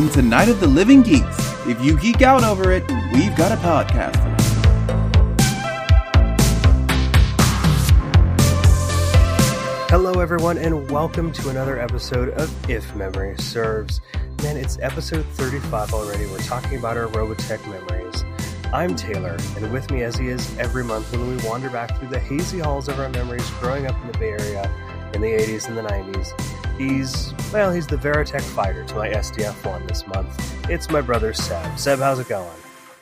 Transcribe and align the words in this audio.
welcome 0.00 0.22
to 0.22 0.26
Night 0.26 0.48
of 0.48 0.60
the 0.60 0.66
Living 0.66 1.02
Geeks. 1.02 1.66
If 1.66 1.84
you 1.84 1.94
geek 1.98 2.22
out 2.22 2.42
over 2.42 2.72
it, 2.72 2.90
we've 3.12 3.36
got 3.36 3.52
a 3.52 3.56
podcast. 3.56 4.16
Hello, 9.90 10.20
everyone, 10.20 10.56
and 10.56 10.90
welcome 10.90 11.30
to 11.32 11.50
another 11.50 11.78
episode 11.78 12.30
of 12.30 12.70
If 12.70 12.96
Memory 12.96 13.36
Serves. 13.36 14.00
Man, 14.42 14.56
it's 14.56 14.78
episode 14.80 15.26
35 15.34 15.92
already. 15.92 16.24
We're 16.24 16.38
talking 16.38 16.78
about 16.78 16.96
our 16.96 17.08
Robotech 17.08 17.60
memories. 17.68 18.24
I'm 18.72 18.96
Taylor, 18.96 19.36
and 19.58 19.70
with 19.70 19.90
me, 19.90 20.02
as 20.02 20.16
he 20.16 20.28
is 20.28 20.58
every 20.58 20.82
month 20.82 21.12
when 21.12 21.36
we 21.36 21.46
wander 21.46 21.68
back 21.68 21.98
through 21.98 22.08
the 22.08 22.20
hazy 22.20 22.60
halls 22.60 22.88
of 22.88 22.98
our 22.98 23.10
memories 23.10 23.50
growing 23.60 23.86
up 23.86 24.00
in 24.00 24.12
the 24.12 24.18
Bay 24.18 24.30
Area 24.30 24.74
in 25.12 25.20
the 25.20 25.28
80s 25.28 25.68
and 25.68 25.76
the 25.76 25.82
90s, 25.82 26.59
he's, 26.80 27.34
well, 27.52 27.70
he's 27.70 27.86
the 27.86 27.96
Veritech 27.96 28.40
fighter 28.40 28.84
to 28.84 28.94
my 28.94 29.10
SDF 29.10 29.66
one 29.66 29.86
this 29.86 30.06
month. 30.06 30.68
It's 30.70 30.88
my 30.90 31.00
brother 31.00 31.32
Seb. 31.34 31.78
Seb, 31.78 31.98
how's 31.98 32.18
it 32.18 32.28
going? 32.28 32.56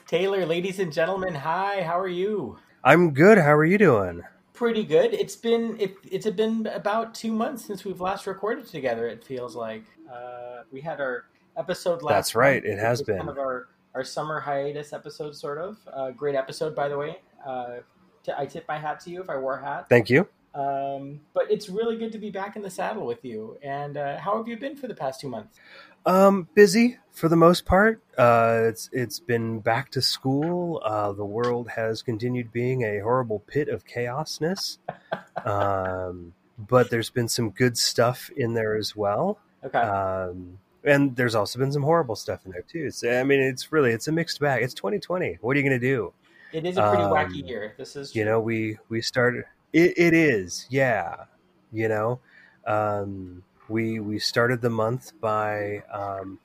Taylor, 0.07 0.45
ladies 0.45 0.81
and 0.81 0.93
gentlemen, 0.93 1.35
hi. 1.35 1.83
How 1.83 1.99
are 1.99 2.09
you? 2.09 2.59
I'm 2.83 3.13
good. 3.13 3.39
How 3.39 3.53
are 3.53 3.65
you 3.65 3.79
doing? 3.79 4.23
Pretty 4.53 4.83
good. 4.83 5.15
It's 5.15 5.37
been 5.37 5.77
it, 5.79 5.97
it's 6.11 6.29
been 6.31 6.67
about 6.67 7.15
two 7.15 7.33
months 7.33 7.65
since 7.65 7.85
we've 7.85 8.01
last 8.01 8.27
recorded 8.27 8.67
together. 8.67 9.07
It 9.07 9.23
feels 9.23 9.55
like 9.55 9.85
uh, 10.13 10.63
we 10.73 10.81
had 10.81 11.01
our 11.01 11.27
episode 11.57 12.03
last. 12.03 12.15
That's 12.15 12.35
right. 12.35 12.65
month. 12.65 12.75
It 12.75 12.81
has 12.81 13.03
been. 13.03 13.19
kind 13.19 13.29
of 13.29 13.39
our 13.39 13.69
our 13.95 14.03
summer 14.03 14.41
hiatus 14.41 14.93
episode, 14.93 15.37
sort 15.37 15.59
of. 15.59 15.77
Uh, 15.93 16.11
great 16.11 16.35
episode, 16.35 16.75
by 16.75 16.89
the 16.89 16.99
way. 16.99 17.19
Uh, 17.47 17.77
t- 18.25 18.33
I 18.37 18.47
tip 18.47 18.67
my 18.67 18.79
hat 18.79 18.99
to 19.01 19.11
you 19.11 19.21
if 19.21 19.31
I 19.31 19.37
wore 19.37 19.59
a 19.59 19.65
hat. 19.65 19.87
Thank 19.89 20.11
you. 20.11 20.27
Um, 20.59 21.21
but 21.35 21.51
it's 21.51 21.69
really 21.69 21.97
good 21.97 22.11
to 22.13 22.19
be 22.19 22.31
back 22.31 22.57
in 22.57 22.63
the 22.63 22.71
saddle 22.71 23.07
with 23.07 23.25
you. 23.25 23.57
And 23.63 23.97
uh, 23.97 24.19
how 24.19 24.37
have 24.37 24.49
you 24.49 24.57
been 24.57 24.75
for 24.75 24.89
the 24.89 24.95
past 24.95 25.21
two 25.21 25.29
months? 25.29 25.57
Um, 26.05 26.49
busy 26.55 26.99
for 27.13 27.29
the 27.29 27.37
most 27.37 27.65
part. 27.65 28.03
Uh, 28.17 28.63
it's 28.65 28.91
it's 28.93 29.21
been 29.21 29.61
back 29.61 29.91
to 29.91 30.03
school. 30.03 30.83
Uh, 30.85 31.13
the 31.13 31.25
world 31.25 31.69
has 31.71 32.03
continued 32.03 32.51
being 32.51 32.83
a 32.83 32.99
horrible 32.99 33.41
pit 33.47 33.69
of 33.69 33.85
chaosness. 33.87 34.79
um, 35.45 36.35
but 36.59 36.91
there's 36.91 37.11
been 37.11 37.29
some 37.29 37.51
good 37.51 37.79
stuff 37.79 38.31
in 38.37 38.55
there 38.55 38.77
as 38.77 38.97
well. 38.97 39.39
Okay. 39.65 39.79
Um, 39.79 40.59
and 40.83 41.15
there's 41.15 41.35
also 41.35 41.59
been 41.59 41.73
some 41.73 41.83
horrible 41.83 42.17
stuff 42.17 42.47
in 42.47 42.53
there 42.53 42.63
too. 42.63 42.91
So, 42.91 43.21
I 43.21 43.23
mean, 43.23 43.41
it's 43.41 43.71
really 43.71 43.93
it's 43.93 44.09
a 44.09 44.13
mixed 44.13 44.41
bag. 44.41 44.63
It's 44.65 44.75
2020. 44.75 45.39
What 45.41 45.57
are 45.57 45.61
you 45.61 45.69
going 45.69 45.81
to 45.81 45.87
do? 45.87 46.13
it 46.53 46.65
is 46.65 46.77
a 46.79 46.89
pretty 46.89 47.03
um, 47.03 47.13
wacky 47.13 47.47
year. 47.47 47.75
This 47.77 47.95
is 47.95 48.15
You 48.15 48.25
know, 48.25 48.41
we 48.41 48.79
we 48.89 49.03
started. 49.03 49.45
It, 49.73 49.99
it 49.99 50.15
is, 50.15 50.67
yeah. 50.71 51.25
You 51.73 51.89
know, 51.89 52.21
um, 52.67 53.43
we 53.69 54.01
we 54.01 54.19
started 54.19 54.63
the 54.63 54.71
month 54.71 55.13
by 55.21 55.83
um, 55.93 56.39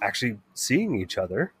actually 0.00 0.38
seeing 0.54 0.94
each 1.00 1.18
other. 1.18 1.52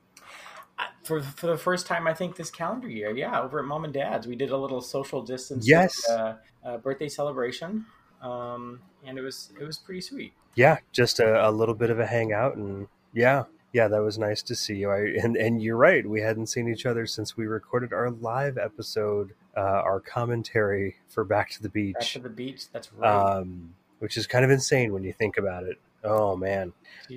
for 1.02 1.20
for 1.20 1.48
the 1.48 1.58
first 1.58 1.86
time 1.86 2.06
I 2.06 2.14
think 2.14 2.36
this 2.36 2.50
calendar 2.50 2.88
year. 2.88 3.10
Yeah, 3.10 3.40
over 3.40 3.58
at 3.58 3.64
mom 3.64 3.84
and 3.84 3.92
dad's, 3.92 4.26
we 4.26 4.36
did 4.36 4.50
a 4.50 4.56
little 4.56 4.80
social 4.80 5.22
distance 5.22 5.68
Yes. 5.68 6.08
uh, 6.08 6.36
uh, 6.64 6.78
birthday 6.78 7.08
celebration, 7.08 7.86
um, 8.22 8.80
and 9.04 9.18
it 9.18 9.22
was 9.22 9.50
it 9.60 9.64
was 9.64 9.78
pretty 9.78 10.00
sweet. 10.00 10.32
Yeah, 10.54 10.78
just 10.92 11.18
a, 11.18 11.48
a 11.48 11.50
little 11.50 11.74
bit 11.74 11.90
of 11.90 11.98
a 11.98 12.06
hangout, 12.06 12.56
and 12.56 12.86
yeah, 13.12 13.44
yeah, 13.72 13.88
that 13.88 14.02
was 14.02 14.18
nice 14.18 14.42
to 14.42 14.54
see 14.54 14.76
you. 14.76 14.90
I, 14.90 15.00
and 15.22 15.36
and 15.36 15.60
you're 15.62 15.76
right, 15.76 16.08
we 16.08 16.20
hadn't 16.20 16.46
seen 16.46 16.68
each 16.68 16.86
other 16.86 17.06
since 17.06 17.36
we 17.36 17.46
recorded 17.46 17.92
our 17.92 18.10
live 18.10 18.58
episode, 18.58 19.32
uh, 19.56 19.60
our 19.60 20.00
commentary 20.00 20.96
for 21.08 21.24
Back 21.24 21.50
to 21.50 21.62
the 21.62 21.68
Beach. 21.68 21.94
Back 21.94 22.08
to 22.08 22.18
the 22.20 22.28
beach. 22.28 22.70
That's 22.72 22.92
right. 22.92 23.36
um, 23.36 23.74
which 23.98 24.16
is 24.16 24.26
kind 24.26 24.44
of 24.44 24.50
insane 24.50 24.92
when 24.92 25.04
you 25.04 25.12
think 25.12 25.38
about 25.38 25.64
it. 25.64 25.78
Oh 26.04 26.36
man. 26.36 26.72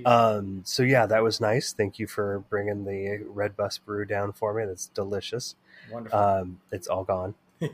Um, 0.05 0.61
so 0.63 0.83
yeah, 0.83 1.05
that 1.07 1.23
was 1.23 1.41
nice. 1.41 1.73
Thank 1.73 1.97
you 1.97 2.05
for 2.07 2.43
bringing 2.49 2.85
the 2.85 3.25
Red 3.27 3.55
Bus 3.55 3.77
Brew 3.79 4.05
down 4.05 4.31
for 4.33 4.53
me. 4.53 4.65
That's 4.65 4.87
delicious. 4.87 5.55
Wonderful. 5.91 6.19
Um, 6.19 6.59
it's 6.71 6.87
all 6.87 7.03
gone. 7.03 7.35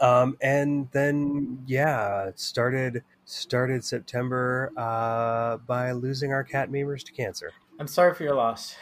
Um, 0.00 0.36
and 0.40 0.88
then 0.92 1.64
yeah, 1.66 2.26
it 2.26 2.38
started 2.38 3.02
started 3.24 3.84
September 3.84 4.72
uh, 4.76 5.56
by 5.58 5.92
losing 5.92 6.32
our 6.32 6.44
cat 6.44 6.70
Memers 6.70 7.02
to 7.04 7.12
cancer. 7.12 7.52
I'm 7.78 7.88
sorry 7.88 8.14
for 8.14 8.22
your 8.22 8.34
loss. 8.34 8.76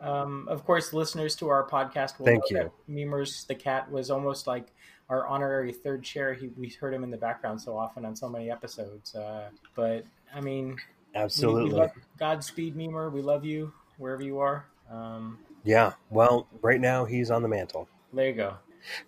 Um, 0.00 0.46
of 0.48 0.64
course, 0.64 0.92
listeners 0.92 1.34
to 1.36 1.48
our 1.48 1.66
podcast 1.68 2.18
will 2.18 2.26
Thank 2.26 2.50
know 2.50 2.58
you. 2.60 2.72
that 2.86 2.92
Memers 2.92 3.46
the 3.46 3.54
cat 3.54 3.90
was 3.90 4.10
almost 4.10 4.46
like 4.46 4.72
our 5.08 5.26
honorary 5.26 5.72
third 5.72 6.02
chair. 6.02 6.34
He, 6.34 6.48
we 6.56 6.68
heard 6.68 6.92
him 6.92 7.02
in 7.04 7.10
the 7.10 7.16
background 7.16 7.60
so 7.60 7.76
often 7.76 8.04
on 8.04 8.14
so 8.14 8.28
many 8.28 8.50
episodes. 8.50 9.14
Uh, 9.14 9.48
but 9.74 10.04
I 10.34 10.40
mean, 10.40 10.66
we, 10.68 10.72
we 10.74 10.78
Absolutely. 11.14 11.70
love 11.70 11.90
Godspeed, 12.18 12.76
Memer. 12.76 13.10
We 13.10 13.22
love 13.22 13.44
you 13.44 13.72
wherever 13.96 14.22
you 14.22 14.38
are. 14.40 14.66
Um, 14.90 15.38
yeah. 15.64 15.92
Well, 16.10 16.46
right 16.62 16.80
now 16.80 17.04
he's 17.04 17.30
on 17.30 17.42
the 17.42 17.48
mantle 17.48 17.88
there 18.12 18.28
you 18.28 18.34
go. 18.34 18.54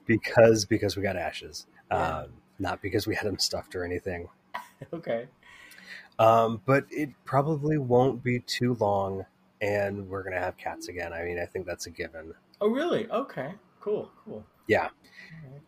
because 0.06 0.64
because 0.64 0.96
we 0.96 1.02
got 1.02 1.16
ashes, 1.16 1.66
Yeah. 1.90 2.18
um, 2.20 2.26
not 2.58 2.82
because 2.82 3.06
we 3.06 3.14
had 3.14 3.26
him 3.26 3.38
stuffed 3.38 3.74
or 3.74 3.84
anything. 3.84 4.28
Okay. 4.94 5.26
Um, 6.18 6.60
but 6.66 6.84
it 6.90 7.10
probably 7.24 7.76
won't 7.78 8.22
be 8.22 8.40
too 8.40 8.74
long, 8.80 9.24
and 9.60 10.08
we're 10.08 10.22
gonna 10.22 10.38
have 10.40 10.56
cats 10.56 10.88
again. 10.88 11.12
I 11.12 11.22
mean, 11.24 11.38
I 11.38 11.46
think 11.46 11.66
that's 11.66 11.86
a 11.86 11.90
given. 11.90 12.34
Oh, 12.60 12.68
really? 12.68 13.08
Okay. 13.10 13.52
Cool. 13.80 14.10
Cool. 14.24 14.44
Yeah. 14.66 14.88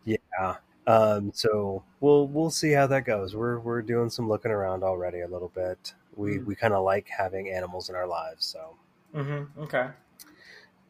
Yeah. 0.05 0.57
Um, 0.87 1.31
so 1.33 1.83
we'll 2.01 2.27
we'll 2.29 2.51
see 2.51 2.73
how 2.73 2.87
that 2.89 3.05
goes. 3.05 3.35
We're 3.37 3.59
we're 3.61 3.83
doing 3.83 4.11
some 4.11 4.29
looking 4.29 4.51
around 4.51 4.83
already 4.83 5.21
a 5.21 5.29
little 5.29 5.53
bit. 5.55 5.95
We 6.17 6.39
Mm. 6.39 6.45
we 6.47 6.55
kind 6.57 6.75
of 6.75 6.85
like 6.85 7.09
having 7.09 7.49
animals 7.51 7.89
in 7.89 7.95
our 7.95 8.07
lives, 8.07 8.45
so 8.45 8.77
Mm-hmm. 9.15 9.61
Okay. 9.63 9.89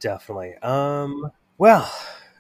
definitely. 0.01 0.55
Um, 0.63 1.31
well, 1.59 1.93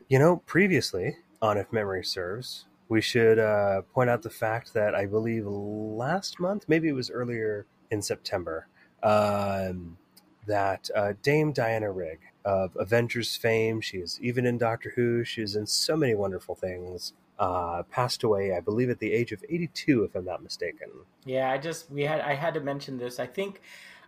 you 0.08 0.18
know, 0.18 0.38
previously 0.46 1.16
on 1.40 1.58
if 1.58 1.72
memory 1.72 2.04
serves, 2.04 2.66
we 2.88 3.00
should 3.00 3.38
uh, 3.38 3.82
point 3.92 4.08
out 4.10 4.22
the 4.22 4.30
fact 4.30 4.74
that 4.74 4.94
I 4.94 5.06
believe 5.06 5.44
last 5.46 6.38
month, 6.40 6.64
maybe 6.68 6.88
it 6.88 6.92
was 6.92 7.10
earlier 7.10 7.66
in 7.90 8.00
September, 8.02 8.66
um, 9.02 9.96
that 10.46 10.90
uh, 10.94 11.12
Dame 11.22 11.52
Diana 11.52 11.90
Rigg 11.90 12.20
of 12.44 12.76
Avengers 12.76 13.36
fame, 13.36 13.80
she 13.80 13.98
is 13.98 14.18
even 14.22 14.46
in 14.46 14.58
Doctor 14.58 14.92
Who, 14.96 15.24
she 15.24 15.42
is 15.42 15.56
in 15.56 15.66
so 15.66 15.96
many 15.96 16.14
wonderful 16.14 16.54
things. 16.54 17.12
Uh, 17.38 17.82
passed 17.84 18.22
away, 18.22 18.54
I 18.54 18.60
believe, 18.60 18.88
at 18.88 19.00
the 19.00 19.12
age 19.12 19.32
of 19.32 19.42
82, 19.48 20.04
if 20.04 20.14
I'm 20.14 20.24
not 20.24 20.42
mistaken. 20.42 20.88
Yeah, 21.24 21.50
I 21.50 21.58
just 21.58 21.90
we 21.90 22.02
had 22.02 22.20
I 22.20 22.34
had 22.34 22.54
to 22.54 22.60
mention 22.60 22.98
this. 22.98 23.18
I 23.18 23.26
think 23.26 23.62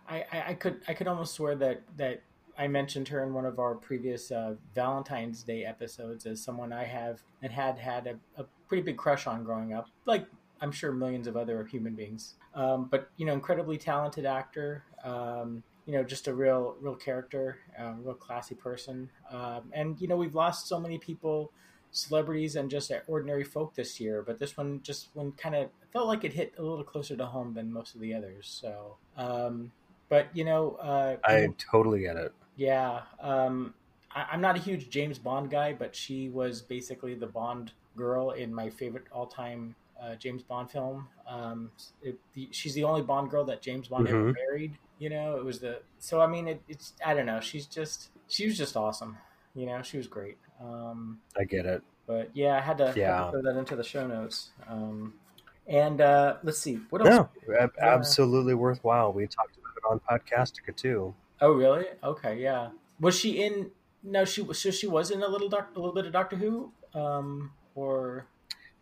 I, 0.07 0.25
I, 0.31 0.43
I 0.49 0.53
could 0.53 0.81
I 0.87 0.93
could 0.93 1.07
almost 1.07 1.33
swear 1.33 1.55
that 1.55 1.81
that 1.97 2.21
I 2.57 2.67
mentioned 2.67 3.07
her 3.09 3.23
in 3.23 3.33
one 3.33 3.45
of 3.45 3.59
our 3.59 3.75
previous 3.75 4.31
uh, 4.31 4.55
Valentine's 4.73 5.43
Day 5.43 5.65
episodes 5.65 6.25
as 6.25 6.41
someone 6.41 6.71
I 6.71 6.85
have 6.85 7.21
and 7.41 7.51
had 7.51 7.77
had 7.77 8.07
a, 8.07 8.41
a 8.41 8.45
pretty 8.67 8.83
big 8.83 8.97
crush 8.97 9.27
on 9.27 9.43
growing 9.43 9.73
up, 9.73 9.87
like 10.05 10.25
I'm 10.61 10.71
sure 10.71 10.91
millions 10.91 11.27
of 11.27 11.35
other 11.35 11.65
human 11.65 11.95
beings. 11.95 12.35
Um, 12.53 12.87
but 12.89 13.09
you 13.17 13.25
know, 13.25 13.33
incredibly 13.33 13.77
talented 13.77 14.25
actor. 14.25 14.83
Um, 15.03 15.63
you 15.85 15.93
know, 15.93 16.03
just 16.03 16.27
a 16.27 16.33
real 16.33 16.75
real 16.81 16.95
character, 16.95 17.57
um, 17.77 18.03
real 18.03 18.15
classy 18.15 18.55
person. 18.55 19.09
Um, 19.31 19.63
and 19.71 19.99
you 20.01 20.07
know, 20.07 20.17
we've 20.17 20.35
lost 20.35 20.67
so 20.67 20.79
many 20.79 20.97
people 20.97 21.51
celebrities 21.91 22.55
and 22.55 22.69
just 22.69 22.91
ordinary 23.07 23.43
folk 23.43 23.73
this 23.75 23.99
year, 23.99 24.21
but 24.21 24.39
this 24.39 24.57
one 24.57 24.81
just 24.83 25.09
one 25.13 25.31
kind 25.33 25.55
of 25.55 25.69
felt 25.93 26.07
like 26.07 26.23
it 26.23 26.33
hit 26.33 26.53
a 26.57 26.61
little 26.61 26.83
closer 26.83 27.15
to 27.15 27.25
home 27.25 27.53
than 27.53 27.71
most 27.71 27.95
of 27.95 28.01
the 28.01 28.13
others. 28.13 28.47
So, 28.61 28.97
um, 29.17 29.71
but 30.09 30.27
you 30.33 30.43
know, 30.43 30.77
uh, 30.81 31.17
I 31.23 31.47
totally 31.57 32.01
get 32.01 32.17
it. 32.17 32.33
yeah, 32.57 33.01
um, 33.21 33.73
I, 34.13 34.25
I'm 34.31 34.41
not 34.41 34.55
a 34.55 34.59
huge 34.59 34.89
James 34.89 35.19
Bond 35.19 35.49
guy, 35.49 35.73
but 35.73 35.95
she 35.95 36.29
was 36.29 36.61
basically 36.61 37.15
the 37.15 37.27
Bond 37.27 37.71
girl 37.95 38.31
in 38.31 38.53
my 38.53 38.69
favorite 38.69 39.05
all-time 39.11 39.75
uh, 40.01 40.15
James 40.15 40.43
Bond 40.43 40.69
film. 40.69 41.07
Um, 41.27 41.71
it, 42.01 42.17
the, 42.33 42.47
she's 42.51 42.73
the 42.73 42.83
only 42.83 43.01
Bond 43.01 43.29
girl 43.29 43.43
that 43.45 43.61
James 43.61 43.87
Bond 43.87 44.07
ever 44.07 44.31
Mhm. 44.31 44.35
married. 44.49 44.77
You 44.99 45.09
know, 45.09 45.35
it 45.37 45.43
was 45.43 45.59
the 45.59 45.81
so 45.99 46.21
I 46.21 46.27
mean, 46.27 46.47
it, 46.47 46.61
it's 46.69 46.93
I 47.05 47.13
don't 47.13 47.25
know. 47.25 47.39
She's 47.39 47.65
just 47.65 48.09
she 48.27 48.45
was 48.47 48.57
just 48.57 48.75
awesome. 48.77 49.17
You 49.53 49.65
know, 49.65 49.81
she 49.81 49.97
was 49.97 50.07
great. 50.07 50.37
Um, 50.61 51.19
I 51.37 51.43
get 51.43 51.65
it. 51.65 51.81
but 52.07 52.29
yeah, 52.33 52.55
I 52.57 52.61
had 52.61 52.77
to, 52.77 52.93
Yeah. 52.95 53.29
throw 53.31 53.41
that 53.41 53.57
into 53.57 53.75
the 53.75 53.83
show 53.83 54.05
notes. 54.07 54.51
Um, 54.67 55.13
and 55.67 55.99
uh, 56.01 56.37
let's 56.43 56.59
see 56.59 56.75
what 56.89 57.05
else. 57.05 57.27
No, 57.47 57.55
ab- 57.59 57.73
absolutely 57.81 58.53
worthwhile. 58.53 59.11
We 59.11 59.25
talked 59.27 59.57
about 59.57 59.73
it 59.77 59.83
on 59.89 59.99
Podcastica 60.19 60.75
too. 60.75 61.13
Oh, 61.41 61.51
really? 61.53 61.85
Okay, 62.03 62.39
yeah. 62.39 62.69
Was 62.99 63.17
she 63.19 63.43
in? 63.43 63.71
No, 64.03 64.23
she 64.23 64.41
was. 64.41 64.59
So 64.61 64.71
she 64.71 64.87
was 64.87 65.09
in 65.11 65.23
a 65.23 65.27
little 65.27 65.49
doc, 65.49 65.71
a 65.75 65.79
little 65.79 65.93
bit 65.95 66.05
of 66.05 66.13
Doctor 66.13 66.35
Who, 66.37 66.71
um, 66.93 67.51
or 67.73 68.27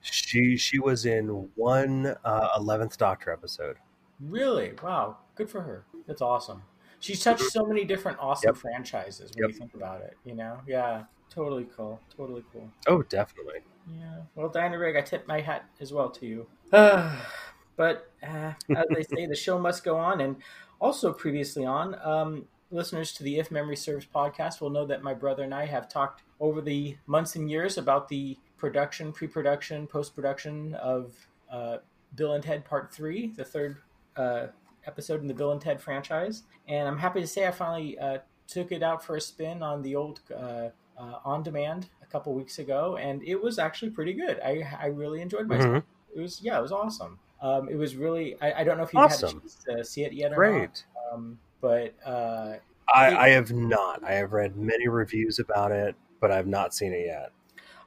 She 0.04 0.58
she 0.58 0.80
was 0.80 1.06
in 1.06 1.50
one 1.56 2.16
uh, 2.26 2.50
Eleventh 2.58 2.98
Doctor 2.98 3.32
episode. 3.32 3.78
really? 4.20 4.74
Wow, 4.84 5.18
good 5.36 5.50
for 5.50 5.62
her. 5.62 5.86
That's 6.08 6.22
awesome. 6.22 6.62
She's 7.00 7.24
touched 7.24 7.44
so 7.44 7.66
many 7.66 7.84
different 7.86 8.18
awesome 8.20 8.50
Yep. 8.50 8.58
franchises 8.58 9.32
when 9.36 9.44
Yep. 9.44 9.54
you 9.54 9.58
think 9.60 9.74
about 9.74 10.02
it. 10.02 10.16
You 10.26 10.36
know, 10.36 10.60
yeah, 10.68 11.04
totally 11.30 11.68
cool, 11.76 12.00
totally 12.16 12.44
cool. 12.54 12.70
Oh, 12.88 13.02
definitely. 13.04 13.60
Yeah. 13.98 14.22
Well, 14.36 14.50
Diana 14.50 14.78
Rigg, 14.78 14.96
I 14.96 15.02
tip 15.02 15.28
my 15.28 15.42
hat 15.42 15.66
as 15.82 15.92
well 15.92 16.10
to 16.12 16.26
you. 16.26 16.48
but 16.72 18.12
uh, 18.22 18.54
as 18.76 18.86
they 18.94 19.04
say, 19.04 19.26
the 19.26 19.36
show 19.36 19.58
must 19.60 19.84
go 19.84 19.98
on, 19.98 20.22
and 20.22 20.36
also 20.80 21.12
previously 21.14 21.66
on, 21.66 21.96
um, 22.04 22.46
listeners 22.72 23.12
to 23.14 23.24
the 23.24 23.38
If 23.40 23.52
Memory 23.52 23.76
Serves 23.76 24.06
podcast 24.06 24.62
will 24.62 24.70
know 24.70 24.86
that 24.86 25.04
my 25.04 25.14
brother 25.14 25.44
and 25.44 25.54
I 25.54 25.66
have 25.66 25.88
talked 25.90 26.24
over 26.40 26.62
the 26.62 26.98
months 27.08 27.36
and 27.36 27.50
years 27.50 27.78
about 27.78 28.10
the 28.10 28.38
production, 28.64 29.12
pre 29.12 29.28
production, 29.28 29.86
post 29.86 30.16
production 30.16 30.74
of 30.76 31.14
uh, 31.52 31.80
Bill 32.16 32.32
and 32.32 32.42
Ted 32.42 32.64
Part 32.64 32.94
3, 32.94 33.34
the 33.36 33.44
third 33.44 33.76
uh, 34.16 34.48
episode 34.88 35.20
in 35.20 35.28
the 35.28 35.34
Bill 35.34 35.52
and 35.52 35.60
Ted 35.60 35.82
franchise. 35.82 36.44
And 36.70 36.88
I'm 36.88 36.98
happy 36.98 37.20
to 37.20 37.28
say 37.28 37.46
I 37.46 37.52
finally 37.52 38.00
uh, 38.00 38.20
took 38.48 38.72
it 38.72 38.82
out 38.82 39.04
for 39.04 39.18
a 39.18 39.22
spin 39.22 39.62
on 39.62 39.82
the 39.82 39.98
old 39.98 40.22
uh, 40.34 40.70
uh, 40.98 41.20
on 41.26 41.44
demand 41.44 41.90
a 42.02 42.06
couple 42.06 42.34
weeks 42.34 42.58
ago, 42.58 42.96
and 42.96 43.22
it 43.24 43.36
was 43.36 43.60
actually 43.60 43.92
pretty 43.92 44.14
good. 44.14 44.40
I, 44.40 44.66
I 44.82 44.86
really 44.86 45.20
enjoyed 45.22 45.50
myself. 45.50 45.84
Mm-hmm. 45.84 46.18
It 46.20 46.22
was, 46.22 46.42
yeah, 46.42 46.58
it 46.58 46.62
was 46.62 46.72
awesome. 46.72 47.20
Um, 47.42 47.68
it 47.68 47.76
was 47.76 47.98
really, 47.98 48.38
I, 48.42 48.62
I 48.62 48.64
don't 48.64 48.78
know 48.78 48.84
if 48.84 48.94
you've 48.94 49.04
Awesome. 49.04 49.28
had 49.28 49.38
a 49.38 49.42
chance 49.42 49.58
to 49.68 49.84
see 49.84 50.04
it 50.06 50.14
yet 50.14 50.32
or 50.32 50.36
Great. 50.36 50.62
not. 50.62 50.84
Um, 51.12 51.38
but 51.60 51.96
uh, 52.06 52.54
I, 52.96 53.18
I 53.18 53.30
have 53.32 53.52
not. 53.52 54.02
I 54.06 54.14
have 54.14 54.32
read 54.32 54.56
many 54.56 54.88
reviews 54.88 55.40
about 55.40 55.74
it, 55.74 55.98
but 56.22 56.32
I've 56.32 56.48
not 56.48 56.74
seen 56.74 56.94
it 56.94 57.06
yet. 57.08 57.34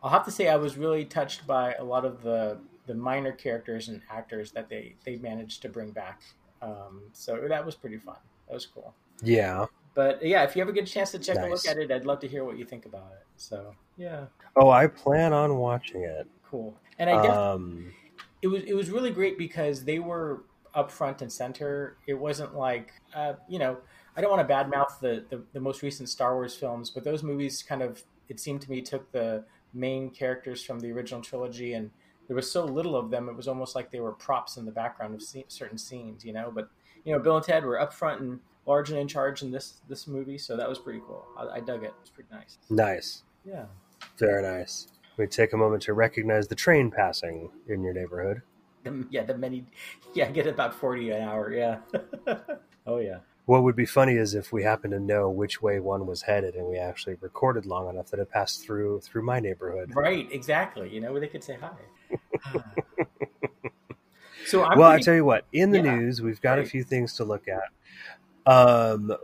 I'll 0.03 0.11
have 0.11 0.25
to 0.27 0.31
say 0.31 0.49
I 0.49 0.57
was 0.57 0.77
really 0.77 1.05
touched 1.05 1.47
by 1.47 1.75
a 1.75 1.85
lot 1.85 2.05
of 2.05 2.23
the 2.23 2.59
the 2.87 2.95
minor 2.95 3.33
characters 3.33 3.89
and 3.89 4.01
actors 4.11 4.53
that 4.53 4.69
they 4.69 4.95
they 5.05 5.17
managed 5.17 5.63
to 5.63 5.69
bring 5.69 5.91
back. 5.91 6.23
Um, 6.63 7.03
so 7.13 7.47
that 7.49 7.65
was 7.65 7.75
pretty 7.75 7.99
fun. 7.99 8.17
That 8.49 8.55
was 8.55 8.67
cool. 8.67 8.95
Yeah. 9.23 9.67
But 9.95 10.25
yeah, 10.25 10.45
if 10.45 10.55
you 10.55 10.63
ever 10.63 10.73
get 10.73 10.85
a 10.89 10.93
chance 10.93 11.11
to 11.13 11.19
check 11.19 11.39
a 11.39 11.47
look 11.49 11.67
at 11.67 11.79
it, 11.79 11.91
I'd 11.91 12.05
love 12.05 12.21
to 12.21 12.29
hear 12.29 12.45
what 12.45 12.59
you 12.59 12.65
think 12.67 12.85
about 12.87 13.11
it. 13.13 13.25
So 13.37 13.75
yeah, 13.97 14.27
Oh, 14.55 14.71
I 14.71 14.87
plan 14.87 15.33
on 15.33 15.57
watching 15.57 16.03
it. 16.03 16.27
cool. 16.49 16.77
And 16.99 17.09
I 17.11 17.23
def- 17.23 17.31
Um, 17.31 17.93
it 18.43 18.49
was 18.49 18.63
it 18.65 18.75
was 18.75 18.91
really 18.91 19.11
great 19.11 19.37
because 19.39 19.85
they 19.85 19.99
were 19.99 20.45
up 20.75 20.91
front 20.91 21.23
and 21.23 21.33
center. 21.33 21.97
It 22.07 22.15
wasn't 22.15 22.55
like 22.55 22.93
uh, 23.15 23.35
you 23.49 23.59
know 23.59 23.79
I 24.17 24.21
don't 24.21 24.31
want 24.31 24.47
to 24.47 24.55
badmouth 24.55 25.01
the, 25.01 25.25
the 25.31 25.43
the 25.53 25.61
most 25.61 25.83
recent 25.83 26.09
Star 26.09 26.35
Wars 26.35 26.55
films, 26.55 26.91
but 26.91 27.03
those 27.05 27.23
movies 27.23 27.63
kind 27.63 27.83
of 27.83 28.03
it 28.29 28.39
seemed 28.39 28.61
to 28.63 28.71
me 28.71 28.83
took 28.83 29.11
the 29.13 29.45
main 29.77 30.11
characters 30.11 30.65
from 30.65 30.81
the 30.81 30.91
original 30.91 31.21
trilogy 31.21 31.75
and 31.75 31.91
there 32.27 32.37
was 32.37 32.51
so 32.51 32.65
little 32.65 32.97
of 32.97 33.11
them. 33.11 33.29
It 33.29 33.37
was 33.37 33.49
almost 33.49 33.75
like 33.75 33.91
they 33.91 34.01
were 34.01 34.13
props 34.13 34.57
in 34.57 34.65
the 34.65 34.73
background 34.73 35.15
of 35.15 35.23
certain 35.49 35.79
scenes, 35.79 36.25
you 36.25 36.33
know. 36.33 36.51
But 36.53 36.69
you 37.05 37.13
know, 37.13 37.19
Bill 37.19 37.37
and 37.37 37.45
Ted 37.45 37.65
were 37.65 37.81
up 37.81 37.93
front 37.93 38.21
and 38.21 38.41
large 38.67 38.91
and 38.91 38.99
in 38.99 39.09
charge 39.09 39.43
in 39.43 39.51
this 39.51 39.75
this 39.89 40.07
movie, 40.07 40.39
so 40.39 40.57
that 40.57 40.69
was 40.69 40.79
pretty 40.79 41.01
cool. 41.07 41.25
I, 41.39 41.57
I 41.57 41.61
dug 41.61 41.85
it. 41.85 41.89
It 41.89 41.95
was 42.01 42.11
pretty 42.11 42.29
nice. 42.33 42.59
nice. 42.69 43.23
Yeah. 43.45 43.67
Very 44.19 44.43
nice. 44.43 44.89
We 45.17 45.27
take 45.27 45.53
a 45.53 45.57
moment 45.57 45.83
to 45.85 45.95
recognize 45.95 46.49
the 46.49 46.55
train 46.55 46.91
passing 46.91 47.51
in 47.69 47.83
your 47.83 47.95
neighborhood. 47.95 48.43
The, 48.85 49.07
yeah, 49.11 49.25
the 49.25 49.37
many. 49.37 49.65
Yeah, 50.15 50.29
I 50.29 50.31
get 50.31 50.47
about 50.47 50.75
forty 50.75 51.11
an 51.11 51.21
hour. 51.21 51.53
Yeah. 51.53 51.79
oh 52.87 52.99
yeah. 52.99 53.19
What 53.47 53.63
would 53.63 53.77
be 53.77 53.87
funny 53.87 54.15
is 54.15 54.35
if 54.35 54.53
we 54.53 54.65
happen 54.65 54.91
to 54.91 54.99
know 54.99 55.31
which 55.31 55.63
way 55.63 55.79
one 55.79 56.07
was 56.07 56.23
headed 56.23 56.57
and 56.57 56.67
we 56.67 56.79
actually 56.79 57.17
recorded 57.21 57.65
long 57.65 57.89
enough 57.89 58.11
that 58.11 58.19
it 58.19 58.31
passed 58.31 58.65
through 58.65 59.01
through 59.01 59.23
my 59.23 59.39
neighborhood. 59.39 59.95
Right, 59.95 60.29
exactly. 60.33 60.93
You 60.93 61.01
know, 61.01 61.13
where 61.13 61.21
they 61.21 61.29
could 61.29 61.45
say 61.45 61.57
hi. 61.61 61.71
so 64.47 64.65
I'm 64.65 64.79
well, 64.79 64.91
I 64.91 64.99
tell 64.99 65.15
you 65.15 65.25
what, 65.25 65.47
in 65.53 65.71
the 65.71 65.79
Yeah, 65.79 65.97
news, 65.97 66.21
we've 66.21 66.41
got 66.41 66.59
a 66.59 66.65
few 66.65 66.83
things 66.83 67.15
to 67.15 67.25
look 67.25 67.45
at. 67.49 68.53
Um, 68.53 69.17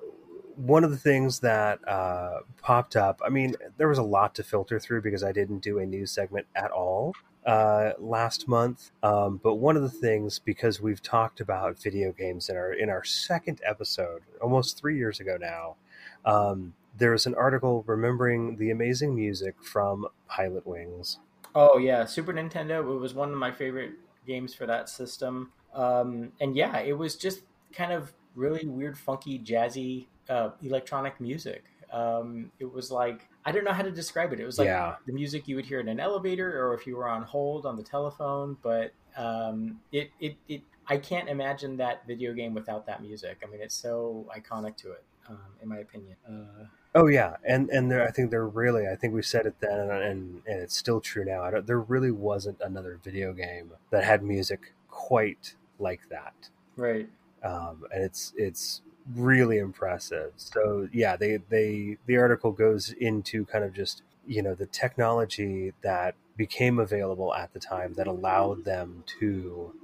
one 0.55 0.85
of 0.85 0.91
the 0.91 0.99
things 0.99 1.41
that 1.41 1.87
uh, 1.89 2.41
popped 2.61 2.95
up, 2.95 3.21
I 3.25 3.29
mean, 3.29 3.57
there 3.77 3.89
was 3.89 3.99
a 3.99 4.05
lot 4.05 4.37
to 4.37 4.45
filter 4.45 4.79
through 4.79 5.03
because 5.03 5.25
I 5.25 5.33
didn't 5.33 5.61
do 5.61 5.79
a 5.79 5.87
news 5.87 6.13
segment 6.13 6.47
at 6.55 6.71
all 6.71 7.15
uh, 7.47 7.93
last 7.99 8.49
month. 8.49 8.91
Um, 9.03 9.41
but 9.43 9.57
one 9.57 9.77
of 9.77 9.83
the 9.83 9.91
things, 9.91 10.39
because 10.39 10.81
we've 10.81 11.03
talked 11.03 11.41
about 11.41 11.81
video 11.81 12.13
games 12.13 12.49
in 12.49 12.57
our 12.57 12.73
in 12.73 12.89
our 12.89 13.05
second 13.05 13.61
episode, 13.65 14.23
almost 14.41 14.79
three 14.79 14.97
years 14.97 15.21
ago 15.21 15.37
now, 15.41 15.77
um, 16.25 16.75
there 16.97 17.13
was 17.13 17.27
an 17.27 17.35
article 17.35 17.85
remembering 17.87 18.57
the 18.57 18.71
amazing 18.71 19.15
music 19.15 19.55
from 19.63 20.07
Pilotwings. 20.31 21.19
oh 21.55 21.79
yeah, 21.79 22.05
Super 22.05 22.33
Nintendo. 22.33 22.81
It 22.81 22.99
was 22.99 23.15
one 23.15 23.31
of 23.33 23.39
my 23.39 23.51
favorite 23.51 23.93
games 24.27 24.55
for 24.55 24.67
that 24.67 24.89
system. 24.89 25.53
Um, 25.75 26.33
and 26.41 26.55
yeah, 26.57 26.79
it 26.81 26.97
was 26.97 27.17
just 27.17 27.41
kind 27.73 27.93
of 27.93 28.13
really 28.35 28.67
weird, 28.67 28.97
funky, 28.97 29.39
jazzy 29.39 30.07
uh, 30.29 30.51
electronic 30.63 31.21
music. 31.21 31.65
Um, 31.93 32.51
it 32.59 32.73
was 32.73 32.91
like 32.91 33.29
I 33.45 33.53
don't 33.53 33.65
know 33.65 33.73
how 33.73 33.83
to 33.83 33.91
describe 33.91 34.33
it. 34.33 34.41
It 34.41 34.47
was 34.47 34.59
like 34.59 34.67
Yeah. 34.67 34.97
the 35.07 35.13
music 35.13 35.49
you 35.49 35.57
would 35.57 35.67
hear 35.67 35.81
in 35.81 35.89
an 35.89 36.01
elevator 36.01 36.65
or 36.65 36.75
if 36.75 36.87
you 36.87 36.97
were 36.97 37.09
on 37.09 37.23
hold 37.23 37.67
on 37.67 37.77
the 37.77 37.83
telephone. 37.83 38.57
But 38.63 38.93
um, 39.17 39.81
it, 39.91 40.11
it 40.21 40.37
it 40.49 40.63
I 40.89 40.97
can't 40.97 41.29
imagine 41.29 41.77
that 41.79 42.07
video 42.07 42.33
game 42.33 42.55
without 42.55 42.87
that 42.87 43.03
music. 43.03 43.43
I 43.45 43.51
mean, 43.51 43.61
it's 43.61 43.75
so 43.75 44.27
iconic 44.37 44.77
to 44.79 44.93
it, 44.93 45.05
um, 45.29 45.39
in 45.61 45.69
my 45.69 45.79
opinion. 45.79 46.17
Uh, 46.29 46.67
Oh 46.95 47.07
yeah, 47.07 47.37
and 47.43 47.71
and 47.71 47.91
there, 47.91 48.07
I 48.07 48.11
think 48.11 48.31
there 48.31 48.47
really, 48.47 48.87
I 48.87 48.97
think 48.97 49.15
we 49.15 49.23
said 49.23 49.47
it 49.47 49.55
then, 49.61 49.81
and 49.81 49.91
and, 49.91 50.43
and 50.47 50.61
it's 50.61 50.77
still 50.77 51.01
true 51.01 51.25
now. 51.25 51.43
I 51.43 51.51
don't, 51.51 51.67
there 51.67 51.81
really 51.81 52.11
wasn't 52.11 52.61
another 52.61 53.01
video 53.03 53.33
game 53.33 53.73
that 53.91 54.05
had 54.05 54.23
music 54.23 54.75
quite 54.91 55.55
like 55.79 56.11
that, 56.11 56.35
right. 56.77 57.09
um, 57.43 57.85
and 57.95 58.05
it's 58.05 58.35
it's 58.37 58.83
really 59.15 59.59
impressive. 59.59 60.33
So 60.37 60.89
yeah, 60.93 61.17
they 61.17 61.39
they 61.39 61.99
the 62.07 62.17
article 62.19 62.53
goes 62.53 62.91
into 62.93 63.45
kind 63.47 63.65
of 63.65 63.73
just 63.73 64.03
you 64.27 64.43
know 64.43 64.55
the 64.55 64.67
technology 64.67 65.73
that 65.83 66.15
became 66.37 66.79
available 66.79 67.35
at 67.35 67.53
the 67.53 67.61
time 67.61 67.95
that 67.95 68.07
allowed 68.07 68.65
them 68.65 69.05
to 69.21 69.75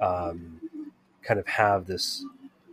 um, 0.00 0.60
kind 1.22 1.40
of 1.40 1.46
have 1.46 1.86
this 1.86 2.24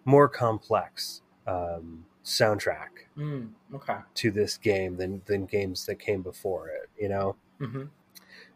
more 0.06 0.30
complex 0.30 1.22
um, 1.48 2.06
soundtrack 2.24 2.90
Mm, 3.18 3.54
okay. 3.74 3.98
to 4.16 4.32
this 4.32 4.58
game 4.58 4.98
than 4.98 5.22
than 5.26 5.46
games 5.46 5.86
that 5.86 5.96
came 6.00 6.22
before 6.22 6.70
it 6.70 6.90
you 7.00 7.10
know 7.10 7.36
hmm 7.60 7.88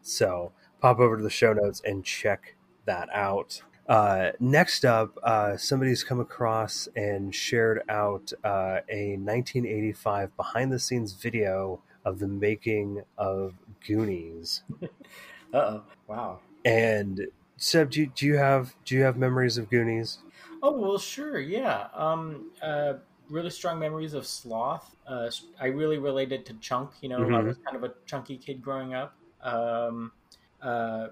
so 0.00 0.52
pop 0.80 0.98
over 0.98 1.16
to 1.16 1.22
the 1.22 1.30
show 1.30 1.52
notes 1.52 1.80
and 1.84 2.04
check 2.04 2.56
that 2.84 3.08
out 3.12 3.62
uh, 3.92 4.32
next 4.40 4.84
up 4.86 5.18
uh, 5.22 5.56
somebody's 5.56 6.04
come 6.04 6.20
across 6.20 6.88
and 6.96 7.34
shared 7.34 7.82
out 7.88 8.32
uh, 8.44 8.80
a 8.88 9.16
1985 9.18 10.36
behind 10.36 10.72
the 10.72 10.78
scenes 10.80 11.12
video 11.14 11.82
of 12.04 12.18
the 12.18 12.28
making 12.28 13.02
of 13.18 13.54
goonies 13.86 14.62
Uh 15.52 15.58
oh. 15.58 15.84
Wow. 16.06 16.40
and 16.64 17.28
seb 17.56 17.90
do 17.90 18.00
you, 18.00 18.06
do 18.08 18.26
you 18.26 18.36
have 18.36 18.74
do 18.84 18.94
you 18.96 19.02
have 19.02 19.16
memories 19.16 19.58
of 19.58 19.70
goonies 19.70 20.20
Oh 20.62 20.78
well, 20.78 20.98
sure. 20.98 21.40
Yeah. 21.40 21.88
Um. 21.92 22.52
Uh. 22.62 22.94
Really 23.28 23.50
strong 23.50 23.78
memories 23.78 24.14
of 24.14 24.26
Sloth. 24.26 24.96
Uh. 25.06 25.30
I 25.60 25.66
really 25.66 25.98
related 25.98 26.46
to 26.46 26.54
Chunk. 26.54 26.92
You 27.00 27.08
know, 27.08 27.28
I 27.32 27.42
Mhm. 27.42 27.42
was 27.42 27.56
kind 27.58 27.76
of 27.76 27.84
a 27.84 27.94
chunky 28.06 28.38
kid 28.38 28.62
growing 28.62 28.94
up. 28.94 29.16
Um. 29.42 30.12
Uh. 30.60 31.08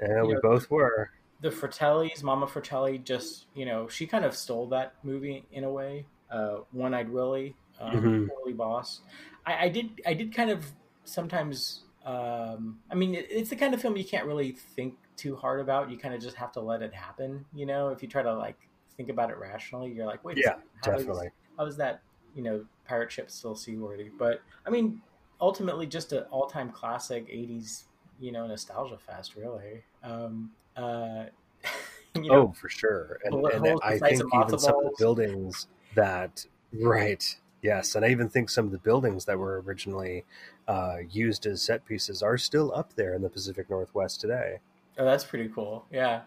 and 0.00 0.26
we 0.28 0.34
Yeah. 0.34 0.40
both 0.42 0.70
were 0.70 1.10
The 1.40 1.50
Fratellis, 1.50 2.22
Mama 2.22 2.46
Fratelli, 2.46 2.98
just 2.98 3.46
you 3.54 3.66
know, 3.66 3.88
she 3.88 4.06
kind 4.06 4.24
of 4.24 4.34
stole 4.34 4.66
that 4.68 4.94
movie 5.02 5.44
in 5.52 5.64
a 5.64 5.70
way. 5.70 6.06
Uh. 6.30 6.58
One 6.72 6.94
Eyed 6.94 7.08
Willie. 7.10 7.54
Um, 7.78 7.92
Mhm. 8.02 8.28
Willie 8.38 8.54
Boss. 8.54 9.00
I, 9.44 9.66
I 9.66 9.68
did. 9.68 10.00
I 10.06 10.14
did 10.14 10.34
kind 10.34 10.50
of 10.50 10.64
sometimes. 11.04 11.82
Um. 12.04 12.78
I 12.90 12.94
mean, 12.94 13.14
it, 13.14 13.26
it's 13.30 13.50
the 13.50 13.56
kind 13.56 13.74
of 13.74 13.80
film 13.82 13.96
you 13.96 14.04
can't 14.04 14.26
really 14.26 14.52
think 14.52 14.94
too 15.16 15.36
hard 15.36 15.60
about. 15.60 15.90
You 15.90 15.98
kind 15.98 16.14
of 16.14 16.20
just 16.20 16.36
have 16.36 16.52
to 16.52 16.60
let 16.60 16.82
it 16.82 16.94
happen. 16.94 17.44
You 17.54 17.66
know, 17.66 17.88
if 17.88 18.02
you 18.02 18.08
try 18.08 18.22
to 18.22 18.34
like 18.34 18.56
think 18.96 19.08
about 19.10 19.30
it 19.30 19.36
rationally, 19.38 19.92
you're 19.92 20.06
like, 20.06 20.24
wait, 20.24 20.38
yeah 20.38 20.54
second, 20.54 20.62
how 20.84 20.92
is- 20.92 20.98
definitely 21.04 21.28
how 21.58 21.66
is 21.66 21.76
that 21.76 22.00
you 22.34 22.42
know 22.42 22.64
pirate 22.86 23.10
ship 23.10 23.30
still 23.30 23.54
seaworthy 23.54 24.10
but 24.18 24.42
i 24.66 24.70
mean 24.70 25.00
ultimately 25.40 25.86
just 25.86 26.12
an 26.12 26.22
all-time 26.30 26.70
classic 26.70 27.26
80s 27.28 27.84
you 28.20 28.30
know 28.30 28.46
nostalgia 28.46 28.98
fest 28.98 29.36
really 29.36 29.82
um 30.02 30.50
uh 30.76 31.24
you 32.14 32.30
know, 32.30 32.48
oh 32.48 32.52
for 32.52 32.68
sure. 32.68 33.18
And, 33.24 33.44
and 33.46 33.80
i 33.82 33.98
think 33.98 34.22
even 34.34 34.58
some 34.58 34.76
of 34.78 34.84
the 34.84 34.94
buildings 34.98 35.66
that 35.94 36.46
right 36.72 37.36
yes 37.62 37.94
and 37.94 38.04
i 38.04 38.08
even 38.08 38.28
think 38.28 38.50
some 38.50 38.66
of 38.66 38.72
the 38.72 38.78
buildings 38.78 39.24
that 39.24 39.38
were 39.38 39.62
originally 39.62 40.24
uh, 40.68 40.96
used 41.10 41.46
as 41.46 41.62
set 41.62 41.84
pieces 41.86 42.22
are 42.22 42.36
still 42.36 42.74
up 42.74 42.94
there 42.94 43.14
in 43.14 43.22
the 43.22 43.28
pacific 43.28 43.70
northwest 43.70 44.20
today. 44.20 44.58
Oh 44.98 45.04
that's 45.04 45.24
pretty 45.24 45.48
cool. 45.48 45.86
Yeah. 45.92 46.22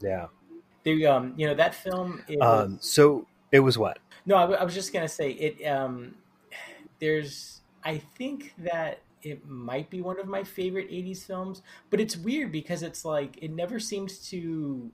Yeah. 0.00 0.26
The 0.82 1.06
um 1.06 1.34
you 1.36 1.46
know 1.46 1.54
that 1.54 1.74
film 1.74 2.22
is 2.28 2.38
um, 2.40 2.78
so 2.80 3.26
it 3.52 3.60
was 3.60 3.78
what? 3.78 3.98
No, 4.26 4.36
I, 4.36 4.40
w- 4.42 4.58
I 4.58 4.64
was 4.64 4.74
just 4.74 4.92
gonna 4.92 5.08
say 5.08 5.30
it. 5.30 5.66
Um, 5.66 6.16
there's, 7.00 7.60
I 7.84 7.98
think 7.98 8.54
that 8.58 9.00
it 9.22 9.46
might 9.46 9.90
be 9.90 10.00
one 10.00 10.20
of 10.20 10.26
my 10.26 10.44
favorite 10.44 10.90
'80s 10.90 11.24
films, 11.24 11.62
but 11.90 12.00
it's 12.00 12.16
weird 12.16 12.52
because 12.52 12.82
it's 12.82 13.04
like 13.04 13.38
it 13.42 13.50
never 13.52 13.78
seems 13.78 14.18
to 14.30 14.90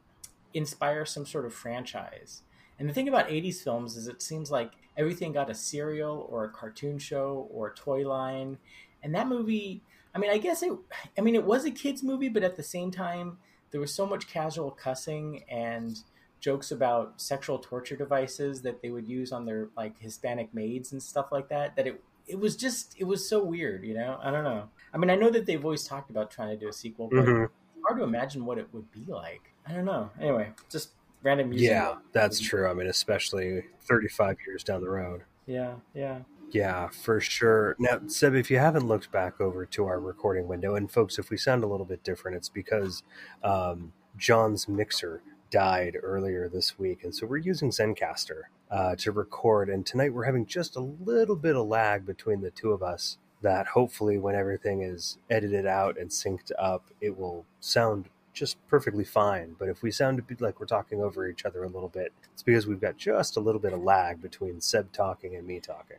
inspire 0.53 1.05
some 1.05 1.27
sort 1.27 1.47
of 1.47 1.55
franchise. 1.55 2.43
And 2.79 2.89
the 2.89 2.95
thing 2.95 3.09
about 3.09 3.29
'80s 3.29 3.63
films 3.63 3.97
is 3.97 4.09
it 4.09 4.23
seems 4.23 4.51
like 4.51 4.73
everything 4.97 5.33
got 5.33 5.51
a 5.51 5.55
serial 5.55 6.27
or 6.31 6.45
a 6.45 6.49
cartoon 6.51 6.99
show 6.99 7.49
or 7.51 7.69
a 7.69 7.75
toy 7.75 8.07
line, 8.09 8.59
and 9.03 9.15
that 9.15 9.29
movie. 9.29 9.83
I 10.15 10.19
mean, 10.19 10.31
I 10.31 10.39
guess 10.39 10.63
it. 10.63 10.73
I 11.19 11.21
mean, 11.21 11.35
it 11.35 11.45
was 11.45 11.65
a 11.65 11.71
kids 11.71 12.03
movie, 12.03 12.29
but 12.29 12.45
at 12.45 12.57
the 12.57 12.63
same 12.63 12.91
time, 12.91 13.39
there 13.73 13.81
was 13.81 13.93
so 13.93 14.07
much 14.07 14.29
casual 14.29 14.71
cussing 14.71 15.43
and 15.49 15.99
jokes 16.39 16.71
about 16.71 17.21
sexual 17.21 17.59
torture 17.59 17.97
devices 17.97 18.61
that 18.63 18.83
they 18.83 18.91
would 18.91 19.09
use 19.09 19.33
on 19.33 19.47
their 19.47 19.69
like 19.77 19.99
Hispanic 19.99 20.53
maids 20.55 20.93
and 20.93 21.03
stuff 21.03 21.33
like 21.33 21.49
that. 21.49 21.75
That 21.75 21.87
it 21.87 22.03
it 22.27 22.39
was 22.39 22.57
just 22.57 22.95
it 22.99 23.05
was 23.05 23.29
so 23.29 23.43
weird, 23.43 23.85
you 23.85 23.95
know. 23.95 24.19
I 24.23 24.31
don't 24.31 24.45
know. 24.45 24.69
I 24.93 24.99
mean, 24.99 25.11
I 25.11 25.17
know 25.17 25.31
that 25.31 25.47
they've 25.47 25.63
always 25.65 25.85
talked 25.85 26.11
about 26.11 26.31
trying 26.31 26.49
to 26.51 26.57
do 26.57 26.69
a 26.69 26.73
sequel, 26.73 27.09
but 27.09 27.25
Mhm. 27.25 27.45
it's 27.45 27.83
hard 27.87 27.99
to 27.99 28.05
imagine 28.05 28.45
what 28.47 28.59
it 28.59 28.69
would 28.73 28.91
be 28.93 29.05
like. 29.07 29.53
I 29.67 29.73
don't 29.73 29.85
know. 29.85 30.11
Anyway, 30.21 30.53
just 30.71 30.91
random 31.23 31.51
music. 31.51 31.69
Yeah, 31.69 31.97
that's 32.13 32.41
true. 32.41 32.69
I 32.69 32.75
mean, 32.75 32.87
especially 32.87 33.65
35 33.83 34.37
years 34.47 34.63
down 34.65 34.81
the 34.83 34.91
road. 34.91 35.23
Yeah, 35.47 35.75
yeah. 35.95 36.21
Yeah, 36.51 36.89
for 36.89 37.21
sure. 37.21 37.75
Now, 37.79 38.01
Seb, 38.07 38.35
if 38.35 38.51
you 38.51 38.59
haven't 38.59 38.87
looked 38.87 39.11
back 39.11 39.41
over 39.41 39.67
to 39.67 39.87
our 39.87 39.99
recording 39.99 40.47
window, 40.47 40.77
and 40.77 40.89
folks, 40.91 41.19
if 41.19 41.29
we 41.31 41.37
sound 41.37 41.65
a 41.65 41.67
little 41.67 41.87
bit 41.87 42.05
different, 42.05 42.37
it's 42.37 42.49
because 42.49 43.03
um, 43.43 43.93
John's 44.17 44.69
mixer 44.69 45.23
died 45.51 45.97
earlier 46.01 46.49
this 46.49 46.79
week, 46.79 47.03
and 47.05 47.15
so 47.15 47.27
we're 47.27 47.39
using 47.39 47.71
Zencastr 47.71 48.43
uh, 48.75 48.97
to 48.97 49.13
record. 49.13 49.69
And 49.71 49.87
tonight 49.87 50.13
we're 50.13 50.25
having 50.25 50.47
just 50.47 50.75
a 50.75 50.81
little 50.81 51.37
bit 51.37 51.55
of 51.55 51.69
lag 51.69 52.05
between 52.05 52.41
the 52.41 52.51
two 52.51 52.73
of 52.73 52.83
us. 52.83 53.19
That 53.41 53.67
hopefully, 53.69 54.17
when 54.17 54.35
everything 54.35 54.81
is 54.81 55.19
edited 55.29 55.67
out 55.67 55.99
and 55.99 56.09
synced 56.09 56.51
up, 56.59 56.87
it 57.01 57.19
will 57.19 57.45
sound 57.61 58.07
just 58.33 58.57
perfectly 58.69 59.05
fine. 59.05 59.55
But 59.59 59.69
if 59.69 59.83
we 59.83 59.91
sound 59.91 60.19
a 60.19 60.23
bit 60.23 60.41
like 60.41 60.59
we're 60.59 60.67
talking 60.67 61.03
over 61.03 61.29
each 61.29 61.45
other 61.45 61.63
a 61.63 61.69
little 61.69 61.91
bit, 61.91 62.13
it's 62.33 62.43
because 62.43 62.67
we've 62.67 62.81
got 62.81 62.97
just 62.97 63.37
a 63.37 63.41
little 63.41 63.61
bit 63.61 63.75
of 63.75 63.83
lag 63.83 64.23
between 64.23 64.63
Seb 64.63 64.93
talking 64.93 65.37
and 65.37 65.47
me 65.47 65.61
talking. 65.61 65.99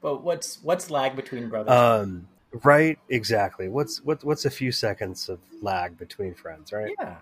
But 0.00 0.22
what's 0.22 0.62
what's 0.62 0.88
lag 0.88 1.16
between 1.16 1.48
brothers? 1.48 1.72
Um, 1.72 2.28
right, 2.62 2.96
exactly. 3.08 3.68
What's 3.68 4.02
what, 4.04 4.22
what's 4.22 4.44
a 4.44 4.50
few 4.50 4.70
seconds 4.70 5.28
of 5.28 5.40
lag 5.60 5.98
between 5.98 6.32
friends, 6.32 6.72
right? 6.72 6.94
yeah. 7.00 7.16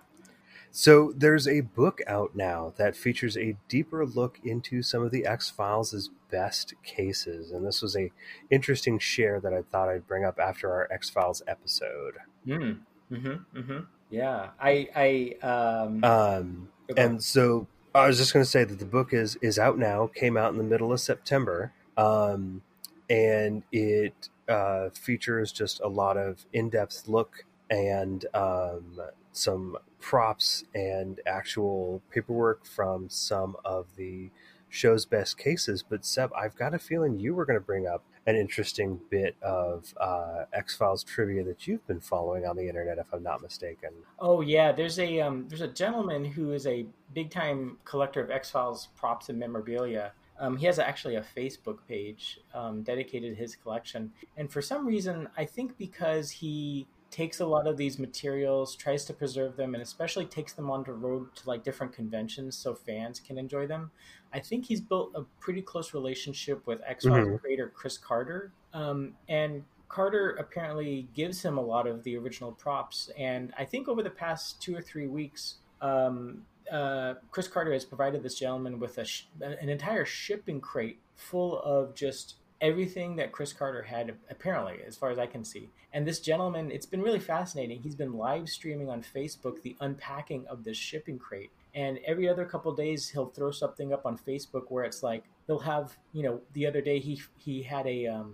So 0.77 1.11
there's 1.17 1.47
a 1.47 1.61
book 1.61 2.01
out 2.05 2.35
now 2.35 2.71
that 2.77 2.95
features 2.95 3.35
a 3.35 3.55
deeper 3.67 4.05
look 4.05 4.37
into 4.43 4.83
some 4.83 5.01
of 5.01 5.09
the 5.09 5.25
X 5.25 5.49
Files' 5.49 6.11
best 6.29 6.75
cases, 6.83 7.49
and 7.49 7.65
this 7.65 7.81
was 7.81 7.97
a 7.97 8.11
interesting 8.51 8.99
share 8.99 9.39
that 9.39 9.55
I 9.55 9.63
thought 9.63 9.89
I'd 9.89 10.05
bring 10.05 10.23
up 10.23 10.37
after 10.37 10.71
our 10.71 10.87
X 10.91 11.09
Files 11.09 11.41
episode. 11.47 12.17
Mm. 12.45 12.81
Mm-hmm. 13.11 13.59
Mm-hmm. 13.59 13.79
Yeah. 14.11 14.49
I 14.61 15.35
I 15.43 15.43
um. 15.43 16.03
Um, 16.03 16.69
and 16.95 17.23
so 17.23 17.65
I 17.95 18.05
was 18.05 18.19
just 18.19 18.31
going 18.31 18.45
to 18.45 18.49
say 18.49 18.63
that 18.63 18.77
the 18.77 18.85
book 18.85 19.13
is 19.13 19.35
is 19.41 19.57
out 19.57 19.79
now. 19.79 20.05
Came 20.13 20.37
out 20.37 20.51
in 20.51 20.59
the 20.59 20.63
middle 20.63 20.93
of 20.93 20.99
September, 20.99 21.73
um, 21.97 22.61
and 23.09 23.63
it 23.71 24.29
uh, 24.47 24.89
features 24.91 25.51
just 25.51 25.79
a 25.79 25.87
lot 25.87 26.17
of 26.17 26.45
in 26.53 26.69
depth 26.69 27.07
look 27.07 27.45
and 27.69 28.25
um, 28.33 28.99
some 29.31 29.77
props 29.99 30.63
and 30.73 31.19
actual 31.25 32.01
paperwork 32.11 32.65
from 32.65 33.09
some 33.09 33.55
of 33.65 33.95
the 33.95 34.29
show's 34.69 35.05
best 35.05 35.37
cases. 35.37 35.83
But 35.87 36.05
Seb, 36.05 36.31
I've 36.33 36.55
got 36.55 36.73
a 36.73 36.79
feeling 36.79 37.19
you 37.19 37.33
were 37.33 37.45
going 37.45 37.59
to 37.59 37.65
bring 37.65 37.87
up 37.87 38.03
an 38.25 38.35
interesting 38.35 38.99
bit 39.09 39.35
of 39.41 39.93
uh, 39.99 40.43
X 40.51 40.75
Files 40.75 41.03
trivia 41.03 41.43
that 41.45 41.65
you've 41.65 41.85
been 41.87 42.01
following 42.01 42.45
on 42.45 42.57
the 42.57 42.67
internet, 42.67 42.97
if 42.97 43.07
I'm 43.13 43.23
not 43.23 43.41
mistaken. 43.41 43.89
Oh 44.19 44.41
yeah, 44.41 44.73
there's 44.73 44.99
a 44.99 45.21
um, 45.21 45.45
there's 45.47 45.61
a 45.61 45.67
gentleman 45.67 46.25
who 46.25 46.51
is 46.51 46.67
a 46.67 46.85
big 47.13 47.31
time 47.31 47.77
collector 47.85 48.21
of 48.21 48.29
X 48.29 48.51
Files 48.51 48.89
props 48.97 49.29
and 49.29 49.39
memorabilia. 49.39 50.11
Um, 50.39 50.57
he 50.57 50.67
has 50.67 50.77
actually 50.77 51.15
a 51.15 51.25
Facebook 51.35 51.79
page 51.87 52.39
um, 52.53 52.83
dedicated 52.83 53.35
to 53.35 53.41
his 53.41 53.55
collection, 53.55 54.11
and 54.35 54.51
for 54.51 54.61
some 54.61 54.85
reason, 54.85 55.29
I 55.37 55.45
think 55.45 55.77
because 55.77 56.29
he 56.29 56.85
takes 57.09 57.39
a 57.39 57.45
lot 57.45 57.67
of 57.67 57.77
these 57.77 57.97
materials, 57.99 58.75
tries 58.75 59.05
to 59.05 59.13
preserve 59.13 59.55
them, 59.55 59.73
and 59.73 59.81
especially 59.81 60.25
takes 60.25 60.53
them 60.53 60.69
on 60.69 60.83
the 60.83 60.93
road 60.93 61.35
to 61.35 61.47
like 61.47 61.63
different 61.63 61.93
conventions 61.93 62.57
so 62.57 62.73
fans 62.75 63.19
can 63.19 63.37
enjoy 63.37 63.65
them. 63.67 63.91
I 64.33 64.39
think 64.39 64.65
he's 64.65 64.81
built 64.81 65.11
a 65.15 65.23
pretty 65.39 65.61
close 65.61 65.93
relationship 65.93 66.65
with 66.67 66.81
X 66.85 67.05
Files 67.05 67.27
Mhm. 67.27 67.39
creator 67.39 67.69
Chris 67.73 67.97
Carter, 67.97 68.51
um, 68.73 69.15
and 69.29 69.63
Carter 69.89 70.31
apparently 70.35 71.07
gives 71.13 71.41
him 71.41 71.57
a 71.57 71.61
lot 71.61 71.87
of 71.87 72.03
the 72.03 72.17
original 72.17 72.51
props. 72.51 73.09
And 73.17 73.53
I 73.57 73.63
think 73.63 73.87
over 73.87 74.03
the 74.03 74.09
past 74.09 74.61
two 74.61 74.75
or 74.75 74.81
three 74.81 75.07
weeks, 75.07 75.59
um, 75.81 76.45
uh, 76.69 77.13
Chris 77.31 77.47
Carter 77.47 77.71
has 77.71 77.85
provided 77.85 78.21
this 78.21 78.37
gentleman 78.37 78.79
with 78.79 78.97
a 78.97 79.05
sh- 79.05 79.27
an 79.39 79.69
entire 79.69 80.03
shipping 80.03 80.59
crate 80.59 80.99
full 81.15 81.59
of 81.61 81.95
just 81.95 82.35
everything 82.61 83.15
that 83.17 83.31
Chris 83.31 83.53
Carter 83.53 83.83
had, 83.83 84.15
apparently, 84.29 84.79
as 84.85 84.95
far 84.95 85.09
as 85.11 85.19
I 85.19 85.27
can 85.27 85.43
see. 85.43 85.69
And 85.93 86.07
this 86.07 86.19
gentleman, 86.19 86.71
it's 86.71 86.85
been 86.85 87.01
really 87.01 87.19
fascinating. 87.19 87.81
He's 87.81 87.95
been 87.95 88.13
live 88.13 88.49
streaming 88.49 88.89
on 88.89 89.03
Facebook 89.03 89.61
the 89.61 89.75
unpacking 89.79 90.45
of 90.47 90.63
this 90.63 90.77
shipping 90.77 91.19
crate. 91.19 91.51
And 91.73 91.99
every 92.05 92.27
other 92.27 92.45
couple 92.45 92.73
days, 92.73 93.09
he'll 93.09 93.27
throw 93.27 93.51
something 93.51 93.93
up 93.93 94.05
on 94.05 94.17
Facebook 94.17 94.65
where 94.69 94.83
it's 94.83 95.03
like 95.03 95.23
he'll 95.45 95.59
have, 95.59 95.95
you 96.13 96.23
know, 96.23 96.41
the 96.53 96.65
other 96.65 96.81
day 96.81 96.99
he 96.99 97.21
he 97.37 97.61
had 97.61 97.85
a 97.85 98.07
um, 98.07 98.33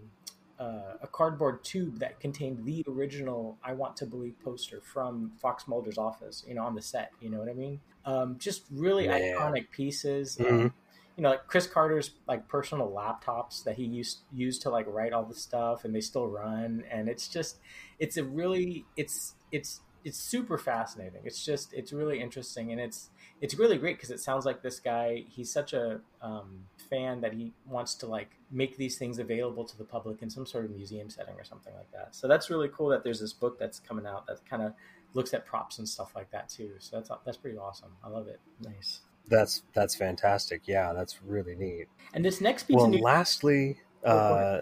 uh, 0.59 0.97
a 1.01 1.07
cardboard 1.07 1.63
tube 1.63 1.99
that 1.99 2.19
contained 2.19 2.63
the 2.63 2.85
original 2.87 3.57
"I 3.63 3.73
Want 3.73 3.97
to 3.97 4.05
Believe" 4.05 4.35
poster 4.43 4.79
from 4.81 5.31
Fox 5.41 5.67
Mulder's 5.67 5.97
office, 5.97 6.45
you 6.47 6.55
know, 6.55 6.63
on 6.63 6.75
the 6.75 6.81
set. 6.81 7.11
You 7.19 7.29
know 7.29 7.39
what 7.39 7.49
I 7.49 7.53
mean? 7.53 7.81
Um, 8.05 8.37
just 8.39 8.63
really 8.71 9.07
Man. 9.07 9.21
iconic 9.21 9.71
pieces. 9.71 10.37
Mhm. 10.37 10.49
Um, 10.49 10.73
you 11.15 11.23
know, 11.23 11.29
like 11.31 11.47
Chris 11.47 11.67
Carter's 11.67 12.11
like 12.27 12.47
personal 12.47 12.89
laptops 12.89 13.63
that 13.65 13.75
he 13.75 13.83
used 13.83 14.19
used 14.33 14.61
to 14.63 14.69
like 14.69 14.87
write 14.87 15.13
all 15.13 15.23
the 15.23 15.35
stuff, 15.35 15.85
and 15.85 15.93
they 15.93 16.01
still 16.01 16.27
run. 16.27 16.83
And 16.89 17.07
it's 17.07 17.27
just, 17.27 17.59
it's 17.99 18.17
a 18.17 18.23
really, 18.23 18.85
it's 18.97 19.35
it's 19.51 19.81
it's 20.03 20.17
super 20.17 20.57
fascinating. 20.57 21.21
It's 21.23 21.45
just, 21.45 21.73
it's 21.73 21.93
really 21.93 22.19
interesting, 22.19 22.71
and 22.71 22.81
it's 22.81 23.09
it's 23.41 23.55
really 23.55 23.77
great 23.77 23.97
because 23.97 24.09
it 24.11 24.19
sounds 24.19 24.45
like 24.45 24.61
this 24.61 24.79
guy. 24.79 25.23
He's 25.29 25.51
such 25.51 25.73
a 25.73 26.01
um, 26.21 26.65
fan 26.89 27.21
that 27.21 27.33
he 27.33 27.53
wants 27.67 27.95
to 27.95 28.07
like 28.07 28.31
make 28.51 28.77
these 28.77 28.97
things 28.97 29.19
available 29.19 29.65
to 29.65 29.77
the 29.77 29.83
public 29.83 30.21
in 30.21 30.29
some 30.29 30.45
sort 30.45 30.65
of 30.65 30.71
museum 30.71 31.09
setting 31.09 31.35
or 31.35 31.43
something 31.43 31.73
like 31.75 31.91
that. 31.91 32.15
So 32.15 32.27
that's 32.27 32.49
really 32.49 32.69
cool 32.69 32.89
that 32.89 33.03
there's 33.03 33.19
this 33.19 33.33
book 33.33 33.59
that's 33.59 33.79
coming 33.79 34.05
out 34.05 34.25
that 34.27 34.45
kind 34.49 34.63
of 34.63 34.73
looks 35.13 35.33
at 35.33 35.45
props 35.45 35.77
and 35.77 35.87
stuff 35.87 36.13
like 36.15 36.31
that 36.31 36.49
too. 36.49 36.71
So 36.79 36.97
that's 36.97 37.11
that's 37.23 37.37
pretty 37.37 37.57
awesome. 37.57 37.91
I 38.03 38.09
love 38.09 38.27
it. 38.27 38.39
Nice. 38.61 39.01
That's 39.29 39.63
that's 39.73 39.95
fantastic. 39.95 40.61
Yeah, 40.65 40.93
that's 40.93 41.21
really 41.23 41.55
neat. 41.55 41.87
And 42.13 42.23
this 42.23 42.41
next 42.41 42.63
piece 42.63 42.75
Well, 42.75 42.85
of 42.85 42.91
news, 42.91 43.01
Well 43.01 43.13
lastly, 43.13 43.77
Oh, 44.05 44.09
go 44.09 44.33
uh, 44.35 44.61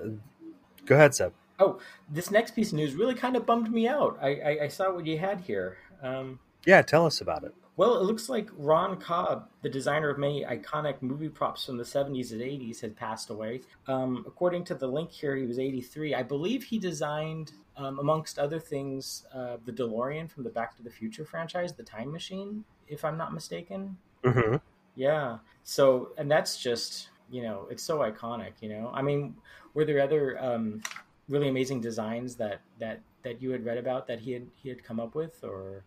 go 0.86 0.96
ahead, 0.96 1.16
Seb. 1.16 1.34
Oh, 1.60 1.80
this 2.10 2.32
next 2.32 2.56
piece 2.56 2.70
of 2.70 2.76
news 2.76 2.94
really 2.94 3.16
kind 3.16 3.36
of 3.36 3.46
bummed 3.46 3.72
me 3.72 3.88
out. 3.88 4.18
I, 4.22 4.30
I, 4.36 4.58
I 4.64 4.68
saw 4.68 4.92
what 4.94 5.06
you 5.06 5.18
had 5.18 5.42
here. 5.42 5.78
Um, 6.02 6.40
Yeah, 6.66 6.82
tell 6.82 7.06
us 7.06 7.22
about 7.22 7.44
it. 7.44 7.54
well, 7.76 7.98
it 7.98 8.04
looks 8.04 8.30
like 8.30 8.50
Ron 8.58 9.00
Cobb, 9.00 9.48
the 9.62 9.70
designer 9.70 10.10
of 10.10 10.18
many 10.20 10.44
iconic 10.46 11.02
movie 11.02 11.30
props 11.30 11.66
from 11.66 11.78
the 11.78 11.84
70s 11.84 12.32
and 12.32 12.42
80s, 12.42 12.82
had 12.82 12.96
passed 12.96 13.30
away. 13.30 13.62
Um, 13.88 14.24
according 14.28 14.64
to 14.66 14.76
the 14.76 14.88
link 14.88 15.12
here, 15.12 15.36
he 15.36 15.46
was 15.46 15.60
83. 15.60 16.16
I 16.16 16.24
believe 16.24 16.64
he 16.64 16.80
designed, 16.80 17.52
um, 17.78 18.00
amongst 18.00 18.38
other 18.40 18.60
things, 18.60 19.26
uh, 19.34 19.58
the 19.66 19.72
DeLorean 19.72 20.30
from 20.32 20.44
the 20.44 20.50
Back 20.50 20.76
to 20.78 20.84
the 20.84 20.90
Future 20.92 21.26
franchise, 21.26 21.74
the 21.74 21.84
Time 21.84 22.12
Machine, 22.12 22.64
if 22.88 23.04
I'm 23.06 23.18
not 23.18 23.34
mistaken. 23.34 23.98
Hmm 24.24 24.56
Yeah. 24.96 25.40
So, 25.64 26.14
and 26.18 26.30
that's 26.30 26.58
just, 26.58 27.10
you 27.30 27.44
know, 27.44 27.68
it's 27.70 27.84
so 27.84 28.00
iconic, 28.00 28.54
you 28.62 28.70
know. 28.70 28.92
I 28.94 29.02
mean, 29.02 29.36
were 29.74 29.86
there 29.86 30.02
other 30.02 30.42
um, 30.44 30.82
really 31.30 31.48
amazing 31.48 31.82
designs 31.82 32.36
that 32.38 32.62
that 32.80 33.02
that 33.24 33.42
you 33.42 33.52
had 33.52 33.66
read 33.66 33.78
about 33.78 34.08
that 34.08 34.20
he 34.20 34.32
had 34.34 34.48
he 34.56 34.70
had 34.70 34.84
come 34.84 35.00
up 35.00 35.16
with 35.16 35.44
or 35.44 35.86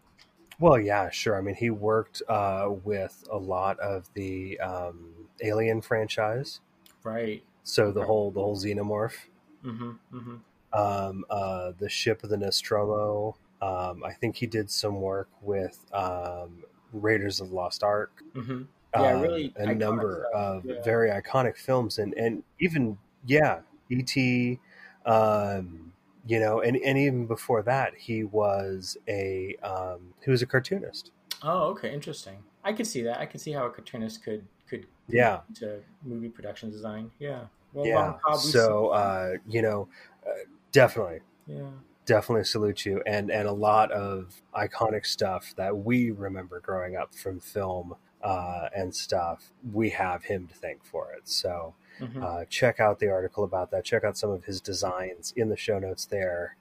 Well, 0.58 0.78
yeah, 0.78 1.10
sure. 1.10 1.36
I 1.36 1.40
mean, 1.40 1.54
he 1.56 1.70
worked 1.70 2.22
uh, 2.28 2.68
with 2.84 3.24
a 3.30 3.38
lot 3.38 3.78
of 3.80 4.08
the 4.14 4.58
um, 4.60 5.28
Alien 5.42 5.80
franchise, 5.80 6.60
right? 7.02 7.44
so 7.64 7.92
the 7.92 8.00
Okay. 8.00 8.06
whole 8.06 8.30
the 8.30 8.40
whole 8.40 8.56
xenomorph, 8.56 9.16
Mhm. 9.64 9.98
Mhm. 10.12 10.44
um, 10.72 11.24
uh, 11.30 11.72
the 11.78 11.88
ship 11.88 12.22
of 12.24 12.30
the 12.30 12.36
Nostromo. 12.36 13.36
Um, 13.62 14.04
I 14.04 14.12
think 14.12 14.36
he 14.36 14.46
did 14.46 14.70
some 14.70 15.00
work 15.00 15.28
with 15.40 15.86
um, 15.94 16.64
Raiders 16.98 17.40
of 17.40 17.50
the 17.50 17.54
Lost 17.54 17.82
Ark. 17.82 18.22
Mhm. 18.34 18.66
Yeah, 18.94 19.14
um, 19.14 19.20
really 19.22 19.52
a 19.56 19.74
number 19.74 20.28
stuff, 20.30 20.40
of 20.40 20.64
yeah. 20.64 20.82
very 20.82 21.10
iconic 21.10 21.56
films, 21.56 21.98
and 21.98 22.14
and 22.14 22.42
even 22.60 22.98
yeah, 23.26 23.60
E.T. 23.90 24.60
Um, 25.06 25.92
you 26.26 26.40
know, 26.40 26.60
and 26.60 26.76
and 26.76 26.98
even 26.98 27.26
before 27.26 27.62
that, 27.62 27.94
he 27.96 28.24
was 28.24 28.96
a 29.08 29.56
um, 29.62 30.14
he 30.24 30.30
was 30.30 30.42
a 30.42 30.46
cartoonist. 30.46 31.10
Oh, 31.42 31.64
okay, 31.70 31.92
interesting. 31.92 32.38
I 32.62 32.72
could 32.72 32.86
see 32.86 33.02
that. 33.02 33.20
I 33.20 33.26
could 33.26 33.40
see 33.40 33.52
how 33.52 33.66
a 33.66 33.70
cartoonist 33.70 34.22
could 34.22 34.46
could 34.68 34.86
Yeah, 35.08 35.40
to 35.56 35.80
movie 36.02 36.28
production 36.30 36.70
design. 36.70 37.10
Yeah. 37.18 37.44
Well, 37.72 37.86
yeah. 37.86 37.94
Ron 37.94 38.18
Cobb, 38.24 38.40
we 38.44 38.50
So 38.50 38.88
uh, 38.88 39.32
you 39.46 39.60
know, 39.60 39.88
uh, 40.26 40.30
definitely, 40.72 41.20
yeah. 41.46 41.68
Definitely 42.06 42.44
salute 42.44 42.84
you, 42.86 43.02
and 43.06 43.30
and 43.30 43.48
a 43.48 43.52
lot 43.52 43.90
of 43.92 44.42
iconic 44.54 45.06
stuff 45.06 45.54
that 45.56 45.76
we 45.76 46.10
remember 46.10 46.60
growing 46.60 46.96
up 46.96 47.14
from 47.14 47.40
film 47.40 47.94
uh, 48.22 48.68
and 48.76 48.94
stuff. 48.94 49.50
We 49.72 49.90
have 49.90 50.24
him 50.24 50.46
to 50.48 50.54
thank 50.54 50.84
for 50.84 51.12
it. 51.12 51.28
So. 51.28 51.74
Mhm. 52.00 52.24
uh, 52.24 52.44
check 52.46 52.80
out 52.80 52.98
the 52.98 53.08
article 53.08 53.44
about 53.44 53.70
that. 53.70 53.84
Check 53.84 54.02
out 54.02 54.18
some 54.18 54.28
of 54.30 54.42
his 54.46 54.60
designs 54.60 55.32
in 55.36 55.48
the 55.48 55.56
show 55.56 55.78
notes 55.78 56.04
there. 56.06 56.56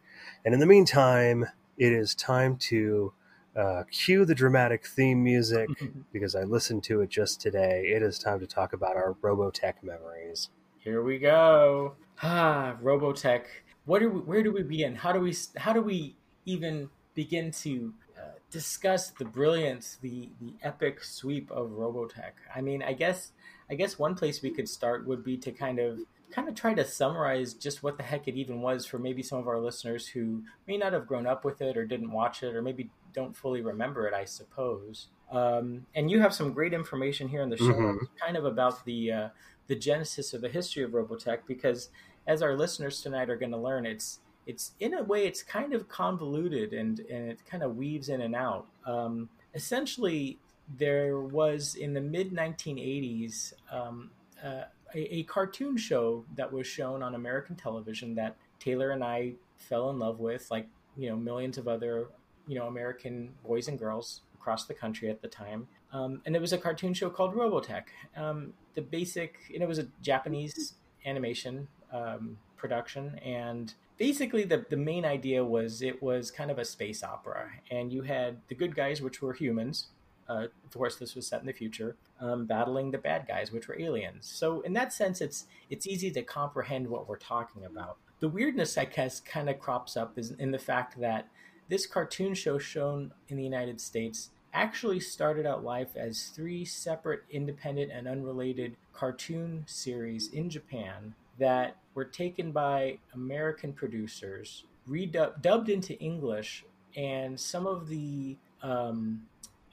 And 0.46 0.54
in 0.54 0.60
the 0.60 0.68
meantime, 0.68 1.48
it 1.76 1.92
is 1.92 2.14
time 2.14 2.56
to 2.70 3.14
uh, 3.56 3.82
cue 3.90 4.26
the 4.26 4.36
dramatic 4.36 4.86
theme 4.86 5.24
music 5.24 5.70
because 6.14 6.36
I 6.36 6.44
listened 6.44 6.84
to 6.84 7.02
it 7.02 7.10
just 7.10 7.42
today. 7.42 7.86
It 7.96 8.04
is 8.04 8.20
time 8.20 8.40
to 8.42 8.46
talk 8.46 8.74
about 8.74 8.96
our 8.96 9.16
Robotech 9.24 9.82
memories. 9.82 10.52
Here 10.78 11.02
we 11.02 11.18
go. 11.18 11.96
Ah, 12.22 12.78
Robotech. 12.84 13.46
What 13.86 14.00
do 14.00 14.10
we, 14.10 14.20
where 14.22 14.44
do 14.44 14.52
we 14.52 14.64
begin? 14.64 14.96
How 14.96 15.12
do 15.12 15.20
we 15.20 15.36
how 15.58 15.74
do 15.74 15.82
we 15.82 16.16
even 16.46 16.90
begin 17.16 17.52
to 17.52 17.94
uh, 18.18 18.32
discuss 18.50 19.10
the 19.10 19.26
brilliance, 19.26 19.98
the 20.02 20.30
the 20.42 20.54
epic 20.62 21.04
sweep 21.04 21.52
of 21.52 21.72
Robotech? 21.72 22.34
I 22.56 22.62
mean, 22.62 22.82
I 22.82 22.94
guess 22.94 23.32
I 23.70 23.76
guess 23.76 24.00
one 24.00 24.16
place 24.16 24.42
we 24.42 24.52
could 24.52 24.70
start 24.70 25.06
would 25.08 25.24
be 25.24 25.38
to 25.38 25.52
kind 25.52 25.80
of 25.80 26.00
kind 26.32 26.50
of 26.50 26.56
try 26.56 26.74
to 26.74 26.86
summarize 26.86 27.54
just 27.54 27.84
what 27.84 27.98
the 27.98 28.04
heck 28.04 28.28
it 28.28 28.36
even 28.36 28.62
was 28.62 28.86
for 28.86 28.98
maybe 28.98 29.22
some 29.22 29.38
of 29.38 29.48
our 29.48 29.60
listeners 29.60 30.08
who 30.08 30.42
may 30.68 30.78
not 30.78 30.94
have 30.94 31.06
grown 31.08 31.28
up 31.28 31.46
with 31.46 31.62
it 31.62 31.78
or 31.78 31.86
didn't 31.86 32.12
watch 32.12 32.42
it 32.42 32.56
or 32.56 32.62
maybe 32.62 32.90
don't 33.14 33.38
fully 33.38 33.62
remember 33.62 34.08
it, 34.08 34.14
I 34.14 34.26
suppose. 34.26 35.08
Um, 35.32 35.86
and 35.96 36.10
you 36.10 36.20
have 36.22 36.34
some 36.34 36.54
great 36.54 36.74
information 36.74 37.28
here 37.28 37.42
in 37.42 37.50
the 37.50 37.58
show, 37.58 37.66
mm-hmm. 37.66 38.06
kind 38.24 38.38
of 38.38 38.46
about 38.46 38.84
the 38.86 39.12
uh, 39.12 39.30
the 39.68 39.76
genesis 39.76 40.34
of 40.34 40.42
the 40.42 40.50
history 40.50 40.84
of 40.84 40.92
Robotech, 40.92 41.40
because 41.48 41.90
as 42.28 42.42
our 42.42 42.56
listeners 42.56 43.02
tonight 43.02 43.30
are 43.30 43.36
going 43.36 43.52
to 43.52 43.58
learn, 43.58 43.86
it's 43.86 44.20
it's 44.46 44.74
in 44.80 44.94
a 44.94 45.04
way 45.04 45.26
it's 45.26 45.42
kind 45.42 45.74
of 45.74 45.88
convoluted 45.88 46.74
and 46.74 47.00
and 47.00 47.32
it 47.32 47.40
kind 47.46 47.64
of 47.64 47.76
weaves 47.76 48.10
in 48.10 48.22
and 48.22 48.36
out. 48.36 48.66
Um, 48.86 49.30
essentially, 49.54 50.40
there 50.78 51.20
was 51.20 51.76
in 51.76 51.94
the 51.94 52.02
mid 52.02 52.32
1980s 52.32 53.54
um, 53.72 54.12
uh, 54.44 54.64
a, 54.96 55.16
a, 55.16 55.24
cartoon 55.24 55.78
show 55.78 56.24
that 56.36 56.52
was 56.52 56.68
shown 56.68 57.02
on 57.02 57.16
American 57.16 57.56
television 57.56 58.16
that 58.16 58.36
Taylor 58.60 58.92
and 58.92 59.04
I 59.04 59.34
fell 59.58 59.90
in 59.90 60.00
love 60.00 60.20
with, 60.20 60.50
like 60.52 60.68
you 60.98 61.10
know 61.10 61.16
millions 61.16 61.58
of 61.58 61.68
other 61.68 62.08
you 62.48 62.56
know 62.56 62.68
American 62.68 63.34
boys 63.46 63.68
and 63.68 63.80
girls 63.80 64.22
across 64.36 64.66
the 64.66 64.74
country 64.74 65.10
at 65.10 65.22
the 65.22 65.28
time. 65.28 65.68
Um, 65.94 66.22
and 66.26 66.36
it 66.36 66.42
was 66.42 66.54
a 66.54 66.58
cartoon 66.58 66.94
show 66.94 67.10
called 67.10 67.36
Robotech. 67.36 67.84
Um, 68.18 68.54
the 68.74 68.82
basic, 68.82 69.38
and 69.54 69.62
it 69.62 69.68
was 69.68 69.80
a 69.80 69.88
Japanese 70.02 70.74
animation 71.06 71.68
um, 71.94 72.38
production, 72.58 73.20
and 73.24 73.74
basically 73.98 74.44
the 74.44 74.66
the 74.70 74.78
main 74.78 75.06
idea 75.06 75.44
was 75.44 75.82
it 75.82 76.02
was 76.02 76.32
kind 76.32 76.52
of 76.52 76.58
a 76.58 76.66
space 76.66 77.04
opera, 77.04 77.50
and 77.72 77.94
you 77.94 78.02
had 78.02 78.38
the 78.48 78.56
good 78.56 78.76
guys, 78.76 79.02
which 79.02 79.22
were 79.22 79.34
humans. 79.34 79.88
Uh, 80.28 80.48
of 80.66 80.74
course, 80.74 80.96
this 80.96 81.16
was 81.16 81.28
set 81.28 81.42
in 81.42 81.48
the 81.48 81.54
future, 81.54 81.98
um, 82.22 82.46
battling 82.46 82.92
the 82.92 82.98
bad 82.98 83.28
guys, 83.28 83.52
which 83.52 83.68
were 83.68 83.80
aliens. 83.80 84.26
So, 84.26 84.62
in 84.62 84.74
that 84.74 84.94
sense, 84.94 85.22
it's 85.22 85.46
it's 85.70 85.88
easy 85.88 86.12
to 86.12 86.24
comprehend 86.24 86.88
what 86.88 87.08
we're 87.08 87.18
talking 87.18 87.66
about. 87.66 87.98
The 88.20 88.30
weirdness, 88.30 88.78
I 88.78 88.86
guess, 88.86 89.20
kind 89.20 89.50
of 89.50 89.60
crops 89.60 89.98
up 89.98 90.18
is 90.18 90.32
in 90.32 90.52
the 90.52 90.60
fact 90.60 91.00
that 91.02 91.28
this 91.70 91.86
cartoon 91.86 92.34
show 92.34 92.58
shown 92.58 93.12
in 93.28 93.38
the 93.38 93.44
United 93.44 93.82
States 93.82 94.30
actually 94.54 95.00
started 95.00 95.46
out 95.46 95.64
life 95.64 95.96
as 95.96 96.28
three 96.28 96.64
separate, 96.64 97.24
independent, 97.30 97.92
and 97.92 98.08
unrelated 98.08 98.78
cartoon 98.94 99.64
series 99.66 100.28
in 100.30 100.50
Japan 100.50 101.16
that 101.40 101.78
were 101.96 102.06
taken 102.06 102.52
by 102.52 102.98
American 103.14 103.74
producers, 103.74 104.66
redubbed 104.90 105.70
into 105.70 105.98
English, 106.00 106.66
and 106.96 107.40
some 107.40 107.68
of 107.68 107.88
the 107.88 108.38
um, 108.62 109.22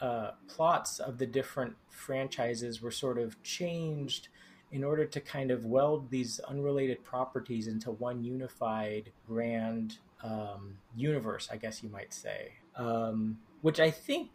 uh, 0.00 0.32
plots 0.48 0.98
of 0.98 1.18
the 1.18 1.26
different 1.26 1.74
franchises 1.88 2.80
were 2.80 2.90
sort 2.90 3.18
of 3.18 3.40
changed 3.42 4.28
in 4.72 4.84
order 4.84 5.04
to 5.04 5.20
kind 5.20 5.50
of 5.50 5.66
weld 5.66 6.10
these 6.10 6.40
unrelated 6.40 7.02
properties 7.04 7.66
into 7.66 7.90
one 7.90 8.22
unified 8.22 9.10
grand 9.26 9.98
um, 10.22 10.76
universe, 10.94 11.48
I 11.50 11.56
guess 11.56 11.82
you 11.82 11.88
might 11.88 12.14
say. 12.14 12.52
Um, 12.76 13.38
which 13.62 13.80
I 13.80 13.90
think 13.90 14.30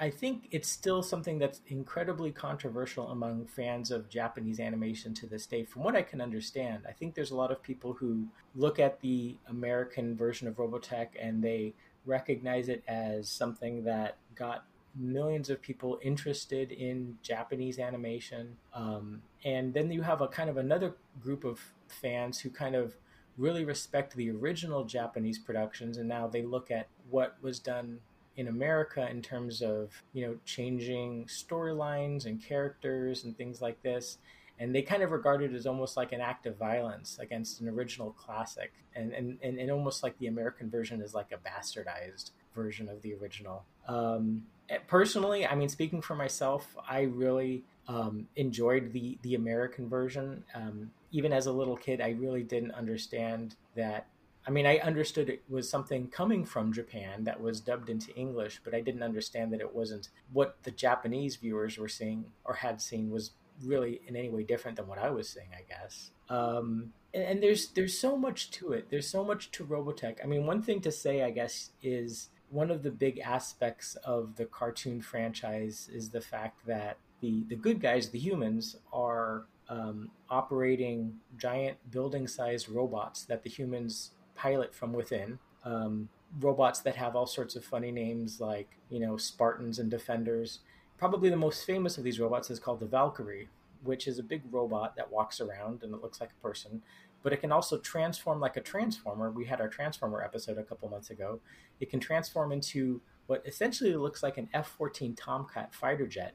I 0.00 0.10
think 0.10 0.48
it's 0.52 0.68
still 0.68 1.02
something 1.02 1.38
that's 1.38 1.60
incredibly 1.66 2.30
controversial 2.30 3.08
among 3.08 3.46
fans 3.46 3.90
of 3.90 4.08
Japanese 4.08 4.60
animation 4.60 5.12
to 5.14 5.26
this 5.26 5.44
day. 5.44 5.64
From 5.64 5.82
what 5.82 5.96
I 5.96 6.02
can 6.02 6.20
understand, 6.20 6.84
I 6.88 6.92
think 6.92 7.14
there's 7.14 7.32
a 7.32 7.36
lot 7.36 7.50
of 7.50 7.62
people 7.62 7.94
who 7.94 8.28
look 8.54 8.78
at 8.78 9.00
the 9.00 9.36
American 9.48 10.16
version 10.16 10.46
of 10.46 10.56
Robotech 10.56 11.08
and 11.20 11.42
they 11.42 11.74
recognize 12.06 12.68
it 12.68 12.84
as 12.86 13.28
something 13.28 13.82
that 13.84 14.16
got 14.36 14.64
millions 14.94 15.50
of 15.50 15.60
people 15.60 15.98
interested 16.02 16.70
in 16.70 17.18
Japanese 17.22 17.78
animation. 17.78 18.56
Um, 18.74 19.22
and 19.44 19.74
then 19.74 19.90
you 19.90 20.02
have 20.02 20.20
a 20.20 20.28
kind 20.28 20.48
of 20.48 20.56
another 20.56 20.94
group 21.20 21.44
of 21.44 21.60
fans 21.88 22.40
who 22.40 22.50
kind 22.50 22.76
of 22.76 22.96
really 23.36 23.64
respect 23.64 24.14
the 24.14 24.30
original 24.30 24.84
Japanese 24.84 25.38
productions, 25.38 25.96
and 25.96 26.08
now 26.08 26.26
they 26.26 26.42
look 26.42 26.70
at 26.70 26.88
what 27.08 27.36
was 27.40 27.58
done 27.58 28.00
in 28.38 28.46
America 28.46 29.06
in 29.10 29.20
terms 29.20 29.60
of 29.60 30.02
you 30.14 30.26
know 30.26 30.36
changing 30.46 31.26
storylines 31.26 32.24
and 32.24 32.42
characters 32.42 33.24
and 33.24 33.36
things 33.36 33.60
like 33.60 33.82
this. 33.82 34.18
And 34.60 34.74
they 34.74 34.82
kind 34.82 35.04
of 35.04 35.12
regard 35.12 35.42
it 35.42 35.54
as 35.54 35.66
almost 35.66 35.96
like 35.96 36.10
an 36.10 36.20
act 36.20 36.46
of 36.46 36.56
violence 36.56 37.18
against 37.20 37.60
an 37.60 37.68
original 37.68 38.10
classic, 38.10 38.72
and, 38.96 39.12
and, 39.12 39.38
and, 39.40 39.56
and 39.56 39.70
almost 39.70 40.02
like 40.02 40.18
the 40.18 40.26
American 40.26 40.68
version 40.68 41.00
is 41.00 41.14
like 41.14 41.30
a 41.30 41.36
bastardized 41.36 42.32
version 42.56 42.88
of 42.88 43.00
the 43.02 43.14
original. 43.14 43.64
Um, 43.86 44.42
eh, 44.68 44.78
personally, 44.88 45.46
I 45.46 45.54
mean, 45.54 45.68
speaking 45.68 46.02
for 46.02 46.16
myself, 46.16 46.76
I 46.88 47.02
really 47.02 47.62
um, 47.86 48.26
enjoyed 48.34 48.92
the 48.92 49.18
the 49.22 49.34
American 49.34 49.88
version. 49.88 50.44
Um, 50.54 50.90
even 51.12 51.32
as 51.32 51.46
a 51.46 51.52
little 51.52 51.76
kid, 51.76 52.00
I 52.00 52.10
really 52.10 52.42
didn't 52.42 52.72
understand 52.72 53.56
that. 53.76 54.06
I 54.46 54.50
mean, 54.50 54.66
I 54.66 54.78
understood 54.78 55.28
it 55.28 55.42
was 55.48 55.68
something 55.68 56.08
coming 56.08 56.44
from 56.44 56.72
Japan 56.72 57.24
that 57.24 57.40
was 57.40 57.60
dubbed 57.60 57.90
into 57.90 58.14
English, 58.14 58.60
but 58.64 58.74
I 58.74 58.80
didn't 58.80 59.02
understand 59.02 59.52
that 59.52 59.60
it 59.60 59.74
wasn't 59.74 60.08
what 60.32 60.56
the 60.62 60.70
Japanese 60.70 61.36
viewers 61.36 61.76
were 61.76 61.88
seeing 61.88 62.24
or 62.44 62.54
had 62.54 62.80
seen 62.80 63.10
was 63.10 63.32
really 63.62 64.00
in 64.06 64.16
any 64.16 64.28
way 64.28 64.44
different 64.44 64.76
than 64.76 64.86
what 64.86 64.98
I 64.98 65.10
was 65.10 65.28
seeing. 65.28 65.48
I 65.52 65.62
guess. 65.68 66.12
Um, 66.28 66.92
and, 67.12 67.24
and 67.24 67.42
there's 67.42 67.68
there's 67.68 67.98
so 67.98 68.16
much 68.16 68.50
to 68.52 68.72
it. 68.72 68.88
There's 68.90 69.08
so 69.08 69.24
much 69.24 69.50
to 69.52 69.64
Robotech. 69.64 70.16
I 70.22 70.26
mean, 70.26 70.46
one 70.46 70.62
thing 70.62 70.80
to 70.82 70.92
say, 70.92 71.22
I 71.22 71.30
guess, 71.30 71.70
is 71.82 72.30
one 72.50 72.70
of 72.70 72.82
the 72.82 72.90
big 72.90 73.18
aspects 73.18 73.96
of 73.96 74.36
the 74.36 74.46
cartoon 74.46 75.00
franchise 75.00 75.90
is 75.92 76.10
the 76.10 76.20
fact 76.20 76.66
that 76.66 76.96
the 77.20 77.44
the 77.48 77.56
good 77.56 77.80
guys, 77.80 78.10
the 78.10 78.18
humans, 78.18 78.76
are 78.92 79.46
um, 79.68 80.10
operating 80.30 81.14
giant 81.36 81.76
building-sized 81.90 82.68
robots 82.68 83.24
that 83.24 83.42
the 83.42 83.50
humans 83.50 84.12
pilot 84.38 84.74
from 84.74 84.92
within. 84.92 85.38
Um, 85.64 86.08
robots 86.40 86.80
that 86.80 86.96
have 86.96 87.16
all 87.16 87.26
sorts 87.26 87.56
of 87.56 87.64
funny 87.64 87.90
names 87.90 88.40
like 88.40 88.68
you 88.90 89.00
know 89.00 89.16
Spartans 89.16 89.78
and 89.78 89.90
Defenders. 89.90 90.60
Probably 90.96 91.30
the 91.30 91.36
most 91.36 91.64
famous 91.64 91.98
of 91.98 92.04
these 92.04 92.20
robots 92.20 92.50
is 92.50 92.58
called 92.58 92.80
the 92.80 92.86
Valkyrie, 92.86 93.48
which 93.82 94.06
is 94.06 94.18
a 94.18 94.22
big 94.22 94.42
robot 94.50 94.96
that 94.96 95.10
walks 95.10 95.40
around 95.40 95.82
and 95.82 95.94
it 95.94 96.02
looks 96.02 96.20
like 96.20 96.30
a 96.30 96.42
person, 96.42 96.82
but 97.22 97.32
it 97.32 97.40
can 97.40 97.52
also 97.52 97.78
transform 97.78 98.40
like 98.40 98.56
a 98.56 98.60
transformer. 98.60 99.30
We 99.30 99.44
had 99.44 99.60
our 99.60 99.68
transformer 99.68 100.22
episode 100.22 100.58
a 100.58 100.64
couple 100.64 100.88
months 100.88 101.10
ago. 101.10 101.40
It 101.80 101.90
can 101.90 102.00
transform 102.00 102.52
into 102.52 103.00
what 103.26 103.42
essentially 103.46 103.94
looks 103.94 104.22
like 104.22 104.38
an 104.38 104.48
F-14 104.54 105.16
Tomcat 105.16 105.74
fighter 105.74 106.06
jet 106.06 106.34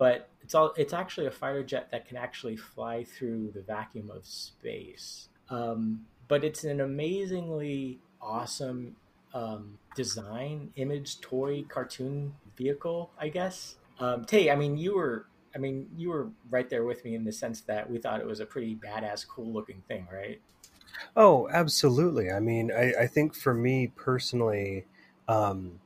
but 0.00 0.30
it's 0.40 0.54
all 0.54 0.72
it's 0.78 0.94
actually 0.94 1.26
a 1.26 1.30
fighter 1.30 1.62
jet 1.62 1.90
that 1.90 2.08
can 2.08 2.16
actually 2.16 2.56
fly 2.56 3.04
through 3.04 3.50
the 3.54 3.60
vacuum 3.60 4.10
of 4.10 4.24
space. 4.24 5.28
Um, 5.50 6.06
but 6.30 6.44
it's 6.44 6.62
an 6.62 6.80
amazingly 6.80 7.98
awesome 8.22 8.94
um, 9.34 9.76
design, 9.96 10.70
image, 10.76 11.20
toy, 11.20 11.64
cartoon 11.68 12.32
vehicle, 12.56 13.10
I 13.18 13.28
guess. 13.28 13.74
Um, 13.98 14.24
Tay, 14.24 14.48
I 14.48 14.54
mean, 14.54 14.78
you 14.78 14.94
were, 14.94 15.26
I 15.56 15.58
mean, 15.58 15.88
you 15.96 16.10
were 16.10 16.28
right 16.48 16.70
there 16.70 16.84
with 16.84 17.04
me 17.04 17.16
in 17.16 17.24
the 17.24 17.32
sense 17.32 17.62
that 17.62 17.90
we 17.90 17.98
thought 17.98 18.20
it 18.20 18.26
was 18.26 18.38
a 18.38 18.46
pretty 18.46 18.76
badass, 18.76 19.26
cool 19.26 19.52
looking 19.52 19.82
thing, 19.88 20.06
right? 20.10 20.40
Oh, 21.16 21.48
absolutely. 21.52 22.30
I 22.30 22.38
mean, 22.38 22.70
I, 22.70 22.94
I 23.00 23.06
think 23.08 23.34
for 23.34 23.52
me 23.52 23.88
personally, 23.96 24.86
um, 25.26 25.80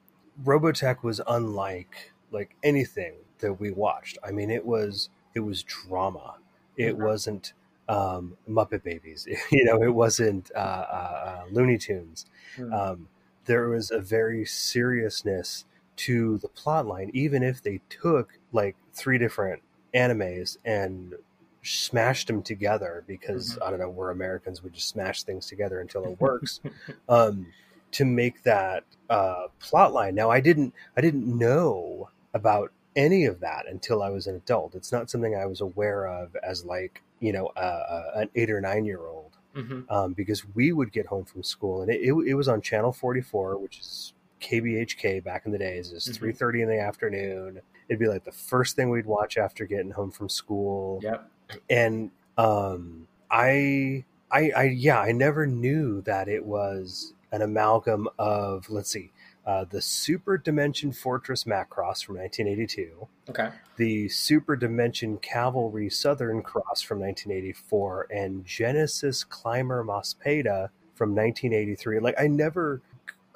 Robotech 0.45 1.03
was 1.03 1.23
unlike 1.27 2.13
like 2.31 2.55
anything 2.63 3.15
that 3.39 3.55
we 3.55 3.71
watched. 3.71 4.19
I 4.23 4.31
mean, 4.31 4.51
it 4.51 4.67
was 4.67 5.09
it 5.35 5.41
was 5.41 5.63
drama. 5.63 6.35
It 6.77 6.95
mm-hmm. 6.95 7.05
wasn't 7.05 7.55
um, 7.89 8.37
Muppet 8.49 8.83
Babies. 8.83 9.27
you 9.51 9.65
know, 9.65 9.83
it 9.83 9.95
wasn't 9.95 10.51
uh, 10.55 10.59
uh, 10.59 11.25
uh, 11.27 11.43
Looney 11.51 11.79
Tunes. 11.79 12.27
Mm-hmm. 12.57 12.73
Um, 12.73 13.09
there 13.47 13.69
was 13.69 13.91
a 13.91 14.01
very 14.01 14.45
seriousness 14.45 15.65
to 15.97 16.39
the 16.39 16.49
plot 16.49 16.87
line, 16.87 17.11
even 17.15 17.43
if 17.43 17.63
they 17.63 17.81
took 17.89 18.39
like 18.53 18.77
three 18.93 19.19
different 19.19 19.63
animes 19.95 20.57
and 20.65 21.15
smashed 21.63 22.27
them 22.27 22.43
together 22.43 23.05
because 23.07 23.53
mm-hmm. 23.53 23.63
I 23.63 23.71
don't 23.71 23.79
know, 23.79 23.91
we're 23.91 24.11
Americans, 24.11 24.63
we 24.63 24.71
just 24.71 24.89
smash 24.89 25.23
things 25.23 25.47
together 25.47 25.81
until 25.81 26.05
it 26.05 26.21
works. 26.21 26.61
um, 27.09 27.47
to 27.93 28.05
make 28.05 28.43
that 28.43 28.83
uh, 29.09 29.47
plot 29.61 29.93
line. 29.93 30.17
Now, 30.17 30.29
I 30.29 30.41
didn't, 30.41 30.75
I 30.97 31.01
didn't 31.01 31.27
know 31.27 32.11
about 32.35 32.73
any 32.97 33.25
of 33.25 33.39
that 33.41 33.67
until 33.69 34.03
I 34.03 34.11
was 34.11 34.27
an 34.27 34.35
adult. 34.35 34.75
It's 34.75 34.91
not 34.91 35.09
something 35.11 35.37
I 35.37 35.47
was 35.47 35.61
aware 35.61 36.07
of 36.07 36.37
as 36.43 36.65
like 36.65 37.03
you 37.25 37.33
know 37.33 37.47
uh, 37.57 37.61
uh, 37.61 38.11
an 38.17 38.31
eight 38.35 38.51
or 38.51 38.61
nine 38.61 38.85
year 38.85 39.07
old 39.07 39.37
mm-hmm. 39.57 39.81
um, 39.91 40.13
because 40.13 40.45
we 40.55 40.73
would 40.73 40.93
get 40.93 41.07
home 41.07 41.25
from 41.25 41.43
school 41.43 41.83
and 41.83 41.91
it, 41.91 42.01
it, 42.01 42.13
it, 42.27 42.35
was 42.35 42.49
on 42.49 42.61
channel 42.61 42.93
44 42.93 43.59
which 43.59 43.79
is 43.79 44.13
KBHK 44.45 45.25
back 45.25 45.47
in 45.47 45.53
the 45.53 45.59
days. 45.59 45.91
It 45.91 45.95
was 45.95 46.05
Mhm. 46.07 46.17
three 46.17 46.33
thirty 46.33 46.63
in 46.63 46.69
the 46.69 46.79
afternoon. 46.79 47.61
It'd 47.89 47.99
be 47.99 48.09
like 48.09 48.25
the 48.25 48.33
first 48.33 48.77
thing 48.77 48.91
we'd 48.91 49.07
watch 49.07 49.39
after 49.39 49.65
getting 49.65 49.91
home 49.91 50.11
from 50.11 50.29
school. 50.29 51.01
Yep. 51.03 51.31
And 51.71 52.11
um, 52.37 53.07
I, 53.31 54.05
I, 54.31 54.51
I, 54.57 54.63
yeah, 54.65 55.01
I 55.01 55.13
never 55.13 55.47
knew 55.47 56.03
that 56.03 56.29
it 56.29 56.45
was 56.45 57.15
an 57.33 57.43
amalgam 57.43 58.09
of 58.19 58.69
let's 58.71 58.91
see, 58.91 59.13
uh, 59.47 59.65
the 59.69 59.81
Super 59.83 60.39
Dimension 60.39 60.93
Fortress 60.93 61.45
Macross 61.45 62.05
from 62.05 62.17
1982 62.17 63.07
Okay. 63.31 63.51
the 63.77 64.09
Super 64.09 64.57
Dimension 64.57 65.19
Cavalry 65.19 65.91
Southern 65.91 66.43
Cross 66.43 66.83
from 66.83 67.01
1984 67.01 68.07
and 68.11 68.45
Genesis 68.45 69.25
Climber 69.25 69.85
Mospeda 69.85 70.69
from 70.95 71.15
1983. 71.15 71.99
Like 72.01 72.15
I 72.19 72.27
never 72.27 72.81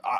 I, 0.04 0.18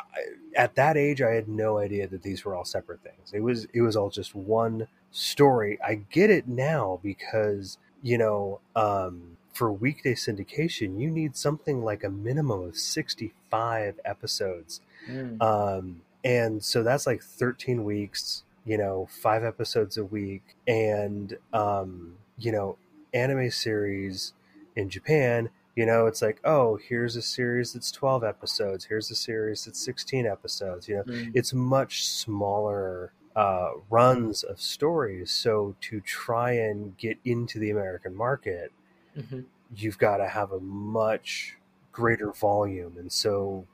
at 0.55 0.75
that 0.75 0.97
age 0.97 1.21
I 1.21 1.31
had 1.31 1.47
no 1.47 1.77
idea 1.77 2.07
that 2.07 2.21
these 2.21 2.43
were 2.45 2.53
all 2.55 2.65
separate 2.65 3.01
things. 3.01 3.31
It 3.33 3.39
was 3.41 3.65
it 3.73 3.81
was 3.81 3.95
all 3.95 4.09
just 4.09 4.35
one 4.35 4.87
story. 5.11 5.79
I 5.83 5.95
get 6.11 6.29
it 6.29 6.47
now 6.47 6.99
because, 7.01 7.77
you 8.03 8.17
know, 8.17 8.59
um 8.75 9.37
for 9.53 9.71
weekday 9.71 10.13
syndication, 10.13 10.99
you 10.99 11.09
need 11.09 11.35
something 11.35 11.83
like 11.83 12.03
a 12.03 12.09
minimum 12.09 12.61
of 12.61 12.77
65 12.77 13.99
episodes 14.05 14.81
Mm. 15.07 15.41
um, 15.41 16.01
and 16.23 16.63
so 16.63 16.83
that's 16.83 17.07
like 17.07 17.21
13 17.23 17.83
weeks, 17.83 18.43
you 18.65 18.77
know, 18.77 19.07
five 19.09 19.43
episodes 19.43 19.97
a 19.97 20.03
week. 20.03 20.55
And, 20.67 21.37
um, 21.53 22.17
you 22.37 22.51
know, 22.51 22.77
anime 23.13 23.49
series 23.51 24.33
in 24.75 24.89
Japan, 24.89 25.49
you 25.75 25.85
know, 25.85 26.07
it's 26.07 26.21
like, 26.21 26.41
oh, 26.43 26.75
here's 26.77 27.15
a 27.15 27.21
series 27.21 27.73
that's 27.73 27.91
12 27.91 28.23
episodes. 28.23 28.85
Here's 28.85 29.09
a 29.11 29.15
series 29.15 29.65
that's 29.65 29.79
16 29.83 30.25
episodes. 30.27 30.87
You 30.89 30.97
know, 30.97 31.03
Mm. 31.03 31.31
it's 31.33 31.53
much 31.53 32.05
smaller 32.05 33.13
uh, 33.35 33.71
runs 33.89 34.43
of 34.43 34.59
stories. 34.59 35.31
So 35.31 35.75
to 35.81 36.01
try 36.01 36.51
and 36.53 36.97
get 36.97 37.17
into 37.23 37.59
the 37.59 37.69
American 37.69 38.13
market, 38.13 38.73
Mhm. 39.15 39.45
you've 39.73 39.97
got 39.97 40.17
to 40.17 40.27
have 40.27 40.51
a 40.51 40.59
much 40.59 41.55
greater 41.93 42.31
volume. 42.31 42.97
And 42.97 43.11
so 43.11 43.65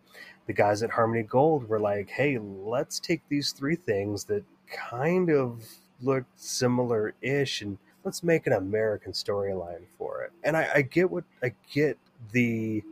the 0.48 0.54
guys 0.54 0.84
at 0.84 0.92
Harmony 0.92 1.24
Gold 1.24 1.68
were 1.68 1.80
like, 1.80 2.10
hey, 2.10 2.38
let's 2.38 3.00
take 3.00 3.22
these 3.30 3.52
three 3.52 3.76
things 3.76 4.26
that 4.26 4.44
kind 4.68 5.30
of 5.30 5.64
look 6.02 6.26
similar 6.36 7.14
ish 7.22 7.62
and 7.62 7.78
let's 8.04 8.24
make 8.24 8.46
an 8.46 8.54
American 8.54 9.12
storyline 9.12 9.86
for 9.98 10.22
it. 10.24 10.32
And 10.44 10.56
I, 10.56 10.70
I 10.76 10.82
get 10.82 11.10
what 11.10 11.24
I 11.42 11.54
get 11.72 11.98
the 12.32 12.84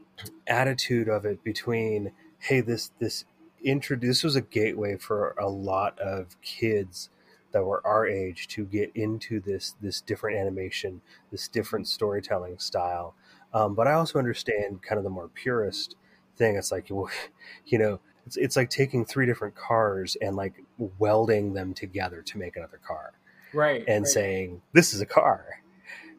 attitude 0.48 1.08
of 1.08 1.26
it 1.26 1.44
between, 1.44 2.12
hey, 2.40 2.62
this 2.62 2.92
this 3.00 3.26
introduce 3.64 4.24
was 4.24 4.36
a 4.36 4.42
gateway 4.42 4.98
for 4.98 5.36
a 5.40 5.48
lot 5.48 5.98
of 6.00 6.40
kids 6.42 7.10
that 7.52 7.64
were 7.64 7.86
our 7.86 8.06
age 8.06 8.48
to 8.50 8.66
get 8.66 8.92
into 8.96 9.40
this 9.40 9.76
this 9.82 10.02
different 10.02 10.38
animation, 10.38 11.02
this 11.32 11.48
different 11.48 11.88
storytelling 11.88 12.58
style. 12.58 13.16
Um, 13.54 13.76
but 13.76 13.88
I 13.88 13.94
also 13.94 14.18
understand 14.18 14.82
kind 14.82 14.98
of 14.98 15.04
the 15.04 15.12
more 15.12 15.28
purist 15.28 15.96
thing. 16.36 16.56
It's 16.56 16.72
like, 16.72 16.90
you 17.66 17.78
know, 17.78 18.00
it's 18.26 18.38
it's 18.38 18.56
like 18.56 18.70
taking 18.70 19.06
three 19.06 19.26
different 19.26 19.56
cars 19.56 20.16
and 20.22 20.36
like 20.36 20.54
welding 21.00 21.54
them 21.54 21.74
together 21.74 22.22
to 22.22 22.38
make 22.38 22.56
another 22.56 22.80
car, 22.86 23.14
Right. 23.54 23.84
and 23.88 24.04
right. 24.04 24.08
saying 24.12 24.62
this 24.74 24.94
is 24.94 25.02
a 25.02 25.06
car. 25.06 25.46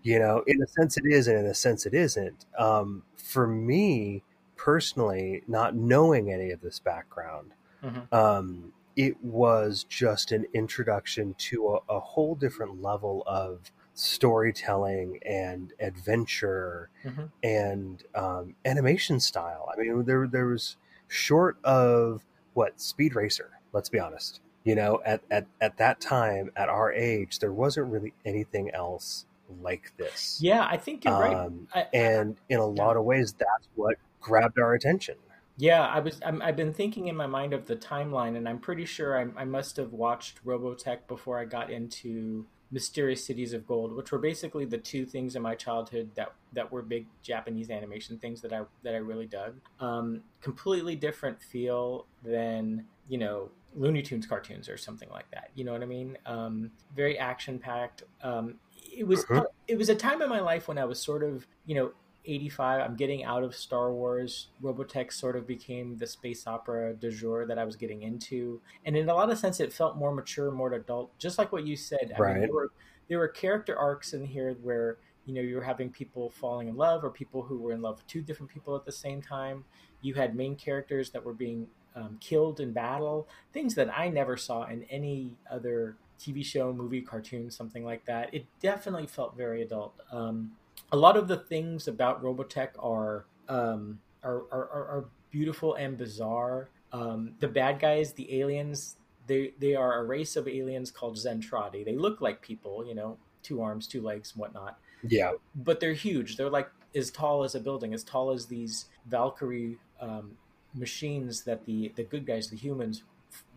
You 0.02 0.18
know, 0.18 0.44
in 0.46 0.62
a 0.62 0.66
sense 0.66 0.98
it 0.98 1.04
is, 1.06 1.28
and 1.28 1.38
in 1.38 1.46
a 1.46 1.54
sense 1.54 1.86
it 1.86 1.94
isn't. 1.94 2.44
Um, 2.58 3.04
for 3.16 3.46
me 3.46 4.22
personally, 4.56 5.42
not 5.48 5.74
knowing 5.74 6.30
any 6.30 6.50
of 6.50 6.60
this 6.60 6.78
background, 6.78 7.52
Mhm. 7.82 8.12
um, 8.12 8.72
it 8.96 9.22
was 9.24 9.84
just 9.84 10.30
an 10.30 10.44
introduction 10.52 11.34
to 11.38 11.80
a, 11.88 11.94
a 11.96 12.00
whole 12.00 12.34
different 12.34 12.82
level 12.82 13.22
of 13.26 13.72
storytelling 13.94 15.18
and 15.24 15.72
adventure 15.80 16.90
Mhm. 17.04 17.30
and 17.42 18.02
um, 18.14 18.54
animation 18.64 19.20
style. 19.20 19.68
I 19.72 19.80
mean, 19.80 20.04
there 20.04 20.26
there 20.26 20.46
was 20.46 20.76
short 21.08 21.56
of 21.64 22.24
what 22.54 22.80
Speed 22.80 23.14
Racer. 23.14 23.50
Let's 23.72 23.88
be 23.88 23.98
honest. 23.98 24.40
You 24.64 24.74
know, 24.74 25.00
at, 25.04 25.20
at, 25.30 25.46
at 25.60 25.76
that 25.76 26.00
time, 26.00 26.50
at 26.56 26.68
our 26.70 26.90
age, 26.92 27.38
there 27.38 27.52
wasn't 27.52 27.90
really 27.92 28.14
anything 28.24 28.70
else 28.70 29.26
like 29.60 29.92
this. 29.98 30.38
Yeah, 30.40 30.66
I 30.66 30.78
think 30.78 31.04
you're 31.04 31.18
right. 31.18 31.34
Um, 31.36 31.68
I- 31.74 31.82
I- 31.82 31.88
and 31.92 32.36
in 32.48 32.60
a 32.60 32.66
lot 32.66 32.96
of 32.96 33.04
ways, 33.04 33.34
that's 33.34 33.68
what 33.74 33.96
grabbed 34.20 34.58
our 34.58 34.72
attention. 34.72 35.16
Yeah, 35.56 35.82
I 35.86 36.00
was. 36.00 36.18
I'm, 36.24 36.40
I've 36.42 36.56
been 36.56 36.72
thinking 36.72 37.06
in 37.08 37.14
my 37.16 37.26
mind 37.28 37.52
of 37.52 37.66
the 37.66 37.76
timeline, 37.76 38.36
and 38.36 38.48
I'm 38.48 38.58
pretty 38.58 38.86
sure 38.86 39.16
I, 39.20 39.42
I 39.42 39.44
must 39.44 39.76
have 39.76 39.92
watched 39.92 40.44
Robotech 40.44 41.06
before 41.06 41.38
I 41.38 41.44
got 41.44 41.70
into 41.70 42.46
Mysterious 42.70 43.24
Cities 43.24 43.52
of 43.52 43.66
Gold, 43.66 43.94
which 43.94 44.10
were 44.10 44.18
basically 44.18 44.64
the 44.64 44.78
two 44.78 45.06
things 45.06 45.36
in 45.36 45.42
my 45.42 45.54
childhood 45.54 46.10
that 46.14 46.32
that 46.52 46.70
were 46.70 46.82
big 46.82 47.06
Japanese 47.22 47.70
animation 47.70 48.18
things 48.18 48.40
that 48.42 48.52
I 48.52 48.62
that 48.82 48.94
I 48.94 48.98
really 48.98 49.26
dug. 49.26 49.60
Um, 49.80 50.22
completely 50.40 50.96
different 50.96 51.40
feel 51.42 52.06
than 52.22 52.86
you 53.08 53.18
know 53.18 53.50
Looney 53.76 54.02
Tunes 54.02 54.26
cartoons 54.26 54.68
or 54.68 54.76
something 54.76 55.08
like 55.10 55.30
that. 55.32 55.50
You 55.54 55.64
know 55.64 55.72
what 55.72 55.82
I 55.82 55.86
mean? 55.86 56.16
Um, 56.26 56.70
very 56.94 57.18
action 57.18 57.58
packed. 57.58 58.04
Um, 58.22 58.58
it 58.96 59.06
was 59.06 59.24
Mhm. 59.26 59.46
it 59.68 59.76
was 59.76 59.88
a 59.88 59.94
time 59.94 60.22
in 60.22 60.28
my 60.28 60.40
life 60.40 60.68
when 60.68 60.78
I 60.78 60.84
was 60.84 61.00
sort 61.00 61.22
of 61.22 61.46
you 61.66 61.74
know 61.74 61.92
85 62.26 62.80
i'm 62.80 62.96
getting 62.96 63.24
out 63.24 63.42
of 63.42 63.54
star 63.54 63.92
wars. 63.92 64.48
Robotech 64.62 65.12
sort 65.12 65.36
of 65.36 65.46
became 65.46 65.96
the 65.96 66.06
space 66.06 66.46
opera 66.46 66.94
du 66.94 67.10
jour 67.10 67.46
that 67.46 67.58
i 67.58 67.64
was 67.64 67.76
getting 67.76 68.02
into. 68.02 68.60
And 68.84 68.96
in 68.96 69.08
a 69.08 69.14
lot 69.14 69.30
of 69.30 69.38
sense 69.38 69.60
it 69.60 69.72
felt 69.72 69.96
more 69.96 70.14
mature 70.14 70.50
more 70.50 70.72
adult 70.72 71.16
just 71.18 71.38
like 71.38 71.52
what 71.52 71.66
you 71.66 71.76
said. 71.76 72.12
I 72.16 72.20
Right. 72.20 72.32
mean, 72.34 72.42
there 72.42 72.52
were 72.54 72.72
there 73.08 73.18
were 73.18 73.28
character 73.28 73.76
arcs 73.76 74.14
in 74.14 74.24
here 74.24 74.56
where 74.62 74.98
you 75.26 75.34
know 75.34 75.40
you 75.40 75.56
were 75.56 75.62
having 75.62 75.90
people 75.90 76.30
falling 76.30 76.68
in 76.68 76.76
love 76.76 77.04
or 77.04 77.10
people 77.10 77.42
who 77.42 77.58
were 77.58 77.72
in 77.72 77.82
love 77.82 77.96
with 77.96 78.06
two 78.06 78.22
different 78.22 78.50
people 78.52 78.74
at 78.76 78.84
the 78.84 78.92
same 78.92 79.20
time. 79.22 79.64
You 80.02 80.14
had 80.14 80.34
main 80.34 80.56
characters 80.56 81.10
that 81.10 81.24
were 81.24 81.32
being 81.34 81.66
um, 81.94 82.18
killed 82.20 82.60
in 82.60 82.72
battle. 82.72 83.28
Things 83.52 83.74
that 83.76 83.88
i 83.96 84.08
never 84.08 84.36
saw 84.36 84.64
in 84.66 84.84
any 84.84 85.32
other 85.50 85.96
tv 86.18 86.44
show 86.44 86.72
movie 86.72 87.02
cartoon 87.02 87.50
something 87.50 87.84
like 87.84 88.04
that. 88.06 88.32
It 88.32 88.46
definitely 88.60 89.06
felt 89.06 89.36
very 89.36 89.62
adult. 89.62 89.94
Um, 90.10 90.52
a 90.94 90.96
lot 90.96 91.16
of 91.16 91.26
the 91.26 91.38
things 91.38 91.88
about 91.88 92.22
Robotech 92.22 92.68
are 92.78 93.26
um, 93.48 93.98
are, 94.22 94.42
are, 94.52 94.68
are, 94.70 95.04
beautiful 95.30 95.74
and 95.74 95.98
bizarre. 95.98 96.70
Um, 96.92 97.34
the 97.40 97.48
bad 97.48 97.80
guys, 97.80 98.12
the 98.12 98.40
aliens, 98.40 98.94
they 99.26 99.52
they 99.58 99.74
are 99.74 99.98
a 99.98 100.04
race 100.04 100.36
of 100.36 100.46
aliens 100.46 100.92
called 100.92 101.16
Zentradi. 101.16 101.84
They 101.84 101.96
look 101.96 102.20
like 102.20 102.40
people, 102.40 102.86
you 102.86 102.94
know, 102.94 103.18
two 103.42 103.60
arms, 103.60 103.88
two 103.88 104.02
legs, 104.02 104.32
and 104.32 104.40
whatnot, 104.40 104.78
Yeah. 105.02 105.32
but 105.56 105.80
they're 105.80 105.92
huge. 105.92 106.36
They're 106.36 106.48
like 106.48 106.70
as 106.94 107.10
tall 107.10 107.42
as 107.42 107.56
a 107.56 107.60
building, 107.60 107.92
as 107.92 108.04
tall 108.04 108.30
as 108.30 108.46
these 108.46 108.86
Valkyrie 109.06 109.76
um, 110.00 110.36
machines 110.74 111.42
that 111.42 111.66
the 111.66 111.92
the 111.96 112.04
good 112.04 112.24
guys, 112.24 112.48
the 112.48 112.56
humans, 112.56 113.02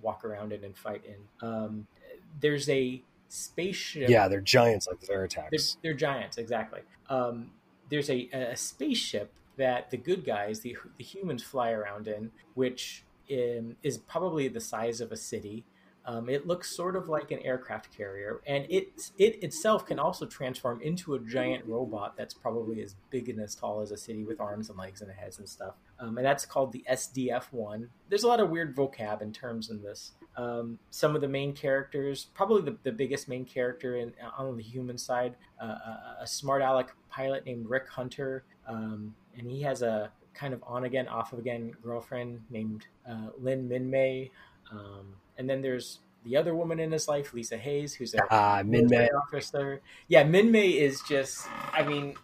walk 0.01 0.25
around 0.25 0.51
in 0.53 0.63
and 0.63 0.75
fight 0.75 1.03
in. 1.05 1.47
Um, 1.47 1.85
there's 2.41 2.67
a 2.69 3.03
spaceship 3.27 4.09
Yeah, 4.09 4.27
they're 4.27 4.41
giants 4.41 4.87
like 4.87 4.99
the 4.99 5.07
they're, 5.07 5.27
they're 5.81 5.93
giants, 5.93 6.37
exactly. 6.37 6.81
Um, 7.09 7.51
there's 7.89 8.09
a, 8.09 8.29
a 8.33 8.55
spaceship 8.55 9.33
that 9.57 9.89
the 9.89 9.97
good 9.97 10.25
guys, 10.25 10.59
the, 10.61 10.77
the 10.97 11.03
humans, 11.03 11.43
fly 11.43 11.71
around 11.71 12.07
in, 12.07 12.31
which 12.53 13.03
um, 13.31 13.75
is 13.83 13.97
probably 13.97 14.47
the 14.47 14.59
size 14.59 15.01
of 15.01 15.11
a 15.11 15.17
city. 15.17 15.65
Um, 16.05 16.29
it 16.29 16.47
looks 16.47 16.73
sort 16.73 16.95
of 16.95 17.09
like 17.09 17.31
an 17.31 17.39
aircraft 17.43 17.95
carrier, 17.95 18.39
and 18.47 18.65
it 18.69 19.11
it 19.17 19.43
itself 19.43 19.85
can 19.85 19.99
also 19.99 20.25
transform 20.25 20.79
into 20.81 21.15
a 21.15 21.19
giant 21.19 21.65
robot 21.65 22.15
that's 22.15 22.33
probably 22.33 22.81
as 22.81 22.95
big 23.09 23.27
and 23.27 23.41
as 23.41 23.55
tall 23.55 23.81
as 23.81 23.91
a 23.91 23.97
city 23.97 24.23
with 24.23 24.39
arms 24.39 24.69
and 24.69 24.79
legs 24.79 25.01
and 25.01 25.11
heads 25.11 25.37
and 25.37 25.49
stuff. 25.49 25.73
Um, 25.99 26.17
and 26.17 26.25
that's 26.25 26.45
called 26.45 26.71
the 26.71 26.85
SDF 26.89 27.51
one. 27.51 27.89
There's 28.07 28.23
a 28.23 28.27
lot 28.29 28.39
of 28.39 28.49
weird 28.49 28.73
vocab 28.73 29.21
and 29.21 29.35
terms 29.35 29.69
in 29.69 29.83
this. 29.83 30.13
Um, 30.37 30.77
some 30.91 31.15
of 31.15 31.21
the 31.21 31.27
main 31.27 31.51
characters, 31.53 32.27
probably 32.33 32.61
the, 32.61 32.77
the 32.83 32.91
biggest 32.91 33.27
main 33.27 33.43
character 33.43 33.97
in, 33.97 34.13
on 34.37 34.55
the 34.55 34.63
human 34.63 34.97
side, 34.97 35.35
uh, 35.61 35.65
a, 35.65 36.17
a 36.21 36.27
smart 36.27 36.61
aleck 36.61 36.95
pilot 37.09 37.45
named 37.45 37.67
Rick 37.67 37.89
Hunter, 37.89 38.43
um, 38.67 39.15
and 39.35 39.49
he 39.49 39.61
has 39.63 39.81
a 39.81 40.11
kind 40.35 40.53
of 40.53 40.63
on 40.67 40.83
again, 40.83 41.07
off 41.07 41.33
again 41.33 41.71
girlfriend 41.83 42.41
named 42.51 42.85
uh, 43.09 43.29
Lynn 43.39 43.67
Minmay. 43.67 44.29
Um, 44.71 45.15
and 45.37 45.49
then 45.49 45.61
there's 45.61 45.99
the 46.23 46.37
other 46.37 46.53
woman 46.55 46.79
in 46.79 46.91
his 46.91 47.07
life, 47.07 47.33
Lisa 47.33 47.57
Hayes, 47.57 47.95
who's 47.95 48.13
a 48.13 48.19
Ah, 48.29 48.61
Min 48.63 48.87
military 48.87 49.09
officer. 49.11 49.81
Yeah, 50.07 50.23
Minmay 50.23 50.75
is 50.75 51.01
just. 51.07 51.47
I 51.73 51.83
mean, 51.83 52.15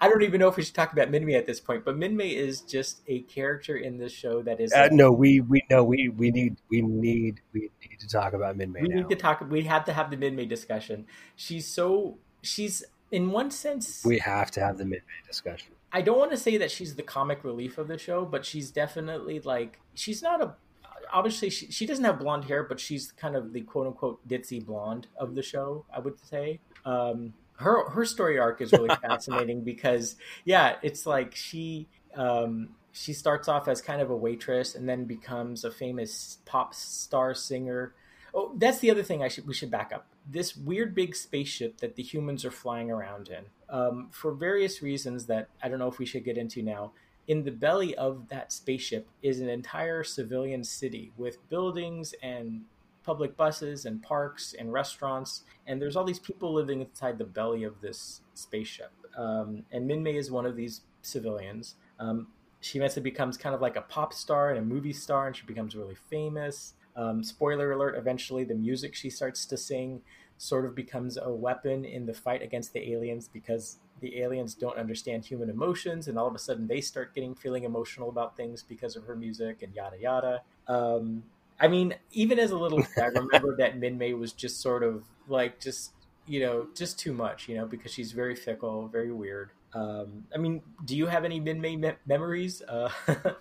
I- 0.00 0.08
don't 0.08 0.22
even 0.22 0.40
know 0.40 0.48
if 0.48 0.56
we 0.56 0.62
should 0.62 0.74
talk 0.74 0.92
about 0.92 1.10
Minmay 1.10 1.36
at 1.36 1.46
this 1.46 1.60
point, 1.60 1.84
but 1.84 1.96
Minmay 1.96 2.34
is 2.34 2.60
just 2.62 3.00
a 3.06 3.20
character 3.22 3.76
in 3.76 3.98
this 3.98 4.12
show 4.12 4.42
that 4.42 4.60
is. 4.60 4.72
Uh, 4.72 4.88
no, 4.92 5.12
we 5.12 5.40
we 5.40 5.62
no 5.70 5.84
we 5.84 6.08
we 6.08 6.30
need 6.30 6.56
we 6.70 6.82
need 6.82 7.40
we 7.52 7.70
need 7.82 8.00
to 8.00 8.08
talk 8.08 8.32
about 8.32 8.56
Minmay 8.56 8.82
we 8.82 8.88
now. 8.88 8.96
need 8.96 9.08
to 9.08 9.16
talk. 9.16 9.44
We 9.48 9.62
have 9.62 9.84
to 9.86 9.92
have 9.92 10.10
the 10.10 10.16
Minmay 10.16 10.48
discussion. 10.48 11.06
She's 11.36 11.66
so. 11.66 12.18
She's 12.42 12.84
in 13.10 13.30
one 13.30 13.50
sense. 13.50 14.04
we 14.04 14.18
have 14.18 14.50
to 14.52 14.60
have 14.60 14.78
the 14.78 14.84
Minmay 14.84 15.26
discussion. 15.26 15.72
I 15.92 16.02
don't 16.02 16.18
want 16.18 16.30
to 16.32 16.36
say 16.36 16.58
that 16.58 16.70
she's 16.70 16.96
the 16.96 17.02
comic 17.02 17.42
relief 17.44 17.78
of 17.78 17.88
the 17.88 17.96
show, 17.98 18.24
but 18.24 18.44
she's 18.44 18.70
definitely 18.70 19.40
like 19.40 19.80
she's 19.94 20.22
not 20.22 20.42
a 20.42 20.54
obviously 21.12 21.50
she, 21.50 21.70
she 21.70 21.86
doesn't 21.86 22.04
have 22.04 22.18
blonde 22.18 22.44
hair, 22.44 22.62
but 22.62 22.78
she's 22.80 23.12
kind 23.12 23.36
of 23.36 23.52
the 23.52 23.62
quote 23.62 23.86
unquote 23.86 24.26
ditzy 24.28 24.64
blonde 24.64 25.06
of 25.18 25.34
the 25.34 25.42
show, 25.42 25.84
I 25.94 26.00
would 26.00 26.18
say. 26.24 26.60
Um, 26.84 27.32
her 27.58 27.90
her 27.90 28.04
story 28.04 28.38
arc 28.38 28.60
is 28.60 28.72
really 28.72 28.94
fascinating 29.02 29.60
because 29.64 30.16
yeah, 30.44 30.76
it's 30.82 31.06
like 31.06 31.34
she 31.34 31.88
um, 32.14 32.70
she 32.92 33.12
starts 33.12 33.48
off 33.48 33.68
as 33.68 33.82
kind 33.82 34.00
of 34.00 34.10
a 34.10 34.16
waitress 34.16 34.74
and 34.74 34.88
then 34.88 35.04
becomes 35.04 35.64
a 35.64 35.70
famous 35.70 36.38
pop 36.44 36.74
star 36.74 37.34
singer. 37.34 37.94
Oh, 38.34 38.52
that's 38.56 38.78
the 38.78 38.90
other 38.90 39.02
thing 39.02 39.22
I 39.22 39.28
should 39.28 39.46
we 39.46 39.54
should 39.54 39.70
back 39.70 39.92
up. 39.92 40.06
This 40.30 40.56
weird 40.56 40.94
big 40.94 41.16
spaceship 41.16 41.78
that 41.78 41.96
the 41.96 42.02
humans 42.02 42.44
are 42.44 42.50
flying 42.50 42.90
around 42.90 43.28
in, 43.28 43.44
um, 43.68 44.08
for 44.12 44.32
various 44.32 44.82
reasons 44.82 45.26
that 45.26 45.48
I 45.62 45.68
don't 45.68 45.78
know 45.78 45.88
if 45.88 45.98
we 45.98 46.06
should 46.06 46.24
get 46.24 46.38
into 46.38 46.62
now. 46.62 46.92
In 47.26 47.44
the 47.44 47.50
belly 47.50 47.94
of 47.96 48.28
that 48.28 48.52
spaceship 48.52 49.06
is 49.22 49.40
an 49.40 49.48
entire 49.48 50.02
civilian 50.02 50.64
city 50.64 51.12
with 51.16 51.46
buildings 51.50 52.14
and 52.22 52.62
public 53.08 53.38
buses 53.38 53.86
and 53.86 54.02
parks 54.02 54.54
and 54.58 54.70
restaurants, 54.70 55.44
and 55.66 55.80
there's 55.80 55.96
all 55.96 56.04
these 56.04 56.18
people 56.18 56.52
living 56.52 56.82
inside 56.82 57.16
the 57.16 57.24
belly 57.24 57.64
of 57.64 57.80
this 57.80 58.20
spaceship. 58.34 58.92
Um, 59.16 59.62
and 59.72 59.88
Minmay 59.90 60.16
is 60.16 60.30
one 60.30 60.44
of 60.44 60.56
these 60.56 60.82
civilians. 61.00 61.76
Um, 61.98 62.26
she 62.60 62.76
eventually 62.78 63.02
becomes 63.02 63.38
kind 63.38 63.54
of 63.54 63.62
like 63.62 63.76
a 63.76 63.80
pop 63.80 64.12
star 64.12 64.50
and 64.50 64.58
a 64.58 64.62
movie 64.62 64.92
star, 64.92 65.26
and 65.26 65.34
she 65.34 65.46
becomes 65.46 65.74
really 65.74 65.94
famous. 66.10 66.74
Um, 66.96 67.24
spoiler 67.24 67.72
alert: 67.72 67.94
eventually, 67.96 68.44
the 68.44 68.54
music 68.54 68.94
she 68.94 69.08
starts 69.08 69.46
to 69.46 69.56
sing 69.56 70.02
sort 70.36 70.66
of 70.66 70.74
becomes 70.74 71.16
a 71.16 71.32
weapon 71.32 71.86
in 71.86 72.04
the 72.04 72.12
fight 72.12 72.42
against 72.42 72.74
the 72.74 72.92
aliens 72.92 73.26
because 73.26 73.78
the 74.00 74.20
aliens 74.20 74.54
don't 74.54 74.76
understand 74.76 75.24
human 75.24 75.48
emotions, 75.48 76.08
and 76.08 76.18
all 76.18 76.26
of 76.26 76.34
a 76.34 76.38
sudden 76.38 76.66
they 76.66 76.82
start 76.82 77.14
getting 77.14 77.34
feeling 77.34 77.64
emotional 77.64 78.10
about 78.10 78.36
things 78.36 78.62
because 78.62 78.96
of 78.96 79.04
her 79.04 79.16
music 79.16 79.62
and 79.62 79.74
yada 79.74 79.96
yada. 79.98 80.42
Um, 80.66 81.22
I 81.60 81.68
mean, 81.68 81.94
even 82.12 82.38
as 82.38 82.50
a 82.50 82.58
little 82.58 82.82
kid, 82.82 83.02
I 83.02 83.06
remember 83.18 83.56
that 83.56 83.80
Minmay 83.80 84.16
was 84.16 84.32
just 84.32 84.60
sort 84.60 84.82
of 84.82 85.04
like 85.26 85.60
just 85.60 85.92
you 86.26 86.40
know 86.40 86.68
just 86.74 86.98
too 86.98 87.12
much, 87.12 87.48
you 87.48 87.56
know, 87.56 87.66
because 87.66 87.92
she's 87.92 88.12
very 88.12 88.36
fickle, 88.36 88.88
very 88.88 89.12
weird. 89.12 89.50
Um, 89.74 90.24
I 90.34 90.38
mean, 90.38 90.62
do 90.84 90.96
you 90.96 91.06
have 91.06 91.24
any 91.24 91.40
Minmay 91.40 91.78
me- 91.78 91.98
memories? 92.06 92.62
Uh, 92.62 92.90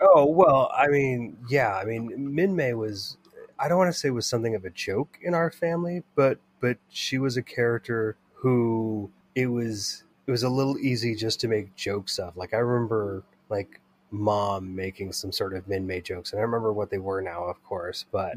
oh 0.00 0.26
well, 0.26 0.70
I 0.74 0.88
mean, 0.88 1.36
yeah, 1.48 1.74
I 1.74 1.84
mean, 1.84 2.10
Minmay 2.10 2.76
was. 2.76 3.16
I 3.56 3.68
don't 3.68 3.78
want 3.78 3.92
to 3.92 3.98
say 3.98 4.10
was 4.10 4.26
something 4.26 4.56
of 4.56 4.64
a 4.64 4.70
joke 4.70 5.16
in 5.22 5.32
our 5.34 5.50
family, 5.50 6.02
but 6.14 6.38
but 6.60 6.78
she 6.88 7.18
was 7.18 7.36
a 7.36 7.42
character 7.42 8.16
who 8.34 9.10
it 9.34 9.46
was 9.46 10.04
it 10.26 10.30
was 10.30 10.42
a 10.42 10.48
little 10.48 10.78
easy 10.78 11.14
just 11.14 11.40
to 11.40 11.48
make 11.48 11.74
jokes 11.74 12.18
of. 12.18 12.36
Like 12.36 12.54
I 12.54 12.58
remember 12.58 13.22
like 13.48 13.80
mom 14.14 14.74
making 14.74 15.12
some 15.12 15.32
sort 15.32 15.54
of 15.54 15.66
Minmay 15.66 16.02
jokes, 16.02 16.32
and 16.32 16.40
I 16.40 16.42
remember 16.42 16.72
what 16.72 16.90
they 16.90 16.98
were 16.98 17.20
now, 17.20 17.44
of 17.44 17.62
course. 17.64 18.06
But 18.10 18.36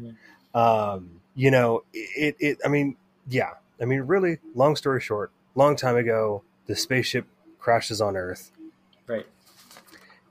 um, 0.54 1.20
you 1.34 1.50
know, 1.50 1.84
it, 1.92 2.36
it. 2.38 2.58
I 2.64 2.68
mean, 2.68 2.96
yeah. 3.28 3.50
I 3.80 3.84
mean, 3.84 4.00
really. 4.00 4.38
Long 4.54 4.76
story 4.76 5.00
short, 5.00 5.30
long 5.54 5.76
time 5.76 5.96
ago, 5.96 6.42
the 6.66 6.74
spaceship 6.74 7.26
crashes 7.58 8.00
on 8.00 8.16
Earth. 8.16 8.50
Right. 9.06 9.26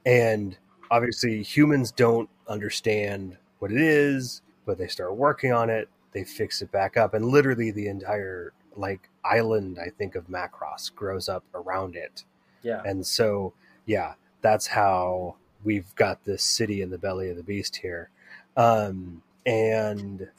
And 0.05 0.57
obviously, 0.91 1.41
humans 1.43 1.91
don't 1.91 2.29
understand 2.47 3.37
what 3.59 3.71
it 3.71 3.81
is, 3.81 4.41
but 4.65 4.77
they 4.77 4.87
start 4.87 5.15
working 5.15 5.51
on 5.51 5.69
it. 5.69 5.89
They 6.11 6.23
fix 6.23 6.61
it 6.61 6.71
back 6.71 6.97
up, 6.97 7.13
and 7.13 7.25
literally 7.25 7.71
the 7.71 7.87
entire 7.87 8.53
like 8.75 9.09
island, 9.25 9.79
I 9.83 9.89
think 9.89 10.15
of 10.15 10.27
Macross, 10.27 10.93
grows 10.93 11.27
up 11.27 11.43
around 11.53 11.95
it. 11.95 12.23
Yeah. 12.63 12.81
And 12.85 13.05
so, 13.05 13.53
yeah, 13.85 14.13
that's 14.47 14.67
how 14.67 15.35
we've 15.65 15.93
got 15.95 16.23
this 16.23 16.41
city 16.41 16.81
in 16.81 16.89
the 16.89 16.97
belly 16.97 17.29
of 17.29 17.35
the 17.35 17.43
beast 17.43 17.75
here. 17.75 18.09
Um, 18.55 19.21
and 19.45 20.29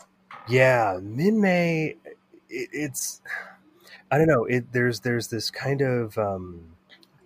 yeah, 0.49 0.97
Minmay, 0.99 1.97
it, 2.49 2.69
it's 2.73 3.21
I 4.11 4.17
don't 4.17 4.27
know. 4.27 4.45
It 4.47 4.73
there's 4.73 5.01
there's 5.01 5.29
this 5.29 5.51
kind 5.51 5.83
of 5.83 6.17
um, 6.17 6.63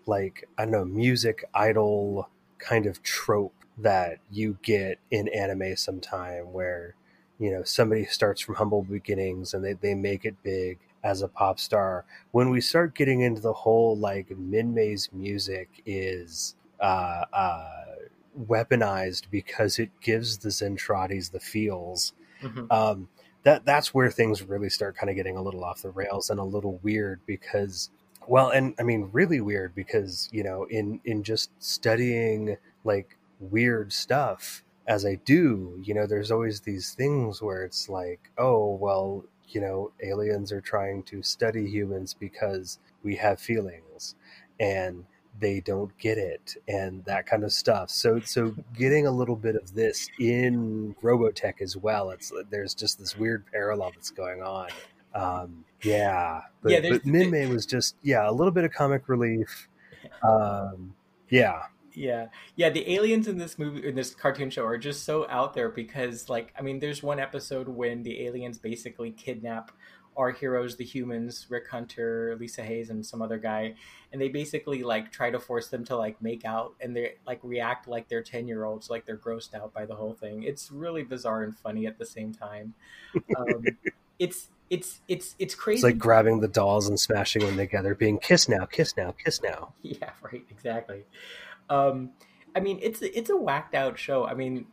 like 0.07 0.49
I 0.59 0.65
don't 0.65 0.73
know 0.73 0.85
music 0.85 1.45
idol 1.55 2.29
kind 2.59 2.87
of 2.87 3.01
trope 3.05 3.55
that 3.79 4.19
you 4.31 4.59
get 4.63 4.99
in 5.13 5.29
anime 5.29 5.77
sometime 5.77 6.53
where 6.53 6.97
you 7.39 7.53
know 7.53 7.63
somebody 7.63 8.07
starts 8.07 8.41
from 8.41 8.57
humble 8.57 8.83
beginnings 8.83 9.55
and 9.55 9.65
they, 9.65 9.75
they 9.75 9.95
make 9.95 10.25
it 10.25 10.35
big 10.43 10.79
as 11.05 11.23
a 11.23 11.29
pop 11.29 11.59
star 11.59 12.05
when 12.33 12.51
we 12.51 12.61
start 12.61 12.95
getting 12.95 13.21
into 13.21 13.41
the 13.41 13.53
whole 13.53 13.97
like 13.97 14.29
minmay's 14.31 15.09
music 15.13 15.83
is 15.87 16.55
uh, 16.83 17.25
uh, 17.33 17.69
weaponized 18.39 19.31
because 19.31 19.79
it 19.79 19.91
gives 20.01 20.39
the 20.39 20.51
Zentradis 20.51 21.31
the 21.31 21.41
feels 21.41 22.13
mm-hmm. 22.43 22.65
um, 22.71 23.09
that 23.45 23.65
that's 23.65 23.93
where 23.93 24.11
things 24.11 24.43
really 24.43 24.69
start 24.69 24.97
kind 24.97 25.11
of 25.11 25.17
getting 25.17 25.37
a 25.37 25.43
little 25.43 25.65
off 25.65 25.83
the 25.83 25.91
rails 25.91 26.31
and 26.31 26.39
a 26.39 26.45
little 26.45 26.79
weird 26.83 27.21
because 27.27 27.91
well 28.29 28.51
and 28.51 28.75
i 28.79 28.83
mean 28.83 29.09
really 29.13 29.41
weird 29.41 29.75
because 29.75 30.29
you 30.33 30.43
know 30.43 30.65
in 30.65 31.01
in 31.05 31.23
just 31.23 31.51
studying 31.59 32.57
like 32.85 33.19
weird 33.41 33.93
stuff 33.93 34.63
as 34.87 35.05
i 35.05 35.17
do 35.25 35.81
you 35.83 35.93
know 35.95 36.07
there's 36.07 36.31
always 36.31 36.61
these 36.61 36.95
things 36.95 37.43
where 37.43 37.65
it's 37.65 37.89
like 37.89 38.31
oh 38.39 38.75
well 38.77 39.25
you 39.49 39.61
know 39.61 39.91
aliens 40.03 40.53
are 40.53 40.61
trying 40.61 41.03
to 41.03 41.23
study 41.23 41.67
humans 41.67 42.15
because 42.15 42.79
we 43.03 43.17
have 43.17 43.41
feelings 43.41 44.15
and 44.61 45.05
they 45.41 45.61
don't 45.61 45.97
get 45.99 46.19
it 46.19 46.57
and 46.69 47.05
that 47.05 47.27
kind 47.27 47.45
of 47.45 47.53
stuff. 47.53 47.91
So 47.91 48.21
so 48.21 48.55
getting 48.77 49.07
a 49.07 49.11
little 49.11 49.37
bit 49.37 49.57
of 49.57 49.75
this 49.75 50.09
in 50.19 50.95
Robotech 51.03 51.61
as 51.61 51.77
well. 51.77 52.11
It's 52.11 52.33
there's 52.51 52.75
just 52.75 52.99
this 52.99 53.17
weird 53.17 53.45
parallel 53.51 53.93
that's 53.95 54.11
going 54.11 54.43
on. 54.43 54.69
Um, 55.15 55.65
yeah, 55.83 56.43
but, 56.63 56.73
yeah, 56.73 56.81
but 56.81 57.05
Minmay 57.05 57.49
was 57.49 57.67
just 57.67 57.97
yeah 58.03 58.29
a 58.29 58.33
little 58.33 58.53
bit 58.53 58.65
of 58.65 58.73
comic 58.73 59.09
relief. 59.09 59.69
Um, 60.23 60.95
yeah, 61.29 61.63
yeah 61.95 62.27
yeah 62.57 62.71
the 62.71 62.95
aliens 62.95 63.29
in 63.29 63.39
this 63.39 63.59
movie 63.59 63.87
in 63.87 63.95
this 63.95 64.15
cartoon 64.15 64.51
show 64.51 64.65
are 64.65 64.79
just 64.79 65.05
so 65.05 65.27
out 65.29 65.55
there 65.55 65.69
because 65.69 66.29
like 66.29 66.53
i 66.59 66.63
mean 66.63 66.79
there's 66.79 67.03
one 67.03 67.21
episode 67.21 67.69
when 67.69 68.03
the 68.03 68.23
aliens 68.23 68.59
basically 68.59 69.11
kidnap 69.11 69.73
our 70.17 70.31
heroes, 70.31 70.77
the 70.77 70.85
humans, 70.85 71.47
Rick 71.49 71.69
Hunter, 71.69 72.37
Lisa 72.39 72.63
Hayes, 72.63 72.91
and 72.91 73.05
some 73.05 73.23
other 73.23 73.39
guy, 73.39 73.75
and 74.13 74.21
they 74.21 74.29
basically 74.29 74.83
like 74.83 75.11
try 75.11 75.31
to 75.31 75.39
force 75.39 75.69
them 75.69 75.85
to 75.87 75.97
like 75.97 76.21
make 76.21 76.45
out, 76.45 76.75
and 76.81 76.95
they 76.95 77.15
like 77.27 77.41
react 77.43 77.89
like 77.89 78.09
they're 78.09 78.23
ten 78.23 78.47
year 78.47 78.65
olds, 78.65 78.91
like 78.91 79.07
they're 79.07 79.17
grossed 79.17 79.55
out 79.55 79.73
by 79.73 79.87
the 79.87 79.95
whole 79.95 80.15
thing. 80.15 80.43
It's 80.43 80.71
really 80.71 81.03
bizarre 81.03 81.43
and 81.43 81.57
funny 81.57 81.87
at 81.87 81.99
the 81.99 82.07
same 82.07 82.33
time. 82.33 82.75
Um, 83.37 83.65
it's 84.19 84.49
it's 84.71 85.01
it's 85.09 85.35
it's 85.39 85.55
crazy. 85.55 85.79
It's 85.79 85.85
like 85.85 85.99
grabbing 85.99 86.41
the 86.41 86.49
dolls 86.49 86.89
and 86.89 86.99
smashing 86.99 87.45
them 87.45 87.57
together, 87.57 87.95
being 87.95 88.19
kiss 88.19 88.49
now, 88.49 88.65
kiss 88.65 88.97
now, 88.97 89.13
kiss 89.13 89.43
now. 89.43 89.75
Yeah, 89.83 90.11
right, 90.23 90.43
exactly. 90.51 91.05
Um, 91.69 92.11
I 92.57 92.61
mean, 92.61 92.79
it's 92.83 93.03
it's 93.03 93.31
a 93.31 93.37
whacked 93.37 93.75
out 93.75 93.99
show. 93.99 94.25
I 94.27 94.35
mean, 94.35 94.67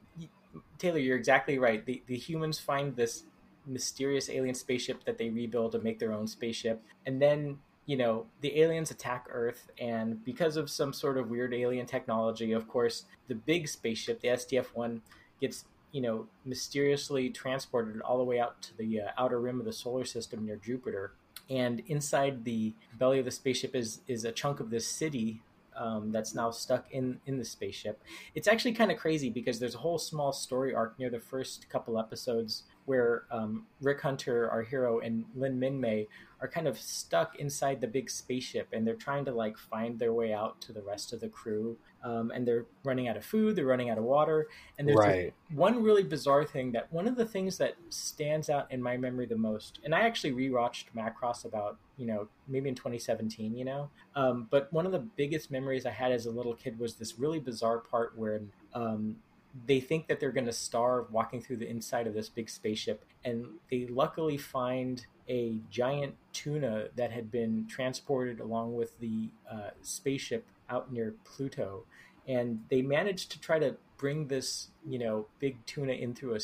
Taylor, 0.78 1.00
you're 1.00 1.18
exactly 1.18 1.60
right. 1.60 1.86
The 1.86 2.02
the 2.08 2.18
humans 2.18 2.60
find 2.60 2.96
this 2.96 3.24
mysterious 3.70 4.30
alien 4.30 4.56
spaceship 4.56 5.04
that 5.06 5.18
they 5.18 5.30
rebuild 5.30 5.72
to 5.74 5.80
make 5.80 6.00
their 6.00 6.12
own 6.12 6.28
spaceship. 6.28 6.84
And 7.06 7.22
then, 7.22 7.60
you 7.86 7.98
know, 7.98 8.26
the 8.42 8.60
aliens 8.60 8.92
attack 8.92 9.28
Earth, 9.32 9.70
and 9.80 10.24
because 10.26 10.58
of 10.58 10.70
some 10.70 10.92
sort 10.92 11.18
of 11.18 11.30
weird 11.30 11.54
alien 11.54 11.86
technology, 11.86 12.52
of 12.52 12.68
course, 12.68 13.06
the 13.28 13.36
big 13.36 13.68
spaceship, 13.68 14.22
the 14.22 14.30
SDF 14.30 14.68
1, 14.74 15.02
gets, 15.40 15.66
you 15.92 16.02
know, 16.02 16.28
mysteriously 16.46 17.30
transported 17.30 18.02
all 18.02 18.18
the 18.18 18.24
way 18.24 18.40
out 18.40 18.62
to 18.64 18.78
the 18.78 19.02
uh, 19.02 19.08
outer 19.18 19.40
rim 19.40 19.60
of 19.60 19.66
the 19.66 19.74
solar 19.74 20.06
system 20.06 20.46
near 20.46 20.58
Jupiter. 20.58 21.14
And 21.50 21.82
inside 21.88 22.46
the 22.46 22.74
belly 22.98 23.20
of 23.20 23.26
the 23.26 23.32
spaceship 23.32 23.76
is, 23.76 24.02
is 24.08 24.26
a 24.26 24.32
chunk 24.32 24.60
of 24.60 24.70
this 24.70 24.88
city 24.88 25.42
um, 25.80 26.12
that's 26.12 26.36
now 26.36 26.52
stuck 26.52 26.92
in 26.92 27.20
in 27.26 27.38
the 27.38 27.46
spaceship. 27.46 28.04
It's 28.36 28.48
actually 28.48 28.74
kind 28.74 28.92
of 28.92 28.98
crazy 28.98 29.30
because 29.30 29.60
there's 29.60 29.76
a 29.76 29.80
whole 29.80 29.98
small 29.98 30.34
story 30.34 30.76
arc 30.76 31.00
near 31.00 31.10
the 31.10 31.20
first 31.20 31.70
couple 31.70 31.98
episodes 31.98 32.64
where 32.90 33.26
um, 33.30 33.68
Rick 33.82 34.02
Hunter, 34.02 34.50
our 34.50 34.64
hero, 34.64 34.98
and 34.98 35.24
Lynn 35.36 35.60
Minmay 35.60 36.08
are 36.42 36.48
kind 36.48 36.68
of 36.68 36.76
stuck 36.76 37.36
inside 37.36 37.80
the 37.80 37.88
big 37.88 38.10
spaceship, 38.10 38.68
and 38.74 38.86
they're 38.86 38.96
trying 38.96 39.26
to 39.26 39.32
like 39.32 39.60
find 39.60 40.00
their 40.00 40.12
way 40.12 40.34
out 40.34 40.60
to 40.62 40.74
the 40.74 40.82
rest 40.82 41.14
of 41.14 41.20
the 41.20 41.30
crew. 41.30 41.78
Um, 42.04 42.32
and 42.34 42.48
they're 42.48 42.66
running 42.84 43.08
out 43.08 43.16
of 43.16 43.24
food, 43.24 43.56
they're 43.56 43.68
running 43.68 43.92
out 43.92 44.00
of 44.00 44.06
water, 44.06 44.48
and 44.80 44.88
there's 44.88 44.98
right. 44.98 45.34
one 45.54 45.84
really 45.84 46.02
bizarre 46.02 46.46
thing 46.46 46.72
that 46.72 46.92
one 46.92 47.08
of 47.08 47.16
the 47.16 47.26
things 47.26 47.60
that 47.60 47.76
stands 47.90 48.50
out 48.50 48.72
in 48.72 48.82
my 48.82 48.98
memory 48.98 49.28
the 49.28 49.38
most. 49.38 49.80
And 49.84 49.94
I 49.94 50.00
actually 50.00 50.32
rewatched 50.32 50.86
Macross 50.98 51.46
about 51.46 51.78
you 51.96 52.08
know 52.08 52.28
maybe 52.48 52.70
in 52.70 52.76
2017, 52.76 53.56
you 53.56 53.66
know. 53.66 53.92
Um, 54.16 54.48
but 54.50 54.74
one 54.74 54.88
of 54.88 54.92
the 54.92 55.06
biggest 55.16 55.52
memories 55.52 55.86
I 55.86 55.92
had 55.92 56.12
as 56.12 56.26
a 56.26 56.32
little 56.32 56.56
kid 56.56 56.80
was 56.80 56.96
this 56.96 57.20
really 57.20 57.40
bizarre 57.40 57.78
part 57.78 58.18
where 58.18 58.42
um, 58.74 59.18
they 59.66 59.80
think 59.80 60.08
that 60.08 60.20
they're 60.20 60.32
going 60.32 60.46
to 60.46 60.54
starve 60.54 61.12
walking 61.12 61.42
through 61.42 61.58
the 61.58 61.68
inside 61.68 62.08
of 62.08 62.14
this 62.14 62.30
big 62.30 62.50
spaceship 62.50 63.04
and 63.24 63.46
they 63.70 63.88
luckily 63.88 64.38
find 64.38 65.06
a 65.28 65.58
giant 65.70 66.16
tuna 66.34 66.88
that 66.96 67.12
had 67.12 67.32
been 67.32 67.66
transported 67.68 68.40
along 68.40 68.76
with 68.76 69.00
the 69.00 69.30
uh, 69.52 69.70
spaceship 69.82 70.46
out 70.70 70.92
near 70.92 71.16
pluto 71.24 71.84
and 72.28 72.64
they 72.70 72.82
managed 72.82 73.32
to 73.32 73.40
try 73.40 73.58
to 73.60 73.76
bring 73.98 74.28
this 74.28 74.70
you 74.88 75.00
know 75.00 75.26
big 75.40 75.64
tuna 75.66 75.94
in 75.94 76.14
through 76.14 76.36
a, 76.36 76.40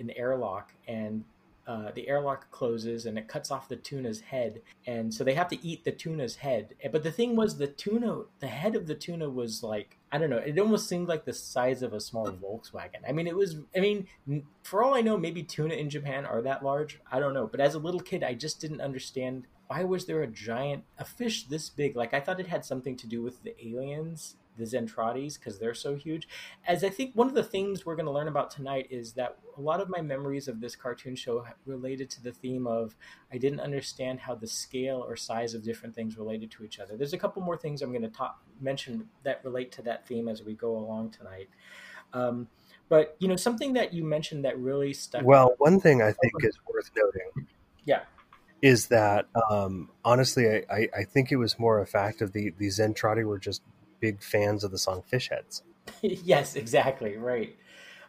an 0.00 0.10
airlock 0.10 0.72
and 0.86 1.24
uh, 1.68 1.90
the 1.94 2.08
airlock 2.08 2.50
closes 2.50 3.04
and 3.04 3.18
it 3.18 3.28
cuts 3.28 3.50
off 3.50 3.68
the 3.68 3.76
tuna's 3.76 4.22
head, 4.22 4.62
and 4.86 5.12
so 5.12 5.22
they 5.22 5.34
have 5.34 5.48
to 5.48 5.64
eat 5.64 5.84
the 5.84 5.92
tuna's 5.92 6.36
head. 6.36 6.74
But 6.90 7.02
the 7.02 7.12
thing 7.12 7.36
was, 7.36 7.58
the 7.58 7.66
tuna, 7.66 8.22
the 8.40 8.46
head 8.46 8.74
of 8.74 8.86
the 8.86 8.94
tuna 8.94 9.28
was 9.28 9.62
like 9.62 9.97
I 10.10 10.18
don't 10.18 10.30
know. 10.30 10.38
It 10.38 10.58
almost 10.58 10.88
seemed 10.88 11.08
like 11.08 11.24
the 11.24 11.32
size 11.32 11.82
of 11.82 11.92
a 11.92 12.00
small 12.00 12.26
Volkswagen. 12.26 13.02
I 13.06 13.12
mean, 13.12 13.26
it 13.26 13.36
was. 13.36 13.56
I 13.76 13.80
mean, 13.80 14.06
for 14.62 14.82
all 14.82 14.94
I 14.94 15.02
know, 15.02 15.16
maybe 15.16 15.42
tuna 15.42 15.74
in 15.74 15.90
Japan 15.90 16.24
are 16.24 16.42
that 16.42 16.64
large. 16.64 17.00
I 17.10 17.20
don't 17.20 17.34
know. 17.34 17.46
But 17.46 17.60
as 17.60 17.74
a 17.74 17.78
little 17.78 18.00
kid, 18.00 18.22
I 18.22 18.34
just 18.34 18.60
didn't 18.60 18.80
understand 18.80 19.46
why 19.66 19.84
was 19.84 20.06
there 20.06 20.22
a 20.22 20.26
giant 20.26 20.84
a 20.98 21.04
fish 21.04 21.44
this 21.44 21.68
big. 21.68 21.94
Like 21.94 22.14
I 22.14 22.20
thought 22.20 22.40
it 22.40 22.46
had 22.46 22.64
something 22.64 22.96
to 22.96 23.06
do 23.06 23.22
with 23.22 23.42
the 23.42 23.54
aliens 23.66 24.36
the 24.58 24.64
Zentradis 24.64 25.38
because 25.38 25.58
they're 25.58 25.72
so 25.72 25.94
huge. 25.94 26.28
As 26.66 26.84
I 26.84 26.90
think 26.90 27.14
one 27.14 27.28
of 27.28 27.34
the 27.34 27.42
things 27.42 27.86
we're 27.86 27.96
going 27.96 28.06
to 28.06 28.12
learn 28.12 28.28
about 28.28 28.50
tonight 28.50 28.88
is 28.90 29.12
that 29.12 29.38
a 29.56 29.60
lot 29.60 29.80
of 29.80 29.88
my 29.88 30.02
memories 30.02 30.48
of 30.48 30.60
this 30.60 30.76
cartoon 30.76 31.16
show 31.16 31.46
related 31.64 32.10
to 32.10 32.22
the 32.22 32.32
theme 32.32 32.66
of 32.66 32.96
I 33.32 33.38
didn't 33.38 33.60
understand 33.60 34.20
how 34.20 34.34
the 34.34 34.46
scale 34.46 35.04
or 35.06 35.16
size 35.16 35.54
of 35.54 35.64
different 35.64 35.94
things 35.94 36.18
related 36.18 36.50
to 36.52 36.64
each 36.64 36.78
other. 36.78 36.96
There's 36.96 37.14
a 37.14 37.18
couple 37.18 37.40
more 37.40 37.56
things 37.56 37.80
I'm 37.80 37.92
going 37.92 38.02
to 38.02 38.08
talk, 38.08 38.42
mention 38.60 39.08
that 39.22 39.40
relate 39.44 39.72
to 39.72 39.82
that 39.82 40.06
theme 40.06 40.28
as 40.28 40.42
we 40.42 40.54
go 40.54 40.76
along 40.76 41.10
tonight. 41.10 41.48
Um, 42.12 42.48
but 42.88 43.16
you 43.18 43.28
know, 43.28 43.36
something 43.36 43.74
that 43.74 43.92
you 43.92 44.04
mentioned 44.04 44.44
that 44.44 44.58
really 44.58 44.92
stuck. 44.94 45.24
Well, 45.24 45.54
one 45.58 45.80
thing 45.80 46.02
I 46.02 46.12
think 46.12 46.32
is 46.42 46.58
worth 46.72 46.90
noting. 46.96 47.46
Yeah 47.84 48.00
is 48.62 48.86
that 48.88 49.26
um, 49.50 49.90
honestly, 50.04 50.64
I, 50.68 50.88
I, 50.96 51.04
think 51.04 51.30
it 51.30 51.36
was 51.36 51.58
more 51.58 51.80
a 51.80 51.86
fact 51.86 52.20
of 52.20 52.32
the 52.32 52.52
the 52.58 52.66
Zentradi 52.66 53.24
were 53.24 53.38
just 53.38 53.62
big 54.00 54.22
fans 54.22 54.64
of 54.64 54.70
the 54.70 54.78
song 54.78 55.02
Fishheads. 55.10 55.62
yes, 56.02 56.56
exactly 56.56 57.16
right. 57.16 57.56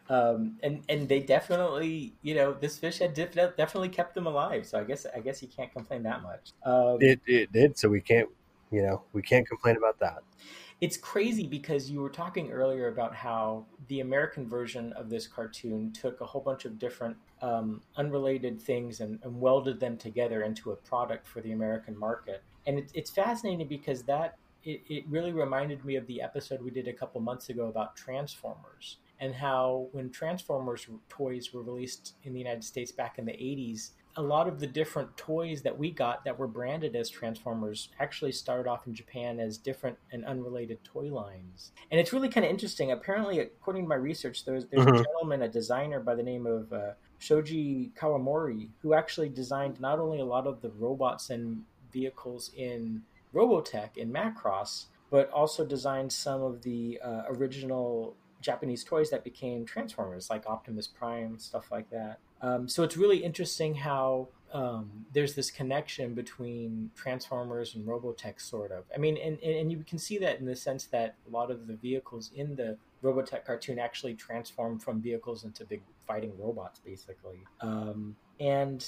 Um, 0.08 0.56
and 0.62 0.82
and 0.88 1.08
they 1.08 1.20
definitely, 1.20 2.14
you 2.22 2.34
know, 2.34 2.52
this 2.52 2.78
fish 2.78 2.98
had 2.98 3.14
definitely 3.14 3.90
kept 3.90 4.14
them 4.14 4.26
alive. 4.26 4.66
So 4.66 4.80
I 4.80 4.84
guess 4.84 5.06
I 5.14 5.20
guess 5.20 5.40
you 5.40 5.48
can't 5.48 5.72
complain 5.72 6.02
that 6.02 6.22
much. 6.22 6.52
Um, 6.64 6.98
it 7.00 7.20
it 7.26 7.52
did. 7.52 7.78
So 7.78 7.88
we 7.88 8.00
can't, 8.00 8.28
you 8.70 8.82
know, 8.82 9.02
we 9.12 9.22
can't 9.22 9.46
complain 9.46 9.76
about 9.76 9.98
that. 10.00 10.22
It's 10.80 10.96
crazy 10.96 11.46
because 11.46 11.90
you 11.90 12.00
were 12.00 12.08
talking 12.08 12.50
earlier 12.50 12.88
about 12.88 13.14
how 13.14 13.66
the 13.88 14.00
American 14.00 14.48
version 14.48 14.94
of 14.94 15.10
this 15.10 15.26
cartoon 15.26 15.92
took 15.92 16.22
a 16.22 16.24
whole 16.24 16.40
bunch 16.40 16.64
of 16.64 16.78
different 16.78 17.16
um, 17.42 17.82
unrelated 17.96 18.60
things 18.60 19.00
and, 19.00 19.18
and, 19.22 19.40
welded 19.40 19.80
them 19.80 19.96
together 19.96 20.42
into 20.42 20.72
a 20.72 20.76
product 20.76 21.26
for 21.26 21.40
the 21.40 21.52
American 21.52 21.98
market. 21.98 22.42
And 22.66 22.78
it, 22.78 22.90
it's 22.94 23.10
fascinating 23.10 23.66
because 23.66 24.02
that 24.04 24.36
it, 24.64 24.82
it 24.88 25.04
really 25.08 25.32
reminded 25.32 25.84
me 25.84 25.96
of 25.96 26.06
the 26.06 26.20
episode 26.20 26.62
we 26.62 26.70
did 26.70 26.88
a 26.88 26.92
couple 26.92 27.20
months 27.20 27.48
ago 27.48 27.66
about 27.66 27.96
Transformers 27.96 28.98
and 29.20 29.34
how 29.34 29.88
when 29.92 30.10
Transformers 30.10 30.86
toys 31.08 31.52
were 31.52 31.62
released 31.62 32.14
in 32.24 32.32
the 32.32 32.38
United 32.38 32.64
States 32.64 32.90
back 32.90 33.18
in 33.18 33.26
the 33.26 33.32
80s, 33.32 33.90
a 34.16 34.22
lot 34.22 34.48
of 34.48 34.60
the 34.60 34.66
different 34.66 35.16
toys 35.16 35.62
that 35.62 35.78
we 35.78 35.90
got 35.90 36.24
that 36.24 36.38
were 36.38 36.48
branded 36.48 36.96
as 36.96 37.08
Transformers 37.08 37.88
actually 38.00 38.32
started 38.32 38.68
off 38.68 38.86
in 38.86 38.94
Japan 38.94 39.38
as 39.38 39.56
different 39.56 39.96
and 40.12 40.24
unrelated 40.24 40.82
toy 40.84 41.12
lines. 41.12 41.72
And 41.90 42.00
it's 42.00 42.12
really 42.12 42.28
kind 42.28 42.44
of 42.44 42.50
interesting. 42.50 42.90
Apparently, 42.90 43.38
according 43.38 43.84
to 43.84 43.88
my 43.88 43.94
research, 43.94 44.44
there's, 44.44 44.66
there's 44.66 44.84
mm-hmm. 44.84 44.96
a 44.96 45.04
gentleman, 45.04 45.42
a 45.42 45.48
designer 45.48 46.00
by 46.00 46.14
the 46.14 46.22
name 46.22 46.46
of 46.46 46.72
uh, 46.72 46.92
Shoji 47.18 47.92
Kawamori, 47.96 48.68
who 48.82 48.94
actually 48.94 49.28
designed 49.28 49.80
not 49.80 49.98
only 49.98 50.20
a 50.20 50.24
lot 50.24 50.46
of 50.46 50.60
the 50.60 50.70
robots 50.70 51.30
and 51.30 51.62
vehicles 51.92 52.50
in 52.56 53.02
Robotech 53.34 53.96
in 53.96 54.12
Macross, 54.12 54.86
but 55.10 55.30
also 55.30 55.64
designed 55.64 56.12
some 56.12 56.42
of 56.42 56.62
the 56.62 57.00
uh, 57.04 57.22
original 57.28 58.14
Japanese 58.40 58.84
toys 58.84 59.10
that 59.10 59.22
became 59.22 59.64
Transformers, 59.66 60.30
like 60.30 60.46
Optimus 60.46 60.86
Prime, 60.86 61.38
stuff 61.38 61.70
like 61.70 61.90
that. 61.90 62.18
Um, 62.42 62.68
so 62.68 62.82
it's 62.82 62.96
really 62.96 63.18
interesting 63.18 63.74
how 63.74 64.28
um, 64.52 65.06
there's 65.12 65.34
this 65.34 65.50
connection 65.50 66.14
between 66.14 66.90
Transformers 66.96 67.74
and 67.74 67.86
Robotech, 67.86 68.40
sort 68.40 68.72
of. 68.72 68.84
I 68.94 68.98
mean, 68.98 69.16
and, 69.16 69.38
and 69.40 69.70
you 69.70 69.84
can 69.86 69.98
see 69.98 70.18
that 70.18 70.40
in 70.40 70.46
the 70.46 70.56
sense 70.56 70.86
that 70.86 71.14
a 71.28 71.30
lot 71.30 71.50
of 71.50 71.66
the 71.66 71.74
vehicles 71.74 72.30
in 72.34 72.56
the 72.56 72.76
Robotech 73.02 73.44
cartoon 73.44 73.78
actually 73.78 74.14
transform 74.14 74.78
from 74.78 75.00
vehicles 75.00 75.44
into 75.44 75.64
big 75.64 75.82
fighting 76.06 76.32
robots, 76.38 76.80
basically. 76.80 77.38
Um, 77.60 78.16
and 78.40 78.84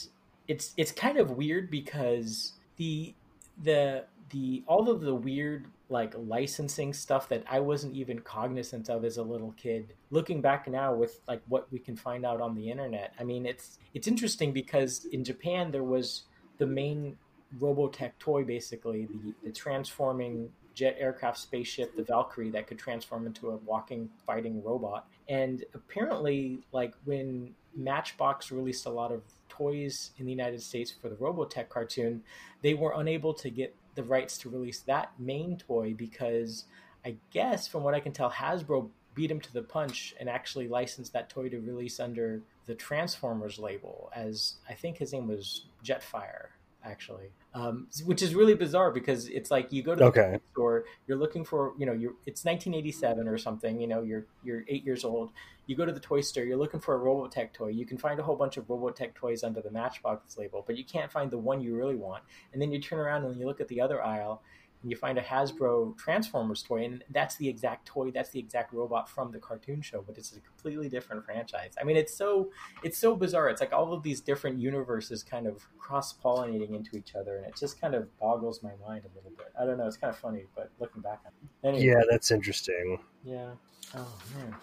it's 0.48 0.74
it's 0.76 0.92
kind 0.92 1.18
of 1.18 1.32
weird 1.32 1.70
because 1.70 2.54
the 2.76 3.14
the 3.62 4.04
the 4.30 4.62
all 4.66 4.90
of 4.90 5.00
the 5.00 5.14
weird 5.14 5.66
like 5.92 6.14
licensing 6.16 6.92
stuff 6.92 7.28
that 7.28 7.44
I 7.48 7.60
wasn't 7.60 7.94
even 7.94 8.18
cognizant 8.20 8.88
of 8.88 9.04
as 9.04 9.18
a 9.18 9.22
little 9.22 9.52
kid. 9.56 9.94
Looking 10.10 10.40
back 10.40 10.66
now 10.66 10.94
with 10.94 11.20
like 11.28 11.42
what 11.48 11.70
we 11.70 11.78
can 11.78 11.96
find 11.96 12.24
out 12.26 12.40
on 12.40 12.54
the 12.54 12.70
internet, 12.70 13.12
I 13.20 13.24
mean 13.24 13.46
it's 13.46 13.78
it's 13.94 14.08
interesting 14.08 14.52
because 14.52 15.04
in 15.12 15.22
Japan 15.22 15.70
there 15.70 15.84
was 15.84 16.22
the 16.58 16.66
main 16.66 17.16
Robotech 17.60 18.12
toy 18.18 18.44
basically, 18.44 19.06
the, 19.06 19.34
the 19.44 19.52
transforming 19.52 20.48
jet 20.74 20.96
aircraft 20.98 21.38
spaceship, 21.38 21.94
the 21.96 22.02
Valkyrie, 22.02 22.50
that 22.50 22.66
could 22.66 22.78
transform 22.78 23.26
into 23.26 23.50
a 23.50 23.56
walking 23.56 24.08
fighting 24.26 24.62
robot. 24.62 25.06
And 25.28 25.64
apparently, 25.74 26.60
like 26.72 26.94
when 27.04 27.54
Matchbox 27.76 28.50
released 28.50 28.86
a 28.86 28.90
lot 28.90 29.12
of 29.12 29.22
toys 29.48 30.12
in 30.18 30.24
the 30.24 30.32
United 30.32 30.62
States 30.62 30.90
for 30.90 31.08
the 31.08 31.16
Robotech 31.16 31.68
cartoon, 31.68 32.22
they 32.62 32.74
were 32.74 32.94
unable 32.96 33.34
to 33.34 33.50
get 33.50 33.74
the 33.94 34.02
rights 34.04 34.38
to 34.38 34.50
release 34.50 34.80
that 34.80 35.12
main 35.18 35.56
toy 35.56 35.94
because 35.96 36.64
I 37.04 37.16
guess 37.30 37.66
from 37.66 37.82
what 37.82 37.94
I 37.94 38.00
can 38.00 38.12
tell, 38.12 38.30
Hasbro 38.30 38.88
beat 39.14 39.30
him 39.30 39.40
to 39.40 39.52
the 39.52 39.62
punch 39.62 40.14
and 40.18 40.28
actually 40.28 40.68
licensed 40.68 41.12
that 41.12 41.28
toy 41.28 41.48
to 41.48 41.60
release 41.60 42.00
under 42.00 42.42
the 42.66 42.74
Transformers 42.74 43.58
label 43.58 44.10
as 44.14 44.56
I 44.68 44.74
think 44.74 44.98
his 44.98 45.12
name 45.12 45.28
was 45.28 45.66
Jetfire 45.84 46.48
actually, 46.84 47.30
um, 47.54 47.86
which 48.04 48.22
is 48.22 48.34
really 48.34 48.54
bizarre 48.54 48.90
because 48.90 49.28
it's 49.28 49.50
like 49.50 49.72
you 49.72 49.82
go 49.82 49.94
to 49.94 49.98
the 49.98 50.04
okay. 50.06 50.40
store, 50.52 50.84
you're 51.06 51.16
looking 51.16 51.44
for, 51.44 51.74
you 51.78 51.86
know, 51.86 51.92
you're 51.92 52.14
it's 52.26 52.44
1987 52.44 53.28
or 53.28 53.38
something, 53.38 53.80
you 53.80 53.86
know, 53.86 54.02
you're 54.02 54.26
you're 54.42 54.64
eight 54.68 54.84
years 54.84 55.04
old. 55.04 55.30
You 55.66 55.76
go 55.76 55.86
to 55.86 55.92
the 55.92 56.00
toy 56.00 56.22
store, 56.22 56.44
you're 56.44 56.56
looking 56.56 56.80
for 56.80 56.96
a 56.96 56.98
Robotech 56.98 57.52
toy. 57.52 57.68
You 57.68 57.86
can 57.86 57.96
find 57.96 58.18
a 58.18 58.22
whole 58.22 58.34
bunch 58.34 58.56
of 58.56 58.66
Robotech 58.66 59.14
toys 59.14 59.44
under 59.44 59.60
the 59.60 59.70
Matchbox 59.70 60.36
label, 60.36 60.64
but 60.66 60.76
you 60.76 60.84
can't 60.84 61.10
find 61.10 61.30
the 61.30 61.38
one 61.38 61.60
you 61.60 61.76
really 61.76 61.94
want. 61.94 62.24
And 62.52 62.60
then 62.60 62.72
you 62.72 62.80
turn 62.80 62.98
around 62.98 63.24
and 63.24 63.38
you 63.38 63.46
look 63.46 63.60
at 63.60 63.68
the 63.68 63.80
other 63.80 64.02
aisle, 64.02 64.42
and 64.82 64.90
you 64.90 64.96
find 64.96 65.18
a 65.18 65.22
Hasbro 65.22 65.96
Transformers 65.96 66.62
toy, 66.62 66.84
and 66.84 67.04
that's 67.10 67.36
the 67.36 67.48
exact 67.48 67.86
toy, 67.86 68.10
that's 68.10 68.30
the 68.30 68.38
exact 68.38 68.72
robot 68.72 69.08
from 69.08 69.30
the 69.30 69.38
cartoon 69.38 69.80
show, 69.80 70.02
but 70.06 70.18
it's 70.18 70.32
a 70.36 70.40
completely 70.40 70.88
different 70.88 71.24
franchise. 71.24 71.74
I 71.80 71.84
mean, 71.84 71.96
it's 71.96 72.14
so 72.14 72.50
it's 72.82 72.98
so 72.98 73.14
bizarre. 73.14 73.48
It's 73.48 73.60
like 73.60 73.72
all 73.72 73.92
of 73.92 74.02
these 74.02 74.20
different 74.20 74.58
universes 74.58 75.22
kind 75.22 75.46
of 75.46 75.66
cross 75.78 76.12
pollinating 76.12 76.74
into 76.74 76.96
each 76.96 77.14
other, 77.14 77.36
and 77.36 77.46
it 77.46 77.56
just 77.56 77.80
kind 77.80 77.94
of 77.94 78.08
boggles 78.18 78.62
my 78.62 78.72
mind 78.86 79.04
a 79.04 79.14
little 79.14 79.32
bit. 79.36 79.52
I 79.58 79.64
don't 79.64 79.78
know. 79.78 79.86
It's 79.86 79.96
kind 79.96 80.12
of 80.12 80.18
funny, 80.18 80.44
but 80.56 80.70
looking 80.80 81.02
back 81.02 81.20
on 81.24 81.32
it, 81.32 81.68
anyway. 81.68 81.86
yeah, 81.86 82.02
that's 82.10 82.30
interesting. 82.30 82.98
Yeah. 83.24 83.50
Oh 83.94 84.18
man. 84.36 84.54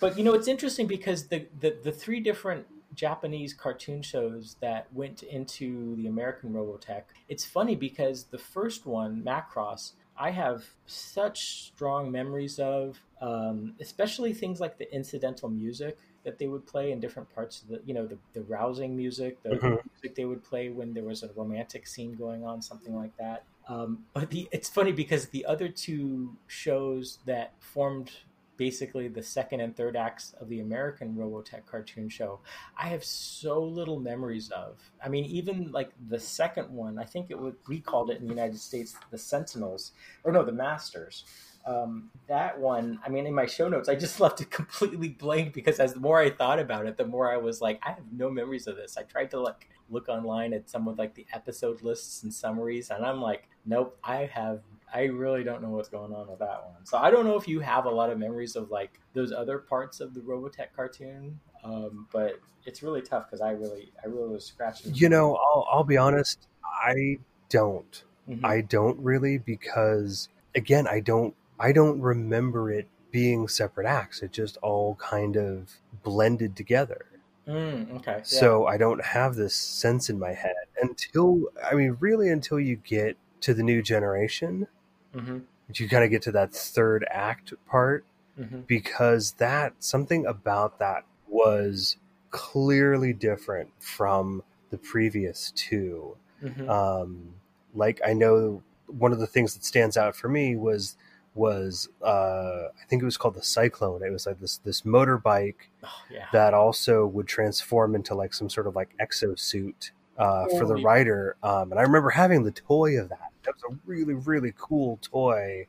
But 0.00 0.18
you 0.18 0.24
know, 0.24 0.34
it's 0.34 0.48
interesting 0.48 0.86
because 0.86 1.28
the, 1.28 1.46
the, 1.60 1.78
the 1.82 1.92
three 1.92 2.20
different 2.20 2.66
Japanese 2.94 3.52
cartoon 3.52 4.02
shows 4.02 4.56
that 4.60 4.86
went 4.92 5.22
into 5.22 5.96
the 5.96 6.06
American 6.06 6.52
Robotech. 6.52 7.02
It's 7.28 7.44
funny 7.44 7.74
because 7.74 8.24
the 8.24 8.38
first 8.38 8.86
one, 8.86 9.22
Macross, 9.24 9.92
I 10.16 10.30
have 10.30 10.64
such 10.86 11.66
strong 11.66 12.10
memories 12.10 12.58
of, 12.58 13.00
um, 13.20 13.74
especially 13.80 14.32
things 14.32 14.60
like 14.60 14.78
the 14.78 14.92
incidental 14.94 15.48
music 15.48 15.98
that 16.24 16.38
they 16.38 16.46
would 16.46 16.66
play 16.66 16.92
in 16.92 17.00
different 17.00 17.32
parts 17.34 17.62
of 17.62 17.68
the, 17.68 17.82
you 17.84 17.94
know, 17.94 18.06
the, 18.06 18.16
the 18.32 18.42
rousing 18.42 18.96
music, 18.96 19.42
the 19.42 19.50
mm-hmm. 19.50 19.76
music 19.92 20.14
they 20.14 20.24
would 20.24 20.42
play 20.42 20.70
when 20.70 20.94
there 20.94 21.04
was 21.04 21.22
a 21.22 21.30
romantic 21.34 21.86
scene 21.86 22.14
going 22.14 22.44
on, 22.44 22.62
something 22.62 22.94
like 22.94 23.14
that. 23.18 23.44
Um, 23.68 24.04
but 24.12 24.30
the, 24.30 24.48
it's 24.52 24.68
funny 24.68 24.92
because 24.92 25.28
the 25.28 25.44
other 25.46 25.68
two 25.68 26.36
shows 26.46 27.18
that 27.26 27.52
formed 27.58 28.10
basically 28.56 29.08
the 29.08 29.22
second 29.22 29.60
and 29.60 29.76
third 29.76 29.96
acts 29.96 30.34
of 30.40 30.48
the 30.48 30.60
American 30.60 31.14
Robotech 31.14 31.66
cartoon 31.66 32.08
show, 32.08 32.40
I 32.76 32.88
have 32.88 33.04
so 33.04 33.62
little 33.62 33.98
memories 33.98 34.50
of. 34.50 34.78
I 35.04 35.08
mean, 35.08 35.24
even 35.24 35.70
like 35.72 35.90
the 36.08 36.20
second 36.20 36.70
one, 36.70 36.98
I 36.98 37.04
think 37.04 37.30
it 37.30 37.38
was, 37.38 37.54
we 37.68 37.80
called 37.80 38.10
it 38.10 38.18
in 38.18 38.24
the 38.24 38.30
United 38.30 38.58
States 38.58 38.94
the 39.10 39.18
Sentinels, 39.18 39.92
or 40.24 40.32
no, 40.32 40.44
the 40.44 40.52
Masters. 40.52 41.24
Um, 41.66 42.10
that 42.28 42.58
one, 42.58 42.98
I 43.04 43.08
mean, 43.08 43.26
in 43.26 43.34
my 43.34 43.46
show 43.46 43.68
notes, 43.68 43.88
I 43.88 43.94
just 43.94 44.20
left 44.20 44.40
it 44.40 44.50
completely 44.50 45.08
blank 45.08 45.54
because 45.54 45.80
as 45.80 45.94
the 45.94 46.00
more 46.00 46.20
I 46.20 46.30
thought 46.30 46.58
about 46.58 46.86
it, 46.86 46.96
the 46.96 47.06
more 47.06 47.32
I 47.32 47.36
was 47.36 47.60
like, 47.60 47.80
I 47.82 47.90
have 47.90 48.12
no 48.12 48.30
memories 48.30 48.66
of 48.66 48.76
this. 48.76 48.96
I 48.96 49.02
tried 49.02 49.30
to 49.30 49.40
like 49.40 49.68
look 49.90 50.08
online 50.08 50.52
at 50.52 50.68
some 50.68 50.88
of 50.88 50.98
like 50.98 51.14
the 51.14 51.26
episode 51.32 51.82
lists 51.82 52.22
and 52.22 52.32
summaries, 52.32 52.90
and 52.90 53.04
I'm 53.04 53.20
like, 53.20 53.48
nope, 53.66 53.98
I 54.04 54.26
have 54.26 54.60
I 54.94 55.06
really 55.06 55.42
don't 55.42 55.60
know 55.60 55.70
what's 55.70 55.88
going 55.88 56.12
on 56.12 56.28
with 56.28 56.38
that 56.38 56.62
one. 56.64 56.84
So 56.84 56.98
I 56.98 57.10
don't 57.10 57.26
know 57.26 57.36
if 57.36 57.48
you 57.48 57.58
have 57.60 57.86
a 57.86 57.90
lot 57.90 58.10
of 58.10 58.18
memories 58.18 58.54
of 58.54 58.70
like 58.70 59.00
those 59.12 59.32
other 59.32 59.58
parts 59.58 59.98
of 59.98 60.14
the 60.14 60.20
Robotech 60.20 60.68
cartoon, 60.74 61.40
um, 61.64 62.06
but 62.12 62.38
it's 62.64 62.82
really 62.82 63.02
tough 63.02 63.26
because 63.26 63.40
I 63.40 63.50
really, 63.50 63.92
I 64.04 64.06
really 64.06 64.28
was 64.28 64.44
scratching. 64.44 64.94
You 64.94 65.08
know, 65.08 65.34
I'll, 65.34 65.66
I'll 65.70 65.84
be 65.84 65.96
honest, 65.96 66.46
I 66.64 67.18
don't. 67.48 68.04
Mm-hmm. 68.28 68.46
I 68.46 68.60
don't 68.60 68.98
really 69.00 69.36
because 69.38 70.28
again, 70.54 70.86
I 70.86 71.00
don't, 71.00 71.34
I 71.58 71.72
don't 71.72 72.00
remember 72.00 72.70
it 72.70 72.86
being 73.10 73.48
separate 73.48 73.86
acts. 73.86 74.22
It 74.22 74.32
just 74.32 74.56
all 74.58 74.94
kind 74.96 75.36
of 75.36 75.72
blended 76.04 76.54
together. 76.54 77.06
Mm, 77.48 77.96
okay. 77.96 78.18
Yeah. 78.18 78.22
So 78.22 78.66
I 78.66 78.76
don't 78.76 79.04
have 79.04 79.34
this 79.34 79.54
sense 79.54 80.08
in 80.08 80.18
my 80.18 80.32
head 80.32 80.54
until, 80.80 81.42
I 81.64 81.74
mean, 81.74 81.96
really 82.00 82.30
until 82.30 82.58
you 82.58 82.76
get 82.76 83.16
to 83.42 83.54
the 83.54 83.62
new 83.62 83.82
generation, 83.82 84.66
hmm 85.14 85.38
you 85.74 85.88
kind 85.88 86.04
of 86.04 86.10
get 86.10 86.20
to 86.22 86.32
that 86.32 86.52
third 86.52 87.06
act 87.10 87.52
part 87.66 88.04
hmm 88.36 88.60
because 88.66 89.32
that 89.38 89.72
something 89.78 90.26
about 90.26 90.78
that 90.78 91.04
was 91.28 91.96
clearly 92.30 93.12
different 93.12 93.70
from 93.78 94.42
the 94.70 94.78
previous 94.78 95.52
two. 95.54 96.16
hmm 96.40 96.68
Um, 96.68 97.34
like 97.74 98.00
I 98.04 98.12
know 98.12 98.62
one 98.86 99.12
of 99.12 99.18
the 99.18 99.26
things 99.26 99.54
that 99.54 99.64
stands 99.64 99.96
out 99.96 100.16
for 100.16 100.28
me 100.28 100.56
was 100.56 100.96
was 101.34 101.88
uh, 102.02 102.68
I 102.80 102.84
think 102.88 103.02
it 103.02 103.04
was 103.04 103.16
called 103.16 103.34
the 103.34 103.42
Cyclone. 103.42 104.02
It 104.04 104.10
was 104.10 104.26
like 104.26 104.40
this 104.40 104.58
this 104.58 104.82
motorbike 104.82 105.70
oh, 105.82 105.88
yeah. 106.10 106.26
that 106.32 106.54
also 106.54 107.06
would 107.06 107.26
transform 107.26 107.94
into 107.94 108.14
like 108.14 108.34
some 108.34 108.50
sort 108.50 108.66
of 108.66 108.76
like 108.76 108.90
exosuit 109.00 109.90
uh, 110.18 110.46
for 110.58 110.66
the 110.66 110.76
rider. 110.76 111.36
Um, 111.42 111.70
and 111.72 111.78
I 111.78 111.82
remember 111.82 112.10
having 112.10 112.44
the 112.44 112.52
toy 112.52 112.98
of 113.00 113.08
that. 113.10 113.30
That 113.44 113.54
was 113.56 113.72
a 113.72 113.78
really 113.86 114.14
really 114.14 114.52
cool 114.56 114.98
toy. 115.02 115.66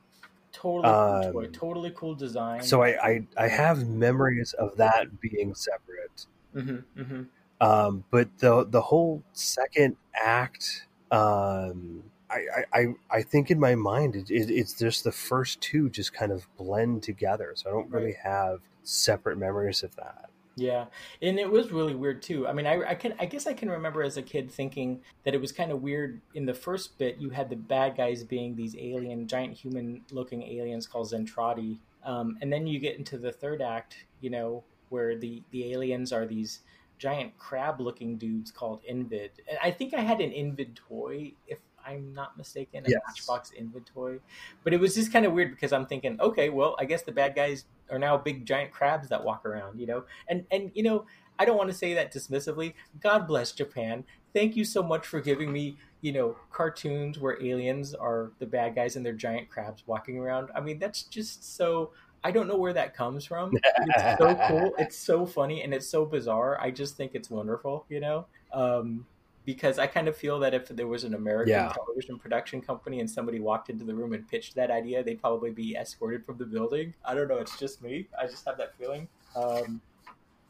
Totally 0.52 0.84
cool 0.94 0.94
um, 0.94 1.34
toy. 1.34 1.48
Totally 1.54 1.92
cool 1.96 2.16
design. 2.16 2.62
So 2.62 2.84
I, 2.84 2.90
I 3.10 3.28
I 3.38 3.48
have 3.48 3.88
memories 3.88 4.54
of 4.54 4.78
that 4.78 5.20
being 5.20 5.54
separate. 5.56 6.28
hmm 6.54 6.78
hmm 7.02 7.24
Um, 7.62 8.04
but 8.12 8.30
the 8.40 8.66
the 8.66 8.82
whole 8.82 9.24
second 9.34 9.98
act, 10.14 10.88
um, 11.12 12.04
I, 12.30 12.40
I, 12.74 12.80
I- 12.82 12.96
I 13.12 13.22
think 13.22 13.50
in 13.52 13.60
my 13.60 13.76
mind 13.76 14.16
it, 14.16 14.30
it, 14.30 14.50
it's 14.50 14.74
just 14.78 15.04
the 15.04 15.12
first 15.12 15.62
two 15.62 15.90
just 15.90 16.14
kind 16.14 16.32
of 16.32 16.48
blend 16.58 17.04
together. 17.04 17.54
So 17.56 17.70
I 17.70 17.74
don't 17.74 17.90
really 17.92 18.16
have 18.24 18.60
separate 18.84 19.38
memories 19.38 19.84
of 19.84 19.96
that. 19.98 20.30
Yeah, 20.58 20.86
and 21.22 21.38
it 21.38 21.52
was 21.52 21.72
really 21.72 21.96
weird 21.96 22.22
too. 22.22 22.48
I 22.48 22.54
mean, 22.54 22.66
I, 22.66 22.92
I 22.92 22.96
can 22.96 23.14
I 23.20 23.26
guess 23.26 23.46
I 23.46 23.54
can 23.54 23.70
remember 23.70 24.02
as 24.02 24.16
a 24.16 24.22
kid 24.22 24.50
thinking 24.50 25.02
that 25.24 25.34
it 25.34 25.42
was 25.42 25.52
kind 25.52 25.72
of 25.72 25.82
weird. 25.82 26.22
In 26.34 26.46
the 26.46 26.54
first 26.54 26.98
bit, 26.98 27.18
you 27.18 27.30
had 27.30 27.50
the 27.50 27.58
bad 27.58 27.98
guys 27.98 28.24
being 28.24 28.56
these 28.56 28.76
alien, 28.78 29.28
giant 29.28 29.54
human-looking 29.54 30.44
aliens 30.44 30.88
called 30.88 31.12
Zentradi, 31.12 31.80
um, 32.06 32.38
and 32.42 32.54
then 32.54 32.68
you 32.68 32.80
get 32.80 32.98
into 32.98 33.18
the 33.18 33.34
third 33.34 33.62
act, 33.62 34.06
you 34.22 34.30
know, 34.30 34.64
where 34.90 35.18
the 35.18 35.44
the 35.52 35.74
aliens 35.74 36.14
are 36.14 36.26
these 36.26 36.62
giant 36.98 37.38
crab-looking 37.38 38.18
dudes 38.18 38.50
called 38.52 38.80
Invid. 38.88 39.32
And 39.50 39.58
I 39.62 39.72
think 39.72 39.94
I 39.94 40.00
had 40.00 40.22
an 40.22 40.32
Invid 40.32 40.78
toy, 40.78 41.34
if 41.48 41.60
I'm 41.86 42.14
not 42.14 42.38
mistaken, 42.38 42.86
a 42.86 42.90
Yes. 42.90 43.02
Matchbox 43.06 43.52
Invid 43.52 43.86
toy. 43.86 44.20
But 44.64 44.74
it 44.74 44.80
was 44.80 44.96
just 44.96 45.12
kind 45.12 45.26
of 45.26 45.34
weird 45.34 45.52
because 45.52 45.74
I'm 45.74 45.86
thinking, 45.86 46.18
okay, 46.22 46.50
well, 46.50 46.78
I 46.80 46.86
guess 46.86 47.02
the 47.04 47.12
bad 47.12 47.36
guys 47.36 47.66
are 47.90 48.00
now 48.00 48.18
big 48.18 48.46
giant 48.46 48.72
crabs 48.72 49.10
that 49.10 49.24
walk 49.24 49.46
around, 49.46 49.80
you 49.80 49.88
know? 49.88 50.04
And 50.28 50.46
and 50.52 50.72
you 50.74 50.84
know 50.84 51.06
i 51.38 51.44
don't 51.46 51.58
want 51.58 51.70
to 51.70 51.76
say 51.76 51.94
that 51.94 52.14
dismissively. 52.14 52.74
God 53.02 53.28
bless 53.28 53.52
japan. 53.52 54.04
Thank 54.34 54.56
you 54.56 54.66
so 54.66 54.84
much 54.84 55.06
for 55.08 55.22
giving 55.22 55.52
me 55.52 55.78
you 56.02 56.12
know 56.12 56.36
cartoons 56.52 57.20
where 57.20 57.42
aliens 57.44 57.94
are 57.94 58.32
the 58.40 58.46
bad 58.46 58.76
guys 58.76 58.96
and 58.96 59.06
they're 59.06 59.14
giant 59.14 59.50
crabs 59.50 59.84
walking 59.88 60.18
around. 60.18 60.50
I 60.56 60.62
mean 60.62 60.80
that's 60.80 61.04
just 61.04 61.56
so 61.58 61.92
i 62.24 62.32
don't 62.32 62.48
know 62.48 62.58
where 62.58 62.74
that 62.74 62.96
comes 62.96 63.26
from. 63.26 63.52
It's 63.56 64.20
so 64.20 64.36
cool. 64.48 64.74
It's 64.80 64.98
so 64.98 65.26
funny 65.26 65.64
and 65.64 65.74
it's 65.74 65.88
so 65.88 66.06
bizarre. 66.06 66.60
I 66.60 66.72
just 66.72 66.98
think 66.98 67.12
it's 67.16 67.30
wonderful 67.30 67.86
you 67.90 68.00
know? 68.00 68.26
Um 68.54 69.06
because 69.46 69.78
I 69.80 69.88
kind 69.88 70.08
of 70.08 70.18
feel 70.18 70.40
that 70.40 70.54
if 70.54 70.68
there 70.70 70.88
was 70.88 71.04
an 71.04 71.14
American 71.14 71.52
Yeah. 71.52 71.72
television 71.74 72.18
production 72.18 72.62
company 72.62 73.00
and 73.00 73.10
somebody 73.10 73.40
walked 73.40 73.70
into 73.70 73.86
the 73.86 73.94
room 73.96 74.14
and 74.14 74.28
pitched 74.28 74.56
that 74.56 74.72
idea, 74.72 75.04
they'd 75.04 75.22
probably 75.22 75.52
be 75.52 75.76
escorted 75.76 76.26
from 76.26 76.38
the 76.38 76.46
building. 76.46 76.94
I 77.06 77.14
don't 77.14 77.28
know. 77.28 77.38
It's 77.38 77.58
just 77.60 77.82
me. 77.82 78.08
I 78.20 78.26
just 78.28 78.46
have 78.46 78.58
that 78.58 78.76
feeling. 78.78 79.08
Um, 79.36 79.82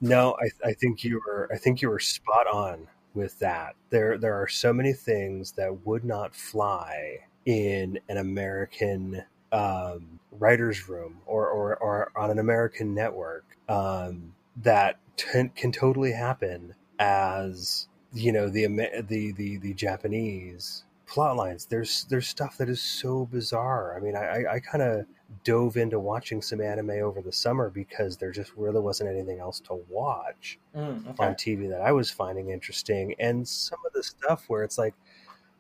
No, 0.02 0.36
I, 0.42 0.70
I 0.70 0.74
think 0.74 1.04
you 1.04 1.22
were 1.26 1.50
I 1.52 1.58
think 1.58 1.82
you 1.82 1.90
were 1.90 2.00
spot 2.00 2.48
on 2.48 2.88
with 3.14 3.40
that. 3.40 3.76
There 3.90 4.18
there 4.18 4.34
are 4.42 4.48
so 4.48 4.74
many 4.74 4.94
things 4.94 5.54
that 5.54 5.86
would 5.86 6.04
not 6.04 6.36
fly 6.36 7.20
in 7.46 8.00
an 8.10 8.18
American 8.18 9.24
um, 9.52 10.20
writer's 10.32 10.90
room 10.90 11.18
or, 11.26 11.48
or, 11.48 11.78
or 11.78 12.12
on 12.18 12.30
an 12.30 12.40
American 12.40 12.94
network 12.94 13.46
um, 13.70 14.34
that 14.64 15.00
t- 15.16 15.50
can 15.56 15.72
totally 15.72 16.12
happen 16.12 16.74
as 17.00 17.88
you 18.16 18.32
know 18.32 18.50
the 18.50 18.66
the 19.08 19.32
the, 19.34 19.58
the 19.58 19.74
Japanese 19.74 20.84
plot 21.06 21.36
lines. 21.36 21.66
There's 21.66 22.06
there's 22.06 22.28
stuff 22.28 22.58
that 22.58 22.70
is 22.70 22.82
so 22.82 23.26
bizarre. 23.26 23.96
I 23.96 24.00
mean, 24.00 24.16
I 24.16 24.26
I, 24.44 24.54
I 24.56 24.60
kind 24.60 24.82
of 24.84 25.06
dove 25.44 25.76
into 25.78 26.00
watching 26.00 26.42
some 26.42 26.62
anime 26.62 26.92
over 26.92 27.22
the 27.22 27.32
summer 27.32 27.70
because 27.70 28.18
there 28.18 28.32
just 28.32 28.52
really 28.56 28.80
wasn't 28.80 29.10
anything 29.10 29.40
else 29.40 29.60
to 29.60 29.80
watch 29.90 30.58
mm, 30.76 31.20
on. 31.20 31.36
TV 31.36 31.70
that 31.70 31.82
I 31.82 31.92
was 31.92 32.10
finding 32.12 32.50
interesting. 32.50 33.16
And 33.20 33.48
some 33.48 33.80
of 33.86 33.94
the 33.94 34.04
stuff 34.04 34.46
where 34.48 34.64
it's 34.64 34.78
like, 34.78 34.94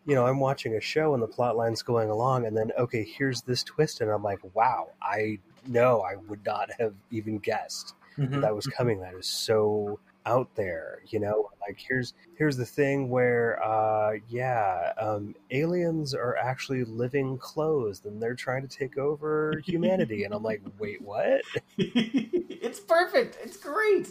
you 0.06 0.16
know, 0.16 0.26
I'm 0.26 0.40
watching 0.40 0.76
a 0.76 0.82
show 0.82 1.14
and 1.14 1.22
the 1.22 1.28
plot 1.28 1.58
line's 1.58 1.82
going 1.82 2.10
along, 2.10 2.46
and 2.46 2.56
then 2.56 2.72
okay, 2.78 3.04
here's 3.04 3.42
this 3.42 3.64
twist, 3.64 4.02
and 4.02 4.10
I'm 4.10 4.24
like, 4.24 4.40
wow, 4.56 4.90
I 5.02 5.40
no, 5.68 6.02
I 6.02 6.16
would 6.16 6.46
not 6.46 6.70
have 6.80 6.94
even 7.12 7.40
guessed 7.40 7.96
Mhm. 8.18 8.42
that 8.42 8.56
was 8.56 8.68
coming. 8.68 9.00
That 9.02 9.14
is 9.16 9.28
so 9.28 10.00
out 10.26 10.54
there, 10.56 11.00
you 11.08 11.20
know. 11.20 11.50
Like 11.62 11.78
here's 11.80 12.14
here's 12.36 12.58
the 12.58 12.66
thing 12.66 13.10
where, 13.10 13.64
uh, 13.64 14.14
yeah, 14.28 14.94
um, 14.98 15.36
aliens 15.52 16.14
are 16.14 16.36
actually 16.38 16.84
living 16.84 17.38
clothes, 17.38 18.02
and 18.06 18.22
they're 18.22 18.36
trying 18.36 18.68
to 18.68 18.68
take 18.68 18.98
over 18.98 19.62
humanity, 19.66 20.24
and 20.24 20.34
I'm 20.34 20.44
like, 20.44 20.62
wait, 20.80 21.02
what? 21.02 21.42
it's 21.78 22.80
perfect. 22.80 23.38
It's 23.44 23.58
great. 23.58 24.10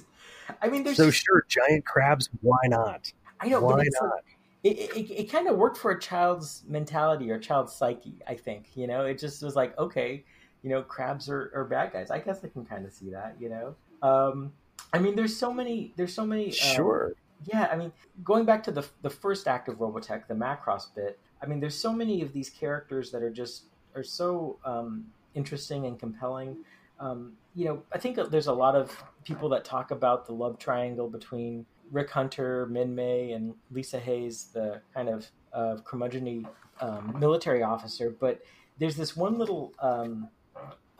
I 0.60 0.68
mean, 0.68 0.82
there's 0.84 0.96
So 0.96 1.10
sure, 1.10 1.44
giant 1.48 1.86
crabs, 1.86 2.28
why 2.42 2.58
not? 2.66 3.12
I 3.40 3.48
know, 3.48 3.60
why 3.60 3.84
not? 4.00 4.10
like- 4.10 4.34
it, 4.62 4.96
it, 4.96 5.10
it 5.10 5.24
kind 5.30 5.46
of 5.46 5.56
worked 5.56 5.76
for 5.76 5.90
a 5.90 6.00
child's 6.00 6.62
mentality 6.66 7.30
or 7.30 7.38
child's 7.38 7.74
psyche. 7.74 8.14
I 8.26 8.34
think 8.34 8.68
you 8.74 8.86
know, 8.86 9.04
it 9.04 9.18
just 9.18 9.42
was 9.42 9.54
like, 9.54 9.76
okay, 9.78 10.24
you 10.62 10.70
know, 10.70 10.82
crabs 10.82 11.28
are, 11.28 11.52
are 11.54 11.64
bad 11.64 11.92
guys. 11.92 12.10
I 12.10 12.18
guess 12.18 12.42
I 12.42 12.48
can 12.48 12.64
kind 12.64 12.86
of 12.86 12.92
see 12.92 13.10
that. 13.10 13.36
You 13.38 13.50
know, 13.50 13.76
um, 14.02 14.52
I 14.94 14.98
mean, 15.00 15.16
there's 15.16 15.36
so 15.36 15.52
many. 15.52 15.92
There's 15.96 16.14
so 16.14 16.24
many. 16.24 16.46
um, 16.46 16.52
Sure. 16.52 17.14
Yeah, 17.46 17.68
I 17.70 17.76
mean, 17.76 17.92
going 18.22 18.44
back 18.44 18.62
to 18.64 18.72
the 18.72 18.86
the 19.02 19.10
first 19.10 19.48
act 19.48 19.68
of 19.68 19.78
Robotech, 19.78 20.28
the 20.28 20.34
Macross 20.34 20.94
bit. 20.94 21.18
I 21.42 21.46
mean, 21.46 21.58
there's 21.58 21.76
so 21.76 21.92
many 21.92 22.22
of 22.22 22.32
these 22.32 22.48
characters 22.48 23.10
that 23.10 23.22
are 23.22 23.30
just 23.30 23.64
are 23.96 24.04
so 24.04 24.58
um, 24.64 25.06
interesting 25.34 25.86
and 25.86 25.98
compelling. 25.98 26.58
Um, 27.00 27.32
you 27.56 27.64
know, 27.64 27.82
I 27.92 27.98
think 27.98 28.16
there's 28.30 28.46
a 28.46 28.52
lot 28.52 28.76
of 28.76 29.04
people 29.24 29.48
that 29.48 29.64
talk 29.64 29.90
about 29.90 30.26
the 30.26 30.32
love 30.32 30.58
triangle 30.60 31.08
between 31.08 31.66
Rick 31.90 32.10
Hunter, 32.10 32.68
Minmay, 32.70 33.34
and 33.34 33.54
Lisa 33.72 33.98
Hayes, 33.98 34.50
the 34.54 34.80
kind 34.94 35.08
of 35.08 35.26
uh, 35.52 35.76
curmudgeon 35.84 36.46
um, 36.80 37.16
military 37.18 37.64
officer. 37.64 38.10
But 38.10 38.42
there's 38.78 38.96
this 38.96 39.16
one 39.16 39.38
little 39.38 39.72
um, 39.80 40.28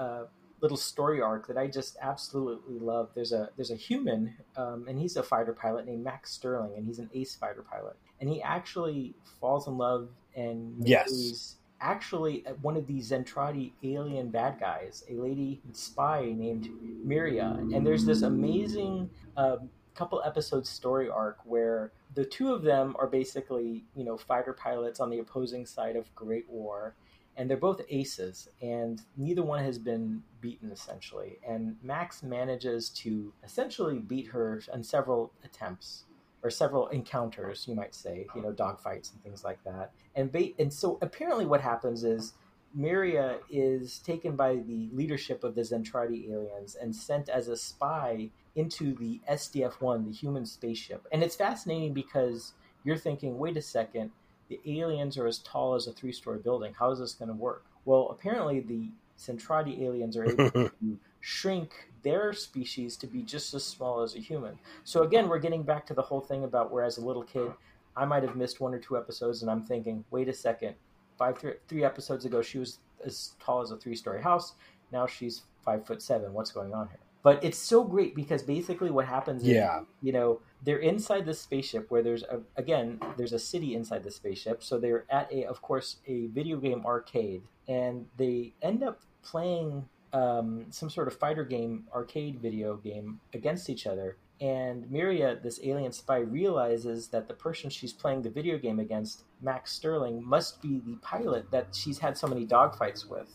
uh, 0.00 0.24
little 0.64 0.78
story 0.78 1.20
arc 1.20 1.46
that 1.46 1.58
I 1.58 1.66
just 1.66 1.98
absolutely 2.00 2.78
love. 2.78 3.10
There's 3.14 3.32
a 3.32 3.50
there's 3.54 3.70
a 3.70 3.76
human, 3.76 4.34
um, 4.56 4.86
and 4.88 4.98
he's 4.98 5.14
a 5.18 5.22
fighter 5.22 5.52
pilot 5.52 5.84
named 5.84 6.02
Max 6.02 6.32
Sterling, 6.32 6.72
and 6.74 6.86
he's 6.86 6.98
an 6.98 7.10
ace 7.14 7.34
fighter 7.34 7.62
pilot, 7.70 7.96
and 8.18 8.30
he 8.30 8.40
actually 8.40 9.14
falls 9.40 9.68
in 9.68 9.76
love 9.76 10.08
and 10.34 10.74
Yes. 10.88 11.56
actually 11.82 12.44
one 12.62 12.78
of 12.78 12.86
these 12.86 13.10
Zentradi 13.10 13.72
alien 13.82 14.30
bad 14.30 14.58
guys, 14.58 15.04
a 15.10 15.14
lady 15.16 15.60
spy 15.72 16.32
named 16.34 16.70
Miria, 17.06 17.58
and 17.76 17.86
there's 17.86 18.06
this 18.06 18.22
amazing. 18.22 19.10
Um, 19.36 19.68
couple 19.94 20.20
episode 20.26 20.66
story 20.66 21.08
arc 21.08 21.38
where 21.44 21.92
the 22.16 22.24
two 22.24 22.52
of 22.52 22.62
them 22.62 22.96
are 22.98 23.06
basically 23.06 23.84
you 23.94 24.02
know 24.04 24.16
fighter 24.16 24.52
pilots 24.52 24.98
on 24.98 25.08
the 25.08 25.20
opposing 25.20 25.64
side 25.64 25.94
of 25.94 26.12
Great 26.16 26.48
War 26.50 26.96
and 27.36 27.48
they're 27.48 27.56
both 27.56 27.80
aces 27.88 28.48
and 28.62 29.02
neither 29.16 29.42
one 29.42 29.62
has 29.62 29.78
been 29.78 30.22
beaten 30.40 30.70
essentially 30.70 31.38
and 31.46 31.76
max 31.82 32.22
manages 32.22 32.88
to 32.90 33.32
essentially 33.44 33.98
beat 33.98 34.26
her 34.26 34.60
on 34.72 34.82
several 34.82 35.32
attempts 35.44 36.04
or 36.42 36.50
several 36.50 36.88
encounters 36.88 37.66
you 37.68 37.74
might 37.74 37.94
say 37.94 38.26
you 38.34 38.42
know 38.42 38.52
dogfights 38.52 39.12
and 39.12 39.22
things 39.22 39.44
like 39.44 39.62
that 39.64 39.92
and 40.14 40.34
and 40.58 40.72
so 40.72 40.98
apparently 41.02 41.46
what 41.46 41.60
happens 41.60 42.04
is 42.04 42.34
Miria 42.76 43.38
is 43.50 44.00
taken 44.00 44.34
by 44.34 44.56
the 44.56 44.88
leadership 44.92 45.44
of 45.44 45.54
the 45.54 45.60
Zentradi 45.60 46.30
aliens 46.30 46.74
and 46.74 46.94
sent 46.94 47.28
as 47.28 47.46
a 47.46 47.56
spy 47.56 48.30
into 48.56 48.94
the 48.94 49.20
SDF-1, 49.30 50.04
the 50.04 50.12
human 50.12 50.44
spaceship. 50.44 51.06
And 51.12 51.22
it's 51.22 51.36
fascinating 51.36 51.94
because 51.94 52.54
you're 52.82 52.96
thinking, 52.96 53.38
wait 53.38 53.56
a 53.56 53.62
second, 53.62 54.10
the 54.48 54.60
aliens 54.66 55.16
are 55.18 55.26
as 55.26 55.38
tall 55.38 55.74
as 55.74 55.86
a 55.86 55.92
three-story 55.92 56.38
building. 56.38 56.74
How 56.78 56.90
is 56.90 56.98
this 56.98 57.14
going 57.14 57.28
to 57.28 57.34
work? 57.34 57.64
Well, 57.84 58.08
apparently 58.10 58.60
the 58.60 58.88
Zentradi 59.18 59.82
aliens 59.82 60.16
are 60.16 60.24
able 60.24 60.50
to 60.50 60.98
shrink 61.20 61.88
their 62.02 62.32
species 62.32 62.96
to 62.98 63.06
be 63.06 63.22
just 63.22 63.54
as 63.54 63.64
small 63.64 64.02
as 64.02 64.14
a 64.14 64.18
human. 64.18 64.58
So 64.84 65.02
again, 65.02 65.28
we're 65.28 65.38
getting 65.38 65.62
back 65.62 65.86
to 65.86 65.94
the 65.94 66.02
whole 66.02 66.20
thing 66.20 66.44
about 66.44 66.70
where 66.70 66.84
as 66.84 66.98
a 66.98 67.04
little 67.04 67.22
kid, 67.22 67.52
I 67.96 68.04
might 68.04 68.22
have 68.22 68.36
missed 68.36 68.60
one 68.60 68.74
or 68.74 68.78
two 68.78 68.96
episodes, 68.96 69.42
and 69.42 69.50
I'm 69.50 69.62
thinking, 69.62 70.04
wait 70.10 70.28
a 70.28 70.32
second, 70.32 70.74
five 71.16 71.38
three, 71.38 71.54
three 71.68 71.84
episodes 71.84 72.24
ago 72.24 72.42
she 72.42 72.58
was 72.58 72.78
as 73.04 73.34
tall 73.40 73.60
as 73.62 73.70
a 73.70 73.76
three-story 73.76 74.20
house. 74.20 74.54
Now 74.92 75.06
she's 75.06 75.42
five 75.64 75.86
foot 75.86 76.02
seven. 76.02 76.32
What's 76.32 76.50
going 76.50 76.74
on 76.74 76.88
here? 76.88 76.98
But 77.24 77.42
it's 77.42 77.58
so 77.58 77.82
great 77.82 78.14
because 78.14 78.42
basically 78.44 78.90
what 78.90 79.06
happens 79.06 79.42
is, 79.42 79.48
Yeah. 79.48 79.80
you 80.02 80.12
know, 80.12 80.40
they're 80.62 80.78
inside 80.78 81.24
this 81.26 81.40
spaceship 81.40 81.90
where 81.90 82.02
there's 82.02 82.22
a, 82.24 82.40
again, 82.56 83.00
there's 83.16 83.32
a 83.32 83.38
city 83.38 83.74
inside 83.74 84.04
the 84.04 84.10
spaceship. 84.10 84.62
So 84.62 84.78
they're 84.78 85.04
at 85.10 85.32
a, 85.32 85.44
of 85.46 85.62
course, 85.62 85.96
a 86.06 86.26
video 86.28 86.58
game 86.58 86.84
arcade, 86.86 87.42
and 87.66 88.06
they 88.18 88.52
end 88.62 88.82
up 88.82 89.00
playing 89.22 89.88
um, 90.12 90.66
some 90.70 90.90
sort 90.90 91.08
of 91.08 91.18
fighter 91.18 91.44
game, 91.44 91.84
arcade 91.92 92.40
video 92.40 92.76
game 92.76 93.20
against 93.32 93.68
each 93.70 93.86
other. 93.86 94.16
And 94.40 94.84
Miria, 94.86 95.42
this 95.42 95.58
alien 95.64 95.92
spy, 95.92 96.18
realizes 96.18 97.08
that 97.08 97.26
the 97.28 97.34
person 97.34 97.70
she's 97.70 97.92
playing 97.92 98.20
the 98.22 98.30
video 98.30 98.58
game 98.58 98.78
against, 98.80 99.24
Max 99.40 99.72
Sterling, 99.72 100.22
must 100.22 100.60
be 100.60 100.80
the 100.84 100.96
pilot 100.96 101.50
that 101.52 101.74
she's 101.74 101.98
had 101.98 102.18
so 102.18 102.26
many 102.26 102.46
dogfights 102.46 103.08
with. 103.08 103.34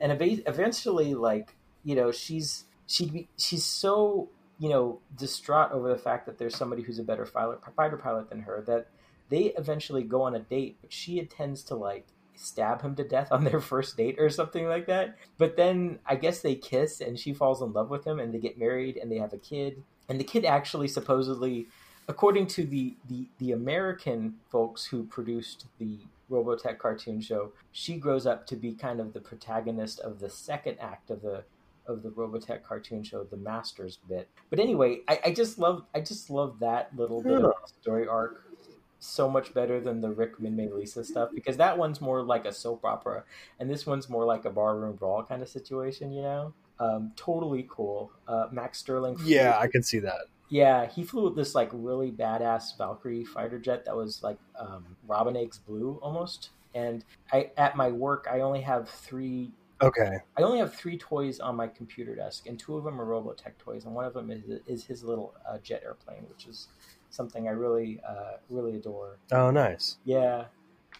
And 0.00 0.12
eva- 0.20 0.46
eventually, 0.46 1.14
like 1.14 1.56
you 1.84 1.96
know, 1.96 2.12
she's 2.12 2.64
she 2.92 3.28
she's 3.38 3.64
so 3.64 4.28
you 4.58 4.68
know 4.68 5.00
distraught 5.16 5.72
over 5.72 5.88
the 5.88 5.98
fact 5.98 6.26
that 6.26 6.38
there's 6.38 6.56
somebody 6.56 6.82
who's 6.82 6.98
a 6.98 7.04
better 7.04 7.24
fighter 7.26 7.96
pilot 7.96 8.28
than 8.28 8.40
her 8.40 8.62
that 8.66 8.88
they 9.30 9.54
eventually 9.56 10.02
go 10.02 10.22
on 10.22 10.34
a 10.34 10.40
date, 10.40 10.76
but 10.82 10.92
she 10.92 11.18
intends 11.18 11.62
to 11.64 11.74
like 11.74 12.06
stab 12.34 12.82
him 12.82 12.94
to 12.96 13.04
death 13.04 13.32
on 13.32 13.44
their 13.44 13.60
first 13.60 13.96
date 13.96 14.16
or 14.18 14.28
something 14.28 14.66
like 14.66 14.86
that. 14.86 15.16
But 15.38 15.56
then 15.56 16.00
I 16.04 16.16
guess 16.16 16.40
they 16.40 16.54
kiss 16.54 17.00
and 17.00 17.18
she 17.18 17.32
falls 17.32 17.62
in 17.62 17.72
love 17.72 17.88
with 17.88 18.06
him 18.06 18.20
and 18.20 18.34
they 18.34 18.38
get 18.38 18.58
married 18.58 18.98
and 18.98 19.10
they 19.10 19.16
have 19.16 19.32
a 19.32 19.38
kid. 19.38 19.82
And 20.08 20.20
the 20.20 20.24
kid 20.24 20.44
actually 20.44 20.88
supposedly, 20.88 21.68
according 22.08 22.48
to 22.48 22.64
the 22.64 22.94
the, 23.08 23.26
the 23.38 23.52
American 23.52 24.34
folks 24.50 24.84
who 24.84 25.04
produced 25.04 25.64
the 25.78 26.00
Robotech 26.30 26.78
cartoon 26.78 27.22
show, 27.22 27.52
she 27.70 27.96
grows 27.96 28.26
up 28.26 28.46
to 28.48 28.56
be 28.56 28.74
kind 28.74 29.00
of 29.00 29.14
the 29.14 29.20
protagonist 29.20 29.98
of 30.00 30.20
the 30.20 30.28
second 30.28 30.76
act 30.78 31.10
of 31.10 31.22
the 31.22 31.44
of 31.86 32.02
the 32.02 32.10
Robotech 32.10 32.62
cartoon 32.62 33.02
show, 33.02 33.24
the 33.24 33.36
Masters 33.36 33.98
bit. 34.08 34.28
But 34.50 34.60
anyway, 34.60 35.00
I, 35.08 35.20
I 35.26 35.32
just 35.32 35.58
love 35.58 35.84
I 35.94 36.00
just 36.00 36.30
love 36.30 36.58
that 36.60 36.94
little 36.96 37.22
bit 37.22 37.44
of 37.44 37.52
story 37.80 38.06
arc 38.06 38.44
so 38.98 39.28
much 39.28 39.52
better 39.52 39.80
than 39.80 40.00
the 40.00 40.10
Rick 40.10 40.38
Minmay 40.38 40.72
Lisa 40.72 41.02
stuff 41.04 41.30
because 41.34 41.56
that 41.56 41.76
one's 41.76 42.00
more 42.00 42.22
like 42.22 42.44
a 42.44 42.52
soap 42.52 42.84
opera 42.84 43.24
and 43.58 43.68
this 43.68 43.84
one's 43.84 44.08
more 44.08 44.24
like 44.24 44.44
a 44.44 44.50
barroom 44.50 44.94
brawl 44.94 45.24
kind 45.24 45.42
of 45.42 45.48
situation, 45.48 46.12
you 46.12 46.22
know. 46.22 46.54
Um, 46.78 47.12
totally 47.16 47.66
cool. 47.68 48.12
Uh, 48.28 48.46
Max 48.52 48.78
Sterling. 48.78 49.16
Yeah, 49.24 49.58
I 49.58 49.66
can 49.68 49.82
see 49.82 49.98
that. 50.00 50.26
yeah, 50.50 50.86
he 50.86 51.02
flew 51.02 51.24
with 51.24 51.36
this 51.36 51.54
like 51.54 51.70
really 51.72 52.10
badass 52.12 52.76
Valkyrie 52.78 53.24
fighter 53.24 53.58
jet 53.58 53.84
that 53.86 53.96
was 53.96 54.22
like 54.22 54.38
um, 54.58 54.96
Robin 55.06 55.36
Eggs 55.36 55.58
blue 55.58 55.98
almost. 56.02 56.50
And 56.74 57.04
I 57.32 57.50
at 57.56 57.76
my 57.76 57.90
work, 57.90 58.26
I 58.30 58.40
only 58.40 58.60
have 58.62 58.88
three 58.88 59.50
Okay. 59.82 60.18
I 60.38 60.42
only 60.42 60.58
have 60.58 60.74
three 60.74 60.96
toys 60.96 61.40
on 61.40 61.56
my 61.56 61.66
computer 61.66 62.14
desk, 62.14 62.46
and 62.46 62.58
two 62.58 62.76
of 62.76 62.84
them 62.84 63.00
are 63.00 63.06
Robotech 63.06 63.58
toys, 63.58 63.84
and 63.84 63.94
one 63.94 64.04
of 64.04 64.14
them 64.14 64.30
is, 64.30 64.42
is 64.66 64.84
his 64.84 65.02
little 65.02 65.34
uh, 65.48 65.58
jet 65.58 65.82
airplane, 65.84 66.24
which 66.28 66.46
is 66.46 66.68
something 67.10 67.48
I 67.48 67.52
really, 67.52 68.00
uh, 68.08 68.36
really 68.48 68.76
adore. 68.76 69.18
Oh, 69.32 69.50
nice. 69.50 69.98
Yeah, 70.04 70.44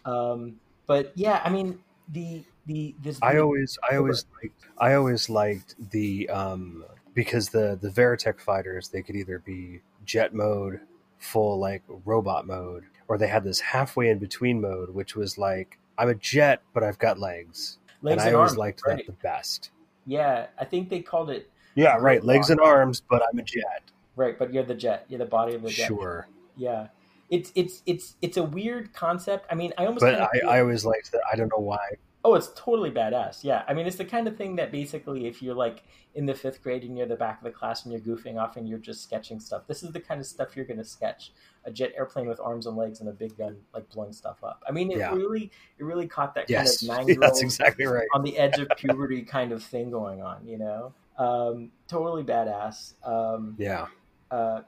um, 0.05 0.59
but 0.85 1.11
yeah, 1.15 1.41
I 1.43 1.49
mean 1.49 1.79
the 2.09 2.43
the 2.65 2.95
this. 3.01 3.19
I 3.21 3.37
always, 3.37 3.77
I 3.89 3.95
always 3.95 4.25
liked, 4.41 4.65
I 4.77 4.93
always 4.93 5.29
liked 5.29 5.75
the 5.91 6.29
um 6.29 6.83
because 7.13 7.49
the 7.49 7.77
the 7.81 7.89
Veritech 7.89 8.39
fighters 8.39 8.89
they 8.89 9.01
could 9.01 9.15
either 9.15 9.39
be 9.39 9.81
jet 10.05 10.33
mode, 10.33 10.81
full 11.19 11.59
like 11.59 11.83
robot 12.05 12.45
mode, 12.45 12.83
or 13.07 13.17
they 13.17 13.27
had 13.27 13.43
this 13.43 13.59
halfway 13.59 14.09
in 14.09 14.19
between 14.19 14.59
mode, 14.61 14.89
which 14.89 15.15
was 15.15 15.37
like 15.37 15.79
I'm 15.97 16.09
a 16.09 16.15
jet 16.15 16.61
but 16.73 16.83
I've 16.83 16.99
got 16.99 17.19
legs, 17.19 17.77
legs 18.03 18.21
and 18.23 18.29
I 18.29 18.33
always 18.37 18.51
arms, 18.51 18.57
liked 18.59 18.81
right? 18.85 18.97
that 18.97 19.05
the 19.07 19.11
best. 19.13 19.71
Yeah, 20.05 20.47
I 20.59 20.65
think 20.65 20.89
they 20.89 20.99
called 20.99 21.29
it 21.31 21.49
Yeah, 21.75 21.97
right. 21.99 22.23
Legs 22.23 22.49
and 22.49 22.59
arms, 22.59 23.01
but 23.09 23.23
I'm 23.27 23.39
a 23.39 23.43
jet. 23.43 23.81
right, 24.15 24.37
but 24.37 24.53
you're 24.53 24.63
the 24.63 24.75
jet. 24.75 25.05
You're 25.09 25.19
the 25.19 25.25
body 25.25 25.55
of 25.55 25.63
the 25.63 25.69
jet. 25.69 25.87
Sure, 25.87 26.27
Yeah, 26.57 26.87
it's 27.29 27.51
it's 27.55 27.81
it's 27.85 28.15
it's 28.21 28.37
a 28.37 28.43
weird 28.43 28.93
concept. 28.93 29.47
I 29.49 29.55
mean, 29.55 29.73
I 29.77 29.85
almost 29.85 30.01
but 30.01 30.21
I, 30.21 30.29
I 30.47 30.59
always 30.59 30.85
liked 30.85 31.11
that. 31.13 31.21
I 31.31 31.35
don't 31.35 31.47
know 31.49 31.63
why. 31.63 31.79
Oh, 32.25 32.35
it's 32.35 32.51
totally 32.55 32.89
badass. 32.89 33.43
Yeah. 33.43 33.63
I 33.67 33.73
mean, 33.73 33.85
it's 33.85 33.97
the 33.97 34.05
kind 34.05 34.27
of 34.29 34.37
thing 34.37 34.55
that 34.55 34.71
basically, 34.71 35.27
if 35.27 35.41
you're 35.41 35.53
like 35.55 35.83
in 36.15 36.25
the 36.25 36.33
fifth 36.33 36.63
grade 36.63 36.83
and 36.83 36.97
you're 36.97 37.05
the 37.07 37.17
back 37.17 37.39
of 37.39 37.43
the 37.43 37.51
class 37.51 37.83
and 37.83 37.91
you're 37.91 37.99
goofing 38.01 38.41
off 38.41 38.55
and 38.55 38.67
you're 38.69 38.79
just 38.79 39.03
sketching 39.03 39.41
stuff, 39.41 39.63
this 39.67 39.83
is 39.83 39.91
the 39.91 39.99
kind 39.99 40.21
of 40.21 40.25
stuff 40.25 40.55
you're 40.55 40.63
going 40.65 40.77
to 40.77 40.85
sketch 40.85 41.33
a 41.65 41.71
jet 41.71 41.91
airplane 41.97 42.27
with 42.29 42.39
arms 42.39 42.65
and 42.65 42.77
legs 42.77 43.01
and 43.01 43.09
a 43.09 43.11
big 43.11 43.37
gun, 43.37 43.57
like 43.73 43.89
blowing 43.89 44.13
stuff 44.13 44.41
up. 44.41 44.63
I 44.67 44.71
mean, 44.71 44.89
it 44.91 44.99
Yeah. 44.99 45.13
really, 45.13 45.51
it 45.77 45.83
really 45.83 46.07
caught 46.07 46.33
that 46.35 46.49
Yes, 46.49 46.79
kind 46.79 46.91
of 46.91 46.97
nine 46.97 47.07
year 47.09 47.15
old 47.15 47.23
that's 47.23 47.41
exactly 47.41 47.85
right. 47.85 48.07
on 48.13 48.23
the 48.23 48.37
edge 48.37 48.57
of 48.57 48.69
puberty 48.77 49.21
kind 49.23 49.51
of 49.51 49.61
thing 49.61 49.89
going 49.91 50.21
on, 50.21 50.47
you 50.47 50.57
know? 50.57 50.93
Um, 51.17 51.71
totally 51.89 52.23
badass. 52.23 52.93
Um, 53.05 53.55
Yeah, 53.57 53.87
uh, 54.31 54.61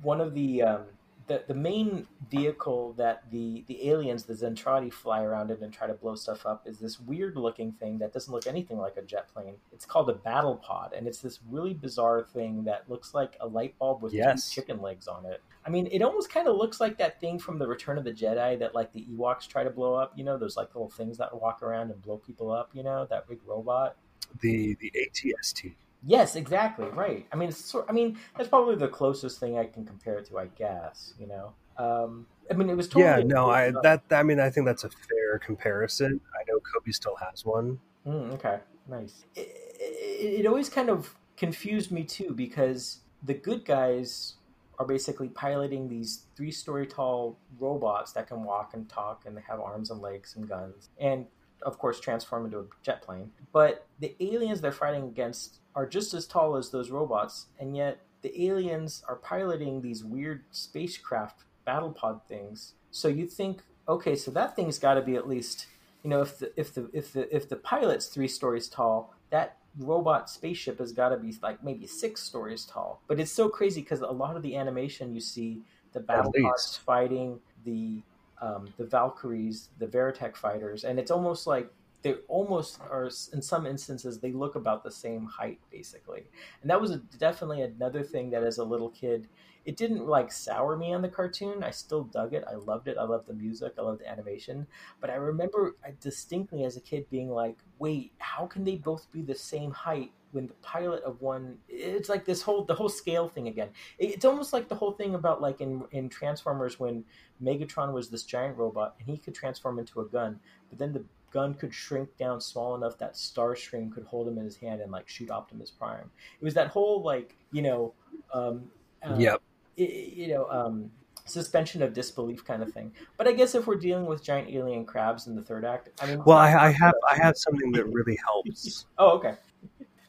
one 0.00 0.22
of 0.22 0.32
the, 0.32 0.62
um, 0.62 0.82
the 1.26 1.42
the 1.46 1.54
main 1.54 2.06
vehicle 2.30 2.92
that 2.94 3.30
the 3.30 3.64
the 3.66 3.88
aliens, 3.90 4.24
the 4.24 4.34
Zentradi, 4.34 4.92
fly 4.92 5.22
around 5.22 5.50
in 5.50 5.62
and 5.62 5.72
try 5.72 5.86
to 5.86 5.94
blow 5.94 6.14
stuff 6.14 6.46
up 6.46 6.66
is 6.66 6.78
this 6.78 7.00
weird 7.00 7.36
looking 7.36 7.72
thing 7.72 7.98
that 7.98 8.12
doesn't 8.12 8.32
look 8.32 8.46
anything 8.46 8.78
like 8.78 8.96
a 8.96 9.02
jet 9.02 9.28
plane. 9.32 9.54
It's 9.72 9.84
called 9.84 10.08
a 10.10 10.14
battle 10.14 10.56
pod, 10.56 10.92
and 10.96 11.06
it's 11.08 11.20
this 11.20 11.40
really 11.50 11.74
bizarre 11.74 12.22
thing 12.22 12.64
that 12.64 12.88
looks 12.88 13.12
like 13.14 13.36
a 13.40 13.46
light 13.46 13.78
bulb 13.78 14.02
with 14.02 14.12
Yes. 14.14 14.50
two 14.50 14.60
chicken 14.60 14.80
legs 14.80 15.08
on 15.08 15.26
it. 15.26 15.42
I 15.66 15.70
mean, 15.70 15.88
it 15.90 16.00
almost 16.00 16.30
kind 16.30 16.46
of 16.46 16.56
looks 16.56 16.80
like 16.80 16.96
that 16.98 17.20
thing 17.20 17.40
from 17.40 17.58
the 17.58 17.66
Return 17.66 17.98
of 17.98 18.04
the 18.04 18.12
Jedi 18.12 18.56
that 18.60 18.74
like 18.74 18.92
the 18.92 19.04
Ewoks 19.06 19.48
try 19.48 19.64
to 19.64 19.70
blow 19.70 19.94
up. 19.94 20.12
You 20.16 20.22
know, 20.22 20.38
those 20.38 20.56
like 20.56 20.74
little 20.74 20.90
things 20.90 21.18
that 21.18 21.34
walk 21.40 21.62
around 21.62 21.90
and 21.90 22.00
blow 22.02 22.18
people 22.18 22.52
up. 22.52 22.70
You 22.72 22.84
know, 22.84 23.04
that 23.10 23.28
big 23.28 23.40
robot. 23.44 23.96
the 24.40 24.74
the 24.80 24.92
ATST. 24.94 25.74
Yes, 26.04 26.36
exactly. 26.36 26.86
Right. 26.88 27.26
I 27.32 27.36
mean, 27.36 27.48
it's 27.48 27.64
sort. 27.64 27.86
I 27.88 27.92
mean, 27.92 28.18
that's 28.36 28.48
probably 28.48 28.76
the 28.76 28.88
closest 28.88 29.40
thing 29.40 29.58
I 29.58 29.64
can 29.64 29.84
compare 29.84 30.18
it 30.18 30.26
to. 30.26 30.38
I 30.38 30.46
guess. 30.46 31.14
You 31.18 31.26
know. 31.26 31.52
Um, 31.78 32.26
I 32.50 32.54
mean, 32.54 32.70
it 32.70 32.76
was 32.76 32.88
totally. 32.88 33.22
yeah, 33.22 33.26
no, 33.26 33.50
I 33.50 33.72
that 33.82 34.04
I 34.10 34.22
mean 34.22 34.40
I 34.40 34.50
think 34.50 34.66
that's 34.66 34.84
a 34.84 34.90
fair 34.90 35.38
comparison. 35.38 36.20
I 36.34 36.44
know 36.48 36.60
Kobe 36.60 36.92
still 36.92 37.16
has 37.16 37.44
one. 37.44 37.78
Mm, 38.06 38.34
okay, 38.34 38.60
nice. 38.88 39.24
It, 39.34 39.48
it, 39.80 40.40
it 40.40 40.46
always 40.46 40.68
kind 40.68 40.88
of 40.88 41.14
confused 41.36 41.90
me 41.90 42.04
too 42.04 42.32
because 42.34 43.00
the 43.22 43.34
good 43.34 43.64
guys 43.64 44.34
are 44.78 44.86
basically 44.86 45.28
piloting 45.28 45.88
these 45.88 46.24
three-story 46.36 46.86
tall 46.86 47.38
robots 47.58 48.12
that 48.12 48.28
can 48.28 48.44
walk 48.44 48.74
and 48.74 48.88
talk 48.88 49.24
and 49.26 49.36
they 49.36 49.40
have 49.48 49.58
arms 49.58 49.90
and 49.90 50.00
legs 50.00 50.36
and 50.36 50.48
guns 50.48 50.90
and 50.98 51.26
of 51.62 51.78
course 51.78 52.00
transform 52.00 52.44
into 52.44 52.58
a 52.58 52.64
jet 52.82 53.02
plane. 53.02 53.30
But 53.52 53.86
the 53.98 54.14
aliens 54.20 54.60
they're 54.60 54.72
fighting 54.72 55.04
against 55.04 55.58
are 55.74 55.86
just 55.86 56.14
as 56.14 56.26
tall 56.26 56.56
as 56.56 56.70
those 56.70 56.90
robots 56.90 57.46
and 57.58 57.76
yet 57.76 58.00
the 58.22 58.46
aliens 58.46 59.02
are 59.08 59.16
piloting 59.16 59.80
these 59.80 60.02
weird 60.04 60.44
spacecraft 60.50 61.44
battle 61.64 61.92
pod 61.92 62.20
things. 62.28 62.74
So 62.90 63.08
you 63.08 63.26
think 63.26 63.62
okay 63.88 64.16
so 64.16 64.30
that 64.32 64.56
thing's 64.56 64.78
got 64.78 64.94
to 64.94 65.02
be 65.02 65.16
at 65.16 65.28
least 65.28 65.66
you 66.02 66.10
know 66.10 66.20
if 66.22 66.38
the 66.38 66.52
if 66.58 66.74
the 66.74 66.90
if 66.92 67.12
the 67.12 67.34
if 67.34 67.48
the 67.48 67.56
pilot's 67.56 68.06
three 68.06 68.28
stories 68.28 68.68
tall 68.68 69.14
that 69.30 69.58
robot 69.78 70.30
spaceship 70.30 70.78
has 70.78 70.92
got 70.92 71.10
to 71.10 71.16
be 71.16 71.34
like 71.42 71.62
maybe 71.62 71.86
six 71.86 72.22
stories 72.22 72.64
tall. 72.64 73.02
But 73.06 73.20
it's 73.20 73.32
so 73.32 73.48
crazy 73.48 73.82
because 73.82 74.00
a 74.00 74.06
lot 74.06 74.36
of 74.36 74.42
the 74.42 74.56
animation 74.56 75.14
you 75.14 75.20
see 75.20 75.62
the 75.92 76.00
battle 76.00 76.32
pods 76.42 76.76
fighting 76.76 77.40
the 77.64 78.02
um, 78.40 78.68
the 78.76 78.84
valkyries 78.84 79.70
the 79.78 79.86
veritech 79.86 80.36
fighters 80.36 80.84
and 80.84 80.98
it's 80.98 81.10
almost 81.10 81.46
like 81.46 81.70
they 82.06 82.14
almost 82.28 82.78
are 82.88 83.10
in 83.32 83.42
some 83.42 83.66
instances 83.66 84.20
they 84.20 84.30
look 84.30 84.54
about 84.54 84.84
the 84.84 84.90
same 84.90 85.26
height 85.26 85.58
basically. 85.72 86.22
And 86.62 86.70
that 86.70 86.80
was 86.80 86.92
a, 86.92 86.98
definitely 87.18 87.62
another 87.62 88.04
thing 88.04 88.30
that 88.30 88.44
as 88.44 88.58
a 88.58 88.64
little 88.64 88.90
kid 88.90 89.28
it 89.64 89.76
didn't 89.76 90.06
like 90.06 90.30
sour 90.30 90.76
me 90.76 90.92
on 90.94 91.02
the 91.02 91.08
cartoon. 91.08 91.64
I 91.64 91.72
still 91.72 92.04
dug 92.04 92.32
it. 92.32 92.44
I 92.48 92.54
loved 92.54 92.86
it. 92.86 92.96
I 92.96 93.02
loved 93.02 93.26
the 93.26 93.34
music. 93.34 93.72
I 93.76 93.82
loved 93.82 94.00
the 94.00 94.08
animation. 94.08 94.68
But 95.00 95.10
i 95.10 95.14
remember 95.14 95.74
distinctly 96.00 96.62
as 96.62 96.76
a 96.76 96.80
kid 96.80 97.10
being 97.10 97.30
like 97.30 97.58
wait 97.80 98.12
how 98.18 98.46
can 98.46 98.62
they 98.62 98.76
both 98.76 99.10
be 99.10 99.22
the 99.22 99.34
same 99.34 99.72
height 99.72 100.12
when 100.32 100.46
the 100.46 100.54
pilot 100.54 101.02
of 101.04 101.20
one 101.22 101.56
it's 101.68 102.08
like 102.08 102.24
this 102.24 102.42
whole 102.42 102.64
the 102.64 102.74
whole 102.74 102.88
scale 102.88 103.28
thing 103.28 103.48
again. 103.48 103.68
It's 103.98 104.24
almost 104.24 104.52
like 104.52 104.68
the 104.68 104.74
whole 104.74 104.92
thing 104.92 105.14
about 105.14 105.40
like 105.40 105.60
in 105.60 105.82
in 105.92 106.08
transformers 106.08 106.78
when 106.78 107.04
megatron 107.42 107.92
was 107.92 108.08
this 108.08 108.22
giant 108.22 108.56
robot 108.56 108.94
and 108.98 109.08
he 109.08 109.16
could 109.18 109.34
transform 109.34 109.78
into 109.78 110.00
a 110.00 110.04
gun 110.06 110.40
but 110.70 110.78
then 110.78 110.92
the 110.92 111.04
gun 111.30 111.54
could 111.54 111.74
shrink 111.74 112.08
down 112.16 112.40
small 112.40 112.74
enough 112.74 112.96
that 112.98 113.14
starscream 113.14 113.92
could 113.92 114.04
hold 114.04 114.26
him 114.26 114.38
in 114.38 114.44
his 114.44 114.56
hand 114.56 114.80
and 114.80 114.90
like 114.90 115.08
shoot 115.08 115.30
optimus 115.30 115.70
prime. 115.70 116.10
It 116.40 116.44
was 116.44 116.54
that 116.54 116.68
whole 116.68 117.02
like 117.02 117.36
you 117.52 117.62
know 117.62 117.92
um 118.32 118.70
uh, 119.02 119.16
Yep. 119.18 119.42
you 119.76 120.28
know 120.28 120.48
um 120.50 120.90
suspension 121.26 121.82
of 121.82 121.92
disbelief 121.92 122.44
kind 122.44 122.62
of 122.62 122.72
thing. 122.72 122.92
But 123.16 123.26
i 123.28 123.32
guess 123.32 123.54
if 123.54 123.66
we're 123.66 123.76
dealing 123.76 124.06
with 124.06 124.22
giant 124.22 124.48
alien 124.48 124.84
crabs 124.86 125.26
in 125.26 125.34
the 125.34 125.42
third 125.42 125.64
act 125.64 125.90
i 126.00 126.06
mean 126.06 126.22
Well, 126.24 126.38
I, 126.38 126.68
I 126.68 126.70
have 126.70 126.94
I 127.10 127.16
have 127.16 127.36
something 127.36 127.70
that 127.72 127.86
really 127.86 128.18
helps. 128.24 128.86
oh 128.98 129.10
okay 129.18 129.34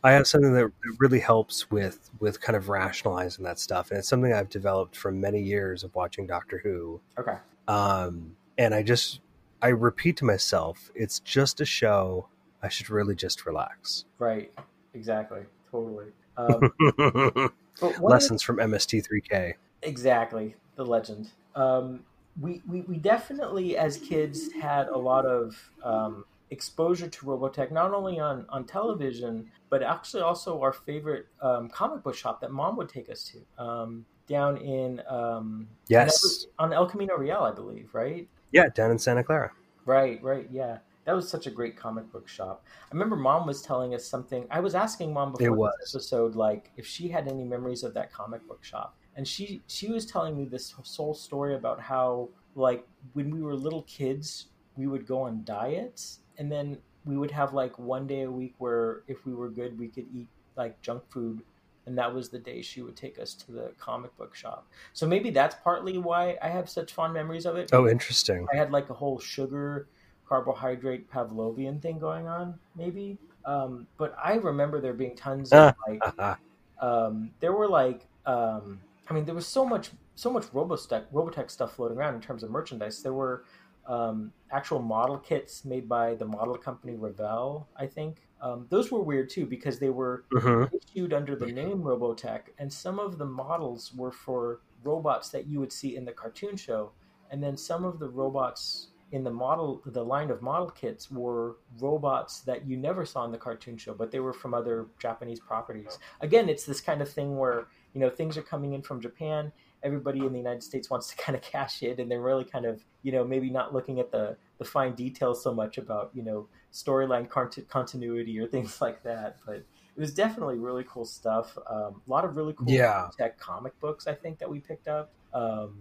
I 0.03 0.11
have 0.11 0.27
something 0.27 0.53
that 0.53 0.71
really 0.99 1.19
helps 1.19 1.69
with 1.71 2.09
with 2.19 2.39
kind 2.41 2.55
of 2.55 2.69
rationalizing 2.69 3.43
that 3.45 3.59
stuff, 3.59 3.89
and 3.91 3.99
it's 3.99 4.07
something 4.07 4.33
I've 4.33 4.49
developed 4.49 4.95
from 4.95 5.19
many 5.19 5.41
years 5.41 5.83
of 5.83 5.93
watching 5.95 6.27
Doctor 6.27 6.59
Who. 6.59 7.01
okay 7.17 7.37
Um, 7.67 8.35
and 8.57 8.73
I 8.73 8.83
just 8.83 9.21
I 9.61 9.69
repeat 9.69 10.17
to 10.17 10.25
myself, 10.25 10.91
it's 10.95 11.19
just 11.19 11.61
a 11.61 11.65
show. 11.65 12.27
I 12.61 12.69
should 12.69 12.89
really 12.89 13.15
just 13.15 13.45
relax. 13.45 14.05
right 14.19 14.51
exactly, 14.93 15.41
totally. 15.71 16.07
Um, 16.37 17.51
Lessons 18.01 18.41
from 18.41 18.57
MST3K. 18.57 19.53
Exactly, 19.83 20.55
the 20.75 20.85
legend. 20.85 21.29
Um, 21.55 22.03
we, 22.39 22.61
we 22.67 22.81
we 22.81 22.97
definitely, 22.97 23.77
as 23.77 23.97
kids, 23.97 24.51
had 24.53 24.87
a 24.87 24.97
lot 24.97 25.25
of 25.25 25.55
um, 25.83 26.25
exposure 26.49 27.07
to 27.07 27.25
Robotech, 27.25 27.71
not 27.71 27.93
only 27.93 28.19
on 28.19 28.45
on 28.49 28.65
television, 28.65 29.49
but 29.69 29.83
actually 29.83 30.21
also 30.21 30.61
our 30.61 30.73
favorite 30.73 31.27
um, 31.41 31.69
comic 31.69 32.03
book 32.03 32.15
shop 32.15 32.41
that 32.41 32.51
Mom 32.51 32.77
would 32.77 32.89
take 32.89 33.09
us 33.09 33.31
to 33.31 33.63
um, 33.63 34.05
down 34.27 34.57
in 34.57 35.01
um, 35.07 35.67
yes 35.87 36.45
on 36.59 36.73
El 36.73 36.87
Camino 36.87 37.15
Real, 37.15 37.39
I 37.39 37.51
believe, 37.51 37.89
right? 37.93 38.27
Yeah, 38.51 38.69
down 38.69 38.91
in 38.91 38.99
Santa 38.99 39.23
Clara. 39.23 39.51
Right, 39.85 40.21
right, 40.21 40.47
yeah. 40.51 40.79
That 41.05 41.15
was 41.15 41.29
such 41.29 41.47
a 41.47 41.51
great 41.51 41.77
comic 41.77 42.11
book 42.11 42.27
shop. 42.27 42.65
I 42.83 42.93
remember 42.93 43.15
mom 43.15 43.47
was 43.47 43.61
telling 43.61 43.95
us 43.95 44.05
something. 44.05 44.45
I 44.51 44.59
was 44.59 44.75
asking 44.75 45.13
mom 45.13 45.31
before 45.31 45.71
this 45.79 45.95
episode, 45.95 46.35
like 46.35 46.71
if 46.75 46.85
she 46.85 47.07
had 47.07 47.29
any 47.29 47.45
memories 47.45 47.83
of 47.83 47.93
that 47.93 48.11
comic 48.11 48.45
book 48.45 48.61
shop, 48.63 48.97
and 49.15 49.25
she 49.25 49.61
she 49.67 49.89
was 49.89 50.05
telling 50.05 50.37
me 50.37 50.43
this 50.45 50.71
whole 50.71 51.13
story 51.13 51.55
about 51.55 51.79
how 51.79 52.29
like 52.55 52.85
when 53.13 53.31
we 53.31 53.41
were 53.41 53.55
little 53.55 53.83
kids, 53.83 54.47
we 54.75 54.87
would 54.87 55.07
go 55.07 55.21
on 55.21 55.45
diets, 55.45 56.19
and 56.37 56.51
then 56.51 56.77
we 57.05 57.17
would 57.17 57.31
have 57.31 57.53
like 57.53 57.77
one 57.79 58.07
day 58.07 58.23
a 58.23 58.31
week 58.31 58.55
where 58.57 59.03
if 59.07 59.25
we 59.25 59.33
were 59.33 59.49
good, 59.49 59.79
we 59.79 59.87
could 59.87 60.05
eat 60.13 60.27
like 60.55 60.81
junk 60.81 61.03
food 61.09 61.41
and 61.87 61.97
that 61.97 62.13
was 62.13 62.29
the 62.29 62.37
day 62.37 62.61
she 62.61 62.81
would 62.81 62.97
take 62.97 63.17
us 63.17 63.33
to 63.33 63.51
the 63.51 63.71
comic 63.79 64.15
book 64.17 64.35
shop. 64.35 64.67
So 64.93 65.07
maybe 65.07 65.29
that's 65.29 65.55
partly 65.63 65.97
why 65.97 66.37
I 66.41 66.49
have 66.49 66.69
such 66.69 66.91
fond 66.93 67.13
memories 67.13 67.45
of 67.45 67.55
it. 67.55 67.69
Oh, 67.71 67.87
interesting. 67.87 68.45
I 68.53 68.57
had 68.57 68.71
like 68.71 68.89
a 68.89 68.93
whole 68.93 69.17
sugar 69.17 69.87
carbohydrate 70.27 71.09
Pavlovian 71.09 71.81
thing 71.81 71.97
going 71.97 72.27
on, 72.27 72.55
maybe. 72.75 73.17
Um, 73.45 73.87
but 73.97 74.13
I 74.21 74.33
remember 74.33 74.81
there 74.81 74.93
being 74.93 75.15
tons 75.15 75.53
of 75.53 75.73
like, 75.87 76.37
um, 76.81 77.31
there 77.39 77.53
were 77.53 77.69
like, 77.69 78.05
um, 78.25 78.81
I 79.09 79.13
mean, 79.13 79.23
there 79.23 79.33
was 79.33 79.47
so 79.47 79.65
much, 79.65 79.91
so 80.15 80.29
much 80.29 80.43
Robotech, 80.51 81.05
Robotech 81.13 81.49
stuff 81.49 81.75
floating 81.75 81.97
around 81.97 82.15
in 82.15 82.21
terms 82.21 82.43
of 82.43 82.51
merchandise. 82.51 83.01
There 83.01 83.13
were 83.13 83.45
um, 83.87 84.31
actual 84.51 84.81
model 84.81 85.17
kits 85.17 85.65
made 85.65 85.87
by 85.87 86.15
the 86.15 86.25
model 86.25 86.57
company 86.57 86.95
Revell, 86.95 87.67
I 87.75 87.87
think. 87.87 88.21
Um, 88.41 88.67
those 88.69 88.91
were 88.91 89.01
weird 89.01 89.29
too 89.29 89.45
because 89.45 89.79
they 89.79 89.89
were 89.89 90.25
mm-hmm. 90.31 90.75
issued 90.75 91.13
under 91.13 91.35
the 91.35 91.47
name 91.47 91.81
Robotech, 91.81 92.41
and 92.59 92.71
some 92.71 92.99
of 92.99 93.17
the 93.17 93.25
models 93.25 93.93
were 93.95 94.11
for 94.11 94.61
robots 94.83 95.29
that 95.29 95.47
you 95.47 95.59
would 95.59 95.71
see 95.71 95.95
in 95.95 96.05
the 96.05 96.11
cartoon 96.11 96.55
show, 96.55 96.91
and 97.31 97.41
then 97.41 97.57
some 97.57 97.83
of 97.83 97.97
the 97.99 98.09
robots 98.09 98.89
in 99.11 99.23
the 99.23 99.31
model 99.31 99.81
the 99.85 100.03
line 100.03 100.29
of 100.29 100.41
model 100.41 100.69
kits 100.69 101.09
were 101.09 101.55
robots 101.79 102.41
that 102.41 102.67
you 102.67 102.75
never 102.75 103.05
saw 103.05 103.23
in 103.23 103.31
the 103.31 103.37
cartoon 103.37 103.77
show 103.77 103.93
but 103.93 104.11
they 104.11 104.19
were 104.19 104.33
from 104.33 104.53
other 104.53 104.87
japanese 104.99 105.39
properties 105.39 105.97
again 106.19 106.49
it's 106.49 106.65
this 106.65 106.81
kind 106.81 107.01
of 107.01 107.09
thing 107.09 107.37
where 107.37 107.67
you 107.93 108.01
know 108.01 108.09
things 108.09 108.37
are 108.37 108.41
coming 108.41 108.73
in 108.73 108.81
from 108.81 108.99
japan 108.99 109.51
everybody 109.83 110.19
in 110.19 110.31
the 110.31 110.37
united 110.37 110.63
states 110.63 110.89
wants 110.89 111.07
to 111.07 111.15
kind 111.23 111.35
of 111.35 111.41
cash 111.41 111.83
in 111.83 111.99
and 111.99 112.09
they're 112.09 112.21
really 112.21 112.43
kind 112.43 112.65
of 112.65 112.83
you 113.03 113.11
know 113.11 113.23
maybe 113.23 113.49
not 113.49 113.73
looking 113.73 113.99
at 113.99 114.11
the 114.11 114.35
the 114.57 114.65
fine 114.65 114.93
details 114.95 115.43
so 115.43 115.53
much 115.53 115.77
about 115.77 116.11
you 116.13 116.23
know 116.23 116.47
storyline 116.73 117.29
continuity 117.69 118.39
or 118.39 118.47
things 118.47 118.81
like 118.81 119.03
that 119.03 119.37
but 119.45 119.55
it 119.55 119.99
was 119.99 120.13
definitely 120.13 120.57
really 120.57 120.85
cool 120.87 121.05
stuff 121.05 121.57
um, 121.69 122.01
a 122.05 122.11
lot 122.11 122.23
of 122.23 122.35
really 122.35 122.53
cool 122.53 122.69
yeah. 122.69 123.09
tech 123.17 123.39
comic 123.39 123.77
books 123.79 124.07
i 124.07 124.13
think 124.13 124.37
that 124.39 124.49
we 124.49 124.59
picked 124.59 124.87
up 124.87 125.11
um, 125.33 125.75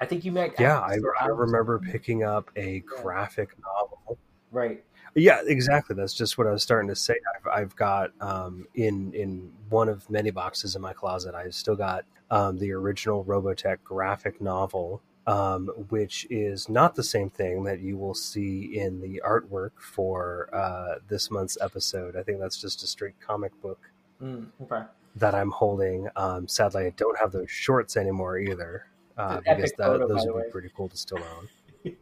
I 0.00 0.06
think 0.06 0.24
you 0.24 0.32
might. 0.32 0.58
Yeah, 0.58 0.78
I, 0.78 0.96
I 1.20 1.26
remember 1.26 1.78
picking 1.78 2.24
up 2.24 2.50
a 2.56 2.80
graphic 2.80 3.50
novel. 3.62 4.18
Right. 4.50 4.82
Yeah, 5.14 5.40
exactly. 5.44 5.96
That's 5.96 6.14
just 6.14 6.38
what 6.38 6.46
I 6.46 6.52
was 6.52 6.62
starting 6.62 6.88
to 6.88 6.96
say. 6.96 7.16
I've, 7.36 7.46
I've 7.62 7.76
got 7.76 8.10
um, 8.20 8.66
in 8.74 9.12
in 9.12 9.52
one 9.68 9.88
of 9.88 10.08
many 10.08 10.30
boxes 10.30 10.76
in 10.76 10.82
my 10.82 10.92
closet. 10.92 11.34
I've 11.34 11.54
still 11.54 11.76
got 11.76 12.04
um, 12.30 12.58
the 12.58 12.72
original 12.72 13.24
Robotech 13.24 13.78
graphic 13.82 14.40
novel, 14.40 15.02
um, 15.26 15.68
which 15.88 16.26
is 16.30 16.68
not 16.68 16.94
the 16.94 17.02
same 17.02 17.30
thing 17.30 17.64
that 17.64 17.80
you 17.80 17.96
will 17.96 18.14
see 18.14 18.78
in 18.78 19.00
the 19.00 19.20
artwork 19.26 19.72
for 19.78 20.48
uh, 20.52 20.96
this 21.08 21.30
month's 21.30 21.58
episode. 21.60 22.16
I 22.16 22.22
think 22.22 22.38
that's 22.38 22.60
just 22.60 22.82
a 22.82 22.86
straight 22.86 23.18
comic 23.20 23.52
book 23.60 23.80
mm, 24.22 24.46
okay. 24.62 24.82
that 25.16 25.34
I'm 25.34 25.50
holding. 25.50 26.08
Um, 26.16 26.46
sadly, 26.46 26.86
I 26.86 26.90
don't 26.90 27.18
have 27.18 27.32
those 27.32 27.50
shorts 27.50 27.96
anymore 27.96 28.38
either 28.38 28.86
uh, 29.16 29.40
because 29.40 29.72
that, 29.78 29.86
photo, 29.86 30.08
those 30.08 30.24
would 30.26 30.34
way. 30.34 30.42
be 30.44 30.50
pretty 30.50 30.70
cool 30.74 30.88
to 30.88 30.96
still 30.96 31.18
own. 31.18 31.96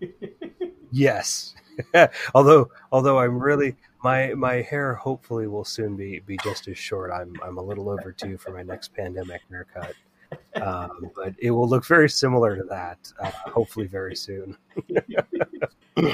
yes, 0.93 1.55
although 2.35 2.71
although 2.93 3.19
I'm 3.19 3.39
really 3.39 3.77
my 4.03 4.35
my 4.35 4.57
hair 4.63 4.95
hopefully 4.95 5.47
will 5.47 5.65
soon 5.65 5.97
be 5.97 6.21
be 6.21 6.39
just 6.43 6.69
as 6.69 6.79
short. 6.79 7.11
I'm 7.11 7.35
I'm 7.43 7.59
a 7.59 7.63
little 7.63 7.89
over 7.89 8.01
overdue 8.01 8.37
for 8.37 8.51
my 8.51 8.63
next 8.63 8.95
pandemic 8.95 9.43
haircut. 9.51 9.95
Um, 10.57 11.11
but 11.17 11.35
it 11.39 11.51
will 11.51 11.69
look 11.69 11.87
very 11.87 12.11
similar 12.11 12.57
to 12.57 12.65
that. 12.65 12.99
Uh, 13.19 13.31
hopefully, 13.51 13.87
very 13.87 14.15
soon. 14.15 14.57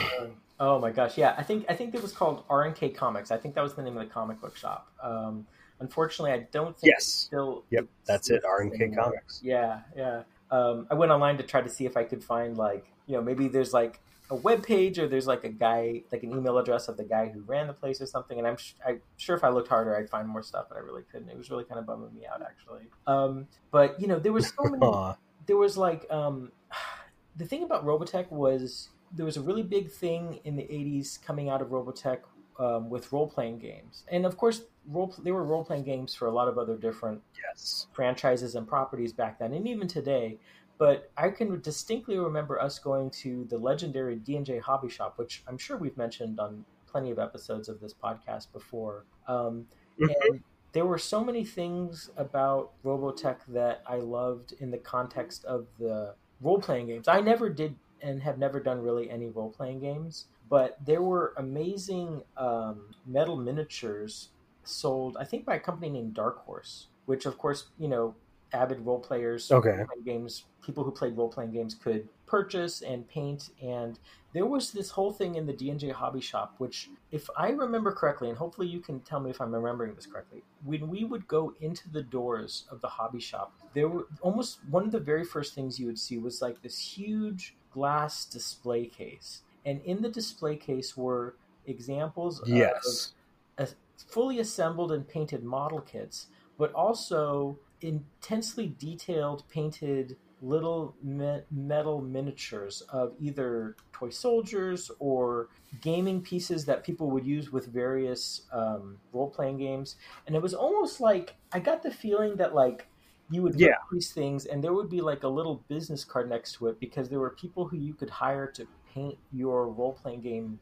oh 0.61 0.79
my 0.79 0.93
gosh, 0.93 1.19
yeah! 1.19 1.35
I 1.37 1.43
think 1.43 1.67
I 1.69 1.75
think 1.75 1.95
it 1.95 2.03
was 2.03 2.12
called 2.12 2.47
RNK 2.49 2.95
Comics. 2.95 3.31
I 3.33 3.37
think 3.37 3.55
that 3.57 3.62
was 3.62 3.75
the 3.75 3.83
name 3.83 3.97
of 3.97 4.07
the 4.07 4.12
comic 4.12 4.41
book 4.41 4.57
shop. 4.57 4.87
Um, 5.03 5.47
unfortunately, 5.81 6.31
I 6.31 6.47
don't 6.53 6.79
think 6.79 6.93
yes. 6.93 7.07
still. 7.07 7.65
Yep, 7.71 7.87
that's 8.05 8.31
it. 8.31 8.45
RNK 8.45 8.81
anymore. 8.81 9.05
Comics. 9.05 9.41
Yeah, 9.43 9.81
yeah 9.97 10.23
um, 10.55 10.87
I 10.91 10.95
went 10.95 11.11
online 11.11 11.37
to 11.39 11.43
try 11.43 11.61
to 11.61 11.69
see 11.69 11.85
if 11.87 11.97
I 11.97 12.05
could 12.05 12.23
find 12.23 12.57
like 12.57 12.87
you 13.07 13.17
know 13.17 13.23
maybe 13.23 13.49
there's 13.49 13.73
like 13.73 14.01
a 14.35 14.41
web 14.41 14.62
page 14.62 14.99
or 14.99 15.09
there's 15.09 15.26
like 15.26 15.45
a 15.45 15.49
guy 15.49 16.03
like 16.12 16.22
an 16.22 16.32
email 16.32 16.59
address 16.59 16.89
of 16.89 16.97
the 16.97 17.05
guy 17.05 17.28
who 17.28 17.41
ran 17.43 17.66
the 17.66 17.72
place 17.72 18.01
or 18.01 18.07
something 18.07 18.39
and 18.39 18.47
i'm, 18.47 18.57
sh- 18.57 18.74
I'm 18.87 19.01
sure 19.16 19.37
if 19.37 19.45
i 19.45 19.49
looked 19.49 19.68
harder 19.68 19.97
i'd 19.97 20.11
find 20.11 20.28
more 20.28 20.43
stuff 20.43 20.66
but 20.68 20.76
i 20.76 20.80
really 20.80 21.03
couldn't 21.11 21.28
it 21.28 21.39
was 21.39 21.51
really 21.51 21.64
kind 21.64 21.78
of 21.78 21.87
bumming 21.87 22.14
me 22.14 22.26
out 22.26 22.43
actually 22.43 22.82
um, 23.07 23.47
but 23.70 24.01
you 24.01 24.07
know 24.07 24.18
there 24.18 24.32
was 24.32 24.49
so 24.49 24.64
many 24.64 25.14
there 25.47 25.57
was 25.57 25.76
like 25.76 26.07
um, 26.11 26.53
the 27.37 27.45
thing 27.45 27.62
about 27.62 27.85
robotech 27.85 28.30
was 28.30 28.91
there 29.12 29.24
was 29.24 29.37
a 29.37 29.43
really 29.43 29.62
big 29.62 29.91
thing 29.91 30.41
in 30.45 30.57
the 30.57 30.64
80s 30.64 31.22
coming 31.22 31.49
out 31.49 31.62
of 31.62 31.68
robotech 31.68 32.20
um, 32.59 32.89
with 32.91 33.11
role 33.12 33.28
playing 33.28 33.59
games, 33.59 34.05
and 34.09 34.24
of 34.24 34.37
course, 34.37 34.62
role 34.89 35.14
they 35.22 35.32
were 35.32 35.45
role 35.45 35.64
playing 35.64 35.85
games 35.85 36.14
for 36.14 36.26
a 36.26 36.30
lot 36.30 36.49
of 36.49 36.59
other 36.59 36.76
different 36.76 37.20
yes. 37.37 37.87
franchises 37.93 38.55
and 38.55 38.66
properties 38.66 39.12
back 39.12 39.39
then, 39.39 39.53
and 39.53 39.66
even 39.66 39.89
today. 39.89 40.39
But 40.79 41.11
I 41.16 41.31
can 41.31 41.61
distinctly 41.61 42.18
remember 42.18 42.61
us 42.61 42.79
going 42.79 43.11
to 43.22 43.45
the 43.49 43.59
legendary 43.59 44.16
D 44.16 44.37
and 44.37 44.45
J 44.45 44.59
Hobby 44.59 44.89
Shop, 44.89 45.14
which 45.16 45.43
I'm 45.47 45.59
sure 45.59 45.77
we've 45.77 45.97
mentioned 45.97 46.41
on 46.41 46.64
plenty 46.87 47.11
of 47.11 47.18
episodes 47.18 47.68
of 47.68 47.81
this 47.81 47.95
podcast 47.95 48.53
before. 48.53 49.05
Um, 49.29 49.66
mm-hmm. 50.01 50.11
And 50.33 50.41
there 50.72 50.87
were 50.87 50.99
so 50.99 51.22
many 51.22 51.45
things 51.45 52.11
about 52.16 52.72
Robotech 52.85 53.39
that 53.49 53.83
I 53.87 53.97
loved 53.97 54.55
in 54.59 54.70
the 54.70 54.79
context 54.79 55.45
of 55.45 55.66
the 55.79 56.14
role 56.41 56.61
playing 56.61 56.89
games. 56.89 57.09
I 57.09 57.20
never 57.20 57.49
did 57.49 57.77
and 58.03 58.22
have 58.22 58.39
never 58.39 58.61
done 58.61 58.83
really 58.83 59.09
any 59.09 59.29
role 59.29 59.51
playing 59.51 59.81
games 59.81 60.27
but 60.49 60.77
there 60.85 61.03
were 61.03 61.35
amazing 61.37 62.22
um, 62.37 62.95
metal 63.07 63.37
miniatures 63.37 64.29
sold, 64.62 65.16
I 65.18 65.25
think, 65.25 65.45
by 65.45 65.57
a 65.57 65.61
company 65.61 65.91
named 65.91 66.14
Dark 66.14 66.45
Horse, 66.45 66.89
which, 67.07 67.27
of 67.27 67.39
course, 67.39 67.66
you 67.79 67.89
know, 67.89 68.14
avid 68.55 68.80
role 68.80 68.98
players, 68.98 69.50
okay. 69.50 69.84
games, 70.05 70.44
people 70.64 70.84
who 70.84 70.90
played 70.90 71.16
role 71.16 71.28
playing 71.28 71.52
games 71.52 71.74
could 71.74 72.09
purchase 72.26 72.82
and 72.82 73.09
paint. 73.09 73.50
And 73.62 73.98
there 74.32 74.46
was 74.46 74.72
this 74.72 74.90
whole 74.90 75.12
thing 75.12 75.34
in 75.34 75.46
the 75.46 75.52
D&J 75.52 75.90
hobby 75.90 76.20
shop, 76.20 76.55
which, 76.59 76.88
if 77.11 77.28
I 77.36 77.50
remember 77.50 77.92
correctly, 77.92 78.28
and 78.28 78.38
hopefully 78.38 78.68
you 78.68 78.80
can 78.80 79.00
tell 79.00 79.20
me 79.20 79.30
if 79.30 79.40
I'm 79.40 79.55
remembering 79.55 79.94
this 79.94 80.07
correctly, 80.07 80.42
when 80.64 80.88
we 80.88 81.05
would 81.05 81.26
go 81.28 81.52
into 81.61 81.90
the 81.90 82.02
doors 82.02 82.64
of 82.70 82.80
the 82.80 82.88
hobby 82.88 83.20
shop, 83.20 83.52
there 83.74 83.88
were 83.88 84.07
almost 84.22 84.61
one 84.70 84.84
of 84.84 84.92
the 84.92 85.00
very 85.00 85.24
first 85.24 85.55
things 85.55 85.78
you 85.78 85.86
would 85.86 85.98
see 85.98 86.18
was 86.18 86.40
like 86.40 86.62
this 86.62 86.78
huge 86.78 87.57
glass 87.72 88.24
display 88.24 88.86
case 88.86 89.42
and 89.66 89.80
in 89.84 90.02
the 90.02 90.09
display 90.09 90.57
case 90.57 90.96
were 90.96 91.36
examples 91.66 92.42
yes. 92.46 93.12
of 93.59 93.74
fully 94.09 94.40
assembled 94.40 94.92
and 94.92 95.09
painted 95.09 95.42
model 95.42 95.80
kits, 95.80 96.26
but 96.59 96.72
also 96.72 97.59
intensely 97.81 98.75
detailed 98.79 99.49
painted 99.49 100.16
little 100.41 100.95
me- 101.03 101.43
metal 101.51 102.01
miniatures 102.01 102.83
of 102.91 103.14
either 103.18 103.77
toy 103.93 104.11
soldiers 104.11 104.91
or 104.99 105.49
gaming 105.81 106.20
pieces 106.20 106.66
that 106.66 106.85
people 106.85 107.11
would 107.11 107.25
use 107.25 107.51
with 107.51 107.66
various 107.66 108.43
um, 108.53 108.99
role-playing 109.12 109.57
games 109.57 109.97
and 110.27 110.37
it 110.37 110.43
was 110.43 110.53
almost 110.53 111.01
like 111.01 111.35
i 111.53 111.59
got 111.59 111.83
the 111.83 111.91
feeling 111.91 112.37
that 112.37 112.55
like 112.55 112.87
you 113.31 113.43
would 113.43 113.59
yeah. 113.59 113.68
these 113.91 114.12
things 114.12 114.45
and 114.45 114.62
there 114.62 114.75
would 114.75 114.91
be 114.91 115.01
like 115.01 115.22
a 115.22 115.29
little 115.29 115.64
business 115.68 116.05
card 116.05 116.29
next 116.29 116.53
to 116.53 116.66
it 116.66 116.79
because 116.79 117.09
there 117.09 117.20
were 117.20 117.31
people 117.31 117.66
who 117.66 117.77
you 117.77 117.95
could 117.95 118.11
hire 118.11 118.47
to 118.47 118.66
paint 118.95 119.18
your 119.32 119.68
role 119.68 119.92
playing 119.92 120.20
game 120.20 120.59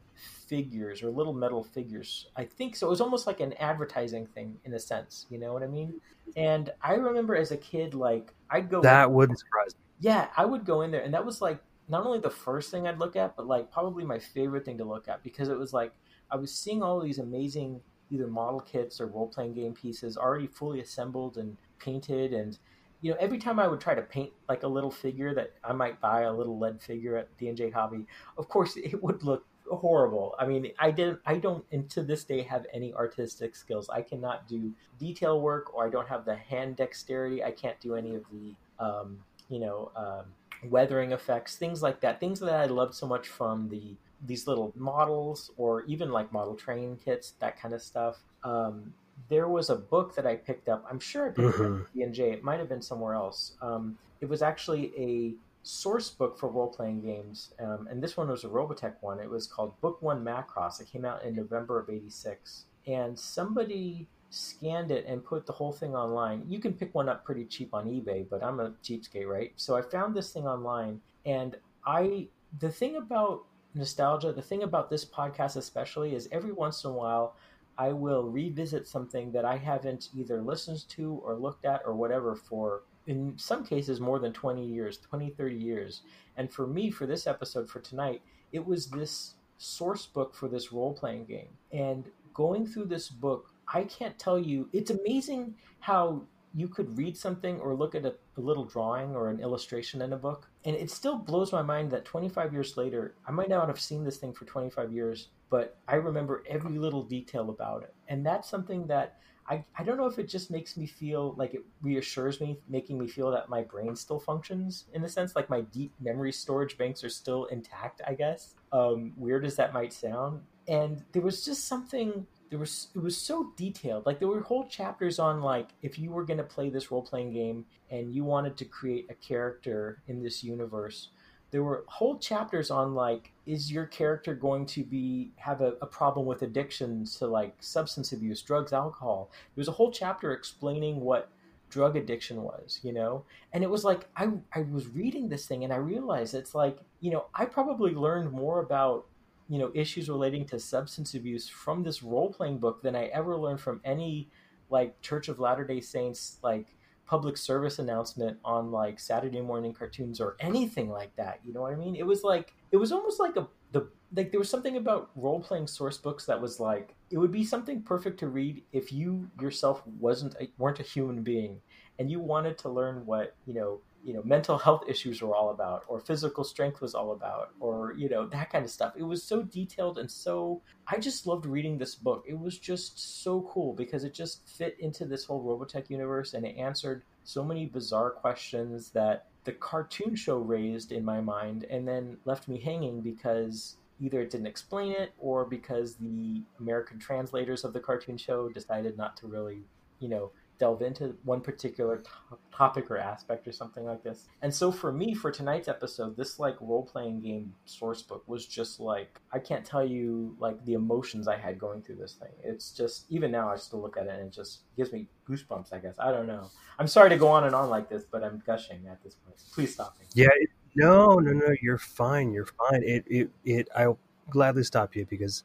figures 0.47 1.03
or 1.03 1.09
little 1.09 1.33
metal 1.33 1.63
figures. 1.63 2.27
I 2.35 2.45
think 2.45 2.75
so. 2.75 2.87
It 2.87 2.89
was 2.89 3.01
almost 3.01 3.27
like 3.27 3.39
an 3.39 3.53
advertising 3.53 4.25
thing 4.27 4.57
in 4.65 4.73
a 4.73 4.79
sense. 4.79 5.27
You 5.29 5.37
know 5.37 5.53
what 5.53 5.63
I 5.63 5.67
mean? 5.67 5.99
And 6.35 6.71
I 6.81 6.93
remember 6.93 7.35
as 7.35 7.51
a 7.51 7.57
kid, 7.57 7.93
like 7.93 8.33
I'd 8.49 8.69
go. 8.69 8.81
That 8.81 9.11
wouldn't 9.11 9.39
surprise 9.39 9.75
me. 9.75 9.81
Yeah, 9.99 10.27
I 10.35 10.45
would 10.45 10.65
go 10.65 10.81
in 10.81 10.91
there, 10.91 11.01
and 11.01 11.13
that 11.13 11.25
was 11.25 11.41
like 11.41 11.59
not 11.87 12.05
only 12.05 12.19
the 12.19 12.29
first 12.29 12.71
thing 12.71 12.87
I'd 12.87 12.99
look 12.99 13.15
at, 13.15 13.35
but 13.35 13.47
like 13.47 13.71
probably 13.71 14.03
my 14.03 14.19
favorite 14.19 14.65
thing 14.65 14.77
to 14.79 14.85
look 14.85 15.07
at 15.07 15.23
because 15.23 15.49
it 15.49 15.57
was 15.57 15.73
like 15.73 15.93
I 16.31 16.35
was 16.35 16.53
seeing 16.53 16.81
all 16.81 16.99
these 16.99 17.19
amazing 17.19 17.81
either 18.09 18.27
model 18.27 18.59
kits 18.59 18.99
or 18.99 19.07
role 19.07 19.27
playing 19.27 19.53
game 19.53 19.73
pieces 19.73 20.17
already 20.17 20.47
fully 20.47 20.81
assembled 20.81 21.37
and 21.37 21.57
painted 21.79 22.33
and 22.33 22.57
you 23.03 23.11
know 23.11 23.17
every 23.19 23.37
time 23.37 23.59
i 23.59 23.67
would 23.67 23.79
try 23.79 23.93
to 23.93 24.01
paint 24.01 24.31
like 24.49 24.63
a 24.63 24.67
little 24.67 24.89
figure 24.89 25.35
that 25.35 25.51
i 25.63 25.71
might 25.71 25.99
buy 26.01 26.21
a 26.21 26.33
little 26.33 26.57
lead 26.57 26.81
figure 26.81 27.17
at 27.17 27.27
d&j 27.37 27.69
hobby 27.69 28.05
of 28.37 28.49
course 28.49 28.75
it 28.77 29.03
would 29.03 29.21
look 29.23 29.45
horrible. 29.71 30.35
I 30.39 30.45
mean 30.45 30.71
i 30.79 30.91
didn't 30.91 31.19
i 31.25 31.37
don't 31.37 31.63
and 31.71 31.89
to 31.91 32.03
this 32.03 32.23
day 32.23 32.41
have 32.43 32.65
any 32.73 32.93
artistic 32.93 33.55
skills. 33.55 33.89
I 33.89 34.01
cannot 34.01 34.47
do 34.47 34.71
detail 34.99 35.41
work 35.41 35.73
or 35.73 35.85
i 35.85 35.89
don't 35.89 36.07
have 36.07 36.25
the 36.25 36.35
hand 36.35 36.75
dexterity. 36.75 37.43
I 37.43 37.51
can't 37.51 37.79
do 37.79 37.95
any 37.95 38.15
of 38.15 38.23
the 38.31 38.55
um, 38.83 39.19
you 39.49 39.59
know 39.59 39.91
um, 39.95 40.25
weathering 40.69 41.11
effects 41.11 41.55
things 41.55 41.81
like 41.81 42.01
that. 42.01 42.19
Things 42.19 42.39
that 42.39 42.55
i 42.55 42.65
loved 42.65 42.93
so 42.93 43.07
much 43.07 43.27
from 43.27 43.69
the 43.69 43.95
these 44.25 44.47
little 44.47 44.71
models 44.75 45.51
or 45.57 45.83
even 45.83 46.11
like 46.11 46.31
model 46.31 46.55
train 46.55 46.97
kits 47.03 47.33
that 47.39 47.59
kind 47.59 47.73
of 47.73 47.81
stuff. 47.81 48.17
Um, 48.43 48.93
there 49.29 49.47
was 49.47 49.69
a 49.69 49.75
book 49.75 50.15
that 50.15 50.25
I 50.25 50.35
picked 50.35 50.69
up. 50.69 50.85
I'm 50.89 50.99
sure 50.99 51.27
I 51.27 51.29
picked 51.29 51.57
mm-hmm. 51.57 51.81
up 51.81 51.87
at 51.87 51.93
D&J. 51.93 52.31
It 52.31 52.43
might 52.43 52.59
have 52.59 52.69
been 52.69 52.81
somewhere 52.81 53.13
else. 53.13 53.53
Um, 53.61 53.97
it 54.21 54.29
was 54.29 54.41
actually 54.41 54.91
a 54.97 55.33
source 55.63 56.09
book 56.09 56.37
for 56.37 56.49
role 56.49 56.67
playing 56.67 57.01
games, 57.01 57.53
um, 57.59 57.87
and 57.89 58.01
this 58.01 58.17
one 58.17 58.27
was 58.29 58.43
a 58.43 58.47
Robotech 58.47 58.95
one. 59.01 59.19
It 59.19 59.29
was 59.29 59.47
called 59.47 59.79
Book 59.81 60.01
One 60.01 60.23
Macross. 60.23 60.81
It 60.81 60.87
came 60.91 61.05
out 61.05 61.23
in 61.23 61.35
November 61.35 61.79
of 61.79 61.89
'86, 61.89 62.65
and 62.87 63.17
somebody 63.17 64.07
scanned 64.29 64.91
it 64.91 65.05
and 65.07 65.23
put 65.23 65.45
the 65.45 65.53
whole 65.53 65.71
thing 65.71 65.95
online. 65.95 66.43
You 66.47 66.59
can 66.59 66.73
pick 66.73 66.93
one 66.95 67.07
up 67.07 67.23
pretty 67.23 67.45
cheap 67.45 67.73
on 67.73 67.85
eBay, 67.85 68.27
but 68.29 68.43
I'm 68.43 68.59
a 68.59 68.71
cheapskate, 68.83 69.27
right? 69.27 69.53
So 69.55 69.75
I 69.75 69.81
found 69.81 70.15
this 70.15 70.31
thing 70.31 70.47
online, 70.47 71.01
and 71.25 71.55
I 71.85 72.27
the 72.59 72.69
thing 72.69 72.97
about 72.97 73.43
nostalgia, 73.75 74.31
the 74.31 74.41
thing 74.41 74.63
about 74.63 74.89
this 74.89 75.05
podcast 75.05 75.57
especially, 75.57 76.15
is 76.15 76.27
every 76.31 76.51
once 76.51 76.83
in 76.83 76.91
a 76.91 76.93
while 76.93 77.35
I 77.77 77.91
will 77.91 78.23
revisit 78.23 78.87
something 78.87 79.31
that 79.31 79.45
I 79.45 79.57
haven't 79.57 80.09
either 80.15 80.41
listened 80.41 80.87
to 80.89 81.21
or 81.23 81.35
looked 81.35 81.65
at 81.65 81.81
or 81.85 81.93
whatever 81.93 82.35
for, 82.35 82.83
in 83.07 83.33
some 83.37 83.65
cases, 83.65 83.99
more 83.99 84.19
than 84.19 84.33
20 84.33 84.65
years, 84.65 84.97
20, 84.97 85.31
30 85.31 85.55
years. 85.55 86.01
And 86.37 86.51
for 86.51 86.67
me, 86.67 86.91
for 86.91 87.05
this 87.05 87.27
episode, 87.27 87.69
for 87.69 87.79
tonight, 87.79 88.21
it 88.51 88.65
was 88.65 88.87
this 88.87 89.35
source 89.57 90.05
book 90.05 90.35
for 90.35 90.47
this 90.47 90.71
role 90.71 90.93
playing 90.93 91.25
game. 91.25 91.49
And 91.71 92.05
going 92.33 92.67
through 92.67 92.85
this 92.85 93.09
book, 93.09 93.49
I 93.67 93.83
can't 93.83 94.17
tell 94.19 94.37
you, 94.37 94.69
it's 94.73 94.91
amazing 94.91 95.55
how 95.79 96.23
you 96.55 96.67
could 96.67 96.97
read 96.97 97.17
something 97.17 97.59
or 97.59 97.75
look 97.75 97.95
at 97.95 98.05
a, 98.05 98.13
a, 98.37 98.41
little 98.41 98.65
drawing 98.65 99.15
or 99.15 99.29
an 99.29 99.39
illustration 99.39 100.01
in 100.01 100.13
a 100.13 100.17
book 100.17 100.47
and 100.65 100.75
it 100.75 100.91
still 100.91 101.17
blows 101.17 101.51
my 101.51 101.61
mind 101.61 101.89
that 101.89 102.05
25 102.05 102.53
years 102.53 102.77
later 102.77 103.15
i 103.27 103.31
might 103.31 103.49
not 103.49 103.67
have 103.67 103.79
seen 103.79 104.03
this 104.03 104.17
thing 104.17 104.33
for 104.33 104.45
25 104.45 104.91
years 104.91 105.29
but 105.53 105.77
i 105.87 105.93
remember 105.93 106.43
every 106.49 106.79
little 106.79 107.03
detail 107.03 107.51
about 107.51 107.83
it. 107.83 107.93
And 108.07 108.25
that's 108.25 108.49
something 108.49 108.87
that 108.87 109.19
I, 109.47 109.63
I 109.77 109.83
don't 109.83 109.97
know 109.97 110.07
if 110.07 110.17
it 110.17 110.27
just 110.27 110.49
makes 110.49 110.77
me 110.77 110.87
feel 110.87 111.35
like 111.37 111.53
it 111.53 111.63
reassures 111.83 112.41
me 112.41 112.57
making 112.67 112.97
me 112.97 113.07
feel 113.07 113.29
that 113.29 113.49
my 113.49 113.61
brain 113.61 113.95
still 113.95 114.19
functions 114.19 114.85
in 114.93 115.03
the 115.03 115.09
sense 115.09 115.35
like 115.35 115.51
my 115.51 115.61
deep 115.61 115.93
memory 116.01 116.31
storage 116.31 116.75
banks 116.75 117.03
are 117.03 117.09
still 117.21 117.45
intact 117.45 118.01
i 118.07 118.15
guess. 118.15 118.55
Um, 118.71 119.13
weird 119.15 119.45
as 119.45 119.55
that 119.57 119.71
might 119.71 119.93
sound. 119.93 120.41
And 120.67 121.03
there 121.11 121.21
was 121.21 121.45
just 121.45 121.67
something 121.67 122.25
there 122.49 122.57
was 122.57 122.87
it 122.95 123.03
was 123.09 123.15
so 123.15 123.51
detailed. 123.55 124.07
Like 124.07 124.17
there 124.17 124.27
were 124.27 124.41
whole 124.41 124.65
chapters 124.65 125.19
on 125.19 125.41
like 125.41 125.69
if 125.83 125.99
you 125.99 126.09
were 126.09 126.25
going 126.25 126.43
to 126.45 126.51
play 126.55 126.71
this 126.71 126.89
role-playing 126.89 127.31
game 127.33 127.65
and 127.91 128.11
you 128.11 128.23
wanted 128.23 128.57
to 128.57 128.65
create 128.65 129.05
a 129.11 129.13
character 129.29 130.01
in 130.07 130.23
this 130.23 130.43
universe 130.43 131.09
there 131.53 131.63
were 131.63 131.85
whole 131.87 132.17
chapters 132.17 132.71
on 132.71 132.95
like 132.95 133.31
is 133.45 133.71
your 133.71 133.85
character 133.85 134.33
going 134.33 134.65
to 134.65 134.83
be 134.83 135.31
have 135.35 135.61
a, 135.61 135.73
a 135.81 135.85
problem 135.85 136.25
with 136.25 136.41
addiction 136.41 137.05
to 137.05 137.27
like 137.27 137.55
substance 137.59 138.11
abuse 138.11 138.41
drugs 138.41 138.73
alcohol 138.73 139.29
there 139.31 139.61
was 139.61 139.67
a 139.67 139.71
whole 139.71 139.91
chapter 139.91 140.31
explaining 140.31 140.99
what 140.99 141.29
drug 141.69 141.97
addiction 141.97 142.43
was 142.43 142.79
you 142.83 142.93
know 142.93 143.25
and 143.51 143.63
it 143.63 143.69
was 143.69 143.83
like 143.83 144.07
i 144.15 144.29
i 144.53 144.61
was 144.71 144.87
reading 144.87 145.27
this 145.27 145.45
thing 145.45 145.63
and 145.63 145.73
i 145.73 145.77
realized 145.77 146.33
it's 146.33 146.53
like 146.53 146.77
you 146.99 147.11
know 147.11 147.25
i 147.33 147.43
probably 147.45 147.93
learned 147.93 148.31
more 148.31 148.59
about 148.59 149.05
you 149.49 149.59
know 149.59 149.71
issues 149.73 150.09
relating 150.09 150.45
to 150.45 150.59
substance 150.59 151.13
abuse 151.13 151.47
from 151.47 151.83
this 151.83 152.03
role 152.03 152.31
playing 152.31 152.57
book 152.57 152.81
than 152.81 152.95
I 152.95 153.05
ever 153.05 153.37
learned 153.37 153.61
from 153.61 153.81
any 153.83 154.29
like 154.69 154.99
Church 155.01 155.27
of 155.27 155.39
Latter 155.39 155.63
Day 155.63 155.81
Saints 155.81 156.39
like 156.41 156.75
public 157.05 157.37
service 157.37 157.79
announcement 157.79 158.37
on 158.43 158.71
like 158.71 158.99
Saturday 158.99 159.41
morning 159.41 159.73
cartoons 159.73 160.19
or 160.21 160.37
anything 160.39 160.89
like 160.89 161.15
that. 161.17 161.39
You 161.43 161.53
know 161.53 161.61
what 161.61 161.73
I 161.73 161.75
mean? 161.75 161.95
It 161.95 162.05
was 162.05 162.23
like 162.23 162.55
it 162.73 162.77
was 162.77 162.91
almost 162.91 163.19
like 163.19 163.37
a 163.37 163.47
the 163.71 163.87
like 164.15 164.31
there 164.31 164.39
was 164.39 164.49
something 164.49 164.75
about 164.75 165.11
role 165.15 165.39
playing 165.39 165.67
source 165.67 165.97
books 165.97 166.25
that 166.25 166.41
was 166.41 166.59
like 166.59 166.95
it 167.11 167.17
would 167.17 167.31
be 167.31 167.45
something 167.45 167.81
perfect 167.83 168.19
to 168.19 168.27
read 168.27 168.63
if 168.73 168.91
you 168.91 169.29
yourself 169.39 169.83
wasn't 169.99 170.35
a, 170.41 170.49
weren't 170.57 170.79
a 170.79 170.83
human 170.83 171.21
being 171.21 171.61
and 171.99 172.09
you 172.11 172.19
wanted 172.19 172.57
to 172.57 172.69
learn 172.69 173.05
what 173.05 173.35
you 173.45 173.53
know 173.53 173.79
you 174.03 174.13
know 174.13 174.23
mental 174.23 174.57
health 174.57 174.83
issues 174.87 175.21
were 175.21 175.35
all 175.35 175.51
about 175.51 175.83
or 175.87 175.99
physical 175.99 176.43
strength 176.43 176.81
was 176.81 176.95
all 176.95 177.11
about 177.11 177.51
or 177.59 177.93
you 177.95 178.09
know 178.09 178.25
that 178.27 178.51
kind 178.51 178.65
of 178.65 178.71
stuff. 178.71 178.93
It 178.97 179.03
was 179.03 179.23
so 179.23 179.43
detailed 179.43 179.97
and 179.99 180.11
so 180.11 180.61
i 180.87 180.97
just 180.97 181.27
loved 181.27 181.45
reading 181.45 181.77
this 181.77 181.95
book. 181.95 182.25
It 182.27 182.39
was 182.39 182.57
just 182.57 183.23
so 183.23 183.47
cool 183.53 183.73
because 183.73 184.03
it 184.03 184.13
just 184.15 184.47
fit 184.47 184.75
into 184.79 185.05
this 185.05 185.25
whole 185.25 185.43
robotech 185.43 185.89
universe 185.89 186.33
and 186.33 186.43
it 186.43 186.57
answered 186.57 187.03
so 187.23 187.43
many 187.43 187.67
bizarre 187.67 188.09
questions 188.09 188.89
that 188.91 189.27
the 189.43 189.51
cartoon 189.51 190.15
show 190.15 190.37
raised 190.37 190.91
in 190.91 191.03
my 191.03 191.19
mind 191.19 191.65
and 191.69 191.87
then 191.87 192.17
left 192.25 192.47
me 192.47 192.59
hanging 192.59 193.01
because 193.01 193.77
either 193.99 194.21
it 194.21 194.29
didn't 194.29 194.47
explain 194.47 194.91
it 194.91 195.13
or 195.19 195.45
because 195.45 195.95
the 195.95 196.41
american 196.59 196.99
translators 196.99 197.63
of 197.63 197.73
the 197.73 197.79
cartoon 197.79 198.17
show 198.17 198.49
decided 198.49 198.97
not 198.97 199.15
to 199.17 199.27
really 199.27 199.61
you 199.99 200.09
know 200.09 200.31
delve 200.59 200.81
into 200.81 201.15
one 201.23 201.41
particular 201.41 201.97
to- 201.97 202.37
topic 202.55 202.89
or 202.91 202.97
aspect 202.97 203.47
or 203.47 203.51
something 203.51 203.85
like 203.85 204.03
this. 204.03 204.27
And 204.41 204.53
so 204.53 204.71
for 204.71 204.91
me, 204.91 205.13
for 205.13 205.31
tonight's 205.31 205.67
episode, 205.67 206.15
this 206.15 206.39
like 206.39 206.55
role 206.61 206.83
playing 206.83 207.21
game 207.21 207.53
source 207.65 208.01
book 208.01 208.23
was 208.27 208.45
just 208.45 208.79
like 208.79 209.19
I 209.31 209.39
can't 209.39 209.65
tell 209.65 209.85
you 209.85 210.35
like 210.39 210.63
the 210.65 210.73
emotions 210.73 211.27
I 211.27 211.37
had 211.37 211.59
going 211.59 211.81
through 211.81 211.95
this 211.95 212.13
thing. 212.13 212.31
It's 212.43 212.71
just 212.71 213.05
even 213.09 213.31
now 213.31 213.49
I 213.49 213.55
still 213.55 213.81
look 213.81 213.97
at 213.97 214.05
it 214.05 214.11
and 214.11 214.27
it 214.27 214.33
just 214.33 214.61
gives 214.77 214.91
me 214.91 215.07
goosebumps. 215.27 215.73
I 215.73 215.79
guess 215.79 215.95
I 215.99 216.11
don't 216.11 216.27
know. 216.27 216.49
I'm 216.79 216.87
sorry 216.87 217.09
to 217.09 217.17
go 217.17 217.27
on 217.27 217.43
and 217.45 217.55
on 217.55 217.69
like 217.69 217.89
this, 217.89 218.03
but 218.09 218.23
I'm 218.23 218.41
gushing 218.45 218.87
at 218.89 219.03
this 219.03 219.15
point. 219.15 219.37
Please 219.53 219.73
stop 219.73 219.97
me. 219.99 220.05
Yeah. 220.13 220.29
It, 220.35 220.49
no, 220.75 221.19
no, 221.19 221.31
no. 221.31 221.53
You're 221.61 221.77
fine. 221.77 222.33
You're 222.33 222.47
fine. 222.47 222.81
It, 222.83 223.03
it, 223.07 223.29
it. 223.45 223.69
I'll 223.75 223.99
gladly 224.29 224.63
stop 224.63 224.95
you 224.95 225.05
because 225.05 225.43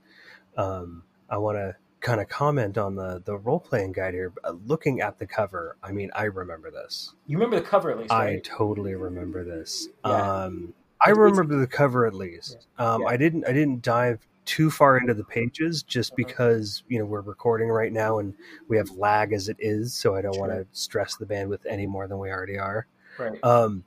um, 0.56 1.02
I 1.28 1.36
want 1.38 1.58
to 1.58 1.76
kind 2.00 2.20
of 2.20 2.28
comment 2.28 2.78
on 2.78 2.94
the 2.94 3.22
the 3.24 3.36
role 3.36 3.60
playing 3.60 3.92
guide 3.92 4.14
here. 4.14 4.32
Uh, 4.44 4.54
looking 4.66 5.00
at 5.00 5.18
the 5.18 5.26
cover, 5.26 5.76
I 5.82 5.92
mean, 5.92 6.10
I 6.14 6.24
remember 6.24 6.70
this. 6.70 7.14
You 7.26 7.36
remember 7.38 7.60
the 7.60 7.66
cover 7.66 7.90
at 7.90 7.98
least? 7.98 8.10
Right? 8.10 8.36
I 8.36 8.40
totally 8.44 8.94
remember 8.94 9.44
this. 9.44 9.88
Yeah. 10.04 10.44
Um, 10.44 10.74
I 11.04 11.10
remember 11.10 11.58
the 11.58 11.66
cover 11.66 12.06
at 12.06 12.14
least. 12.14 12.66
Yeah. 12.78 12.94
Um, 12.94 13.02
yeah. 13.02 13.08
I 13.08 13.16
didn't. 13.16 13.46
I 13.46 13.52
didn't 13.52 13.82
dive 13.82 14.26
too 14.44 14.70
far 14.70 14.96
into 14.96 15.12
the 15.12 15.24
pages 15.24 15.82
just 15.82 16.12
uh-huh. 16.12 16.16
because 16.16 16.82
you 16.88 16.98
know 16.98 17.04
we're 17.04 17.20
recording 17.20 17.68
right 17.68 17.92
now 17.92 18.18
and 18.18 18.34
we 18.68 18.76
have 18.76 18.90
lag 18.90 19.32
as 19.32 19.48
it 19.48 19.56
is, 19.58 19.94
so 19.94 20.14
I 20.14 20.22
don't 20.22 20.34
sure. 20.34 20.48
want 20.48 20.52
to 20.52 20.66
stress 20.72 21.16
the 21.16 21.26
bandwidth 21.26 21.66
any 21.68 21.86
more 21.86 22.06
than 22.08 22.18
we 22.18 22.30
already 22.30 22.58
are. 22.58 22.86
Right. 23.18 23.42
Um, 23.44 23.84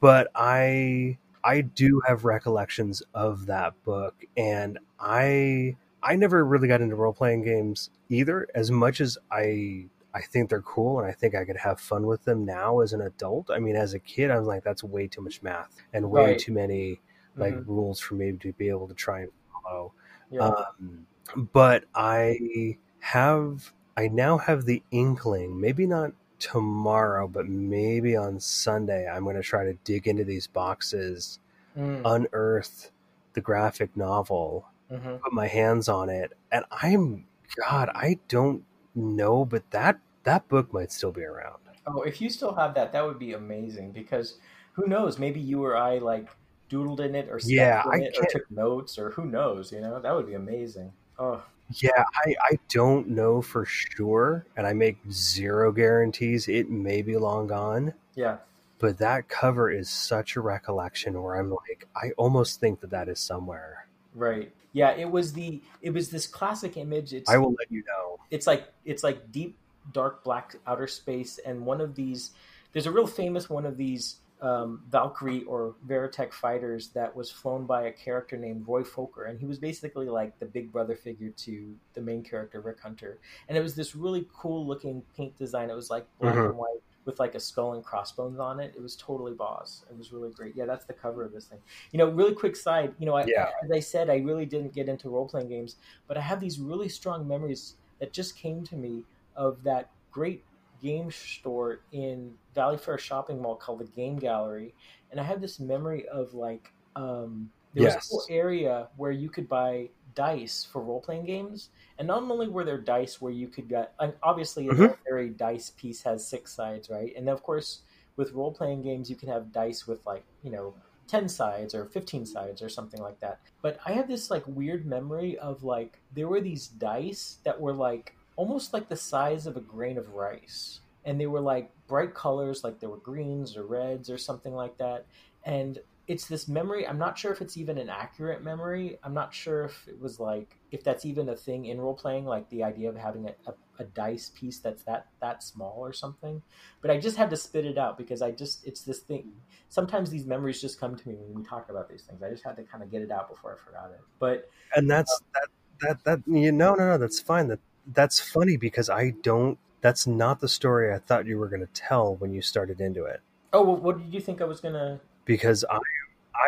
but 0.00 0.28
I 0.34 1.18
I 1.42 1.62
do 1.62 2.02
have 2.06 2.24
recollections 2.24 3.02
of 3.14 3.46
that 3.46 3.74
book, 3.84 4.14
and 4.36 4.78
I 4.98 5.76
I 6.02 6.16
never 6.16 6.44
really 6.44 6.68
got 6.68 6.80
into 6.80 6.96
role 6.96 7.12
playing 7.12 7.42
games 7.44 7.90
either, 8.08 8.46
as 8.54 8.70
much 8.70 9.00
as 9.00 9.18
I 9.30 9.86
I 10.12 10.22
think 10.22 10.50
they're 10.50 10.62
cool 10.62 10.98
and 10.98 11.06
I 11.06 11.12
think 11.12 11.34
I 11.34 11.44
could 11.44 11.56
have 11.56 11.80
fun 11.80 12.06
with 12.06 12.24
them 12.24 12.44
now 12.44 12.80
as 12.80 12.92
an 12.92 13.00
adult. 13.00 13.50
I 13.50 13.58
mean, 13.58 13.76
as 13.76 13.94
a 13.94 13.98
kid, 13.98 14.30
I 14.30 14.38
was 14.38 14.48
like, 14.48 14.64
that's 14.64 14.82
way 14.82 15.06
too 15.06 15.20
much 15.20 15.42
math 15.42 15.76
and 15.92 16.10
way 16.10 16.32
right. 16.32 16.38
too 16.38 16.52
many 16.52 17.00
like 17.36 17.54
mm-hmm. 17.54 17.70
rules 17.70 18.00
for 18.00 18.14
me 18.14 18.32
to 18.32 18.52
be 18.54 18.68
able 18.68 18.88
to 18.88 18.94
try 18.94 19.20
and 19.20 19.30
follow. 19.52 19.92
Yeah. 20.30 20.48
Um, 20.48 21.06
but 21.52 21.84
I 21.94 22.76
have, 22.98 23.72
I 23.96 24.08
now 24.08 24.38
have 24.38 24.64
the 24.64 24.82
inkling, 24.90 25.60
maybe 25.60 25.86
not 25.86 26.12
tomorrow, 26.40 27.28
but 27.28 27.46
maybe 27.46 28.16
on 28.16 28.40
Sunday, 28.40 29.08
I'm 29.08 29.22
going 29.22 29.36
to 29.36 29.42
try 29.42 29.64
to 29.64 29.74
dig 29.84 30.08
into 30.08 30.24
these 30.24 30.48
boxes, 30.48 31.38
mm. 31.78 32.02
unearth 32.04 32.90
the 33.34 33.40
graphic 33.40 33.96
novel 33.96 34.66
mm-hmm. 34.90 35.16
put 35.16 35.32
my 35.32 35.46
hands 35.46 35.88
on 35.88 36.08
it, 36.08 36.32
and 36.50 36.64
I'm 36.70 37.26
God, 37.56 37.90
I 37.94 38.18
don't 38.28 38.64
know, 38.94 39.44
but 39.44 39.70
that 39.70 39.98
that 40.24 40.48
book 40.48 40.72
might 40.72 40.92
still 40.92 41.12
be 41.12 41.22
around. 41.22 41.58
Oh, 41.86 42.02
if 42.02 42.20
you 42.20 42.28
still 42.28 42.54
have 42.54 42.74
that, 42.74 42.92
that 42.92 43.04
would 43.04 43.18
be 43.18 43.32
amazing 43.32 43.92
because 43.92 44.38
who 44.72 44.86
knows? 44.86 45.18
Maybe 45.18 45.40
you 45.40 45.64
or 45.64 45.76
I 45.76 45.98
like 45.98 46.28
doodled 46.70 47.00
in 47.00 47.14
it 47.14 47.28
or 47.28 47.40
yeah, 47.44 47.82
I 47.90 47.96
it 47.96 48.16
or 48.18 48.26
took 48.30 48.50
notes 48.50 48.98
or 48.98 49.10
who 49.10 49.24
knows? 49.24 49.72
You 49.72 49.80
know, 49.80 50.00
that 50.00 50.14
would 50.14 50.26
be 50.26 50.34
amazing. 50.34 50.92
Oh. 51.18 51.42
Yeah, 51.74 52.02
I, 52.26 52.34
I 52.50 52.58
don't 52.68 53.10
know 53.10 53.40
for 53.40 53.64
sure, 53.64 54.44
and 54.56 54.66
I 54.66 54.72
make 54.72 54.98
zero 55.08 55.70
guarantees. 55.70 56.48
It 56.48 56.68
may 56.68 57.00
be 57.00 57.16
long 57.16 57.46
gone. 57.46 57.94
Yeah. 58.16 58.38
But 58.80 58.98
that 58.98 59.28
cover 59.28 59.70
is 59.70 59.88
such 59.88 60.34
a 60.34 60.40
recollection 60.40 61.22
where 61.22 61.36
I'm 61.36 61.50
like, 61.50 61.86
I 61.94 62.10
almost 62.16 62.58
think 62.58 62.80
that 62.80 62.90
that 62.90 63.08
is 63.08 63.20
somewhere 63.20 63.86
Right. 64.14 64.52
Yeah, 64.72 64.90
it 64.92 65.10
was 65.10 65.32
the 65.32 65.60
it 65.82 65.90
was 65.92 66.10
this 66.10 66.26
classic 66.26 66.76
image. 66.76 67.12
It's 67.12 67.28
I 67.30 67.36
will 67.38 67.54
let 67.58 67.70
you 67.70 67.82
know. 67.86 68.18
it's 68.30 68.46
like 68.46 68.72
it's 68.84 69.02
like 69.02 69.30
deep 69.32 69.56
dark 69.92 70.22
black 70.24 70.54
outer 70.66 70.86
space 70.86 71.40
and 71.44 71.64
one 71.66 71.80
of 71.80 71.94
these 71.94 72.30
there's 72.72 72.86
a 72.86 72.90
real 72.90 73.06
famous 73.06 73.48
one 73.50 73.66
of 73.66 73.76
these 73.76 74.16
um, 74.42 74.82
Valkyrie 74.88 75.42
or 75.44 75.74
Veritech 75.86 76.32
fighters 76.32 76.88
that 76.90 77.14
was 77.14 77.30
flown 77.30 77.66
by 77.66 77.82
a 77.82 77.92
character 77.92 78.38
named 78.38 78.66
Roy 78.66 78.82
Fokker, 78.82 79.28
and 79.28 79.38
he 79.38 79.44
was 79.44 79.58
basically 79.58 80.08
like 80.08 80.38
the 80.38 80.46
big 80.46 80.72
brother 80.72 80.96
figure 80.96 81.28
to 81.28 81.74
the 81.92 82.00
main 82.00 82.22
character 82.22 82.60
Rick 82.62 82.80
Hunter. 82.80 83.18
And 83.48 83.58
it 83.58 83.60
was 83.60 83.74
this 83.74 83.94
really 83.94 84.26
cool 84.34 84.66
looking 84.66 85.02
paint 85.14 85.36
design. 85.38 85.68
It 85.68 85.74
was 85.74 85.90
like 85.90 86.06
black 86.20 86.36
Mhm. 86.36 86.46
and 86.50 86.56
white 86.56 86.80
with 87.10 87.18
like 87.18 87.34
a 87.34 87.40
skull 87.40 87.74
and 87.74 87.84
crossbones 87.84 88.38
on 88.38 88.60
it. 88.60 88.72
It 88.76 88.80
was 88.80 88.94
totally 88.96 89.32
boss. 89.32 89.84
It 89.90 89.98
was 89.98 90.12
really 90.12 90.30
great. 90.30 90.54
Yeah, 90.54 90.64
that's 90.64 90.84
the 90.84 90.92
cover 90.92 91.24
of 91.24 91.32
this 91.32 91.46
thing. 91.46 91.58
You 91.90 91.98
know, 91.98 92.08
really 92.08 92.34
quick 92.34 92.54
side. 92.54 92.94
You 92.98 93.06
know, 93.06 93.14
I, 93.14 93.24
Yeah. 93.26 93.50
as 93.64 93.70
I 93.72 93.80
said, 93.80 94.08
I 94.08 94.18
really 94.18 94.46
didn't 94.46 94.72
get 94.72 94.88
into 94.88 95.10
role 95.10 95.28
playing 95.28 95.48
games, 95.48 95.76
but 96.06 96.16
I 96.16 96.20
have 96.20 96.38
these 96.40 96.60
really 96.60 96.88
strong 96.88 97.26
memories 97.26 97.74
that 97.98 98.12
just 98.12 98.36
came 98.36 98.64
to 98.66 98.76
me 98.76 99.02
of 99.34 99.62
that 99.64 99.90
great 100.12 100.44
game 100.80 101.10
store 101.10 101.80
in 101.92 102.34
Valley 102.54 102.78
Fair 102.78 102.96
shopping 102.96 103.42
mall 103.42 103.56
called 103.56 103.80
the 103.80 103.84
Game 103.84 104.16
Gallery, 104.16 104.72
and 105.10 105.20
I 105.20 105.24
have 105.24 105.40
this 105.40 105.60
memory 105.60 106.08
of 106.08 106.32
like 106.32 106.72
um, 106.96 107.50
there 107.74 107.84
was 107.84 107.94
a 107.96 108.00
whole 108.00 108.24
area 108.30 108.88
where 108.96 109.10
you 109.10 109.28
could 109.28 109.48
buy 109.48 109.88
dice 110.14 110.64
for 110.64 110.82
role 110.82 111.00
playing 111.00 111.24
games, 111.24 111.70
and 111.98 112.08
not 112.08 112.22
only 112.22 112.48
were 112.48 112.64
there 112.64 112.80
dice 112.80 113.20
where 113.20 113.32
you 113.32 113.48
could 113.48 113.68
get, 113.68 113.94
and 113.98 114.14
obviously 114.22 114.70
Mhm. 114.70 114.96
ordinary 115.06 115.30
dice 115.30 115.70
piece 115.70 116.02
has 116.02 116.26
six 116.26 116.52
sides, 116.54 116.90
right? 116.90 117.12
And 117.16 117.28
of 117.28 117.42
course 117.42 117.82
with 118.16 118.32
role 118.32 118.52
playing 118.52 118.82
games 118.82 119.08
you 119.08 119.16
can 119.16 119.28
have 119.28 119.52
dice 119.52 119.86
with 119.86 120.04
like 120.06 120.24
you 120.42 120.50
know 120.50 120.74
10 121.06 121.28
sides 121.28 121.74
or 121.74 121.86
15 121.86 122.24
sides 122.26 122.62
or 122.62 122.68
something 122.68 123.00
like 123.00 123.18
that. 123.20 123.40
But 123.62 123.78
I 123.84 123.92
have 123.92 124.08
this 124.08 124.30
like 124.30 124.46
weird 124.46 124.86
memory 124.86 125.38
of 125.38 125.62
like 125.64 126.00
there 126.12 126.28
were 126.28 126.40
these 126.40 126.68
dice 126.68 127.38
that 127.44 127.60
were 127.60 127.72
like 127.72 128.14
almost 128.36 128.72
like 128.72 128.88
the 128.88 128.96
size 128.96 129.46
of 129.46 129.56
a 129.56 129.60
grain 129.60 129.98
of 129.98 130.14
rice. 130.14 130.80
And 131.04 131.20
they 131.20 131.26
were 131.26 131.40
like 131.40 131.72
bright 131.86 132.14
colors, 132.14 132.62
like 132.62 132.78
there 132.78 132.90
were 132.90 132.98
greens 132.98 133.56
or 133.56 133.64
reds 133.66 134.10
or 134.10 134.18
something 134.18 134.54
like 134.54 134.76
that. 134.78 135.06
And 135.44 135.78
it's 136.10 136.26
this 136.26 136.48
memory. 136.48 136.84
I'm 136.88 136.98
not 136.98 137.16
sure 137.16 137.30
if 137.30 137.40
it's 137.40 137.56
even 137.56 137.78
an 137.78 137.88
accurate 137.88 138.42
memory. 138.42 138.98
I'm 139.04 139.14
not 139.14 139.32
sure 139.32 139.66
if 139.66 139.86
it 139.86 140.00
was 140.00 140.18
like 140.18 140.56
if 140.72 140.82
that's 140.82 141.04
even 141.04 141.28
a 141.28 141.36
thing 141.36 141.66
in 141.66 141.80
role 141.80 141.94
playing, 141.94 142.24
like 142.24 142.50
the 142.50 142.64
idea 142.64 142.88
of 142.88 142.96
having 142.96 143.28
a, 143.28 143.34
a, 143.48 143.54
a 143.78 143.84
dice 143.84 144.32
piece 144.34 144.58
that's 144.58 144.82
that 144.82 145.06
that 145.20 145.44
small 145.44 145.76
or 145.78 145.92
something. 145.92 146.42
But 146.82 146.90
I 146.90 146.98
just 146.98 147.16
had 147.16 147.30
to 147.30 147.36
spit 147.36 147.64
it 147.64 147.78
out 147.78 147.96
because 147.96 148.22
I 148.22 148.32
just 148.32 148.66
it's 148.66 148.82
this 148.82 148.98
thing 148.98 149.30
sometimes 149.68 150.10
these 150.10 150.26
memories 150.26 150.60
just 150.60 150.80
come 150.80 150.96
to 150.96 151.08
me 151.08 151.14
when 151.14 151.32
we 151.32 151.48
talk 151.48 151.70
about 151.70 151.88
these 151.88 152.02
things. 152.02 152.24
I 152.24 152.30
just 152.30 152.42
had 152.42 152.56
to 152.56 152.64
kind 152.64 152.82
of 152.82 152.90
get 152.90 153.02
it 153.02 153.12
out 153.12 153.30
before 153.30 153.54
I 153.54 153.64
forgot 153.64 153.92
it. 153.92 154.00
But 154.18 154.50
and 154.74 154.90
that's 154.90 155.16
that 155.34 155.48
that 155.80 156.04
that 156.04 156.22
you 156.26 156.50
no 156.50 156.74
no 156.74 156.88
no 156.88 156.98
that's 156.98 157.20
fine 157.20 157.46
that 157.46 157.60
that's 157.86 158.20
funny 158.20 158.56
because 158.58 158.90
i 158.90 159.14
don't 159.22 159.58
that's 159.80 160.06
not 160.06 160.40
the 160.40 160.48
story 160.48 160.92
i 160.92 160.98
thought 160.98 161.24
you 161.24 161.38
were 161.38 161.48
going 161.48 161.66
to 161.66 161.72
tell 161.72 162.14
when 162.16 162.34
you 162.34 162.42
started 162.42 162.78
into 162.78 163.04
it 163.04 163.22
oh, 163.52 163.62
well, 163.62 163.76
what 163.76 163.98
did 163.98 164.14
you 164.14 164.20
think 164.20 164.40
I 164.40 164.44
was 164.44 164.60
gonna? 164.60 165.00
Because 165.30 165.64
i 165.70 165.78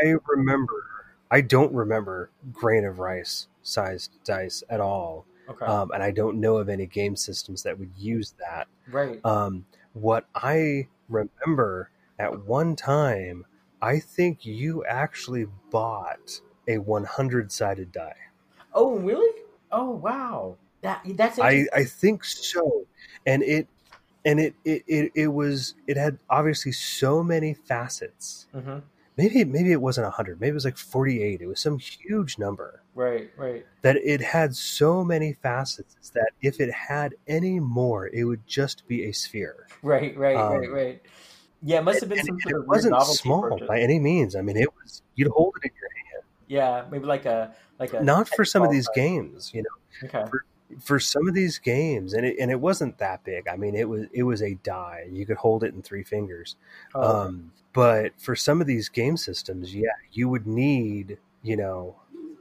i 0.03 0.15
remember 0.29 0.85
i 1.31 1.41
don't 1.41 1.73
remember 1.73 2.31
grain 2.53 2.85
of 2.85 2.99
rice 2.99 3.47
sized 3.63 4.13
dice 4.25 4.63
at 4.69 4.81
all 4.81 5.27
Okay, 5.49 5.67
um, 5.67 5.91
and 5.93 6.03
i 6.03 6.11
don't 6.11 6.39
know 6.39 6.57
of 6.57 6.69
any 6.69 6.87
game 6.87 7.17
systems 7.17 7.63
that 7.65 7.79
would 7.79 7.91
use 7.97 8.35
that 8.39 8.69
right. 8.91 9.21
um, 9.25 9.65
what 9.93 10.27
i 10.35 10.87
remember 11.09 11.91
at 12.19 12.45
one 12.47 12.77
time 12.77 13.45
i 13.81 13.99
think 13.99 14.47
you 14.47 14.85
actually 14.85 15.47
bought 15.71 16.41
a 16.69 16.79
100 16.79 17.51
sided 17.51 17.91
die 17.91 18.15
oh, 18.75 18.97
really? 18.97 19.43
Oh, 19.71 19.91
wow. 19.91 20.57
That 20.83 21.03
that's 21.15 21.39
I. 21.39 21.67
I 21.73 21.85
think 21.85 22.25
so. 22.25 22.87
And 23.25 23.45
it 23.45 23.69
and 24.25 24.41
it, 24.41 24.55
it, 24.65 24.83
it, 24.87 25.13
it 25.15 25.27
was 25.29 25.75
it 25.87 25.97
had 25.97 26.19
obviously 26.31 26.73
so 26.73 27.23
many 27.23 27.55
facets. 27.55 28.47
hmm 28.55 28.79
Maybe 29.19 29.45
maybe 29.45 29.73
it 29.73 29.83
wasn't 29.83 30.11
hundred, 30.15 30.41
maybe 30.41 30.53
it 30.53 30.55
was 30.55 30.65
like 30.65 30.79
forty 30.79 31.23
eight. 31.23 31.43
It 31.43 31.47
was 31.47 31.61
some 31.61 31.77
huge 31.79 32.39
number. 32.39 32.83
Right, 32.95 33.31
right. 33.37 33.67
That 33.83 33.97
it 33.97 34.23
had 34.23 34.57
so 34.57 35.05
many 35.05 35.35
facets 35.35 36.09
that 36.15 36.31
if 36.41 36.61
it 36.61 36.73
had 36.73 37.15
any 37.29 37.61
more, 37.61 38.09
it 38.09 38.25
would 38.25 38.47
just 38.47 38.89
be 38.89 39.05
a 39.05 39.13
sphere. 39.13 39.67
Right, 39.83 40.17
right, 40.17 40.35
Um, 40.37 40.57
right, 40.59 40.73
right. 40.73 41.03
Yeah, 41.63 41.81
it 41.81 41.83
must 41.85 42.01
have 42.01 42.09
been 42.09 42.21
And 42.21 42.27
some 42.43 42.57
of 42.57 42.63
it 42.63 42.67
wasn't 42.67 43.03
small 43.03 43.43
purchase. 43.51 43.69
by 43.69 43.81
any 43.81 43.99
means. 43.99 44.35
I 44.35 44.41
mean, 44.41 44.57
it 44.57 44.69
was 44.83 45.03
you'd 45.15 45.29
hold 45.29 45.57
it 45.63 45.67
in 45.67 45.73
your 45.79 45.91
hand. 46.11 46.25
Yeah, 46.49 46.85
maybe 46.91 47.05
like 47.05 47.27
a 47.27 47.55
like 47.79 47.93
a. 47.93 48.03
Not 48.03 48.29
for 48.31 48.47
some 48.47 48.63
of 48.63 48.71
these 48.71 48.87
12 48.95 48.97
games, 48.97 49.51
you 49.53 49.63
know. 49.63 50.09
Okay. 50.09 50.25
for 50.31 50.47
some 51.01 51.29
of 51.29 51.35
these 51.35 51.59
games 51.59 52.13
and 52.15 52.27
it, 52.27 52.37
and 52.39 52.51
it 52.51 52.61
wasn't 52.61 52.99
that 52.99 53.25
big. 53.25 53.49
I 53.49 53.57
mean 53.57 53.75
it 53.75 53.89
was 53.89 54.07
it 54.13 54.23
was 54.25 54.43
a 54.43 54.55
die 54.55 55.09
you 55.11 55.27
could 55.27 55.37
hold 55.39 55.65
it 55.65 55.75
in 55.75 55.83
three 55.83 56.05
fingers. 56.05 56.57
Oh, 56.95 57.27
um, 57.27 57.53
but 57.73 58.13
for 58.21 58.37
some 58.37 58.61
of 58.61 58.67
these 58.67 58.89
game 58.89 59.17
systems 59.17 59.75
yeah 59.75 59.91
you 60.13 60.29
would 60.29 60.47
need 60.47 61.19
you 61.43 61.57
know 61.57 61.97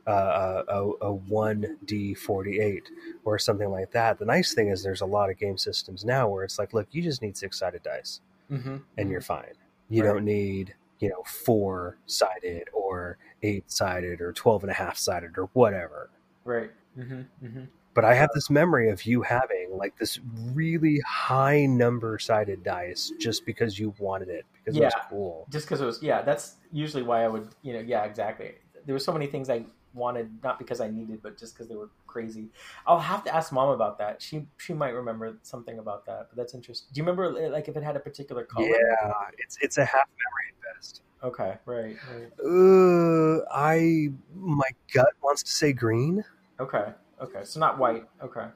uh, 0.08 0.64
a, 0.68 0.84
a 1.08 1.14
1d48 1.14 2.82
or 3.24 3.38
something 3.40 3.70
like 3.70 3.92
that. 3.92 4.18
The 4.18 4.26
nice 4.26 4.54
thing 4.54 4.70
is 4.70 4.82
there's 4.84 5.02
a 5.02 5.06
lot 5.06 5.30
of 5.30 5.38
game 5.38 5.58
systems 5.58 6.04
now 6.04 6.28
where 6.28 6.44
it's 6.44 6.58
like 6.60 6.74
look 6.74 6.88
you 6.92 7.02
just 7.02 7.22
need 7.22 7.38
six 7.38 7.60
sided 7.60 7.84
dice 7.84 8.22
hmm 8.50 8.78
and 8.98 9.10
you're 9.10 9.22
fine. 9.22 9.54
You 9.90 10.04
Right. 10.04 10.14
don't 10.14 10.26
need 10.26 10.76
you 11.00 11.10
know 11.10 11.24
four 11.26 11.98
sided 12.06 12.70
or 12.74 13.18
eight 13.44 13.72
sided 13.72 14.22
or 14.22 14.32
12 14.34 14.64
and 14.64 14.72
a 14.72 14.76
half 14.76 14.98
sided 14.98 15.38
or 15.38 15.46
whatever. 15.54 16.10
Right. 16.44 16.72
hmm 16.96 17.22
hmm 17.42 17.64
but 17.94 18.06
I 18.06 18.14
have 18.14 18.30
this 18.34 18.50
memory 18.50 18.90
of 18.90 19.06
you 19.06 19.22
having 19.22 19.70
like 19.76 19.98
this 19.98 20.20
really 20.54 21.00
high 21.08 21.66
number 21.66 22.18
sided 22.20 22.64
dice 22.64 23.12
just 23.20 23.46
because 23.46 23.78
you 23.78 23.94
wanted 24.00 24.30
it 24.30 24.46
because 24.54 24.78
it 24.78 24.84
was 24.84 24.94
cool. 25.10 25.48
Just 25.50 25.66
because 25.66 25.82
it 25.82 25.86
was, 25.86 26.02
yeah, 26.02 26.22
that's 26.22 26.56
usually 26.72 27.04
why 27.04 27.24
I 27.24 27.28
would, 27.28 27.50
you 27.62 27.74
know, 27.74 27.80
yeah, 27.80 28.04
exactly. 28.04 28.54
There 28.86 28.94
were 28.94 29.00
so 29.00 29.12
many 29.12 29.28
things 29.28 29.50
I 29.50 29.66
wanted, 29.94 30.30
not 30.44 30.58
because 30.58 30.80
I 30.80 30.90
needed, 30.90 31.22
but 31.22 31.38
just 31.38 31.54
because 31.54 31.68
they 31.68 31.76
were 31.76 31.90
crazy. 32.08 32.50
I'll 32.86 33.00
have 33.00 33.24
to 33.26 33.36
ask 33.36 33.52
mom 33.52 33.70
about 33.70 33.98
that. 34.00 34.22
She 34.22 34.48
she 34.58 34.74
might 34.74 34.90
remember 34.90 35.38
something 35.44 35.80
about 35.80 36.06
that, 36.06 36.28
but 36.30 36.38
that's 36.38 36.54
interesting. 36.54 36.90
Do 36.94 37.00
you 37.00 37.04
remember 37.04 37.50
like 37.50 37.68
if 37.68 37.76
it 37.76 37.84
had 37.84 37.96
a 37.96 38.00
particular 38.00 38.44
color? 38.44 38.68
Yeah, 38.68 39.14
it's 39.38 39.58
it's 39.62 39.78
a 39.78 39.86
half 39.86 40.08
memory 40.18 40.48
at 40.50 40.76
best. 40.76 41.02
Okay, 41.24 41.58
right, 41.66 41.98
right. 42.14 42.32
Uh, 42.44 43.46
I 43.52 44.10
my 44.34 44.70
gut 44.94 45.14
wants 45.22 45.44
to 45.44 45.52
say 45.52 45.74
green. 45.74 46.24
Okay, 46.60 46.94
okay. 47.22 47.42
So 47.44 47.60
not 47.60 47.78
white. 47.78 48.06
Okay. 48.22 48.48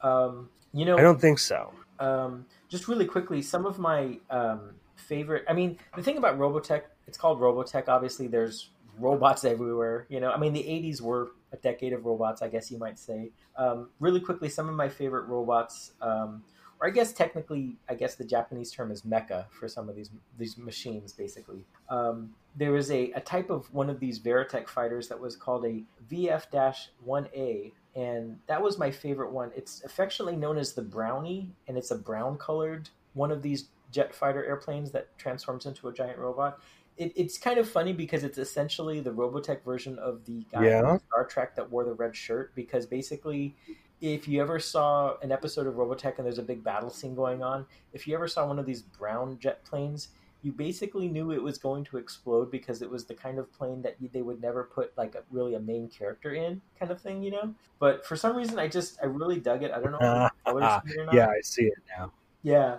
Um, 0.00 0.48
you 0.72 0.84
know, 0.84 0.96
I 0.98 1.02
don't 1.02 1.20
think 1.20 1.38
so. 1.38 1.72
um, 1.98 2.46
just 2.68 2.88
really 2.88 3.06
quickly, 3.06 3.42
some 3.42 3.66
of 3.66 3.78
my 3.78 4.18
um, 4.30 4.70
favorite. 4.96 5.44
I 5.48 5.52
mean, 5.52 5.78
the 5.96 6.02
thing 6.02 6.16
about 6.16 6.38
Robotech, 6.38 6.82
it's 7.06 7.18
called 7.18 7.40
Robotech. 7.40 7.88
Obviously, 7.88 8.26
there's 8.26 8.70
robots 8.98 9.44
everywhere. 9.54 10.06
You 10.08 10.20
know, 10.20 10.30
I 10.30 10.38
mean, 10.38 10.52
the 10.52 10.62
'80s 10.62 11.00
were 11.00 11.32
a 11.52 11.56
decade 11.56 11.92
of 11.92 12.04
robots, 12.06 12.40
I 12.42 12.48
guess 12.48 12.70
you 12.70 12.78
might 12.78 12.98
say. 12.98 13.30
Um, 13.56 13.90
really 14.00 14.20
quickly, 14.20 14.48
some 14.48 14.68
of 14.68 14.74
my 14.74 14.88
favorite 14.88 15.26
robots, 15.26 15.92
um, 16.00 16.42
or 16.80 16.86
I 16.88 16.90
guess 16.90 17.12
technically, 17.12 17.76
I 17.88 17.94
guess 17.94 18.14
the 18.14 18.24
Japanese 18.24 18.72
term 18.72 18.90
is 18.90 19.02
mecha 19.02 19.44
for 19.50 19.68
some 19.68 19.88
of 19.88 19.94
these 19.94 20.10
these 20.38 20.56
machines. 20.56 21.12
Basically, 21.12 21.66
um, 21.90 22.30
there 22.56 22.72
was 22.72 22.90
a, 22.90 23.12
a 23.12 23.20
type 23.20 23.50
of 23.50 23.72
one 23.74 23.90
of 23.90 24.00
these 24.00 24.18
Veritech 24.18 24.66
fighters 24.68 25.08
that 25.08 25.20
was 25.20 25.36
called 25.36 25.64
a 25.66 25.82
VF-1A, 26.10 27.72
and 27.94 28.38
that 28.46 28.62
was 28.62 28.78
my 28.78 28.90
favorite 28.90 29.32
one. 29.32 29.50
It's 29.54 29.82
affectionately 29.84 30.36
known 30.36 30.58
as 30.58 30.72
the 30.72 30.82
Brownie, 30.82 31.50
and 31.68 31.76
it's 31.76 31.90
a 31.90 31.98
brown 31.98 32.38
colored 32.38 32.88
one 33.14 33.30
of 33.30 33.42
these 33.42 33.68
jet 33.90 34.14
fighter 34.14 34.44
airplanes 34.44 34.90
that 34.92 35.16
transforms 35.18 35.66
into 35.66 35.88
a 35.88 35.92
giant 35.92 36.18
robot. 36.18 36.60
It, 36.96 37.12
it's 37.14 37.38
kind 37.38 37.58
of 37.58 37.68
funny 37.68 37.92
because 37.92 38.24
it's 38.24 38.38
essentially 38.38 39.00
the 39.00 39.10
Robotech 39.10 39.62
version 39.64 39.98
of 39.98 40.24
the 40.24 40.44
guy 40.50 40.66
Yeah. 40.66 40.80
from 40.80 41.00
Star 41.08 41.24
Trek 41.26 41.56
that 41.56 41.70
wore 41.70 41.84
the 41.84 41.92
red 41.92 42.16
shirt. 42.16 42.54
Because 42.54 42.86
basically, 42.86 43.54
if 44.00 44.26
you 44.26 44.40
ever 44.40 44.58
saw 44.58 45.16
an 45.22 45.30
episode 45.32 45.66
of 45.66 45.74
Robotech 45.74 46.16
and 46.16 46.26
there's 46.26 46.38
a 46.38 46.42
big 46.42 46.64
battle 46.64 46.90
scene 46.90 47.14
going 47.14 47.42
on, 47.42 47.66
if 47.92 48.06
you 48.06 48.14
ever 48.14 48.28
saw 48.28 48.46
one 48.46 48.58
of 48.58 48.66
these 48.66 48.82
brown 48.82 49.38
jet 49.38 49.64
planes, 49.64 50.08
you 50.42 50.52
basically 50.52 51.08
knew 51.08 51.30
it 51.30 51.42
was 51.42 51.56
going 51.56 51.84
to 51.84 51.96
explode 51.96 52.50
because 52.50 52.82
it 52.82 52.90
was 52.90 53.04
the 53.04 53.14
kind 53.14 53.38
of 53.38 53.52
plane 53.52 53.82
that 53.82 53.96
they 54.12 54.22
would 54.22 54.40
never 54.42 54.64
put 54.64 54.96
like 54.98 55.14
a, 55.14 55.22
really 55.30 55.54
a 55.54 55.60
main 55.60 55.88
character 55.88 56.34
in, 56.34 56.60
kind 56.78 56.90
of 56.90 57.00
thing, 57.00 57.22
you 57.22 57.30
know. 57.30 57.54
But 57.78 58.04
for 58.04 58.16
some 58.16 58.36
reason, 58.36 58.58
I 58.58 58.68
just 58.68 58.98
I 59.02 59.06
really 59.06 59.38
dug 59.38 59.62
it. 59.62 59.70
I 59.70 59.80
don't 59.80 59.92
know 59.92 59.98
if 60.00 60.32
it's 60.32 60.42
color 60.44 60.82
or 60.98 61.06
not. 61.06 61.14
Yeah, 61.14 61.28
I 61.28 61.40
see 61.42 61.64
it 61.64 61.78
now. 61.96 62.12
Yeah. 62.42 62.78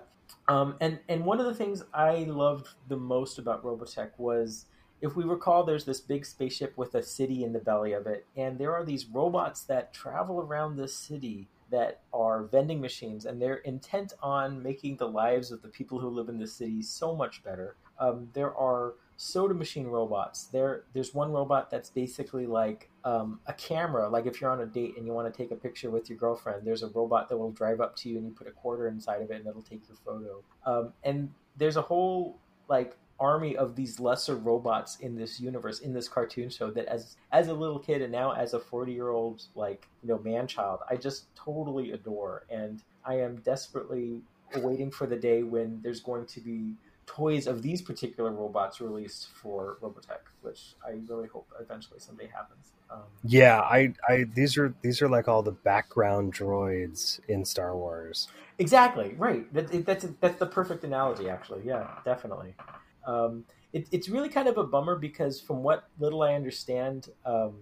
Um, 0.49 0.75
and 0.81 0.99
and 1.07 1.25
one 1.25 1.39
of 1.39 1.45
the 1.45 1.53
things 1.53 1.83
I 1.93 2.25
loved 2.25 2.67
the 2.89 2.97
most 2.97 3.39
about 3.39 3.63
Robotech 3.63 4.11
was, 4.17 4.65
if 5.01 5.15
we 5.15 5.23
recall, 5.23 5.63
there's 5.63 5.85
this 5.85 6.01
big 6.01 6.25
spaceship 6.25 6.77
with 6.77 6.95
a 6.95 7.03
city 7.03 7.45
in 7.45 7.53
the 7.53 7.59
belly 7.59 7.93
of 7.93 8.07
it, 8.07 8.25
and 8.35 8.59
there 8.59 8.73
are 8.73 8.83
these 8.83 9.05
robots 9.05 9.61
that 9.63 9.93
travel 9.93 10.41
around 10.41 10.75
this 10.75 10.95
city 10.95 11.47
that 11.73 12.01
are 12.13 12.43
vending 12.43 12.79
machines, 12.79 13.25
and 13.25 13.41
they're 13.41 13.55
intent 13.65 14.13
on 14.21 14.61
making 14.61 14.95
the 14.95 15.07
lives 15.07 15.51
of 15.51 15.63
the 15.63 15.67
people 15.67 15.99
who 15.99 16.07
live 16.07 16.29
in 16.29 16.37
the 16.37 16.45
city 16.45 16.83
so 16.83 17.15
much 17.15 17.43
better. 17.43 17.75
Um, 17.99 18.29
there 18.33 18.55
are 18.55 18.93
soda 19.17 19.55
machine 19.55 19.87
robots. 19.87 20.45
There, 20.45 20.83
there's 20.93 21.15
one 21.15 21.31
robot 21.31 21.71
that's 21.71 21.89
basically 21.89 22.45
like 22.45 22.91
um, 23.03 23.39
a 23.47 23.53
camera. 23.53 24.07
Like 24.07 24.27
if 24.27 24.39
you're 24.39 24.51
on 24.51 24.61
a 24.61 24.67
date 24.67 24.93
and 24.97 25.07
you 25.07 25.13
want 25.13 25.33
to 25.33 25.35
take 25.35 25.49
a 25.49 25.55
picture 25.55 25.89
with 25.89 26.09
your 26.09 26.17
girlfriend, 26.19 26.61
there's 26.63 26.83
a 26.83 26.89
robot 26.89 27.27
that 27.29 27.37
will 27.37 27.51
drive 27.51 27.81
up 27.81 27.95
to 27.97 28.09
you 28.09 28.17
and 28.17 28.27
you 28.27 28.33
put 28.33 28.47
a 28.47 28.51
quarter 28.51 28.87
inside 28.87 29.23
of 29.23 29.31
it 29.31 29.37
and 29.37 29.47
it'll 29.47 29.63
take 29.63 29.81
your 29.87 29.97
photo. 30.05 30.43
Um, 30.67 30.93
and 31.03 31.31
there's 31.57 31.77
a 31.77 31.81
whole 31.81 32.37
like 32.69 32.95
army 33.19 33.55
of 33.55 33.75
these 33.75 33.99
lesser 33.99 34.35
robots 34.35 34.97
in 34.99 35.15
this 35.15 35.39
universe 35.39 35.79
in 35.79 35.93
this 35.93 36.07
cartoon 36.07 36.49
show 36.49 36.71
that 36.71 36.85
as 36.87 37.15
as 37.31 37.47
a 37.47 37.53
little 37.53 37.79
kid 37.79 38.01
and 38.01 38.11
now 38.11 38.31
as 38.31 38.53
a 38.53 38.59
40 38.59 38.91
year 38.91 39.09
old 39.09 39.43
like 39.55 39.87
you 40.01 40.09
know 40.09 40.19
man 40.19 40.47
child 40.47 40.79
i 40.89 40.95
just 40.95 41.33
totally 41.35 41.91
adore. 41.91 42.45
And 42.49 42.81
i 43.05 43.15
am 43.15 43.37
desperately 43.37 44.21
waiting 44.57 44.91
for 44.91 45.07
the 45.07 45.15
day 45.15 45.43
when 45.43 45.79
there's 45.81 46.01
going 46.01 46.25
to 46.27 46.39
be 46.39 46.73
toys 47.05 47.47
of 47.47 47.61
these 47.61 47.81
particular 47.81 48.31
robots 48.31 48.79
released 48.79 49.27
for 49.29 49.77
robotech 49.81 50.21
which 50.41 50.73
i 50.85 50.91
really 51.07 51.27
hope 51.27 51.47
eventually 51.59 51.99
someday 51.99 52.27
happens. 52.27 52.71
Um, 52.89 53.03
yeah 53.23 53.61
i 53.61 53.93
i 54.09 54.25
these 54.33 54.57
are 54.57 54.73
these 54.81 55.01
are 55.01 55.09
like 55.09 55.27
all 55.27 55.43
the 55.43 55.51
background 55.51 56.33
droids 56.33 57.19
in 57.27 57.45
star 57.45 57.75
wars. 57.75 58.27
Exactly 58.59 59.15
right. 59.17 59.51
That, 59.53 59.85
that's 59.85 60.05
that's 60.19 60.39
the 60.39 60.45
perfect 60.45 60.83
analogy 60.83 61.29
actually. 61.29 61.61
Yeah 61.65 61.87
definitely 62.05 62.55
um, 63.05 63.45
it, 63.73 63.87
it's 63.91 64.09
really 64.09 64.29
kind 64.29 64.47
of 64.47 64.57
a 64.57 64.63
bummer 64.63 64.95
because, 64.95 65.41
from 65.41 65.63
what 65.63 65.89
little 65.99 66.21
I 66.21 66.33
understand, 66.33 67.09
um, 67.25 67.55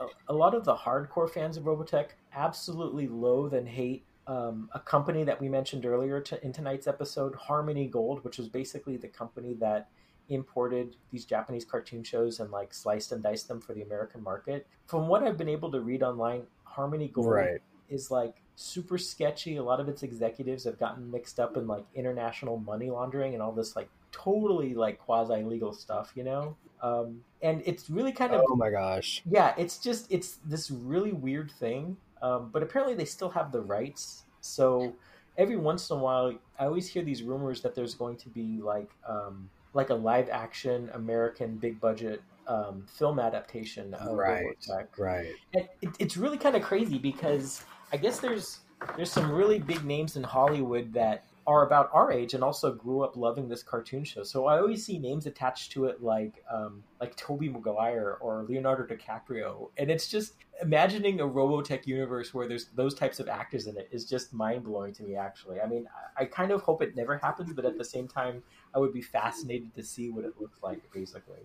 a, 0.00 0.06
a, 0.28 0.34
lot 0.34 0.54
of 0.54 0.64
the 0.64 0.74
hardcore 0.74 1.30
fans 1.30 1.56
of 1.56 1.64
Robotech 1.64 2.08
absolutely 2.34 3.08
loathe 3.08 3.54
and 3.54 3.68
hate 3.68 4.04
um, 4.26 4.68
a 4.74 4.80
company 4.80 5.24
that 5.24 5.40
we 5.40 5.48
mentioned 5.48 5.86
earlier 5.86 6.20
to, 6.20 6.44
in 6.44 6.52
tonight's 6.52 6.86
episode, 6.86 7.34
Harmony 7.36 7.86
Gold, 7.86 8.24
which 8.24 8.38
was 8.38 8.48
basically 8.48 8.96
the 8.96 9.08
company 9.08 9.54
that 9.54 9.88
imported 10.28 10.96
these 11.12 11.24
Japanese 11.24 11.64
cartoon 11.64 12.02
shows 12.02 12.40
and 12.40 12.50
like 12.50 12.74
sliced 12.74 13.12
and 13.12 13.22
diced 13.22 13.46
them 13.46 13.60
for 13.60 13.74
the 13.74 13.82
American 13.82 14.22
market. 14.22 14.66
From 14.86 15.06
what 15.06 15.22
I've 15.22 15.38
been 15.38 15.48
able 15.48 15.70
to 15.70 15.80
read 15.80 16.02
online, 16.02 16.42
Harmony 16.64 17.08
Gold 17.08 17.28
right. 17.28 17.60
is 17.88 18.10
like 18.10 18.42
super 18.56 18.98
sketchy. 18.98 19.56
A 19.56 19.62
lot 19.62 19.78
of 19.78 19.88
its 19.88 20.02
executives 20.02 20.64
have 20.64 20.78
gotten 20.78 21.10
mixed 21.10 21.38
up 21.38 21.56
in 21.56 21.68
like 21.68 21.84
international 21.94 22.58
money 22.58 22.90
laundering 22.90 23.34
and 23.34 23.42
all 23.42 23.52
this 23.52 23.76
like 23.76 23.88
totally 24.16 24.74
like 24.74 24.98
quasi 24.98 25.42
legal 25.42 25.72
stuff, 25.72 26.12
you 26.14 26.24
know? 26.24 26.56
Um, 26.82 27.22
and 27.42 27.62
it's 27.64 27.88
really 27.88 28.12
kind 28.12 28.32
of 28.32 28.42
oh 28.48 28.56
my 28.56 28.70
gosh, 28.70 29.22
yeah, 29.28 29.54
it's 29.56 29.78
just 29.78 30.10
it's 30.10 30.38
this 30.44 30.70
really 30.70 31.12
weird 31.12 31.50
thing. 31.50 31.96
Um, 32.22 32.50
but 32.52 32.62
apparently 32.62 32.94
they 32.94 33.04
still 33.04 33.30
have 33.30 33.52
the 33.52 33.60
rights, 33.60 34.24
so 34.40 34.94
every 35.38 35.56
once 35.56 35.90
in 35.90 35.96
a 35.96 36.00
while, 36.00 36.34
I 36.58 36.64
always 36.66 36.88
hear 36.88 37.02
these 37.02 37.22
rumors 37.22 37.60
that 37.62 37.74
there's 37.74 37.94
going 37.94 38.16
to 38.16 38.28
be 38.28 38.60
like 38.62 38.90
um, 39.08 39.48
like 39.74 39.90
a 39.90 39.94
live 39.94 40.28
action 40.30 40.90
American 40.94 41.56
big 41.56 41.80
budget 41.80 42.22
um, 42.46 42.84
film 42.86 43.18
adaptation 43.18 43.94
of 43.94 44.16
right, 44.16 44.44
Robotech. 44.44 44.86
Right. 44.98 45.32
And 45.54 45.68
it, 45.82 45.90
it's 45.98 46.16
really 46.16 46.38
kind 46.38 46.56
of 46.56 46.62
crazy 46.62 46.98
because 46.98 47.64
I 47.92 47.96
guess 47.96 48.20
there's 48.20 48.60
there's 48.96 49.10
some 49.10 49.30
really 49.30 49.58
big 49.58 49.84
names 49.84 50.16
in 50.16 50.22
Hollywood 50.22 50.92
that 50.92 51.24
are 51.46 51.64
about 51.64 51.88
our 51.92 52.10
age 52.10 52.34
and 52.34 52.42
also 52.42 52.72
grew 52.72 53.02
up 53.02 53.16
loving 53.16 53.48
this 53.48 53.62
cartoon 53.62 54.02
show. 54.02 54.24
So 54.24 54.46
I 54.46 54.58
always 54.58 54.84
see 54.84 54.98
names 54.98 55.26
attached 55.26 55.70
to 55.72 55.84
it 55.84 56.02
like 56.02 56.44
um, 56.52 56.82
like 57.00 57.14
Tobey 57.16 57.48
Maguire 57.48 58.18
or 58.20 58.44
Leonardo 58.48 58.84
DiCaprio, 58.84 59.70
and 59.76 59.90
it's 59.90 60.08
just 60.08 60.34
imagining 60.60 61.20
a 61.20 61.24
Robotech 61.24 61.86
universe 61.86 62.34
where 62.34 62.48
there's 62.48 62.66
those 62.74 62.94
types 62.94 63.20
of 63.20 63.28
actors 63.28 63.66
in 63.66 63.76
it 63.76 63.88
is 63.92 64.04
just 64.04 64.32
mind 64.32 64.64
blowing 64.64 64.92
to 64.94 65.04
me. 65.04 65.14
Actually, 65.14 65.60
I 65.60 65.66
mean, 65.66 65.86
I, 66.18 66.22
I 66.22 66.24
kind 66.26 66.50
of 66.50 66.62
hope 66.62 66.82
it 66.82 66.96
never 66.96 67.16
happens, 67.18 67.52
but 67.52 67.64
at 67.64 67.78
the 67.78 67.84
same 67.84 68.08
time, 68.08 68.42
I 68.74 68.78
would 68.78 68.92
be 68.92 69.02
fascinated 69.02 69.72
to 69.74 69.84
see 69.84 70.10
what 70.10 70.24
it 70.24 70.34
looks 70.40 70.58
like. 70.62 70.80
Basically, 70.92 71.38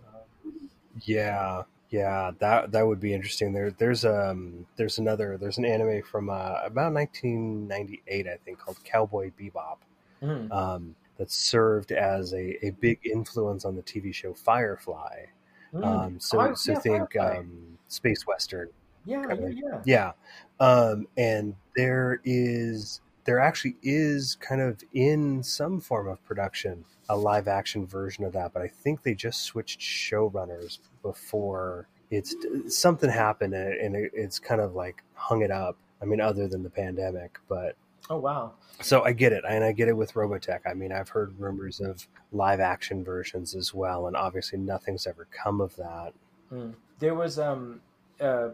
yeah, 1.06 1.62
yeah, 1.92 2.32
that 2.40 2.72
that 2.72 2.88
would 2.88 3.00
be 3.00 3.14
interesting. 3.14 3.54
There, 3.54 3.70
there's 3.70 4.04
um, 4.04 4.66
there's 4.78 4.98
another, 4.98 5.38
there's 5.38 5.60
an 5.60 5.66
anime 5.66 6.02
from 6.02 6.32
uh, 6.32 6.56
about 6.64 6.92
1998, 6.94 8.28
I 8.28 8.38
think, 8.44 8.58
called 8.58 8.84
Cowboy 8.84 9.32
Bebop 9.40 9.78
mm. 10.22 10.52
um, 10.52 10.96
that 11.18 11.32
served 11.32 11.92
as 11.92 12.34
a, 12.34 12.66
a 12.66 12.72
big 12.80 13.00
influence 13.04 13.66
on 13.66 13.76
the 13.76 13.84
TV 13.84 14.14
show 14.14 14.34
Firefly. 14.34 15.26
Mm. 15.74 15.86
Um, 15.86 16.20
so, 16.20 16.42
oh, 16.42 16.54
so 16.54 16.74
yeah, 16.74 16.80
think 16.80 17.16
um, 17.18 17.78
space 17.88 18.26
western. 18.28 18.70
Yeah, 19.06 19.24
yeah, 19.30 19.48
yeah. 19.48 19.82
Yeah, 19.86 20.12
um, 20.60 21.08
and 21.18 21.56
there 21.76 22.22
is 22.24 23.02
there 23.24 23.40
actually 23.40 23.76
is 23.84 24.36
kind 24.42 24.62
of 24.62 24.84
in 24.94 25.44
some 25.44 25.80
form 25.80 26.08
of 26.08 26.24
production 26.26 26.84
a 27.10 27.16
live 27.16 27.48
action 27.48 27.86
version 27.86 28.24
of 28.24 28.34
that, 28.34 28.54
but 28.54 28.62
I 28.62 28.68
think 28.68 29.04
they 29.04 29.14
just 29.14 29.42
switched 29.42 29.82
showrunners 29.82 30.80
before 31.02 31.88
it's 32.10 32.36
something 32.68 33.10
happened 33.10 33.54
and, 33.54 33.96
it, 33.96 34.12
it's 34.14 34.40
kind 34.40 34.62
of 34.62 34.76
like 34.76 35.04
hung 35.14 35.42
it 35.42 35.52
up. 35.52 35.78
I 36.02 36.06
mean, 36.06 36.22
other 36.22 36.48
than 36.48 36.64
the 36.64 36.70
pandemic, 36.70 37.38
but 37.48 37.76
Oh 38.10 38.18
wow! 38.18 38.54
So 38.82 39.04
I 39.04 39.14
get 39.14 39.32
it, 39.32 39.44
and 39.48 39.64
I 39.64 39.72
get 39.72 39.88
it 39.88 39.96
with 39.96 40.14
Robotech. 40.14 40.62
I 40.66 40.74
mean, 40.74 40.92
I've 40.92 41.10
heard 41.10 41.40
rumors 41.40 41.80
of 41.80 42.08
live 42.32 42.60
action 42.60 43.04
versions 43.04 43.56
as 43.56 43.74
well, 43.74 44.08
and 44.08 44.16
obviously 44.16 44.60
nothing's 44.60 45.08
ever 45.08 45.28
come 45.32 45.62
of 45.62 45.76
that. 45.76 46.14
Mm. 46.52 46.74
There 47.00 47.16
was, 47.16 47.40
um, 47.40 47.82
uh, 48.20 48.50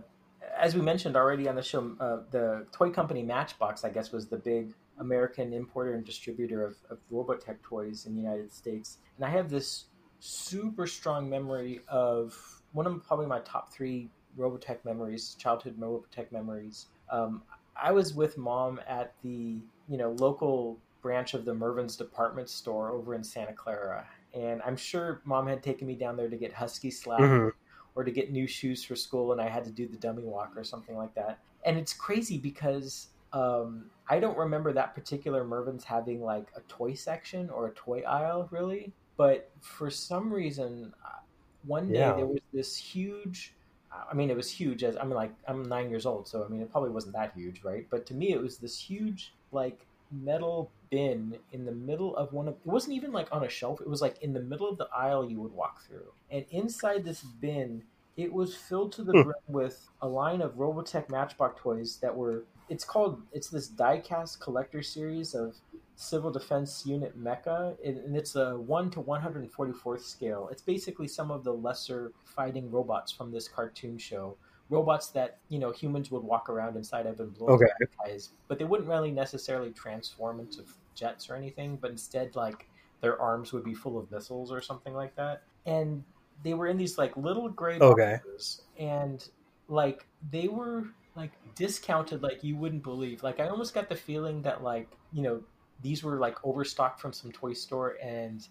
as 0.58 0.76
we 0.76 0.82
mentioned 0.82 1.16
already 1.16 1.48
on 1.48 1.56
the 1.56 1.64
show, 1.64 1.95
uh, 2.00 2.20
the 2.32 2.66
toy 2.72 2.89
company 2.89 3.24
Matchbox, 3.24 3.84
I 3.84 3.89
guess, 3.89 4.12
was 4.12 4.28
the 4.28 4.38
big 4.38 4.74
American 5.00 5.54
importer 5.54 5.93
and 5.93 6.06
distributor 6.06 6.66
of, 6.66 6.76
of 6.89 7.00
Robotech 7.12 7.62
toys 7.64 8.06
in 8.06 8.16
the 8.16 8.22
United 8.22 8.52
States, 8.52 8.98
and 9.16 9.26
I 9.26 9.30
have 9.30 9.50
this 9.50 9.86
super 10.20 10.88
strong 10.88 11.30
memory 11.30 11.82
of 11.88 12.36
one 12.74 12.86
of 12.86 13.04
probably 13.06 13.28
my 13.28 13.39
top 13.39 13.72
three 13.72 14.10
Robotech 14.38 14.84
memories, 14.86 15.36
childhood 15.39 15.80
Robotech 15.80 16.32
memories. 16.32 16.88
Um, 17.10 17.41
I 17.82 17.92
was 17.92 18.14
with 18.14 18.38
mom 18.38 18.80
at 18.88 19.14
the 19.24 19.62
you 19.88 19.98
know 19.98 20.12
local 20.20 20.80
branch 21.02 21.34
of 21.34 21.46
the 21.46 21.54
Mervyn's 21.54 21.96
department 21.96 22.50
store 22.50 22.92
over 22.92 23.16
in 23.16 23.24
Santa 23.24 23.54
Clara, 23.54 24.06
and 24.34 24.62
I'm 24.66 24.78
sure 24.78 25.22
mom 25.26 25.48
had 25.48 25.64
taken 25.64 25.88
me 25.88 25.96
down 25.96 26.18
there 26.18 26.30
to 26.30 26.38
get 26.38 26.54
husky 26.54 26.92
slap 26.92 27.20
mm-hmm. 27.20 27.50
or 27.96 28.04
to 28.04 28.12
get 28.12 28.32
new 28.32 28.48
shoes 28.48 28.84
for 28.84 28.96
school, 28.96 29.32
and 29.32 29.42
I 29.42 29.50
had 29.50 29.64
to 29.66 29.72
do 29.72 29.88
the 29.88 29.98
dummy 29.98 30.24
walk 30.24 30.54
or 30.56 30.64
something 30.64 30.96
like 30.96 31.14
that. 31.16 31.40
And 31.66 31.78
it's 31.78 31.94
crazy 31.94 32.38
because 32.38 33.08
um, 33.34 33.90
I 34.10 34.20
don't 34.20 34.38
remember 34.38 34.72
that 34.74 34.96
particular 34.96 35.44
Mervyn's 35.44 35.84
having 35.84 36.22
like 36.22 36.48
a 36.56 36.62
toy 36.62 36.94
section 36.94 37.50
or 37.50 37.68
a 37.68 37.72
toy 37.72 38.02
aisle 38.02 38.48
really, 38.52 38.94
but 39.18 39.52
for 39.60 39.90
some 39.90 40.34
reason, 40.34 40.94
uh, 41.06 41.20
one 41.64 41.90
day 41.90 42.00
yeah. 42.00 42.14
there 42.14 42.26
was 42.26 42.40
this 42.54 42.78
huge 42.78 43.54
I 43.92 44.14
mean, 44.14 44.30
it 44.30 44.38
was 44.38 44.52
huge. 44.52 44.84
As 44.84 44.98
I 44.98 45.04
mean, 45.04 45.16
like 45.16 45.32
I'm 45.48 45.64
nine 45.64 45.90
years 45.90 46.06
old, 46.06 46.28
so 46.28 46.44
I 46.44 46.48
mean, 46.48 46.62
it 46.62 46.72
probably 46.72 46.90
wasn't 46.90 47.14
that 47.14 47.34
huge, 47.36 47.64
right? 47.64 47.86
But 47.90 48.06
to 48.08 48.14
me, 48.14 48.32
it 48.32 48.42
was 48.42 48.58
this 48.58 48.80
huge, 48.80 49.34
like 49.52 49.86
metal 50.12 50.72
bin 50.90 51.38
in 51.52 51.66
the 51.66 51.72
middle 51.72 52.16
of 52.16 52.34
one 52.34 52.48
of. 52.48 52.56
It 52.56 52.66
wasn't 52.66 52.96
even 52.96 53.12
like 53.12 53.28
on 53.32 53.44
a 53.44 53.50
shelf. 53.50 53.82
It 53.82 53.90
was 53.90 54.02
like 54.02 54.22
in 54.22 54.34
the 54.34 54.42
middle 54.42 54.68
of 54.68 54.78
the 54.78 54.90
aisle 54.96 55.30
you 55.30 55.42
would 55.42 55.54
walk 55.54 55.84
through, 55.88 56.12
and 56.32 56.46
inside 56.52 57.06
this 57.06 57.22
bin, 57.22 57.84
it 58.16 58.34
was 58.34 58.56
filled 58.56 58.92
to 58.94 59.04
the 59.04 59.14
hmm. 59.14 59.24
brim 59.24 59.36
with 59.48 59.90
a 60.02 60.08
line 60.08 60.42
of 60.42 60.56
Robotech 60.56 61.10
Matchbox 61.10 61.62
toys 61.62 61.98
that 62.02 62.16
were. 62.16 62.44
It's 62.70 62.84
called. 62.84 63.22
It's 63.32 63.50
this 63.50 63.70
diecast 63.70 64.42
collector 64.42 64.82
series 64.82 65.34
of 65.34 65.56
Civil 66.00 66.30
Defense 66.30 66.86
Unit 66.86 67.20
mecha, 67.20 67.76
and 67.84 68.16
it's 68.16 68.36
a 68.36 68.56
1 68.56 68.91
to 68.91 69.02
144th 69.02 70.02
scale. 70.02 70.48
It's 70.52 70.62
basically 70.62 71.08
some 71.08 71.32
of 71.32 71.43
the 71.43 71.52
lesser 71.52 72.12
fighting 72.24 72.70
robots 72.70 73.12
from 73.12 73.32
this 73.32 73.48
cartoon 73.48 73.98
show. 73.98 74.38
Robots 74.70 75.08
that, 75.10 75.39
you 75.50 75.58
know, 75.58 75.72
humans 75.72 76.12
would 76.12 76.24
walk 76.24 76.50
around 76.50 76.78
inside 76.78 77.08
of 77.08 77.20
and 77.20 77.34
blow 77.36 77.48
okay. 77.56 77.66
eyes, 78.06 78.30
but 78.48 78.60
they 78.60 78.66
wouldn't 78.66 78.88
really 78.88 79.10
necessarily 79.10 79.72
transform 79.72 80.39
into 80.39 80.64
jets 80.93 81.32
or 81.32 81.36
anything, 81.36 81.78
but 81.82 81.89
instead, 81.89 82.36
like, 82.36 82.68
their 83.02 83.20
arms 83.20 83.52
would 83.52 83.64
be 83.64 83.74
full 83.74 83.98
of 83.98 84.12
missiles 84.12 84.52
or 84.52 84.62
something 84.62 84.93
like 84.93 85.16
that. 85.16 85.41
And 85.66 86.04
they 86.43 86.54
were 86.54 86.68
in 86.68 86.78
these, 86.78 87.00
like, 87.00 87.18
little 87.18 87.50
gray 87.50 87.80
okay. 87.80 88.20
boxes, 88.24 88.62
and, 88.78 89.28
like, 89.68 90.06
they 90.30 90.48
were, 90.48 90.84
like, 91.16 91.32
discounted 91.56 92.22
like 92.22 92.43
you 92.43 92.56
wouldn't 92.56 92.84
believe. 92.84 93.24
Like, 93.24 93.39
I 93.39 93.48
almost 93.48 93.74
got 93.74 93.89
the 93.89 93.95
feeling 93.95 94.43
that, 94.43 94.62
like, 94.62 94.89
you 95.12 95.24
know, 95.24 95.41
these 95.82 96.04
were 96.04 96.18
like 96.18 96.38
overstocked 96.44 97.00
from 97.00 97.14
some 97.14 97.32
toy 97.32 97.54
store 97.54 97.98
and 98.02 98.48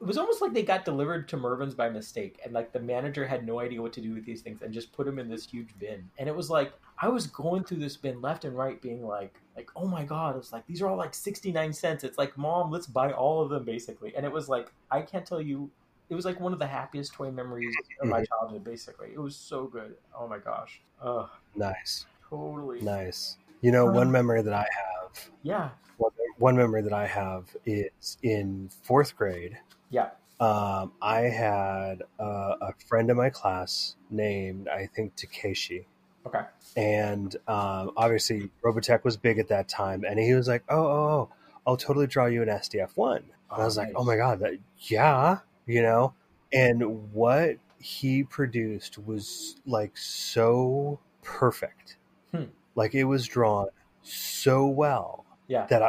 it 0.00 0.06
was 0.06 0.16
almost 0.16 0.40
like 0.40 0.52
they 0.52 0.62
got 0.62 0.84
delivered 0.84 1.28
to 1.28 1.36
Mervyn's 1.36 1.74
by 1.74 1.88
mistake, 1.88 2.38
and 2.44 2.52
like 2.52 2.72
the 2.72 2.78
manager 2.78 3.26
had 3.26 3.44
no 3.44 3.58
idea 3.58 3.82
what 3.82 3.92
to 3.94 4.00
do 4.00 4.14
with 4.14 4.24
these 4.24 4.42
things 4.42 4.62
and 4.62 4.72
just 4.72 4.92
put 4.92 5.06
them 5.06 5.18
in 5.18 5.28
this 5.28 5.46
huge 5.46 5.70
bin. 5.80 6.08
And 6.18 6.28
it 6.28 6.36
was 6.36 6.48
like 6.48 6.72
I 7.02 7.08
was 7.08 7.26
going 7.26 7.64
through 7.64 7.78
this 7.78 7.96
bin 7.96 8.20
left 8.22 8.44
and 8.44 8.56
right, 8.56 8.80
being 8.80 9.04
like, 9.04 9.34
like 9.56 9.70
oh 9.74 9.86
my 9.86 10.04
god, 10.04 10.36
it's 10.36 10.52
like 10.52 10.66
these 10.66 10.82
are 10.82 10.88
all 10.88 10.96
like 10.96 11.14
sixty 11.14 11.50
nine 11.50 11.72
cents. 11.72 12.04
It's 12.04 12.16
like 12.16 12.38
mom, 12.38 12.70
let's 12.70 12.86
buy 12.86 13.12
all 13.12 13.42
of 13.42 13.50
them 13.50 13.64
basically. 13.64 14.14
And 14.14 14.24
it 14.24 14.30
was 14.30 14.48
like 14.48 14.72
I 14.90 15.02
can't 15.02 15.26
tell 15.26 15.40
you, 15.40 15.68
it 16.10 16.14
was 16.14 16.24
like 16.24 16.38
one 16.38 16.52
of 16.52 16.60
the 16.60 16.66
happiest 16.66 17.12
toy 17.14 17.32
memories 17.32 17.74
of 18.00 18.08
my 18.08 18.18
mm-hmm. 18.18 18.24
childhood. 18.26 18.62
Basically, 18.62 19.08
it 19.12 19.20
was 19.20 19.34
so 19.34 19.66
good. 19.66 19.96
Oh 20.16 20.28
my 20.28 20.38
gosh, 20.38 20.80
oh 21.02 21.28
nice, 21.56 22.06
totally 22.30 22.80
nice. 22.82 23.36
You 23.62 23.72
know, 23.72 23.88
um, 23.88 23.94
one 23.94 24.12
memory 24.12 24.42
that 24.42 24.54
I 24.54 24.64
have, 25.02 25.28
yeah, 25.42 25.70
one, 25.96 26.12
one 26.38 26.56
memory 26.56 26.82
that 26.82 26.92
I 26.92 27.06
have 27.06 27.56
is 27.66 28.16
in 28.22 28.70
fourth 28.82 29.16
grade. 29.16 29.58
Yeah. 29.90 30.10
um, 30.40 30.92
I 31.02 31.20
had 31.22 32.02
uh, 32.20 32.56
a 32.60 32.72
friend 32.86 33.10
in 33.10 33.16
my 33.16 33.30
class 33.30 33.96
named 34.10 34.68
I 34.68 34.86
think 34.86 35.16
Takeshi, 35.16 35.86
Okay. 36.26 36.42
and 36.76 37.34
um, 37.48 37.90
obviously 37.96 38.50
Robotech 38.62 39.04
was 39.04 39.16
big 39.16 39.38
at 39.38 39.48
that 39.48 39.68
time, 39.68 40.04
and 40.04 40.18
he 40.18 40.34
was 40.34 40.46
like, 40.48 40.62
"Oh, 40.68 40.76
oh, 40.86 41.08
oh 41.08 41.28
I'll 41.66 41.76
totally 41.76 42.06
draw 42.06 42.26
you 42.26 42.42
an 42.42 42.48
SDF 42.48 42.96
one." 42.96 43.22
And 43.22 43.32
I 43.50 43.62
Oh, 43.62 43.64
was 43.64 43.76
like, 43.76 43.88
nice. 43.88 43.96
"Oh 43.98 44.04
my 44.04 44.16
god, 44.16 44.40
that 44.40 44.58
yeah," 44.78 45.38
you 45.66 45.82
know. 45.82 46.14
And 46.52 47.12
what 47.12 47.56
he 47.78 48.22
produced 48.24 48.98
was 48.98 49.56
like 49.66 49.96
so 49.96 51.00
perfect, 51.22 51.96
Hmm. 52.32 52.44
like 52.74 52.94
it 52.94 53.04
was 53.04 53.26
drawn 53.26 53.68
so 54.02 54.66
well 54.66 55.24
Yeah. 55.48 55.66
that 55.66 55.82
I, 55.82 55.88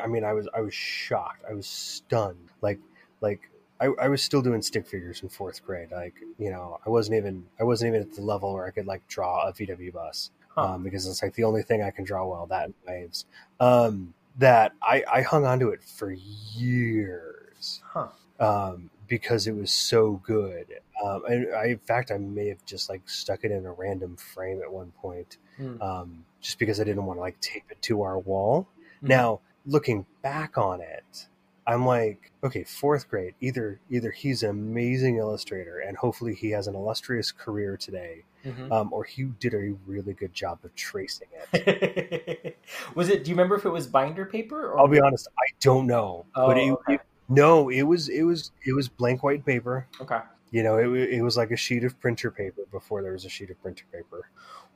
I 0.00 0.04
I 0.04 0.06
mean 0.06 0.24
I 0.24 0.32
was 0.32 0.48
I 0.54 0.60
was 0.60 0.72
shocked. 0.74 1.44
I 1.48 1.52
was 1.52 1.66
stunned. 1.66 2.48
Like 2.62 2.78
like 3.20 3.40
I, 3.80 3.86
I 4.00 4.08
was 4.08 4.22
still 4.22 4.40
doing 4.42 4.62
stick 4.62 4.86
figures 4.86 5.22
in 5.22 5.28
fourth 5.28 5.64
grade. 5.64 5.90
Like 5.90 6.14
you 6.38 6.50
know 6.50 6.78
I 6.86 6.90
wasn't 6.90 7.16
even 7.18 7.44
I 7.60 7.64
wasn't 7.64 7.94
even 7.94 8.08
at 8.08 8.14
the 8.14 8.22
level 8.22 8.54
where 8.54 8.66
I 8.66 8.70
could 8.70 8.86
like 8.86 9.06
draw 9.08 9.46
a 9.48 9.52
VW 9.52 9.92
bus 9.92 10.30
Huh. 10.54 10.62
um, 10.74 10.82
because 10.82 11.06
it's 11.06 11.22
like 11.22 11.34
the 11.34 11.44
only 11.44 11.62
thing 11.62 11.80
I 11.82 11.90
can 11.90 12.04
draw 12.04 12.26
well 12.26 12.46
that 12.46 12.70
waves. 12.86 13.24
Um, 13.60 14.14
that 14.38 14.72
I 14.82 15.04
I 15.12 15.22
hung 15.22 15.44
on 15.44 15.58
to 15.60 15.70
it 15.70 15.82
for 15.82 16.10
years 16.10 17.82
Huh. 17.84 18.08
um, 18.38 18.90
because 19.08 19.46
it 19.46 19.54
was 19.54 19.70
so 19.72 20.20
good. 20.24 20.66
Um, 21.02 21.24
and 21.26 21.54
I, 21.54 21.66
in 21.66 21.78
fact, 21.78 22.10
I 22.10 22.18
may 22.18 22.48
have 22.48 22.64
just 22.64 22.88
like 22.88 23.08
stuck 23.08 23.44
it 23.44 23.50
in 23.50 23.64
a 23.66 23.72
random 23.72 24.16
frame 24.16 24.60
at 24.62 24.72
one 24.72 24.92
point, 25.02 25.38
Hmm. 25.56 25.80
um, 25.82 26.24
just 26.40 26.58
because 26.58 26.80
I 26.80 26.84
didn't 26.84 27.04
want 27.06 27.16
to 27.18 27.20
like 27.22 27.40
tape 27.40 27.64
it 27.70 27.80
to 27.82 28.02
our 28.02 28.18
wall. 28.18 28.68
Mhm. 29.02 29.08
Now, 29.08 29.40
looking 29.66 30.06
back 30.22 30.56
on 30.58 30.80
it, 30.80 31.26
I'm 31.66 31.84
like, 31.86 32.32
okay, 32.42 32.64
fourth 32.64 33.08
grade. 33.08 33.34
Either 33.40 33.80
either 33.90 34.10
he's 34.10 34.42
an 34.42 34.50
amazing 34.50 35.16
illustrator, 35.18 35.78
and 35.78 35.96
hopefully 35.96 36.34
he 36.34 36.50
has 36.50 36.66
an 36.66 36.74
illustrious 36.74 37.30
career 37.30 37.76
today, 37.76 38.24
Mhm. 38.44 38.72
um, 38.72 38.92
or 38.92 39.04
he 39.04 39.24
did 39.24 39.54
a 39.54 39.74
really 39.86 40.14
good 40.14 40.32
job 40.32 40.58
of 40.64 40.74
tracing 40.74 41.28
it. 41.52 42.58
was 42.94 43.08
it? 43.08 43.24
Do 43.24 43.30
you 43.30 43.34
remember 43.36 43.54
if 43.56 43.64
it 43.64 43.70
was 43.70 43.86
binder 43.86 44.24
paper? 44.26 44.72
Or 44.72 44.80
I'll 44.80 44.88
be 44.88 45.00
honest, 45.00 45.28
I 45.38 45.52
don't 45.60 45.86
know, 45.86 46.26
Oh, 46.34 46.46
but 46.48 46.58
it, 46.58 46.70
okay. 46.72 46.94
it- 46.94 47.00
no, 47.28 47.68
it 47.68 47.82
was 47.82 48.08
it 48.08 48.22
was 48.24 48.50
it 48.66 48.74
was 48.74 48.88
blank 48.88 49.22
white 49.22 49.44
paper. 49.46 49.86
Okay. 50.00 50.18
You 50.50 50.64
know, 50.64 50.78
it, 50.78 50.88
it 51.10 51.22
was 51.22 51.36
like 51.36 51.52
a 51.52 51.56
sheet 51.56 51.84
of 51.84 52.00
printer 52.00 52.32
paper 52.32 52.62
before 52.72 53.02
there 53.02 53.12
was 53.12 53.24
a 53.24 53.28
sheet 53.28 53.50
of 53.50 53.62
printer 53.62 53.84
paper. 53.92 54.28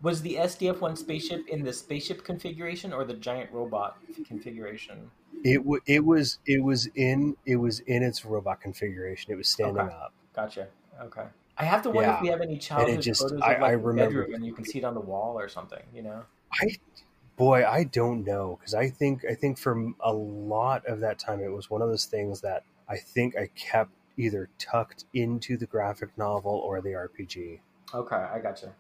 Was 0.03 0.20
the 0.22 0.34
SDF 0.36 0.80
one 0.80 0.97
spaceship 0.97 1.49
in 1.49 1.62
the 1.64 1.72
spaceship 1.72 2.24
configuration 2.24 2.92
or 2.92 3.05
the 3.05 3.14
giant 3.14 3.51
robot 3.53 3.97
configuration? 4.26 5.11
It 5.42 5.59
w- 5.59 5.80
it 5.86 6.05
was 6.05 6.38
it 6.47 6.62
was 6.62 6.88
in 6.95 7.36
it 7.47 7.57
was 7.57 7.80
in 7.80 8.03
its 8.03 8.24
robot 8.24 8.61
configuration. 8.61 9.32
It 9.32 9.36
was 9.36 9.49
standing 9.49 9.78
Okay. 9.86 9.95
up. 9.95 10.12
Gotcha. 10.34 10.68
Okay. 11.01 11.24
I 11.57 11.64
have 11.64 11.82
to 11.82 11.90
wonder 11.90 12.11
Yeah. 12.11 12.16
if 12.16 12.22
we 12.22 12.28
have 12.28 12.40
any 12.40 12.59
childhood 12.59 13.01
just- 13.01 13.22
photos 13.22 13.38
of 13.38 13.42
I- 13.42 13.53
like 13.53 13.62
I 13.62 13.70
the 13.72 13.78
remember- 13.78 14.20
bedroom 14.22 14.34
and 14.34 14.45
you 14.47 14.53
can 14.53 14.64
see 14.64 14.78
it 14.78 14.84
on 14.84 14.95
the 14.95 15.01
wall 15.01 15.38
or 15.38 15.49
something. 15.49 15.82
You 15.95 16.03
know. 16.03 16.22
I 16.53 16.76
boy, 17.36 17.66
I 17.66 17.84
don't 17.84 18.24
know 18.24 18.57
because 18.59 18.74
I 18.74 18.88
think 18.90 19.24
I 19.24 19.34
think 19.34 19.59
for 19.59 19.92
a 20.01 20.12
lot 20.12 20.84
of 20.86 21.01
that 21.01 21.18
time 21.18 21.40
it 21.40 21.49
was 21.53 21.70
one 21.70 21.82
of 21.82 21.88
those 21.88 22.05
things 22.05 22.40
that 22.42 22.64
I 22.88 22.97
think 22.97 23.36
I 23.36 23.47
kept 23.55 23.90
either 24.16 24.49
tucked 24.59 25.05
into 25.14 25.57
the 25.57 25.66
graphic 25.66 26.16
novel 26.18 26.53
or 26.53 26.80
the 26.80 26.90
RPG. 26.95 27.61
Okay, 27.92 28.16
I 28.16 28.38
gotcha. 28.38 28.72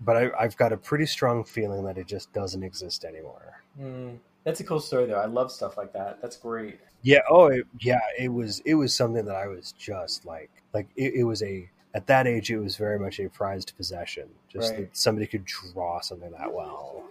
But 0.00 0.16
I, 0.16 0.30
I've 0.38 0.56
got 0.56 0.72
a 0.72 0.76
pretty 0.76 1.06
strong 1.06 1.44
feeling 1.44 1.84
that 1.84 1.98
it 1.98 2.06
just 2.06 2.32
doesn't 2.32 2.62
exist 2.62 3.04
anymore. 3.04 3.62
Hmm. 3.78 4.14
That's 4.44 4.60
a 4.60 4.64
cool 4.64 4.80
story 4.80 5.06
though. 5.06 5.20
I 5.20 5.26
love 5.26 5.52
stuff 5.52 5.76
like 5.76 5.92
that. 5.92 6.22
That's 6.22 6.36
great. 6.36 6.80
Yeah. 7.02 7.20
Oh, 7.28 7.46
it, 7.46 7.66
yeah. 7.80 8.00
It 8.18 8.28
was. 8.28 8.60
It 8.64 8.74
was 8.74 8.94
something 8.94 9.24
that 9.26 9.36
I 9.36 9.46
was 9.48 9.72
just 9.72 10.24
like, 10.24 10.50
like 10.72 10.88
it, 10.96 11.14
it 11.14 11.24
was 11.24 11.42
a. 11.42 11.68
At 11.92 12.06
that 12.06 12.26
age, 12.28 12.50
it 12.50 12.58
was 12.58 12.76
very 12.76 12.98
much 13.00 13.18
a 13.18 13.28
prized 13.28 13.72
possession. 13.76 14.28
Just 14.48 14.70
Right. 14.70 14.80
that 14.80 14.96
somebody 14.96 15.26
could 15.26 15.44
draw 15.44 16.00
something 16.00 16.30
that 16.30 16.52
well. 16.54 17.04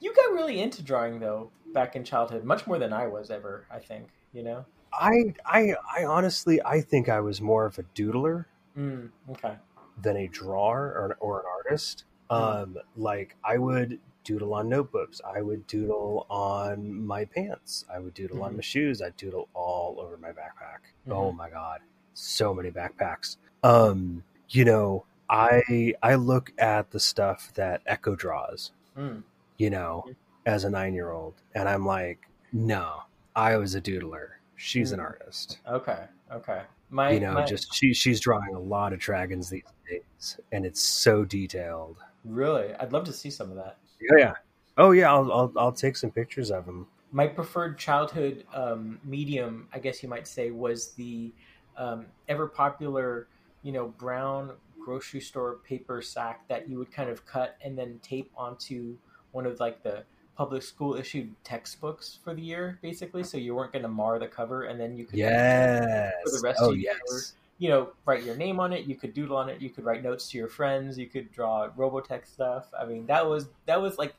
You 0.00 0.14
got 0.14 0.32
really 0.32 0.60
into 0.60 0.82
drawing 0.82 1.18
though 1.20 1.50
back 1.74 1.96
in 1.96 2.04
childhood, 2.04 2.44
much 2.44 2.66
more 2.66 2.78
than 2.78 2.92
I 2.92 3.06
was 3.08 3.30
ever. 3.30 3.66
I 3.70 3.78
think. 3.78 4.08
You 4.32 4.42
know. 4.44 4.64
I, 4.94 5.34
I, 5.46 5.74
I 5.98 6.04
honestly, 6.04 6.60
I 6.64 6.80
think 6.82 7.08
I 7.08 7.20
was 7.20 7.40
more 7.40 7.64
of 7.66 7.78
a 7.78 7.82
doodler 7.94 8.44
Mm, 8.78 9.08
okay. 9.30 9.54
than 10.00 10.16
a 10.18 10.26
drawer 10.28 10.80
or, 10.86 11.16
or 11.20 11.40
an 11.40 11.46
artist. 11.46 12.04
Um, 12.32 12.78
like 12.96 13.36
I 13.44 13.58
would 13.58 13.98
doodle 14.24 14.54
on 14.54 14.68
notebooks. 14.68 15.20
I 15.24 15.42
would 15.42 15.66
doodle 15.66 16.26
on 16.30 17.04
my 17.04 17.24
pants. 17.24 17.84
I 17.92 17.98
would 17.98 18.14
doodle 18.14 18.42
on 18.44 18.52
Mhm. 18.52 18.56
my 18.56 18.62
shoes. 18.62 19.02
I'd 19.02 19.16
doodle 19.16 19.48
all 19.54 20.00
over 20.00 20.16
my 20.16 20.30
backpack. 20.30 20.80
Mhm. 21.08 21.12
Oh 21.12 21.32
my 21.32 21.50
god, 21.50 21.80
so 22.14 22.54
many 22.54 22.70
backpacks. 22.70 23.36
Um, 23.62 24.22
you 24.48 24.64
know, 24.64 25.04
I 25.28 25.94
I 26.02 26.14
look 26.16 26.52
at 26.58 26.90
the 26.90 27.00
stuff 27.00 27.52
that 27.54 27.82
Echo 27.86 28.14
draws. 28.14 28.72
Mm. 28.96 29.22
You 29.58 29.70
know, 29.70 30.04
as 30.46 30.64
a 30.64 30.70
nine 30.70 30.94
year 30.94 31.10
old, 31.10 31.34
and 31.54 31.68
I'm 31.68 31.86
like, 31.86 32.28
no, 32.52 33.02
I 33.34 33.56
was 33.56 33.74
a 33.74 33.80
doodler. 33.80 34.28
She's 34.56 34.92
an 34.92 35.00
Mm. 35.00 35.04
artist. 35.04 35.58
Okay. 35.66 36.04
Okay. 36.30 36.62
My 36.90 37.10
you 37.12 37.20
know, 37.20 37.32
my- 37.34 37.44
just 37.46 37.72
she 37.74 37.92
she's 37.94 38.20
drawing 38.20 38.54
a 38.54 38.60
lot 38.60 38.92
of 38.92 38.98
dragons 39.00 39.48
these 39.50 39.64
days, 39.88 40.38
and 40.52 40.64
it's 40.66 40.80
so 40.82 41.24
detailed. 41.24 41.96
Really, 42.24 42.74
I'd 42.74 42.92
love 42.92 43.04
to 43.04 43.12
see 43.12 43.30
some 43.30 43.50
of 43.50 43.56
that. 43.56 43.78
Yeah, 44.00 44.18
yeah. 44.18 44.34
Oh 44.78 44.90
yeah, 44.92 45.12
I'll 45.12 45.30
I'll, 45.32 45.52
I'll 45.56 45.72
take 45.72 45.96
some 45.96 46.10
pictures 46.10 46.50
of 46.50 46.66
them. 46.66 46.86
my 47.12 47.26
preferred 47.26 47.78
childhood 47.78 48.44
um, 48.54 48.98
medium, 49.04 49.68
I 49.72 49.78
guess 49.78 50.02
you 50.02 50.08
might 50.08 50.26
say, 50.26 50.50
was 50.50 50.92
the 50.92 51.30
um, 51.76 52.06
ever 52.28 52.46
popular, 52.46 53.28
you 53.62 53.72
know, 53.72 53.88
brown 53.98 54.52
grocery 54.82 55.20
store 55.20 55.58
paper 55.68 56.02
sack 56.02 56.48
that 56.48 56.68
you 56.68 56.78
would 56.78 56.90
kind 56.90 57.08
of 57.10 57.24
cut 57.26 57.56
and 57.62 57.78
then 57.78 58.00
tape 58.02 58.30
onto 58.36 58.96
one 59.32 59.46
of 59.46 59.60
like 59.60 59.82
the 59.82 60.02
public 60.36 60.62
school 60.62 60.94
issued 60.96 61.32
textbooks 61.44 62.18
for 62.24 62.34
the 62.34 62.42
year, 62.42 62.78
basically. 62.82 63.22
So 63.22 63.36
you 63.36 63.54
weren't 63.54 63.72
going 63.72 63.82
to 63.82 63.88
mar 63.88 64.18
the 64.18 64.26
cover, 64.26 64.64
and 64.64 64.80
then 64.80 64.96
you 64.96 65.04
could, 65.04 65.18
Yes. 65.18 66.12
For 66.24 66.30
the 66.30 66.40
rest 66.42 66.58
oh 66.62 66.70
of 66.72 66.78
your 66.78 66.94
yes. 67.08 67.34
You 67.62 67.68
know, 67.68 67.90
write 68.06 68.24
your 68.24 68.34
name 68.34 68.58
on 68.58 68.72
it. 68.72 68.86
You 68.86 68.96
could 68.96 69.14
doodle 69.14 69.36
on 69.36 69.48
it. 69.48 69.60
You 69.60 69.70
could 69.70 69.84
write 69.84 70.02
notes 70.02 70.28
to 70.30 70.36
your 70.36 70.48
friends. 70.48 70.98
You 70.98 71.06
could 71.06 71.30
draw 71.30 71.68
Robotech 71.78 72.26
stuff. 72.26 72.66
I 72.76 72.84
mean, 72.84 73.06
that 73.06 73.24
was 73.24 73.50
that 73.66 73.80
was 73.80 73.98
like 73.98 74.14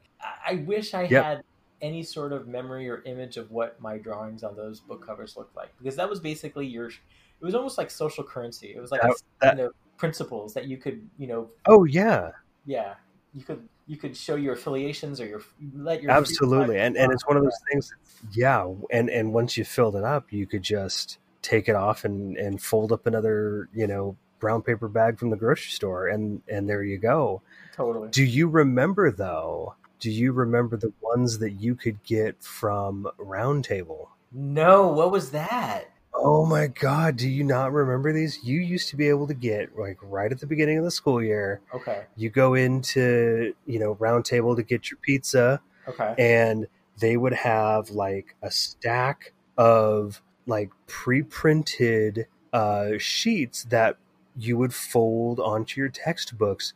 I 0.47 0.63
wish 0.65 0.93
I 0.93 1.03
Yep. 1.03 1.23
had 1.23 1.43
any 1.81 2.03
sort 2.03 2.31
of 2.31 2.47
memory 2.47 2.89
or 2.89 3.01
image 3.05 3.35
of 3.35 3.51
what 3.51 3.81
my 3.81 3.97
drawings 3.97 4.43
on 4.45 4.55
those 4.55 4.79
book 4.79 5.05
covers 5.05 5.35
looked 5.35 5.57
like 5.57 5.73
because 5.77 5.97
that 5.97 6.09
was 6.09 6.21
basically 6.21 6.65
your. 6.65 6.87
It 6.87 7.45
was 7.45 7.53
almost 7.53 7.77
like 7.77 7.91
social 7.91 8.23
currency. 8.23 8.73
It 8.73 8.79
was 8.79 8.91
like 8.91 9.01
That- 9.01 9.21
that- 9.41 9.57
you 9.57 9.63
know 9.63 9.71
principles 9.97 10.53
that 10.53 10.65
you 10.69 10.77
could 10.77 11.07
you 11.17 11.27
know 11.27 11.49
Oh 11.67 11.83
yeah. 11.83 12.31
yeah 12.65 12.93
you 13.33 13.43
could 13.43 13.67
you 13.87 13.97
could 13.97 14.15
show 14.15 14.35
your 14.35 14.53
affiliations 14.53 15.19
or 15.19 15.25
your 15.25 15.41
let 15.75 16.01
your 16.01 16.11
Absolutely. 16.11 16.79
And 16.79 16.95
and 16.95 17.11
it's 17.11 17.27
one 17.27 17.35
of 17.35 17.43
those 17.43 17.59
things. 17.69 17.93
Yeah. 18.31 18.73
And 18.89 19.09
and 19.09 19.33
once 19.33 19.57
you 19.57 19.65
filled 19.65 19.97
it 19.97 20.05
up, 20.05 20.31
you 20.31 20.47
could 20.47 20.63
just 20.63 21.17
take 21.43 21.69
it 21.69 21.75
off 21.75 22.03
and 22.05 22.35
and 22.37 22.61
fold 22.61 22.91
up 22.91 23.05
another 23.05 23.69
you 23.73 23.85
know 23.85 24.17
brown 24.39 24.61
paper 24.61 24.87
bag 24.87 25.19
from 25.19 25.29
the 25.29 25.37
grocery 25.37 25.71
store, 25.71 26.07
and 26.07 26.41
and 26.47 26.67
there 26.67 26.83
you 26.83 26.97
go. 26.97 27.41
totally 27.75 28.09
Do 28.09 28.23
you 28.23 28.47
remember 28.47 29.11
though? 29.11 29.75
Do 29.99 30.09
you 30.11 30.33
remember 30.33 30.75
the 30.75 30.91
ones 31.01 31.37
that 31.39 31.51
you 31.51 31.75
could 31.75 32.03
get 32.03 32.43
from 32.43 33.07
Roundtable? 33.19 34.07
no 34.33 34.87
what 34.87 35.11
was 35.11 35.29
that 35.31 35.89
Oh 36.15 36.45
my 36.45 36.67
god, 36.67 37.17
do 37.17 37.27
you 37.27 37.43
not 37.43 37.73
remember 37.73 38.13
these? 38.13 38.43
You 38.43 38.59
used 38.59 38.89
to 38.89 38.95
be 38.95 39.09
able 39.09 39.27
to 39.27 39.33
get 39.33 39.77
like 39.77 39.97
right 40.01 40.31
at 40.31 40.39
the 40.39 40.47
beginning 40.47 40.77
of 40.77 40.83
the 40.83 40.91
school 40.91 41.21
year, 41.21 41.61
okay 41.73 42.03
you 42.15 42.29
go 42.29 42.53
into, 42.53 43.53
you 43.65 43.79
know, 43.79 43.93
round 43.99 44.25
table 44.25 44.55
to 44.55 44.63
get 44.63 44.89
your 44.89 44.97
pizza 45.01 45.61
okay 45.87 46.15
and 46.17 46.67
they 46.99 47.17
would 47.17 47.33
have 47.33 47.89
like 47.89 48.35
a 48.41 48.51
stack 48.51 49.33
of 49.57 50.21
like 50.45 50.69
pre-printed 50.87 52.27
uh 52.51 52.91
sheets 52.97 53.63
that 53.65 53.97
you 54.35 54.57
would 54.57 54.73
fold 54.73 55.39
onto 55.39 55.79
your 55.79 55.89
textbooks 55.89 56.73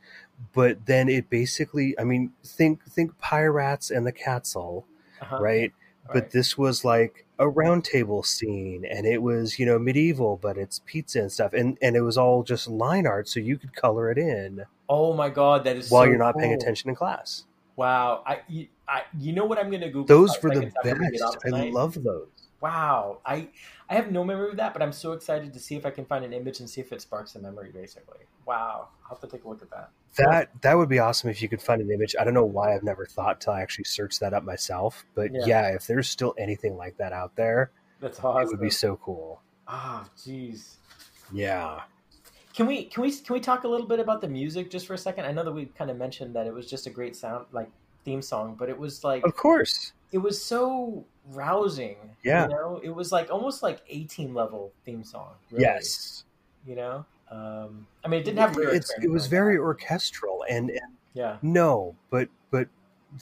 but 0.54 0.86
then 0.86 1.10
it 1.10 1.30
basically 1.30 1.98
i 2.00 2.04
mean 2.04 2.32
think 2.44 2.84
think 2.86 3.18
pirates 3.20 3.90
and 3.92 4.06
the 4.06 4.12
castle 4.12 4.86
uh-huh. 5.22 5.40
right? 5.40 5.74
But 6.14 6.32
this 6.32 6.58
was 6.58 6.86
like 6.86 7.26
a 7.38 7.44
roundtable 7.44 8.26
scene 8.26 8.86
and 8.86 9.06
it 9.06 9.22
was 9.22 9.60
you 9.60 9.66
know 9.66 9.78
medieval 9.78 10.40
but 10.42 10.58
it's 10.58 10.82
pizza 10.86 11.20
and 11.20 11.32
stuff 11.32 11.52
and 11.52 11.78
and 11.82 11.98
it 11.98 12.02
was 12.02 12.18
all 12.18 12.44
just 12.44 12.70
line 12.70 13.06
art 13.06 13.28
so 13.28 13.42
you 13.42 13.58
could 13.58 13.76
color 13.76 14.10
it 14.10 14.18
in 14.18 14.66
oh 14.90 15.14
my 15.14 15.30
god 15.30 15.66
that 15.66 15.76
is 15.76 15.92
while 15.92 16.06
so 16.06 16.10
you're 16.10 16.18
not 16.18 16.36
paying 16.38 16.54
attention 16.54 16.90
in 16.90 16.96
class. 16.96 17.44
Wow, 17.76 18.24
I, 18.26 18.40
you, 18.48 18.68
I, 18.88 19.04
you 19.20 19.34
know 19.34 19.46
what 19.46 19.60
I'm 19.60 19.70
gonna 19.70 19.90
Google? 19.90 20.06
those 20.06 20.42
were 20.42 20.50
the 20.50 20.62
seconds 20.62 20.74
after 20.78 20.98
we 20.98 21.12
get 21.12 21.22
off 21.22 21.36
best 21.44 21.56
i 21.56 21.70
love 21.70 22.02
those 22.02 22.28
Wow, 22.62 23.20
I, 23.26 23.50
I 23.90 23.96
have 23.96 24.12
no 24.12 24.24
memory 24.24 24.50
of 24.50 24.58
that, 24.58 24.74
but 24.74 24.82
I'm 24.82 24.92
so 24.92 25.12
excited 25.14 25.54
to 25.54 25.60
see 25.60 25.76
if 25.76 25.86
I 25.86 25.92
can 25.92 26.06
find 26.06 26.26
an 26.26 26.34
image 26.34 26.60
and 26.60 26.68
see 26.70 26.82
if 26.82 26.92
it 26.92 27.02
sparks 27.02 27.36
a 27.36 27.40
memory. 27.40 27.70
Basically, 27.72 28.26
wow, 28.48 28.88
I'll 29.04 29.10
have 29.10 29.20
to 29.22 29.28
take 29.28 29.44
a 29.44 29.48
look 29.50 29.62
at 29.62 29.70
that. 29.70 29.90
that 30.18 30.62
that 30.64 30.76
would 30.76 30.90
be 30.90 30.98
awesome 31.00 31.30
if 31.30 31.42
you 31.42 31.48
could 31.50 31.62
find 31.62 31.80
an 31.82 31.92
image 31.92 32.16
i 32.20 32.24
don't 32.24 32.34
know 32.34 32.44
why 32.46 32.74
i've 32.74 32.82
never 32.82 33.06
thought 33.06 33.40
to 33.42 33.52
actually 33.52 33.84
search 33.84 34.18
that 34.20 34.34
up 34.34 34.44
myself 34.44 35.06
but 35.14 35.32
Yeah. 35.32 35.46
yeah, 35.46 35.68
if 35.76 35.86
there's 35.86 36.10
still 36.10 36.34
anything 36.40 36.76
like 36.76 36.98
that 36.98 37.14
out 37.14 37.36
there 37.36 37.70
That's 38.00 38.20
awesome. 38.24 38.42
it 38.42 38.48
would 38.50 38.62
be 38.62 38.72
so 38.72 38.96
cool 38.98 39.42
Ah, 39.68 40.08
jeez. 40.18 40.78
Yeah. 41.32 41.82
Can 42.56 42.66
we 42.68 42.86
can 42.86 43.04
we 43.04 43.12
can 43.12 43.34
we 43.34 43.40
talk 43.40 43.64
a 43.66 43.68
little 43.68 43.86
bit 43.86 44.00
about 44.00 44.22
the 44.22 44.28
music 44.30 44.72
just 44.72 44.88
for 44.88 44.94
a 44.94 44.98
second? 44.98 45.26
I 45.26 45.32
know 45.34 45.44
that 45.44 45.52
we 45.52 45.66
kind 45.66 45.92
of 45.92 45.98
mentioned 45.98 46.34
that 46.36 46.48
it 46.48 46.54
was 46.54 46.68
just 46.70 46.88
a 46.88 46.90
great 46.90 47.16
sound 47.16 47.46
like 47.52 47.70
theme 48.06 48.22
song, 48.22 48.56
but 48.58 48.70
it 48.70 48.78
was 48.80 49.04
like 49.04 49.24
Of 49.26 49.36
course. 49.36 49.92
it 50.14 50.20
was 50.20 50.42
so 50.42 51.06
rousing. 51.32 51.98
Yeah. 52.24 52.44
You 52.44 52.50
know, 52.50 52.80
it 52.84 52.90
was 52.90 53.12
like 53.12 53.30
almost 53.32 53.64
like 53.64 53.82
A 53.90 54.04
team 54.06 54.34
level 54.34 54.72
theme 54.86 55.04
song. 55.04 55.32
really, 55.52 55.64
Yes. 55.64 56.24
You 56.66 56.76
know? 56.76 57.06
Um 57.30 57.88
I 58.04 58.08
mean 58.08 58.22
it 58.22 58.24
didn't 58.24 58.40
have 58.40 58.58
It's, 58.58 58.94
it 59.02 59.10
was 59.12 59.28
very 59.28 59.58
orchestral 59.58 60.46
and, 60.50 60.70
and 60.70 60.94
Yeah. 61.14 61.38
no, 61.42 61.96
but 62.10 62.30
but 62.52 62.70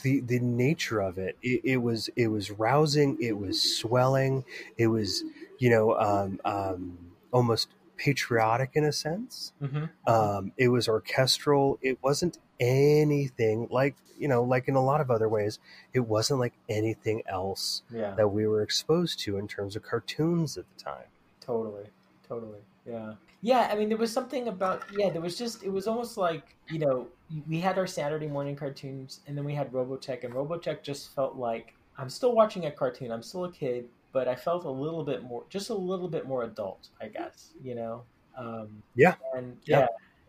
the 0.02 0.20
the 0.20 0.38
nature 0.40 1.00
of 1.00 1.18
it, 1.18 1.36
it, 1.42 1.60
it 1.64 1.76
was 1.78 2.08
it 2.16 2.28
was 2.28 2.50
rousing, 2.50 3.16
it 3.20 3.36
was 3.38 3.78
swelling, 3.78 4.44
it 4.76 4.88
was 4.88 5.24
you 5.58 5.70
know 5.70 5.96
um, 5.98 6.40
um, 6.44 6.98
almost 7.32 7.68
patriotic 7.96 8.70
in 8.74 8.84
a 8.84 8.92
sense. 8.92 9.52
hmm 9.60 9.84
Um, 10.06 10.52
it 10.56 10.68
was 10.68 10.86
orchestral. 10.88 11.78
It 11.82 11.98
wasn't 12.02 12.38
anything 12.60 13.68
like 13.70 13.96
you 14.18 14.28
know 14.28 14.42
like 14.42 14.68
in 14.68 14.74
a 14.76 14.82
lot 14.82 15.00
of 15.00 15.10
other 15.10 15.28
ways. 15.28 15.58
It 15.92 16.00
wasn't 16.00 16.40
like 16.40 16.54
anything 16.68 17.22
else 17.26 17.82
Yeah. 17.90 18.14
that 18.14 18.28
we 18.28 18.46
were 18.46 18.62
exposed 18.62 19.18
to 19.20 19.36
in 19.38 19.46
terms 19.48 19.76
of 19.76 19.82
cartoons 19.82 20.56
at 20.56 20.64
the 20.76 20.84
time. 20.84 21.08
Totally, 21.40 21.86
totally. 22.26 22.60
Yeah. 22.86 23.14
Yeah, 23.42 23.68
I 23.70 23.76
mean, 23.76 23.88
there 23.88 23.98
was 23.98 24.12
something 24.12 24.48
about, 24.48 24.82
yeah, 24.96 25.10
there 25.10 25.20
was 25.20 25.36
just, 25.38 25.62
it 25.62 25.68
was 25.68 25.86
almost 25.86 26.16
like, 26.16 26.56
you 26.68 26.78
know, 26.78 27.06
we 27.46 27.60
had 27.60 27.78
our 27.78 27.86
Saturday 27.86 28.26
morning 28.26 28.56
cartoons 28.56 29.20
and 29.26 29.36
then 29.36 29.44
we 29.44 29.54
had 29.54 29.70
Robotech, 29.72 30.24
and 30.24 30.32
Robotech 30.34 30.82
just 30.82 31.14
felt 31.14 31.36
like 31.36 31.74
I'm 31.98 32.08
still 32.08 32.34
watching 32.34 32.64
a 32.66 32.70
cartoon. 32.70 33.12
I'm 33.12 33.22
still 33.22 33.44
a 33.44 33.52
kid, 33.52 33.88
but 34.12 34.26
I 34.26 34.34
felt 34.34 34.64
a 34.64 34.70
little 34.70 35.04
bit 35.04 35.22
more, 35.22 35.44
just 35.48 35.70
a 35.70 35.74
little 35.74 36.08
bit 36.08 36.26
more 36.26 36.42
adult, 36.44 36.88
I 37.00 37.08
guess, 37.08 37.50
you 37.62 37.74
know? 37.74 38.02
Um, 38.36 38.82
Yeah. 38.96 39.14
And 39.34 39.58
Yeah. 39.64 39.80
yeah, 39.80 39.86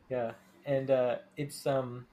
yeah. 0.09 0.31
And 0.65 0.91
uh, 0.91 1.15
it's, 1.37 1.65
um, 1.65 2.05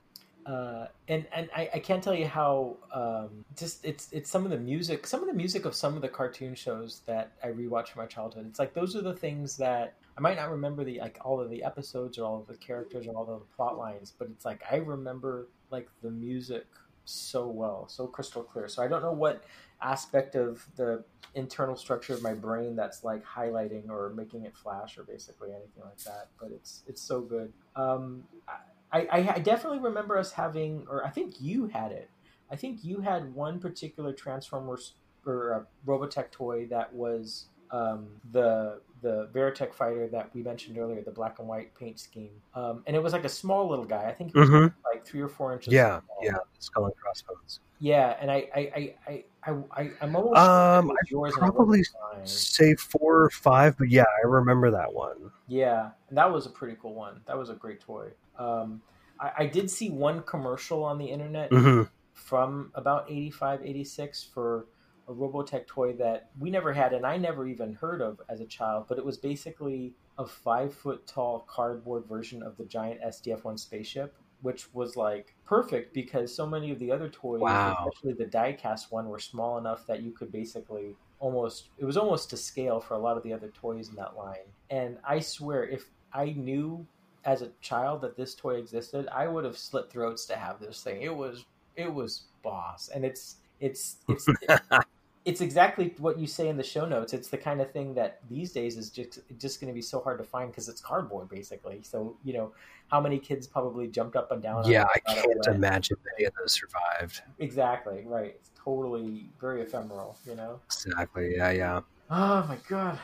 uh, 0.46 0.86
and 1.08 1.26
and 1.32 1.48
I, 1.56 1.70
I 1.74 1.78
can't 1.78 2.02
tell 2.02 2.14
you 2.14 2.26
how 2.26 2.76
um, 2.92 3.44
just 3.56 3.84
it's 3.84 4.08
it's 4.12 4.30
some 4.30 4.44
of 4.44 4.50
the 4.50 4.58
music 4.58 5.06
some 5.06 5.20
of 5.20 5.26
the 5.26 5.34
music 5.34 5.64
of 5.64 5.74
some 5.74 5.94
of 5.94 6.02
the 6.02 6.08
cartoon 6.08 6.54
shows 6.54 7.00
that 7.06 7.32
I 7.42 7.48
rewatch 7.48 7.88
from 7.88 8.02
my 8.02 8.06
childhood. 8.06 8.46
It's 8.48 8.58
like 8.58 8.74
those 8.74 8.94
are 8.96 9.02
the 9.02 9.14
things 9.14 9.56
that 9.58 9.94
I 10.16 10.20
might 10.20 10.36
not 10.36 10.50
remember 10.50 10.84
the 10.84 11.00
like 11.00 11.18
all 11.24 11.40
of 11.40 11.50
the 11.50 11.64
episodes 11.64 12.18
or 12.18 12.24
all 12.24 12.38
of 12.40 12.46
the 12.46 12.56
characters 12.56 13.06
or 13.06 13.14
all 13.14 13.22
of 13.22 13.40
the 13.40 13.56
plot 13.56 13.78
lines, 13.78 14.12
but 14.18 14.28
it's 14.28 14.44
like 14.44 14.62
I 14.70 14.76
remember 14.76 15.48
like 15.70 15.88
the 16.02 16.10
music 16.10 16.66
so 17.04 17.46
well, 17.46 17.88
so 17.88 18.06
crystal 18.06 18.42
clear. 18.42 18.68
So 18.68 18.82
I 18.82 18.88
don't 18.88 19.02
know 19.02 19.12
what 19.12 19.44
aspect 19.82 20.34
of 20.34 20.66
the 20.76 21.04
internal 21.34 21.76
structure 21.76 22.14
of 22.14 22.22
my 22.22 22.32
brain 22.32 22.76
that's 22.76 23.02
like 23.02 23.24
highlighting 23.24 23.88
or 23.88 24.12
making 24.14 24.44
it 24.44 24.56
flash 24.56 24.96
or 24.96 25.02
basically 25.02 25.50
anything 25.50 25.82
like 25.82 25.98
that, 25.98 26.28
but 26.40 26.50
it's 26.52 26.82
it's 26.86 27.02
so 27.02 27.20
good. 27.20 27.52
Um, 27.76 28.24
I, 28.48 28.56
I, 29.00 29.32
I 29.34 29.38
definitely 29.40 29.80
remember 29.80 30.16
us 30.18 30.32
having, 30.32 30.86
or 30.88 31.04
I 31.04 31.10
think 31.10 31.40
you 31.40 31.66
had 31.66 31.92
it. 31.92 32.10
I 32.50 32.56
think 32.56 32.84
you 32.84 33.00
had 33.00 33.34
one 33.34 33.58
particular 33.58 34.12
Transformers 34.12 34.94
or 35.26 35.54
uh, 35.54 35.60
Robotech 35.86 36.30
toy 36.30 36.66
that 36.66 36.92
was 36.94 37.46
um, 37.70 38.06
the 38.32 38.80
the 39.02 39.28
Veritech 39.34 39.74
fighter 39.74 40.06
that 40.08 40.30
we 40.34 40.42
mentioned 40.42 40.78
earlier, 40.78 41.02
the 41.02 41.10
black 41.10 41.38
and 41.38 41.48
white 41.48 41.74
paint 41.78 41.98
scheme, 41.98 42.30
um, 42.54 42.82
and 42.86 42.94
it 42.96 43.02
was 43.02 43.12
like 43.12 43.24
a 43.24 43.28
small 43.28 43.68
little 43.68 43.84
guy. 43.84 44.04
I 44.04 44.14
think 44.14 44.32
he 44.32 44.38
was 44.38 44.48
Mhm. 44.48 44.72
like 44.92 45.04
three 45.04 45.20
or 45.20 45.28
four 45.28 45.52
inches. 45.52 45.72
Yeah, 45.72 46.00
tall. 46.06 46.18
yeah, 46.22 46.36
skull 46.58 46.86
and 46.86 46.96
crossbones. 46.96 47.60
yeah. 47.80 48.16
And 48.20 48.30
I 48.30 48.48
I 48.54 48.60
I 48.60 48.94
I, 49.06 49.24
I, 49.46 49.62
I 49.82 49.90
I'm 50.00 50.16
almost 50.16 50.38
Um, 50.38 50.86
sure 50.86 50.96
it 51.02 51.10
yours 51.10 51.34
Probably 51.36 51.84
say 52.24 52.74
four 52.76 53.22
or 53.24 53.30
five, 53.30 53.76
but 53.76 53.90
yeah, 53.90 54.04
I 54.22 54.26
remember 54.26 54.70
that 54.70 54.92
one. 54.92 55.30
Yeah, 55.48 55.90
and 56.08 56.16
that 56.16 56.30
was 56.32 56.46
a 56.46 56.50
pretty 56.50 56.76
cool 56.80 56.94
one. 56.94 57.20
That 57.26 57.36
was 57.36 57.50
a 57.50 57.54
great 57.54 57.80
toy. 57.80 58.08
Um, 58.38 58.82
I, 59.20 59.32
I 59.38 59.46
did 59.46 59.70
see 59.70 59.90
one 59.90 60.22
commercial 60.22 60.84
on 60.84 60.98
the 60.98 61.06
internet 61.06 61.50
hmm 61.50 61.82
from 62.12 62.70
about 62.74 63.10
85, 63.10 63.60
86 63.64 64.24
for 64.24 64.68
a 65.08 65.12
Robotech 65.12 65.66
toy 65.66 65.92
that 65.94 66.30
we 66.38 66.50
never 66.50 66.72
had 66.72 66.92
and 66.92 67.04
I 67.04 67.16
never 67.16 67.46
even 67.46 67.74
heard 67.74 68.00
of 68.00 68.20
as 68.28 68.40
a 68.40 68.46
child, 68.46 68.86
but 68.88 68.98
it 68.98 69.04
was 69.04 69.18
basically 69.18 69.94
a 70.18 70.26
five 70.26 70.72
foot 70.74 71.06
tall 71.06 71.46
cardboard 71.48 72.06
version 72.08 72.42
of 72.42 72.56
the 72.56 72.64
giant 72.64 73.00
SDF 73.02 73.44
1 73.44 73.58
spaceship, 73.58 74.16
which 74.40 74.72
was 74.72 74.96
like 74.96 75.34
perfect 75.44 75.92
because 75.92 76.34
so 76.34 76.46
many 76.46 76.70
of 76.70 76.78
the 76.78 76.90
other 76.92 77.08
toys, 77.10 77.40
Wow. 77.42 77.74
especially 77.84 78.14
the 78.14 78.26
die-cast 78.30 78.90
one, 78.92 79.08
were 79.08 79.18
small 79.18 79.58
enough 79.58 79.86
that 79.86 80.02
you 80.02 80.12
could 80.12 80.30
basically 80.32 80.96
almost, 81.18 81.70
it 81.76 81.84
was 81.84 81.96
almost 81.96 82.30
to 82.30 82.36
scale 82.36 82.80
for 82.80 82.94
a 82.94 82.98
lot 82.98 83.16
of 83.16 83.22
the 83.22 83.32
other 83.32 83.50
toys 83.50 83.88
in 83.90 83.96
that 83.96 84.16
line. 84.16 84.54
And 84.70 84.98
I 85.04 85.20
swear, 85.20 85.64
if 85.68 85.90
I 86.12 86.26
knew 86.32 86.86
as 87.24 87.42
a 87.42 87.50
child 87.60 88.02
that 88.02 88.16
this 88.16 88.34
toy 88.34 88.56
existed, 88.56 89.08
I 89.12 89.26
would 89.26 89.44
have 89.44 89.58
slit 89.58 89.90
throats 89.90 90.26
to 90.26 90.36
have 90.36 90.60
this 90.60 90.82
thing. 90.82 91.02
It 91.02 91.14
was 91.14 91.44
it 91.76 91.92
was 91.92 92.24
boss, 92.42 92.88
and 92.94 93.04
it's 93.04 93.36
it's 93.60 93.96
it's 94.08 94.26
it's 95.24 95.40
exactly 95.40 95.94
what 95.98 96.18
you 96.18 96.26
say 96.26 96.48
in 96.48 96.56
the 96.56 96.62
show 96.62 96.86
notes. 96.86 97.12
It's 97.12 97.28
the 97.28 97.38
kind 97.38 97.60
of 97.60 97.70
thing 97.72 97.94
that 97.94 98.20
these 98.28 98.52
days 98.52 98.76
is 98.76 98.90
just 98.90 99.20
just 99.38 99.60
going 99.60 99.72
to 99.72 99.74
be 99.74 99.82
so 99.82 100.00
hard 100.00 100.18
to 100.18 100.24
find 100.24 100.50
because 100.50 100.68
it's 100.68 100.80
cardboard 100.80 101.28
basically. 101.28 101.82
So 101.82 102.16
you 102.24 102.34
know 102.34 102.52
how 102.88 103.00
many 103.00 103.18
kids 103.18 103.46
probably 103.46 103.88
jumped 103.88 104.16
up 104.16 104.30
and 104.30 104.42
down. 104.42 104.68
Yeah, 104.68 104.84
I 104.84 105.14
can't 105.14 105.46
imagine 105.46 105.96
any 106.16 106.26
of 106.26 106.34
those 106.38 106.52
survived. 106.52 107.22
Exactly 107.38 108.04
right. 108.06 108.34
It's 108.38 108.50
totally 108.62 109.30
very 109.40 109.62
ephemeral. 109.62 110.18
You 110.26 110.36
know. 110.36 110.60
Exactly. 110.66 111.34
Yeah, 111.36 111.50
yeah. 111.50 111.80
Oh 112.10 112.44
my 112.46 112.58
god. 112.68 112.98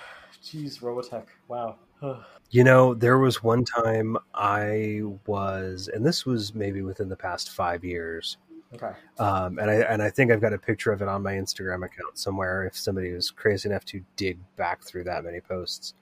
Jeez, 0.44 0.80
Robotech. 0.80 1.26
Wow. 1.48 1.76
You 2.52 2.64
know, 2.64 2.94
there 2.94 3.18
was 3.18 3.44
one 3.44 3.64
time 3.64 4.16
I 4.34 5.02
was, 5.28 5.88
and 5.94 6.04
this 6.04 6.26
was 6.26 6.52
maybe 6.52 6.82
within 6.82 7.08
the 7.08 7.14
past 7.14 7.50
five 7.50 7.84
years. 7.84 8.38
okay. 8.74 8.90
Um, 9.20 9.60
and 9.60 9.70
I 9.70 9.74
and 9.82 10.02
I 10.02 10.10
think 10.10 10.32
I've 10.32 10.40
got 10.40 10.52
a 10.52 10.58
picture 10.58 10.90
of 10.90 11.00
it 11.00 11.06
on 11.06 11.22
my 11.22 11.34
Instagram 11.34 11.84
account 11.84 12.18
somewhere. 12.18 12.64
If 12.64 12.76
somebody 12.76 13.12
was 13.12 13.30
crazy 13.30 13.68
enough 13.68 13.84
to 13.84 14.02
dig 14.16 14.36
back 14.56 14.82
through 14.82 15.04
that 15.04 15.22
many 15.22 15.40
posts, 15.40 15.94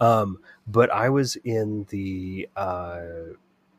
um, 0.00 0.38
but 0.68 0.92
I 0.92 1.08
was 1.08 1.34
in 1.42 1.84
the 1.90 2.48
uh, 2.54 3.00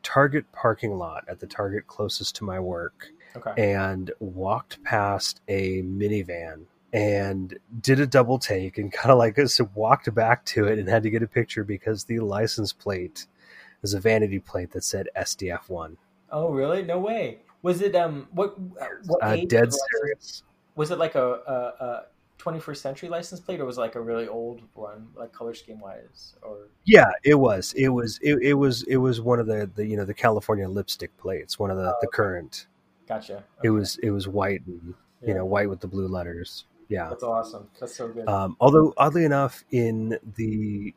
Target 0.02 0.44
parking 0.52 0.98
lot 0.98 1.24
at 1.28 1.40
the 1.40 1.46
Target 1.46 1.86
closest 1.86 2.36
to 2.36 2.44
my 2.44 2.60
work, 2.60 3.06
Okay. 3.36 3.54
and 3.72 4.10
walked 4.20 4.82
past 4.84 5.40
a 5.48 5.80
minivan 5.82 6.64
and 6.92 7.58
did 7.80 8.00
a 8.00 8.06
double 8.06 8.38
take 8.38 8.78
and 8.78 8.92
kind 8.92 9.10
of 9.10 9.18
like 9.18 9.38
so 9.48 9.68
walked 9.74 10.12
back 10.14 10.44
to 10.46 10.66
it 10.66 10.78
and 10.78 10.88
had 10.88 11.02
to 11.02 11.10
get 11.10 11.22
a 11.22 11.26
picture 11.26 11.64
because 11.64 12.04
the 12.04 12.18
license 12.20 12.72
plate 12.72 13.26
is 13.82 13.94
a 13.94 14.00
vanity 14.00 14.38
plate 14.38 14.70
that 14.72 14.84
said 14.84 15.08
SDF1. 15.16 15.96
Oh 16.32 16.50
really? 16.50 16.82
No 16.82 16.98
way. 16.98 17.38
Was 17.62 17.80
it 17.82 17.94
um 17.94 18.28
what 18.32 18.58
what 18.58 19.22
Uh, 19.22 19.36
dead 19.46 19.66
was 19.66 19.80
serious. 20.00 20.42
Was 20.76 20.90
it 20.90 20.98
like 20.98 21.14
a, 21.14 21.26
a, 21.26 21.84
a 21.84 22.02
21st 22.38 22.76
century 22.76 23.08
license 23.08 23.40
plate, 23.40 23.58
or 23.60 23.64
was 23.64 23.78
it 23.78 23.80
like 23.80 23.96
a 23.96 24.00
really 24.00 24.28
old 24.28 24.62
one, 24.74 25.08
like 25.16 25.32
color 25.32 25.52
scheme 25.54 25.80
wise? 25.80 26.36
Or 26.40 26.68
Yeah, 26.84 27.10
it 27.24 27.34
was. 27.34 27.72
It 27.76 27.88
was. 27.88 28.20
It, 28.22 28.38
it 28.40 28.54
was. 28.54 28.84
It 28.84 28.98
was 28.98 29.20
one 29.20 29.40
of 29.40 29.46
the, 29.48 29.68
the 29.74 29.84
you 29.84 29.96
know 29.96 30.04
the 30.04 30.14
California 30.14 30.68
lipstick 30.68 31.16
plates. 31.18 31.58
One 31.58 31.72
of 31.72 31.76
the, 31.78 31.96
the 32.00 32.06
current. 32.06 32.68
gotcha. 33.08 33.42
It 33.64 33.70
was. 33.70 33.98
It 34.04 34.10
was 34.10 34.28
white 34.28 34.62
and 34.68 34.94
Yeah. 35.20 35.28
you 35.30 35.34
know 35.34 35.44
white 35.44 35.68
with 35.68 35.80
the 35.80 35.88
blue 35.88 36.06
letters. 36.06 36.64
Yeah. 36.88 37.08
That's 37.08 37.22
awesome. 37.22 37.68
That's 37.78 37.94
so 37.94 38.08
good. 38.08 38.28
Um, 38.28 38.56
although 38.60 38.94
oddly 38.96 39.24
enough, 39.24 39.64
in 39.70 40.18
the 40.36 40.94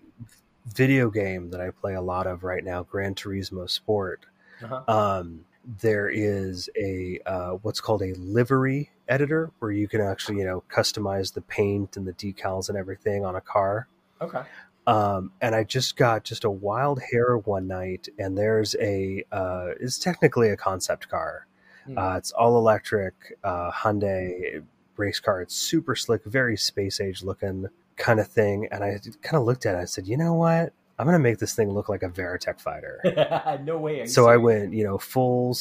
video 0.75 1.09
game 1.09 1.49
that 1.51 1.59
I 1.61 1.71
play 1.71 1.95
a 1.95 2.01
lot 2.01 2.27
of 2.27 2.43
right 2.43 2.63
now, 2.63 2.83
Gran 2.83 3.15
Turismo 3.15 3.69
Sport, 3.69 4.25
Uh-huh. 4.63 4.83
um, 4.87 5.45
there 5.81 6.09
is 6.09 6.69
a 6.77 7.19
uh, 7.25 7.51
what's 7.61 7.81
called 7.81 8.01
a 8.01 8.13
livery 8.15 8.89
editor 9.07 9.51
where 9.59 9.71
you 9.71 9.87
can 9.87 10.01
actually 10.01 10.37
you 10.39 10.45
know 10.45 10.63
customize 10.69 11.33
the 11.33 11.41
paint 11.41 11.97
and 11.97 12.07
the 12.07 12.13
decals 12.13 12.69
and 12.69 12.77
everything 12.77 13.25
on 13.25 13.35
a 13.35 13.41
car. 13.41 13.87
Okay. 14.21 14.41
Um, 14.87 15.31
and 15.41 15.53
I 15.53 15.63
just 15.63 15.95
got 15.95 16.23
just 16.23 16.43
a 16.43 16.49
wild 16.49 16.99
hair 17.11 17.37
one 17.37 17.67
night, 17.67 18.07
and 18.17 18.37
there's 18.37 18.75
a 18.79 19.23
uh, 19.31 19.69
it's 19.79 19.99
technically 19.99 20.49
a 20.49 20.57
concept 20.57 21.09
car. 21.09 21.45
Hmm. 21.85 21.97
Uh, 21.97 22.17
it's 22.17 22.31
all 22.31 22.57
electric 22.57 23.13
uh, 23.43 23.71
Hyundai 23.71 24.63
race 24.97 25.19
car. 25.19 25.41
It's 25.41 25.55
super 25.55 25.95
slick, 25.95 26.23
very 26.25 26.57
space 26.57 26.99
age 26.99 27.23
looking 27.23 27.67
kind 27.97 28.19
of 28.19 28.27
thing. 28.27 28.67
And 28.71 28.83
I 28.83 28.99
kind 29.21 29.35
of 29.39 29.43
looked 29.43 29.65
at 29.65 29.75
it. 29.75 29.79
I 29.79 29.85
said, 29.85 30.07
you 30.07 30.17
know 30.17 30.33
what? 30.33 30.73
I'm 30.99 31.05
gonna 31.07 31.17
make 31.19 31.39
this 31.39 31.55
thing 31.55 31.71
look 31.71 31.89
like 31.89 32.03
a 32.03 32.09
Veritech 32.09 32.59
fighter. 32.61 32.99
no 33.63 33.79
way. 33.79 34.05
So 34.05 34.27
I 34.29 34.37
went, 34.37 34.73
you 34.73 34.83
know, 34.83 34.99
full 34.99 35.55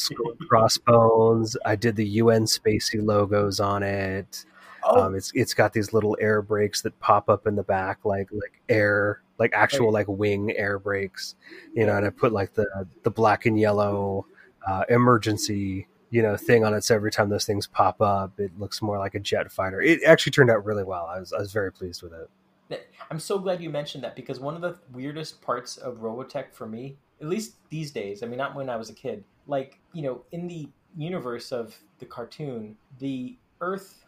crossbones. 0.47 1.57
I 1.65 1.75
did 1.75 1.95
the 1.95 2.05
UN 2.05 2.45
Spacy 2.47 2.99
logos 2.99 3.59
on 3.59 3.83
it. 3.83 4.45
Oh, 4.83 5.01
Um, 5.05 5.15
it's 5.15 5.31
it's 5.33 5.53
got 5.53 5.73
these 5.73 5.93
little 5.93 6.17
air 6.19 6.41
brakes 6.41 6.81
that 6.81 6.99
pop 6.99 7.29
up 7.29 7.47
in 7.47 7.55
the 7.55 7.63
back, 7.63 7.99
like 8.03 8.29
like 8.31 8.61
air, 8.69 9.21
like 9.39 9.51
actual 9.53 9.87
Right. 9.87 9.93
like 9.93 10.07
wing 10.07 10.51
air 10.55 10.77
brakes, 10.79 11.35
you 11.73 11.85
know. 11.85 11.95
And 11.97 12.05
I 12.05 12.09
put 12.09 12.31
like 12.33 12.53
the 12.53 12.67
the 13.03 13.11
black 13.11 13.45
and 13.45 13.59
yellow 13.59 14.25
uh, 14.67 14.83
emergency, 14.89 15.87
you 16.11 16.21
know, 16.21 16.37
thing 16.37 16.63
on 16.63 16.73
it. 16.73 16.83
So 16.83 16.93
every 16.93 17.09
time 17.09 17.29
those 17.29 17.45
things 17.45 17.65
pop 17.65 18.01
up, 18.01 18.39
it 18.39 18.51
looks 18.59 18.81
more 18.81 18.99
like 18.99 19.15
a 19.15 19.19
jet 19.19 19.51
fighter. 19.51 19.81
It 19.81 20.03
actually 20.03 20.33
turned 20.33 20.51
out 20.51 20.63
really 20.63 20.83
well. 20.83 21.07
I 21.07 21.19
was 21.19 21.33
I 21.33 21.39
was 21.39 21.51
very 21.51 21.71
pleased 21.71 22.03
with 22.03 22.13
it. 22.13 22.29
I'm 23.09 23.19
so 23.19 23.39
glad 23.39 23.61
you 23.61 23.69
mentioned 23.69 24.03
that 24.03 24.15
because 24.15 24.39
one 24.39 24.55
of 24.55 24.61
the 24.61 24.77
weirdest 24.93 25.41
parts 25.41 25.75
of 25.75 25.97
Robotech 25.97 26.53
for 26.53 26.67
me, 26.67 26.95
at 27.19 27.27
least 27.27 27.55
these 27.69 27.91
days, 27.91 28.23
I 28.23 28.27
mean, 28.27 28.37
not 28.37 28.55
when 28.55 28.69
I 28.69 28.77
was 28.77 28.89
a 28.89 28.93
kid, 28.93 29.23
like 29.47 29.79
you 29.93 30.03
know, 30.03 30.21
in 30.31 30.47
the 30.47 30.69
universe 30.95 31.51
of 31.51 31.75
the 31.99 32.05
cartoon, 32.05 32.77
the 32.99 33.37
Earth 33.61 34.03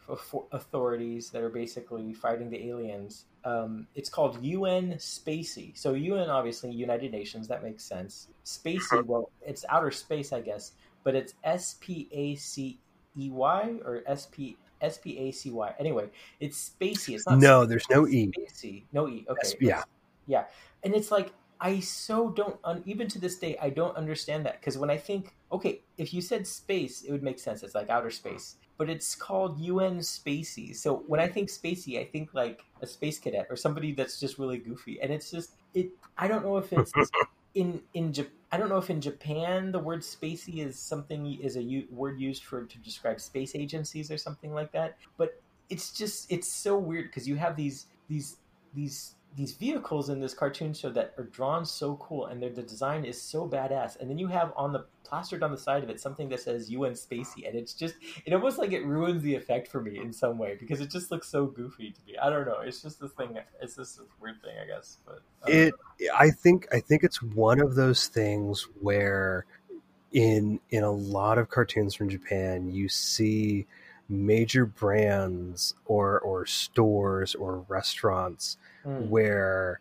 authorities 0.51 1.29
that 1.29 1.41
are 1.41 1.49
basically 1.49 2.13
fighting 2.13 2.49
the 2.49 2.67
aliens. 2.67 3.25
Um, 3.45 3.87
it's 3.95 4.09
called 4.09 4.43
UN 4.43 4.97
Spacy. 4.99 5.73
So 5.75 5.93
UN, 5.93 6.29
obviously, 6.29 6.71
United 6.71 7.11
Nations. 7.11 7.47
That 7.47 7.63
makes 7.63 7.83
sense. 7.83 8.27
Spacey, 8.45 9.05
well, 9.05 9.29
it's 9.45 9.63
outer 9.69 9.91
space, 9.91 10.33
I 10.33 10.41
guess, 10.41 10.73
but 11.03 11.15
it's 11.15 11.33
S 11.43 11.77
P 11.79 12.07
A 12.11 12.35
C 12.35 12.79
E 13.17 13.29
Y 13.29 13.75
or 13.85 14.03
S 14.07 14.27
P 14.31 14.57
S 14.81 14.97
P 14.97 15.17
A 15.17 15.31
C 15.31 15.51
Y. 15.51 15.73
Anyway, 15.79 16.09
it's 16.39 16.71
spacey. 16.71 17.15
It's 17.15 17.27
not. 17.27 17.39
No, 17.39 17.65
there's 17.65 17.89
no 17.89 18.07
E. 18.07 18.31
Spacey. 18.37 18.83
No 18.91 19.07
E. 19.07 19.25
Okay. 19.29 19.39
Yes, 19.43 19.55
yeah. 19.59 19.83
Yeah, 20.25 20.45
and 20.83 20.93
it's 20.93 21.11
like 21.11 21.33
I 21.59 21.79
so 21.79 22.29
don't 22.29 22.57
un, 22.63 22.83
even 22.85 23.07
to 23.09 23.19
this 23.19 23.37
day 23.37 23.57
I 23.61 23.69
don't 23.69 23.95
understand 23.95 24.45
that 24.45 24.59
because 24.59 24.77
when 24.77 24.89
I 24.89 24.97
think 24.97 25.33
okay, 25.51 25.81
if 25.97 26.13
you 26.13 26.21
said 26.21 26.45
space, 26.47 27.03
it 27.03 27.11
would 27.11 27.23
make 27.23 27.39
sense. 27.39 27.63
It's 27.63 27.75
like 27.75 27.89
outer 27.89 28.09
space, 28.09 28.57
but 28.77 28.89
it's 28.89 29.15
called 29.15 29.59
UN 29.59 30.01
Spacy. 30.01 30.73
So 30.73 31.03
when 31.07 31.19
I 31.19 31.27
think 31.27 31.49
Spacey, 31.49 31.99
I 31.99 32.05
think 32.05 32.33
like 32.33 32.61
a 32.81 32.87
space 32.87 33.19
cadet 33.19 33.47
or 33.49 33.55
somebody 33.55 33.93
that's 33.93 34.19
just 34.19 34.37
really 34.39 34.57
goofy, 34.57 34.99
and 35.01 35.11
it's 35.11 35.31
just 35.31 35.51
it. 35.73 35.89
I 36.17 36.27
don't 36.27 36.43
know 36.43 36.57
if 36.57 36.71
it's 36.73 36.91
in 37.55 37.81
in 37.93 38.11
I 38.53 38.57
don't 38.57 38.69
know 38.69 38.77
if 38.77 38.91
in 38.91 39.01
Japan 39.01 39.71
the 39.71 39.79
word 39.79 40.01
spacey 40.01 40.63
is 40.63 40.77
something 40.77 41.39
is 41.41 41.55
a 41.55 41.63
u- 41.63 41.87
word 41.89 42.19
used 42.19 42.43
for 42.43 42.63
to 42.63 42.77
describe 42.77 43.19
space 43.19 43.55
agencies 43.55 44.11
or 44.11 44.17
something 44.19 44.53
like 44.53 44.71
that. 44.73 44.95
But 45.17 45.41
it's 45.71 45.91
just 45.91 46.31
it's 46.31 46.47
so 46.47 46.77
weird 46.77 47.05
because 47.07 47.27
you 47.27 47.35
have 47.35 47.55
these 47.55 47.87
these 48.07 48.37
these 48.75 49.15
these 49.35 49.53
vehicles 49.53 50.09
in 50.09 50.19
this 50.19 50.33
cartoon 50.33 50.73
show 50.73 50.89
that 50.91 51.13
are 51.17 51.23
drawn 51.25 51.65
so 51.65 51.95
cool 51.95 52.27
and 52.27 52.41
the 52.41 52.61
design 52.61 53.03
is 53.03 53.21
so 53.21 53.47
badass. 53.47 53.99
And 53.99 54.09
then 54.09 54.17
you 54.17 54.27
have 54.27 54.53
on 54.55 54.73
the 54.73 54.85
plastered 55.03 55.43
on 55.43 55.51
the 55.51 55.57
side 55.57 55.83
of 55.83 55.89
it 55.89 55.99
something 55.99 56.29
that 56.29 56.39
says 56.39 56.69
un 56.69 56.95
spacy 56.95 57.45
and 57.45 57.55
it's 57.55 57.73
just 57.73 57.95
it 58.25 58.33
almost 58.33 58.57
like 58.57 58.71
it 58.71 58.85
ruins 58.85 59.21
the 59.21 59.35
effect 59.35 59.67
for 59.67 59.81
me 59.81 59.99
in 59.99 60.13
some 60.13 60.37
way 60.37 60.55
because 60.59 60.81
it 60.81 60.89
just 60.89 61.11
looks 61.11 61.27
so 61.27 61.45
goofy 61.45 61.91
to 61.91 61.99
me. 62.07 62.17
I 62.17 62.29
don't 62.29 62.45
know. 62.45 62.59
It's 62.61 62.81
just 62.81 62.99
this 62.99 63.11
thing 63.11 63.37
it's 63.61 63.75
just 63.75 63.99
a 63.99 64.03
weird 64.21 64.41
thing 64.41 64.55
i 64.61 64.65
guess 64.65 64.97
but 65.05 65.21
it 65.47 65.73
i 66.17 66.29
think 66.29 66.67
i 66.71 66.79
think 66.79 67.03
it's 67.03 67.21
one 67.21 67.59
of 67.59 67.75
those 67.75 68.07
things 68.07 68.67
where 68.81 69.45
in 70.11 70.59
in 70.69 70.83
a 70.83 70.91
lot 70.91 71.37
of 71.37 71.49
cartoons 71.49 71.95
from 71.95 72.09
japan 72.09 72.69
you 72.69 72.87
see 72.89 73.65
major 74.09 74.65
brands 74.65 75.75
or 75.85 76.19
or 76.19 76.45
stores 76.45 77.35
or 77.35 77.65
restaurants 77.67 78.57
mm. 78.85 79.07
where 79.07 79.79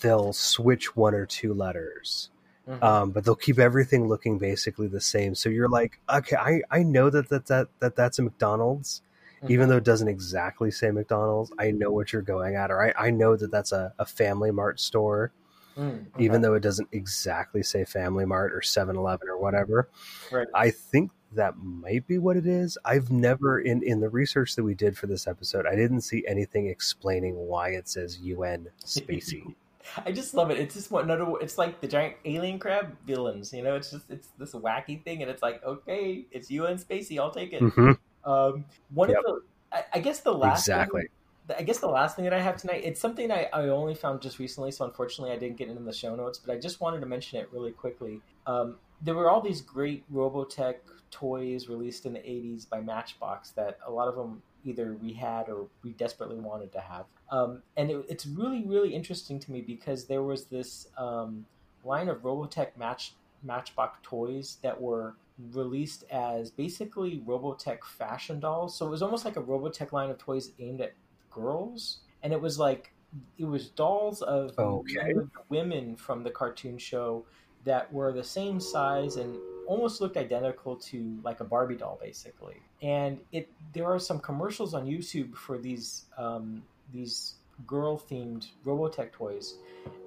they'll 0.00 0.32
switch 0.32 0.96
one 0.96 1.14
or 1.14 1.26
two 1.26 1.54
letters. 1.54 2.30
Mm-hmm. 2.68 2.84
Um, 2.84 3.10
but 3.12 3.24
they'll 3.24 3.34
keep 3.34 3.58
everything 3.58 4.08
looking 4.08 4.38
basically 4.38 4.88
the 4.88 5.00
same. 5.00 5.34
So 5.34 5.48
you're 5.48 5.70
like, 5.70 6.00
okay, 6.12 6.36
I, 6.36 6.60
I 6.70 6.82
know 6.82 7.08
that, 7.08 7.30
that, 7.30 7.46
that, 7.46 7.68
that 7.80 7.96
that's 7.96 8.18
a 8.18 8.22
McDonald's, 8.22 9.00
mm-hmm. 9.38 9.52
even 9.52 9.68
though 9.68 9.78
it 9.78 9.84
doesn't 9.84 10.08
exactly 10.08 10.70
say 10.70 10.90
McDonald's. 10.90 11.50
I 11.58 11.70
know 11.70 11.90
what 11.90 12.12
you're 12.12 12.20
going 12.20 12.56
at, 12.56 12.70
or 12.70 12.82
I, 12.82 13.06
I 13.06 13.10
know 13.10 13.36
that 13.36 13.50
that's 13.50 13.72
a, 13.72 13.94
a 13.98 14.04
Family 14.04 14.50
Mart 14.50 14.80
store, 14.80 15.32
mm, 15.78 16.06
okay. 16.14 16.24
even 16.24 16.42
though 16.42 16.52
it 16.54 16.62
doesn't 16.62 16.88
exactly 16.92 17.62
say 17.62 17.86
Family 17.86 18.26
Mart 18.26 18.52
or 18.52 18.60
7 18.60 18.96
Eleven 18.96 19.28
or 19.28 19.38
whatever. 19.38 19.88
Right. 20.30 20.48
I 20.54 20.70
think 20.70 21.10
that 21.32 21.58
might 21.58 22.06
be 22.06 22.18
what 22.18 22.36
it 22.36 22.46
is. 22.46 22.78
I've 22.84 23.10
never 23.10 23.60
in 23.60 23.82
in 23.82 24.00
the 24.00 24.08
research 24.08 24.56
that 24.56 24.64
we 24.64 24.74
did 24.74 24.96
for 24.96 25.06
this 25.06 25.26
episode, 25.26 25.66
I 25.66 25.74
didn't 25.76 26.02
see 26.02 26.24
anything 26.26 26.68
explaining 26.68 27.34
why 27.34 27.70
it 27.70 27.88
says 27.88 28.18
UN 28.20 28.68
spacy. 28.84 29.56
I 30.04 30.12
just 30.12 30.34
love 30.34 30.50
it. 30.50 30.58
It's 30.58 30.74
just 30.74 30.90
one 30.90 31.04
another. 31.04 31.32
It's 31.40 31.56
like 31.56 31.80
the 31.80 31.88
giant 31.88 32.16
alien 32.24 32.58
crab 32.58 32.96
villains. 33.06 33.52
You 33.52 33.62
know, 33.62 33.76
it's 33.76 33.90
just 33.90 34.10
it's 34.10 34.28
this 34.38 34.52
wacky 34.52 35.02
thing, 35.02 35.22
and 35.22 35.30
it's 35.30 35.42
like 35.42 35.64
okay, 35.64 36.26
it's 36.30 36.50
UN 36.50 36.78
spacy. 36.78 37.18
I'll 37.18 37.30
take 37.30 37.52
it. 37.52 37.62
Mm-hmm. 37.62 37.92
Um, 38.30 38.64
one 38.92 39.08
yep. 39.08 39.18
of 39.18 39.24
the, 39.24 39.42
I, 39.72 39.84
I, 39.94 39.98
guess 40.00 40.20
the 40.20 40.32
last 40.32 40.60
exactly. 40.60 41.08
Thing, 41.46 41.56
I 41.58 41.62
guess 41.62 41.78
the 41.78 41.88
last 41.88 42.16
thing 42.16 42.26
that 42.26 42.34
I 42.34 42.40
have 42.40 42.58
tonight, 42.58 42.82
it's 42.84 43.00
something 43.00 43.30
I, 43.30 43.48
I 43.54 43.68
only 43.68 43.94
found 43.94 44.20
just 44.20 44.38
recently, 44.38 44.70
so 44.70 44.84
unfortunately 44.84 45.34
I 45.34 45.38
didn't 45.38 45.56
get 45.56 45.68
it 45.68 45.76
in 45.78 45.84
the 45.86 45.94
show 45.94 46.14
notes, 46.14 46.38
but 46.38 46.52
I 46.52 46.58
just 46.58 46.80
wanted 46.80 47.00
to 47.00 47.06
mention 47.06 47.38
it 47.38 47.48
really 47.52 47.72
quickly. 47.72 48.20
Um, 48.46 48.76
there 49.00 49.14
were 49.14 49.30
all 49.30 49.40
these 49.40 49.62
great 49.62 50.04
Robotech 50.12 50.76
toys 51.10 51.68
released 51.68 52.06
in 52.06 52.12
the 52.12 52.18
80s 52.20 52.68
by 52.68 52.80
Matchbox 52.80 53.50
that 53.50 53.78
a 53.86 53.90
lot 53.90 54.08
of 54.08 54.16
them 54.16 54.42
either 54.64 54.96
we 55.00 55.12
had 55.12 55.48
or 55.48 55.68
we 55.82 55.92
desperately 55.92 56.38
wanted 56.38 56.72
to 56.72 56.80
have. 56.80 57.06
Um, 57.30 57.62
and 57.76 57.90
it, 57.90 58.04
it's 58.08 58.26
really, 58.26 58.64
really 58.64 58.94
interesting 58.94 59.38
to 59.40 59.52
me 59.52 59.60
because 59.60 60.06
there 60.06 60.22
was 60.22 60.46
this 60.46 60.88
um, 60.96 61.46
line 61.84 62.08
of 62.08 62.22
Robotech 62.22 62.76
Match 62.76 63.14
Matchbox 63.42 63.98
toys 64.02 64.58
that 64.62 64.80
were 64.80 65.14
released 65.52 66.04
as 66.10 66.50
basically 66.50 67.22
Robotech 67.24 67.84
fashion 67.84 68.40
dolls. 68.40 68.76
So 68.76 68.86
it 68.86 68.90
was 68.90 69.02
almost 69.02 69.24
like 69.24 69.36
a 69.36 69.42
Robotech 69.42 69.92
line 69.92 70.10
of 70.10 70.18
toys 70.18 70.50
aimed 70.58 70.80
at 70.80 70.94
girls. 71.30 71.98
And 72.22 72.32
it 72.32 72.40
was 72.40 72.58
like, 72.58 72.92
it 73.38 73.44
was 73.44 73.68
dolls 73.68 74.22
of 74.22 74.58
okay. 74.58 75.14
women 75.48 75.96
from 75.96 76.24
the 76.24 76.30
cartoon 76.30 76.78
show 76.78 77.24
that 77.64 77.92
were 77.92 78.12
the 78.12 78.24
same 78.24 78.60
size 78.60 79.16
and 79.16 79.36
almost 79.68 80.00
looked 80.00 80.16
identical 80.16 80.74
to 80.76 81.20
like 81.22 81.40
a 81.40 81.44
Barbie 81.44 81.76
doll, 81.76 81.98
basically. 82.02 82.56
And 82.82 83.20
it 83.32 83.48
there 83.72 83.84
are 83.84 83.98
some 83.98 84.18
commercials 84.18 84.74
on 84.74 84.86
YouTube 84.86 85.36
for 85.36 85.58
these 85.58 86.06
um, 86.16 86.62
these 86.92 87.34
girl 87.66 87.98
themed 87.98 88.48
Robotech 88.64 89.12
toys, 89.12 89.58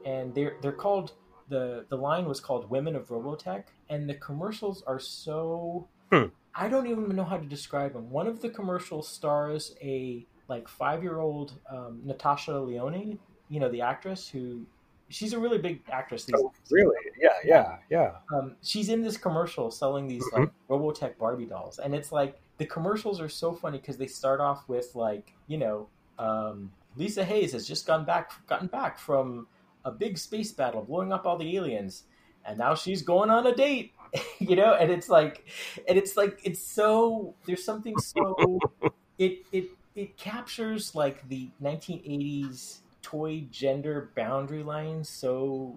and 0.03 0.33
they're 0.33 0.57
they're 0.61 0.71
called 0.71 1.13
the 1.47 1.85
the 1.89 1.95
line 1.95 2.25
was 2.25 2.39
called 2.39 2.69
Women 2.69 2.95
of 2.95 3.07
Robotech, 3.09 3.65
and 3.89 4.09
the 4.09 4.15
commercials 4.15 4.83
are 4.87 4.99
so. 4.99 5.87
Hmm. 6.11 6.25
I 6.53 6.67
don't 6.67 6.87
even 6.87 7.15
know 7.15 7.23
how 7.23 7.37
to 7.37 7.45
describe 7.45 7.93
them. 7.93 8.09
One 8.09 8.27
of 8.27 8.41
the 8.41 8.49
commercials 8.49 9.07
stars 9.07 9.75
a 9.81 10.25
like 10.49 10.67
five 10.67 11.01
year 11.03 11.19
old 11.19 11.53
um, 11.69 12.01
Natasha 12.03 12.57
Lyonne, 12.57 13.19
you 13.47 13.59
know 13.59 13.69
the 13.69 13.81
actress 13.81 14.27
who 14.27 14.65
she's 15.11 15.33
a 15.33 15.39
really 15.39 15.59
big 15.59 15.81
actress. 15.91 16.25
These 16.25 16.35
oh, 16.37 16.51
really? 16.71 16.95
Yeah, 17.21 17.29
yeah, 17.45 17.77
yeah. 17.89 18.11
Um, 18.33 18.55
she's 18.63 18.89
in 18.89 19.01
this 19.01 19.15
commercial 19.15 19.69
selling 19.69 20.07
these 20.07 20.23
mm-hmm. 20.33 20.41
like 20.41 20.51
Robotech 20.69 21.17
Barbie 21.17 21.45
dolls, 21.45 21.77
and 21.77 21.93
it's 21.93 22.11
like 22.11 22.39
the 22.57 22.65
commercials 22.65 23.21
are 23.21 23.29
so 23.29 23.53
funny 23.53 23.77
because 23.77 23.97
they 23.97 24.07
start 24.07 24.41
off 24.41 24.67
with 24.67 24.95
like 24.95 25.33
you 25.47 25.57
know 25.57 25.87
um, 26.17 26.71
Lisa 26.95 27.23
Hayes 27.23 27.53
has 27.53 27.67
just 27.67 27.85
gone 27.85 28.05
back, 28.05 28.31
gotten 28.47 28.67
back 28.67 28.97
from 28.97 29.47
a 29.85 29.91
big 29.91 30.17
space 30.17 30.51
battle, 30.51 30.83
blowing 30.83 31.13
up 31.13 31.25
all 31.25 31.37
the 31.37 31.55
aliens, 31.55 32.03
and 32.45 32.57
now 32.57 32.75
she's 32.75 33.01
going 33.03 33.29
on 33.29 33.45
a 33.45 33.55
date. 33.55 33.93
you 34.39 34.55
know, 34.55 34.73
and 34.73 34.91
it's 34.91 35.07
like, 35.07 35.47
and 35.87 35.97
it's 35.97 36.17
like 36.17 36.39
it's 36.43 36.61
so 36.61 37.35
there's 37.45 37.63
something 37.63 37.97
so 37.97 38.59
it 39.19 39.45
it 39.51 39.69
it 39.95 40.17
captures 40.17 40.95
like 40.95 41.27
the 41.29 41.49
1980s 41.61 42.79
toy 43.01 43.45
gender 43.51 44.11
boundary 44.15 44.63
line 44.63 45.03
so 45.03 45.75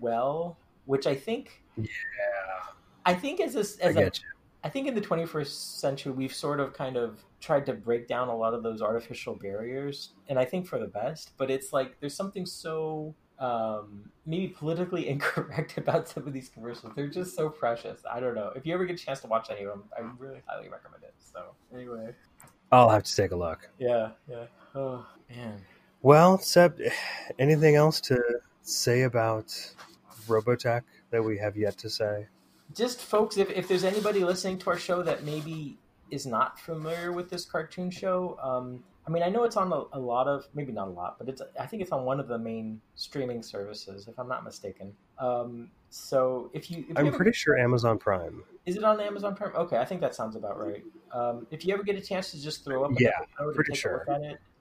well, 0.00 0.56
which 0.86 1.06
I 1.06 1.14
think. 1.14 1.62
Yeah. 1.76 1.86
I 3.04 3.14
think 3.14 3.40
as 3.40 3.56
a, 3.56 3.84
as 3.84 3.96
I 3.96 4.02
a, 4.02 4.10
I 4.64 4.68
think 4.68 4.86
in 4.86 4.94
the 4.94 5.00
21st 5.00 5.78
century 5.78 6.12
we've 6.12 6.34
sort 6.34 6.60
of 6.60 6.72
kind 6.72 6.96
of 6.96 7.24
tried 7.40 7.66
to 7.66 7.72
break 7.72 8.06
down 8.06 8.28
a 8.28 8.36
lot 8.36 8.54
of 8.54 8.62
those 8.62 8.80
artificial 8.80 9.34
barriers, 9.34 10.10
and 10.28 10.38
I 10.38 10.44
think 10.44 10.66
for 10.66 10.78
the 10.78 10.86
best. 10.86 11.32
But 11.36 11.50
it's 11.50 11.72
like 11.72 11.98
there's 12.00 12.14
something 12.14 12.46
so 12.46 13.14
um, 13.38 14.10
maybe 14.24 14.48
politically 14.48 15.08
incorrect 15.14 15.76
about 15.78 16.08
some 16.08 16.26
of 16.26 16.32
these 16.32 16.48
commercials. 16.48 16.92
They're 16.94 17.08
just 17.08 17.34
so 17.34 17.48
precious. 17.48 18.02
I 18.10 18.20
don't 18.20 18.34
know. 18.34 18.52
If 18.54 18.64
you 18.64 18.72
ever 18.74 18.84
get 18.84 19.00
a 19.00 19.04
chance 19.04 19.20
to 19.20 19.26
watch 19.26 19.48
any 19.50 19.62
of 19.62 19.70
them, 19.70 19.84
I 19.96 20.02
really 20.18 20.42
highly 20.46 20.68
recommend 20.68 21.02
it. 21.02 21.14
So 21.18 21.54
anyway, 21.74 22.14
I'll 22.70 22.88
have 22.88 23.02
to 23.02 23.16
take 23.16 23.32
a 23.32 23.36
look. 23.36 23.68
Yeah, 23.78 24.10
yeah. 24.28 24.44
Oh 24.74 25.04
man. 25.28 25.60
Well, 26.02 26.38
Seb, 26.38 26.80
anything 27.38 27.74
else 27.74 28.00
to 28.02 28.20
say 28.62 29.02
about 29.02 29.54
Robotech 30.26 30.82
that 31.10 31.22
we 31.22 31.38
have 31.38 31.56
yet 31.56 31.78
to 31.78 31.90
say? 31.90 32.26
Just 32.74 33.00
folks, 33.00 33.36
if, 33.36 33.50
if 33.50 33.68
there's 33.68 33.84
anybody 33.84 34.24
listening 34.24 34.58
to 34.58 34.70
our 34.70 34.78
show 34.78 35.02
that 35.02 35.24
maybe 35.24 35.78
is 36.10 36.26
not 36.26 36.58
familiar 36.58 37.12
with 37.12 37.30
this 37.30 37.44
cartoon 37.44 37.90
show, 37.90 38.38
um, 38.42 38.82
I 39.06 39.10
mean, 39.10 39.22
I 39.22 39.28
know 39.28 39.42
it's 39.44 39.56
on 39.56 39.72
a, 39.72 39.98
a, 39.98 39.98
lot 39.98 40.28
of, 40.28 40.46
maybe 40.54 40.70
not 40.72 40.86
a 40.86 40.90
lot, 40.90 41.16
but 41.18 41.28
it's. 41.28 41.42
I 41.58 41.66
think 41.66 41.82
it's 41.82 41.90
on 41.90 42.04
one 42.04 42.20
of 42.20 42.28
the 42.28 42.38
main 42.38 42.80
streaming 42.94 43.42
services, 43.42 44.06
if 44.06 44.16
I'm 44.18 44.28
not 44.28 44.44
mistaken. 44.44 44.92
Um, 45.18 45.70
so 45.90 46.50
if 46.52 46.70
you, 46.70 46.84
if 46.88 46.96
I'm 46.96 47.06
you 47.06 47.12
pretty 47.12 47.32
sure 47.32 47.58
Amazon 47.58 47.98
Prime. 47.98 48.44
Is 48.64 48.76
it 48.76 48.84
on 48.84 49.00
Amazon 49.00 49.34
Prime? 49.34 49.56
Okay, 49.56 49.76
I 49.76 49.84
think 49.84 50.00
that 50.02 50.14
sounds 50.14 50.36
about 50.36 50.58
right. 50.58 50.84
Um, 51.12 51.48
if 51.50 51.66
you 51.66 51.74
ever 51.74 51.82
get 51.82 51.96
a 51.96 52.00
chance 52.00 52.30
to 52.30 52.40
just 52.40 52.64
throw 52.64 52.84
up, 52.84 52.92
yeah, 52.98 53.10
I'm 53.40 53.52
pretty 53.54 53.74
sure. 53.74 54.06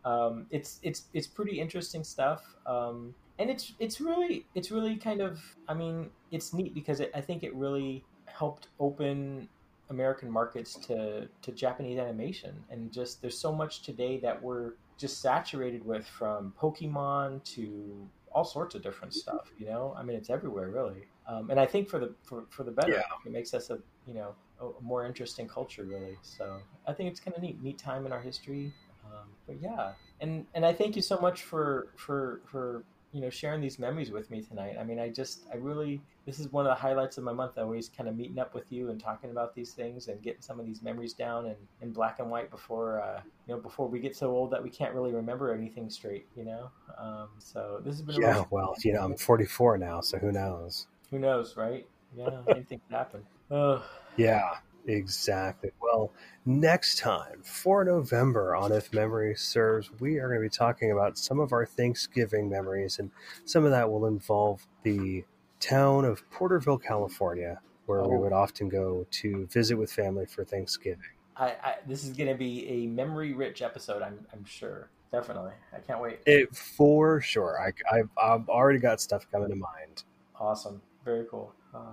Um, 0.06 0.48
it's 0.52 0.80
it's 0.84 1.06
it's 1.14 1.28
pretty 1.28 1.60
interesting 1.60 2.04
stuff, 2.04 2.42
um, 2.66 3.14
and 3.40 3.50
it's 3.50 3.74
it's 3.80 4.02
really 4.02 4.46
it's 4.56 4.72
really 4.72 4.96
kind 4.96 5.22
of 5.22 5.40
I 5.68 5.74
mean 5.74 6.10
it's 6.32 6.54
neat 6.54 6.74
because 6.74 7.00
it, 7.00 7.12
I 7.14 7.22
think 7.22 7.44
it 7.44 7.54
really 7.56 8.04
helped 8.26 8.68
open 8.80 9.48
American 9.90 10.30
markets 10.32 10.76
to 10.88 11.28
to 11.42 11.52
Japanese 11.52 12.00
animation, 12.00 12.56
and 12.70 12.92
just 12.92 13.22
there's 13.22 13.38
so 13.38 13.54
much 13.54 13.84
today 13.84 14.20
that 14.20 14.42
we're 14.42 14.74
just 14.98 15.22
saturated 15.22 15.86
with 15.86 16.06
from 16.06 16.54
Pokemon 16.60 17.44
to 17.56 18.08
all 18.34 18.46
sorts 18.46 18.76
of 18.76 18.82
different 18.82 19.14
stuff. 19.14 19.52
You 19.58 19.66
know, 19.66 19.94
I 19.98 20.04
mean, 20.04 20.16
it's 20.16 20.30
everywhere 20.30 20.70
really. 20.70 21.08
Um, 21.28 21.50
and 21.50 21.60
I 21.60 21.66
think 21.66 21.90
for 21.90 22.00
the 22.00 22.14
for, 22.24 22.46
for 22.50 22.64
the 22.64 22.72
better, 22.72 22.94
Yeah. 22.94 23.02
it 23.26 23.32
makes 23.32 23.54
us 23.54 23.70
a 23.70 23.80
you 24.08 24.14
know 24.14 24.34
a 24.60 24.82
more 24.82 25.06
interesting 25.06 25.48
culture 25.48 25.84
really. 25.84 26.18
So 26.22 26.60
I 26.88 26.94
think 26.94 27.10
it's 27.12 27.20
kind 27.20 27.36
of 27.36 27.42
neat, 27.44 27.62
neat 27.64 27.78
time 27.78 28.06
in 28.06 28.12
our 28.12 28.22
history. 28.22 28.72
Um, 29.12 29.30
but 29.48 29.62
yeah, 29.62 29.94
and 30.20 30.46
and 30.54 30.66
I 30.66 30.74
thank 30.74 30.96
you 30.96 31.02
so 31.02 31.20
much 31.20 31.44
for 31.44 31.88
for 31.96 32.42
for 32.46 32.84
you 33.12 33.22
know 33.22 33.30
sharing 33.30 33.62
these 33.62 33.78
memories 33.80 34.12
with 34.12 34.30
me 34.32 34.42
tonight. 34.42 34.76
I 34.80 34.84
mean, 34.84 35.00
I 35.00 35.10
just 35.10 35.44
I 35.52 35.58
really 35.58 36.02
this 36.26 36.40
is 36.40 36.52
one 36.52 36.66
of 36.66 36.70
the 36.70 36.82
highlights 36.82 37.18
of 37.18 37.24
my 37.24 37.34
month. 37.34 37.54
I 37.58 37.62
always 37.62 37.90
kind 37.90 38.08
of 38.08 38.16
meeting 38.16 38.40
up 38.40 38.54
with 38.54 38.72
you 38.72 38.90
and 38.90 39.00
talking 39.00 39.32
about 39.32 39.56
these 39.56 39.74
things 39.74 40.08
and 40.08 40.22
getting 40.22 40.42
some 40.42 40.60
of 40.60 40.66
these 40.66 40.82
memories 40.82 41.14
down 41.14 41.48
and 41.48 41.56
in 41.82 41.92
black 41.92 42.20
and 42.20 42.30
white 42.30 42.50
before 42.52 43.02
uh, 43.02 43.22
you 43.48 43.56
know 43.56 43.62
before 43.62 43.88
we 43.88 44.00
get 44.00 44.16
so 44.16 44.32
old 44.32 44.52
that 44.52 44.64
we 44.64 44.70
can't 44.70 44.94
really 44.94 45.14
remember 45.14 45.54
anything 45.54 45.90
straight. 45.90 46.28
You 46.36 46.46
know, 46.46 46.72
um, 46.98 47.30
so 47.40 47.82
this 47.84 47.96
has 47.96 48.02
been 48.02 48.16
a 48.16 48.20
Yeah, 48.20 48.44
well, 48.50 48.76
you 48.84 48.94
know, 48.94 49.02
I'm 49.02 49.18
44 49.18 49.78
now, 49.78 50.02
so 50.02 50.18
who 50.18 50.32
knows? 50.32 50.88
who 51.12 51.20
knows, 51.20 51.58
right? 51.58 51.86
Yeah, 52.16 52.42
anything 52.50 52.82
could 52.88 52.96
happen. 52.96 53.22
Ugh. 53.52 53.82
Yeah, 54.18 54.56
exactly. 54.88 55.72
Well, 55.82 56.12
next 56.46 56.98
time 56.98 57.42
for 57.44 57.84
November 57.84 58.56
on 58.56 58.72
If 58.72 58.94
Memory 58.94 59.36
Serves, 59.36 59.90
we 60.00 60.18
are 60.18 60.28
going 60.28 60.40
to 60.40 60.46
be 60.46 60.50
talking 60.50 60.92
about 60.92 61.18
some 61.18 61.40
of 61.40 61.54
our 61.54 61.66
Thanksgiving 61.66 62.50
memories, 62.50 63.00
and 63.00 63.12
some 63.46 63.66
of 63.66 63.72
that 63.72 63.90
will 63.92 64.06
involve 64.08 64.66
the 64.84 65.24
town 65.60 66.06
of 66.06 66.28
Porterville, 66.32 66.78
California, 66.80 67.60
where 67.86 68.02
we 68.04 68.16
Oh. 68.16 68.20
would 68.20 68.34
often 68.34 68.70
go 68.70 69.06
to 69.12 69.46
visit 69.48 69.76
with 69.78 69.92
family 69.92 70.26
for 70.26 70.44
Thanksgiving. 70.44 71.04
I, 71.38 71.56
I 71.64 71.76
this 71.88 72.04
is 72.04 72.16
gonna 72.16 72.36
be 72.36 72.68
a 72.68 72.88
memory 72.88 73.34
rich 73.34 73.62
episode. 73.62 74.02
I'm 74.02 74.26
I'm 74.34 74.44
sure. 74.46 74.90
Definitely. 75.12 75.52
I 75.76 75.80
can't 75.80 76.00
wait. 76.02 76.20
It 76.26 76.56
for 76.56 77.20
sure. 77.20 77.60
I, 77.62 77.74
I've, 77.94 78.10
I've 78.18 78.48
already 78.48 78.80
got 78.80 79.02
stuff 79.02 79.30
coming 79.30 79.50
to 79.50 79.56
mind. 79.56 80.04
Awesome. 80.40 80.82
Very 81.04 81.26
cool. 81.30 81.54
Uh, 81.76 81.92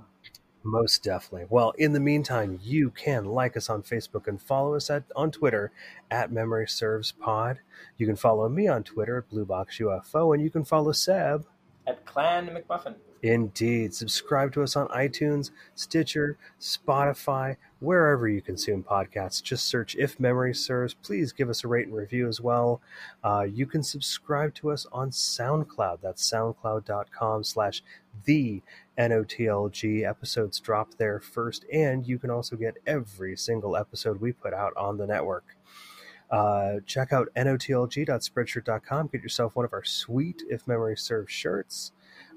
Most 0.65 1.03
definitely. 1.05 1.47
Well, 1.49 1.73
in 1.79 1.93
the 1.93 2.01
meantime, 2.01 2.59
you 2.63 2.91
can 2.91 3.25
like 3.25 3.57
us 3.57 3.71
on 3.71 3.83
Facebook 3.83 4.27
and 4.27 4.41
follow 4.43 4.75
us 4.75 4.91
at 4.91 5.05
on 5.15 5.31
Twitter 5.31 5.71
at 6.11 6.33
Memory 6.33 6.69
Serves 6.69 7.13
Pod. 7.13 7.61
You 7.97 8.07
can 8.07 8.17
follow 8.17 8.49
me 8.49 8.67
on 8.69 8.83
Twitter 8.83 9.19
at 9.19 9.31
Bluebox 9.31 9.79
UFO, 9.81 10.35
and 10.35 10.43
you 10.43 10.51
can 10.51 10.65
follow 10.65 10.93
Seb. 10.93 11.47
at 11.87 12.05
Clan 12.05 12.49
McMuffin. 12.49 12.97
Indeed, 13.23 13.95
subscribe 13.95 14.53
to 14.53 14.63
us 14.63 14.77
on 14.77 14.89
iTunes, 14.89 15.51
Stitcher, 15.75 16.39
Spotify, 16.61 17.57
wherever 17.81 18.29
you 18.29 18.41
consume 18.43 18.83
podcasts. 18.83 19.43
Just 19.43 19.67
search 19.67 19.95
If 19.97 20.19
Memory 20.19 20.55
Serves. 20.55 20.95
Please 20.95 21.33
give 21.33 21.49
us 21.49 21.65
a 21.65 21.69
rate 21.69 21.87
and 21.87 21.97
review 21.97 22.29
as 22.29 22.41
well. 22.41 22.81
Uh, 23.23 23.47
you 23.51 23.67
can 23.67 23.83
subscribe 23.83 24.55
to 24.57 24.71
us 24.71 24.87
on 24.93 25.11
SoundCloud. 25.11 26.01
That's 26.03 26.29
soundcloud.com 26.29 27.45
slash 27.45 27.83
the 28.25 28.63
NOTLG. 28.99 30.09
Episodes 30.09 30.61
drop 30.61 30.95
there 30.95 31.21
first, 31.21 31.65
and 31.73 32.07
you 32.07 32.19
can 32.19 32.31
also 32.31 32.57
get 32.57 32.77
every 32.87 33.37
single 33.37 33.77
episode 33.77 34.21
we 34.21 34.33
put 34.33 34.53
out 34.53 34.73
on 34.77 34.99
the 34.99 35.07
network. 35.07 35.57
Uh, 36.31 36.81
check 36.85 37.13
out 37.13 37.29
notlg.spreadshirt.com. 37.37 39.07
Get 39.09 39.23
yourself 39.23 39.57
one 39.57 39.65
of 39.65 39.73
our 39.73 39.85
sweet 39.85 40.43
If 40.49 40.67
Memory 40.67 40.97
Serves 40.97 41.33
shirts. 41.33 41.93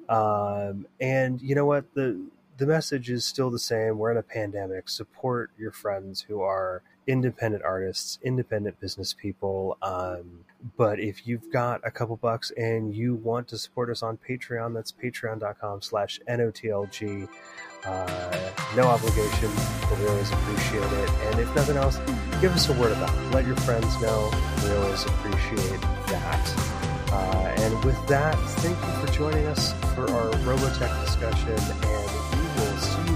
Um, 0.07 0.87
and 0.99 1.41
you 1.41 1.55
know 1.55 1.65
what? 1.65 1.93
The 1.93 2.21
the 2.61 2.67
message 2.67 3.09
is 3.09 3.25
still 3.25 3.49
the 3.49 3.57
same. 3.57 3.97
We're 3.97 4.11
in 4.11 4.17
a 4.17 4.21
pandemic. 4.21 4.87
Support 4.87 5.49
your 5.57 5.71
friends 5.71 6.21
who 6.21 6.41
are 6.41 6.83
independent 7.07 7.63
artists, 7.63 8.19
independent 8.21 8.79
business 8.79 9.15
people. 9.15 9.79
Um, 9.81 10.45
but 10.77 10.99
if 10.99 11.25
you've 11.25 11.51
got 11.51 11.81
a 11.83 11.89
couple 11.89 12.17
bucks 12.17 12.51
and 12.55 12.93
you 12.93 13.15
want 13.15 13.47
to 13.47 13.57
support 13.57 13.89
us 13.89 14.03
on 14.03 14.19
Patreon, 14.29 14.75
that's 14.75 14.91
patreon.com 14.91 15.81
slash 15.81 16.19
NOTLG. 16.29 17.27
Uh, 17.83 18.51
no 18.75 18.83
obligation, 18.83 19.49
but 19.89 19.97
we 19.97 20.07
always 20.07 20.31
appreciate 20.31 20.83
it. 20.83 21.09
And 21.09 21.39
if 21.39 21.55
nothing 21.55 21.77
else, 21.77 21.97
give 22.41 22.53
us 22.53 22.69
a 22.69 22.73
word 22.73 22.91
about 22.91 23.09
it. 23.09 23.33
Let 23.33 23.47
your 23.47 23.57
friends 23.57 23.99
know. 23.99 24.29
We 24.63 24.71
always 24.75 25.03
appreciate 25.03 25.81
that. 25.81 26.53
Uh, 27.11 27.55
and 27.57 27.83
with 27.83 27.97
that, 28.07 28.35
thank 28.59 28.77
you 28.77 29.07
for 29.07 29.11
joining 29.11 29.47
us 29.47 29.73
for 29.95 30.07
our 30.11 30.29
Robotech 30.45 31.03
discussion, 31.03 32.00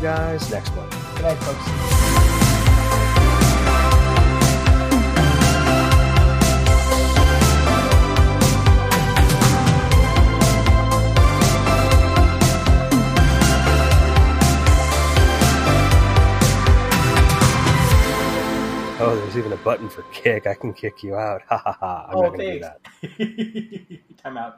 guys 0.05 0.51
next 0.51 0.69
one. 0.75 0.87
Good 1.15 1.23
night, 1.23 1.37
folks. 1.37 2.75
Oh, 18.97 19.13
there's 19.13 19.37
even 19.37 19.51
a 19.53 19.57
button 19.57 19.89
for 19.89 20.03
kick. 20.03 20.45
I 20.45 20.53
can 20.53 20.71
kick 20.71 21.01
you 21.03 21.15
out. 21.15 21.41
Ha 21.49 21.57
ha 21.57 21.77
ha. 21.79 22.05
I'm 22.09 22.15
Oh, 22.15 22.21
not 22.21 22.33
going 22.35 22.39
to 22.39 22.53
do 22.53 22.59
that. 22.59 24.17
Time 24.23 24.37
out. 24.37 24.53